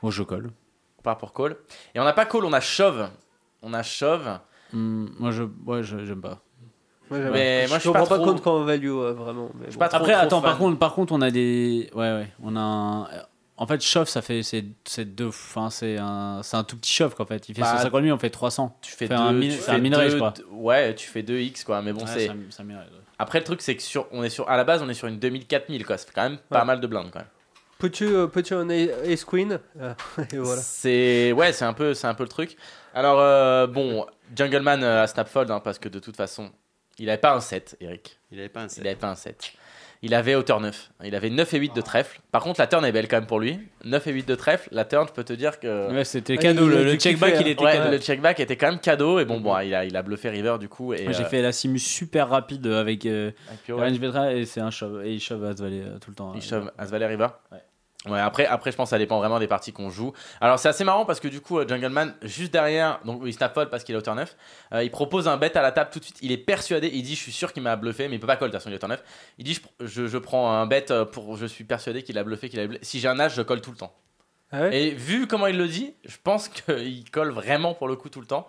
[0.02, 0.50] oh, je colle.
[1.00, 1.56] On part pour call.
[1.94, 3.08] Et on n'a pas call, on a shove.
[3.62, 4.40] On a shove.
[4.74, 6.40] Hmm, moi, je, ouais, je- j'aime pas.
[7.12, 8.88] Moi, j'aime- Mais je moi, je suis comprends pas pas, trop- compte quand on value
[8.90, 9.52] euh, vraiment.
[9.60, 9.78] mais bon.
[9.78, 11.90] pas trop- Après, trop attends, par contre, par contre, on a des.
[11.94, 12.28] Ouais, ouais.
[12.42, 13.08] On a un.
[13.64, 14.44] En fait, chauffe, ça fait.
[14.44, 15.28] C'est c'est deux.
[15.28, 17.48] Enfin, c'est un, c'est un tout petit chauffe, qu'en fait.
[17.48, 18.78] Il fait Bah, 150 000, on fait 300.
[18.82, 20.34] Tu fais Fais deux, un min- tu c'est fais un minerai, deux- je crois.
[20.52, 22.30] Ouais, tu fais 2x quoi, mais bon, Ouais, c'est.
[22.30, 22.36] ouais.
[23.20, 25.08] Après, le truc, c'est que sur, on est sur, à la base, on est sur
[25.08, 25.98] une 2000-4000 quoi.
[25.98, 26.66] Ça fait quand même pas Ouais.
[26.66, 27.28] mal de blindes quand même.
[27.80, 29.94] Peux-tu euh, peux-tu un ace queen Euh,
[30.34, 30.62] Et voilà.
[30.62, 32.58] C'est ouais, c'est un peu, c'est un peu le truc.
[32.94, 36.52] Alors euh, bon, Jungleman euh, à Snapfold hein, parce que de toute façon,
[36.98, 38.20] il avait pas un 7, Eric.
[38.32, 38.86] Il avait pas un Il 7.
[38.86, 39.54] avait pas un 7.
[40.06, 40.92] Il avait hauteur 9.
[41.06, 42.20] Il avait 9 et 8 de trèfle.
[42.34, 43.58] Par contre, la turn est belle quand même pour lui.
[43.86, 44.68] 9 et 8 de trèfle.
[44.74, 45.94] La turn, je peux te dire que.
[45.94, 46.68] Ouais, c'était Ouais, cadeau.
[46.68, 47.90] Le, le check back, kiffer, il était Ouais, cadeau.
[47.92, 49.20] le check back était quand même cadeau.
[49.20, 50.94] Et bon, bon il, a, il a bluffé River du coup.
[50.94, 53.88] Et, Moi, j'ai euh, fait la simu super rapide avec euh, avec ouais.
[53.88, 55.06] Range Vetra et c'est un shove.
[55.06, 56.34] Et il shove As Valet euh, tout le temps.
[56.36, 56.42] Il hein.
[56.42, 57.60] shove As-Valet River Ouais.
[58.06, 60.12] Ouais, après, après, je pense que ça dépend vraiment des parties qu'on joue.
[60.42, 63.54] Alors, c'est assez marrant parce que du coup, euh, Jungleman, juste derrière, donc il snap
[63.54, 64.36] fold parce qu'il a hauteur 9,
[64.74, 66.18] euh, il propose un bet à la table tout de suite.
[66.22, 68.36] Il est persuadé, il dit Je suis sûr qu'il m'a bluffé, mais il peut pas
[68.36, 69.02] call, de toute façon, il a hauteur 9.
[69.38, 71.38] Il dit Je, je, je prends un bet euh, pour.
[71.38, 72.84] Je suis persuadé qu'il a bluffé, qu'il a bluffé.
[72.84, 73.94] Si j'ai un âge, je colle tout le temps.
[74.52, 74.78] Ah ouais?
[74.78, 78.20] Et vu comment il le dit, je pense qu'il colle vraiment pour le coup tout
[78.22, 78.48] le temps.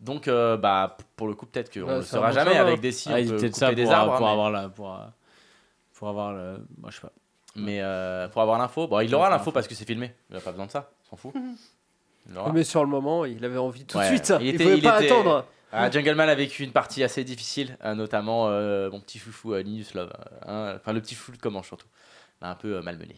[0.00, 2.92] Donc, euh, bah, pour le coup, peut-être qu'on Ouais, ne le saura jamais avec des
[2.92, 4.16] si, Ah, on peut couper ça des pour, arbres.
[4.16, 4.68] pour mais- avoir la.
[4.68, 4.98] Pour,
[5.94, 6.58] pour avoir le.
[6.78, 7.12] Moi, je sais pas.
[7.56, 10.14] Mais euh, pour avoir l'info, bon, il aura l'info parce que c'est filmé.
[10.30, 11.32] Il a pas besoin de ça, s'en fout.
[12.28, 12.52] Il l'aura.
[12.52, 14.32] Mais sur le moment, il avait envie tout de Ouais, suite.
[14.40, 15.46] il Il, était- pouvait il pas était- attendre.
[15.72, 19.62] Ah, Jungleman a vécu une partie assez difficile, euh, notamment euh, mon petit foufou euh,
[19.62, 20.12] Linus Love.
[20.12, 21.86] euh, hein, enfin, le petit foufou de comment surtout.
[22.42, 23.14] L'a un peu euh, malmené.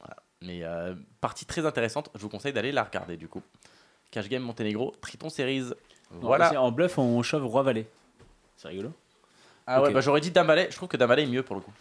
[0.00, 0.16] Voilà.
[0.42, 3.42] Mais euh, partie très intéressante, je vous conseille d'aller la regarder du coup.
[4.10, 5.70] Cash Game Monténégro, Triton Series.
[6.10, 6.46] Voilà.
[6.48, 6.62] Voilà.
[6.62, 7.86] En bluff, on shove Roi Valet.
[8.56, 8.92] C'est rigolo.
[9.66, 9.94] Ah ouais, Ok.
[9.94, 10.66] bah, j'aurais dit Dame Valet.
[10.70, 11.72] Je trouve que Dame Valet est mieux pour le coup.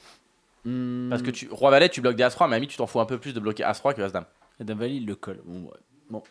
[0.65, 1.09] Hmm.
[1.09, 2.99] Parce que tu, Roi Valet, tu bloques des As-3, mais à mi, tu t'en fous
[2.99, 4.25] un peu plus de bloquer As-3 que As-Dame.
[4.59, 5.39] Dame Valet, il le colle.
[5.45, 6.21] Bon, ouais.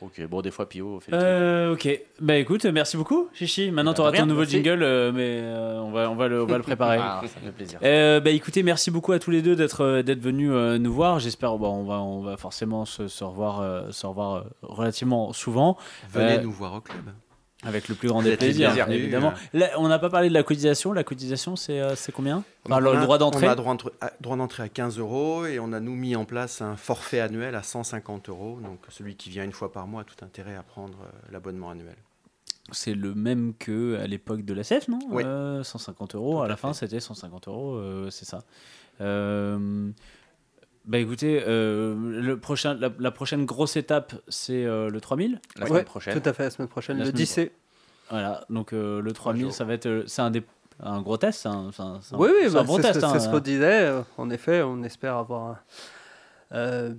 [0.00, 1.12] Ok, bon, des fois, Pio fait.
[1.14, 1.88] Euh, ok.
[2.20, 3.70] Bah écoute, merci beaucoup, Chichi.
[3.70, 4.56] Maintenant, Bah, tu auras de ton nouveau merci.
[4.56, 6.98] jingle, euh, mais euh, on, va, on, va le, on va le préparer.
[7.00, 7.78] Ah, ça fait plaisir.
[7.84, 11.20] Euh, bah écoutez, merci beaucoup à tous les deux d'être d'être venus euh, nous voir.
[11.20, 15.32] J'espère bon, on va on va forcément se, se revoir euh, se revoir euh, relativement
[15.32, 15.76] souvent
[16.10, 17.04] Venez Euh, nous voir au club.
[17.64, 19.32] Avec le plus grand des plaisirs, bienvenus, évidemment.
[19.52, 20.92] Là, on n'a pas parlé de la cotisation.
[20.92, 22.42] La cotisation, c'est euh, combien?
[22.64, 23.46] Enfin, a- le droit d'entrée.
[23.46, 26.24] On a droit, d'entrée droit d'entrée à 15 euros et on a nous mis en
[26.24, 28.58] place un forfait annuel à 150 euros.
[28.62, 31.70] Donc celui qui vient une fois par mois a tout intérêt à prendre euh, l'abonnement
[31.70, 31.96] annuel.
[32.72, 35.00] C'est le même que à l'époque de la CEF, non?
[35.10, 35.22] Oui.
[35.26, 36.36] Euh, 150 euros.
[36.38, 37.74] Tout À la fin, c'était 150 euros.
[37.74, 38.38] euh, c'est ça.
[40.90, 45.40] Bah écoutez, euh, le prochain, la, la prochaine grosse étape, c'est euh, le 3000.
[45.56, 46.20] La Ouais, semaine prochaine.
[46.20, 46.96] Tout à fait, la semaine prochaine.
[46.98, 47.52] La le semaine 10 c'est-
[48.10, 49.52] Voilà, donc euh, le 3000, jours.
[49.52, 50.02] ça va être.
[50.08, 50.32] C'est un,
[51.00, 52.98] gros test, c'est un, c'est un- Oui, oui, c'est bah, un test.
[53.00, 53.10] ce- hein.
[53.12, 53.92] c'est ce qu'on disait.
[54.18, 55.62] En effet, on espère avoir
[56.50, 56.98] un- une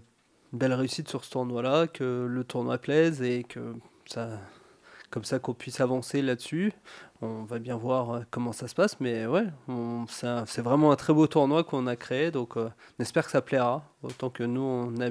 [0.54, 3.74] belle réussite sur ce tournoi-là, que le tournoi plaise et que
[4.06, 4.30] ça,
[5.10, 6.72] comme ça qu'on puisse avancer là-dessus.
[7.24, 9.46] On va bien voir euh, comment ça se passe, mais ouais,
[10.08, 13.42] c'est vraiment un très beau tournoi qu'on a créé, donc euh, on espère que ça
[13.42, 13.84] plaira.
[14.02, 15.10] Autant que nous, on a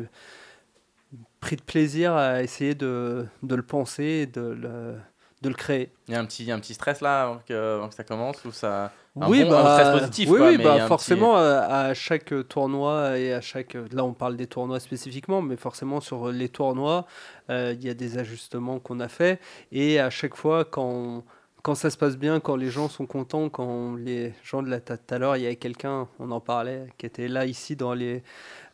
[1.41, 4.97] pris de plaisir à essayer de, de le penser et de le,
[5.43, 5.93] de le créer.
[6.09, 8.45] Il y a un petit, un petit stress là avant que, avant que ça commence
[8.45, 8.93] ou ça.
[9.20, 10.31] Un oui, bon- bah, un stress positif.
[10.31, 13.77] oui, quoi, oui, mais bah, forcément, euh, à chaque tournoi et à chaque.
[13.93, 17.07] Là, on parle des tournois spécifiquement, mais forcément, sur les tournois,
[17.51, 19.41] euh, il y a des ajustements qu'on a fait.
[19.73, 21.24] Et à chaque fois, quand,
[21.62, 24.81] quand ça se passe bien, quand les gens sont contents, quand les gens de la.
[24.81, 27.95] Tout à l'heure, il y avait quelqu'un, on en parlait, qui était là, ici, dans
[27.95, 28.23] les,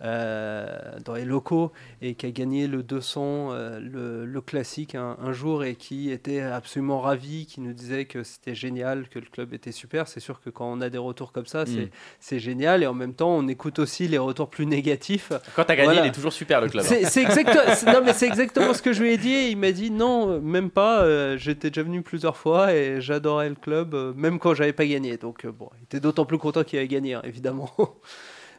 [0.00, 5.32] dans les locaux et qui a gagné le 200, euh, le, le classique, un, un
[5.32, 9.54] jour et qui était absolument ravi, qui nous disait que c'était génial, que le club
[9.54, 10.06] était super.
[10.08, 11.88] C'est sûr que quand on a des retours comme ça, c'est Mm.
[12.20, 12.82] c'est génial.
[12.82, 15.32] Et en même temps, on écoute aussi les retours plus négatifs.
[15.54, 16.04] Quand t'as gagné, Voilà.
[16.04, 16.84] il est toujours super le club.
[16.84, 16.88] hein.
[16.88, 19.32] C'est c'est exact- c'est- non, mais c'est exactement ce que je lui ai dit.
[19.32, 21.02] et Il m'a dit non, euh, même pas.
[21.02, 24.86] euh, J'étais déjà venu plusieurs fois et j'adorais le club, euh, même quand j'avais pas
[24.86, 25.16] gagné.
[25.16, 27.70] Donc euh, bon, il était d'autant plus content qu'il avait gagné, hein, évidemment.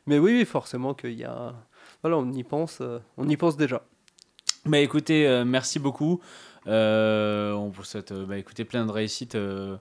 [0.07, 1.53] Mais oui, oui, forcément qu'il y a.
[2.01, 2.79] Voilà, on y pense.
[2.81, 3.81] euh, on y pense déjà.
[4.65, 6.19] Bah écoutez, euh, merci beaucoup.
[6.67, 9.77] Euh, on vous souhaite euh, bah, écoutez, plein de réussite euh,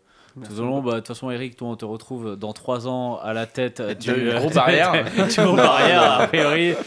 [0.46, 3.18] Tout au long, bah, de toute façon, Eric, toi, on te retrouve dans trois ans
[3.18, 4.92] à la tête du Du gros barrière.
[5.28, 6.74] du gros barrière, a priori.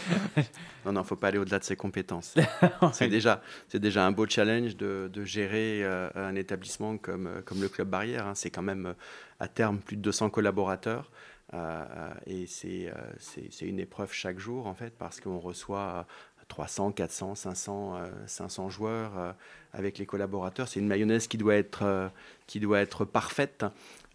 [0.86, 2.34] Non, non, faut pas aller au-delà de ses compétences.
[2.94, 7.42] c'est déjà, c'est déjà un beau challenge de, de gérer euh, un établissement comme, euh,
[7.44, 8.26] comme le Club Barrière.
[8.26, 8.32] hein.
[8.34, 8.92] C'est quand même euh,
[9.40, 11.10] à terme plus de 200 collaborateurs.
[11.52, 16.06] Euh, euh, et c'est, euh, c'est, une épreuve chaque jour, en fait, parce qu'on reçoit
[16.40, 19.34] euh, 300, 400, 500, euh, 500 joueurs
[19.72, 20.68] avec les collaborateurs.
[20.68, 22.10] C'est une mayonnaise qui doit être,
[22.46, 23.64] qui doit être parfaite.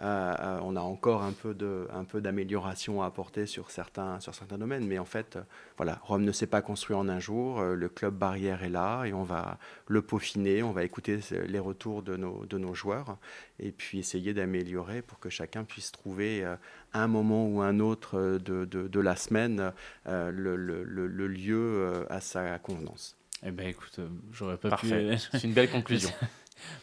[0.02, 4.20] Euh, euh, on a encore un peu, de, un peu d'amélioration à apporter sur certains,
[4.20, 5.42] sur certains domaines, mais en fait, euh,
[5.78, 7.62] voilà, Rome ne s'est pas construit en un jour.
[7.62, 9.58] euh, le club barrière est là et on va
[9.88, 10.64] le peaufiner.
[10.64, 13.18] On va écouter les retours de nos, de nos joueurs
[13.60, 16.58] et puis essayer d'améliorer pour que chacun puisse trouver euh,
[16.94, 19.72] un moment ou un autre de, de, de la semaine
[20.08, 23.16] euh, le, le- le- le lieu à sa convenance.
[23.46, 24.00] Eh ben, écoute,
[24.34, 25.12] j'aurais pas Parfait.
[25.16, 25.18] pu.
[25.32, 26.10] C'est une belle conclusion.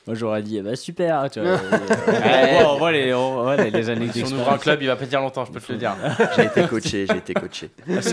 [0.06, 1.28] Moi, j'aurais dit, eh ben, super.
[1.30, 1.52] Tu vois,
[2.08, 4.32] Ouais, bon, on voit les, on voit les, les années Si on d'expérience.
[4.32, 5.94] ouvre un club, il va pas tenir longtemps, je peux te le dire.
[6.36, 7.70] J'ai été coaché, j'ai été coaché.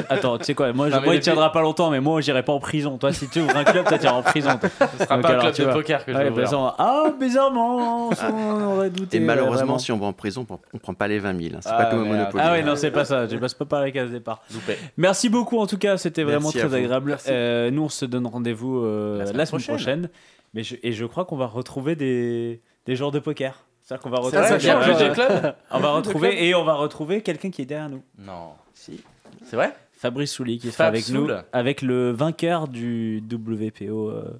[0.09, 2.21] Attends, tu sais quoi, moi, je- Non, mais moi il tiendra pas longtemps, mais moi,
[2.21, 2.97] j'irai pas en prison.
[2.97, 4.51] Toi, si tu ouvres un club, toi, t'iras en prison.
[4.61, 6.73] Ce sera pas un club de poker que je vais ouais, ouvrir.
[6.77, 9.17] Ah, bizarrement, on aurait douté.
[9.17, 9.79] Et ouais, malheureusement, vraiment.
[9.79, 11.55] si on va en prison, on ne prend pas les 20 000.
[11.55, 11.59] hein.
[11.61, 12.17] C'est Ah, pas comme au merde.
[12.17, 12.43] Monopoly.
[12.45, 13.27] Ah ouais, non, c'est pas ça.
[13.27, 14.41] Je passe pas par la case départ.
[14.53, 14.77] Loupé.
[14.97, 16.75] Merci beaucoup en tout cas, c'était Merci vraiment à très vous.
[16.75, 17.17] agréable.
[17.27, 20.09] Euh, nous, on se donne rendez-vous euh, la semaine prochaine.
[20.53, 23.63] Mais je- et je crois qu'on va retrouver des, des joueurs de poker.
[23.81, 25.13] C'est-à-dire qu'on va C'est retrouver, vrai, il y a Ouais, plus de ouais.
[25.13, 28.03] clubs on va retrouver et on va retrouver quelqu'un qui est derrière nous.
[28.17, 28.51] Non.
[28.73, 29.03] Si.
[29.45, 29.75] C'est vrai?
[29.93, 34.39] Fabrice Souli qui sera Fab avec nous, avec le vainqueur du WPO euh,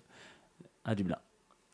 [0.86, 1.18] à Dublin.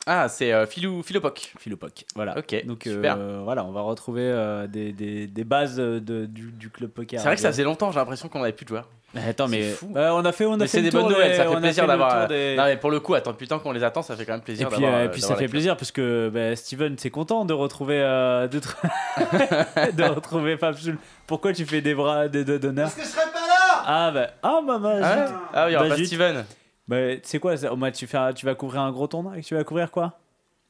[0.08, 1.54] Ah, c'est euh, Philou, Philopoc.
[1.60, 2.06] Philopoc.
[2.16, 2.38] Voilà.
[2.38, 3.16] Ok, Donc super.
[3.20, 7.20] euh, voilà, on va retrouver euh, des, des, des bases de, du, du club poker.
[7.20, 8.90] C'est vrai que ça faisait longtemps, j'ai l'impression qu'on avait plus de joueurs.
[9.16, 9.94] Attends, mais C'est fou.
[9.96, 11.56] euh, on a fait, on a Mais fait c'est des bonnes nouvelles, des- ça fait
[11.62, 12.12] plaisir fait d'avoir.
[12.12, 14.26] tour euh, des- Non, mais pour le coup, attends, temps qu'on les attend, ça fait
[14.26, 16.30] quand même Et plaisir puis, euh, euh, puis ça d'avoir fait la plaisir parce que
[16.34, 18.76] bah, Steven, c'est content de retrouver euh, de, tr-
[19.96, 20.98] de retrouver Fab Soul.
[21.28, 22.86] Pourquoi tu fais des bras des deux d'honneur?
[22.86, 23.84] Parce que je serais pas là.
[23.88, 25.36] Ah bah ah bah, bah, Ah, zut.
[25.54, 26.04] ah oui, Bah, pas.
[26.06, 26.46] Steven.
[26.88, 29.08] Bah, tu sais quoi ça- au moins, tu fais un- tu vas couvrir un gros
[29.08, 29.38] tournoi?
[29.38, 30.20] Et tu vas couvrir quoi?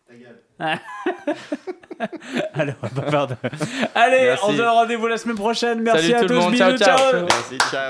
[2.53, 3.35] Allez, on va pas faire de-
[3.95, 4.43] Allez, Merci.
[4.47, 5.81] on se donne rendez-vous la semaine prochaine.
[5.81, 6.33] Merci Salut à tout tous.
[6.33, 7.25] le monde, bisous, ciao, ciao.
[7.27, 7.89] Merci, ciao.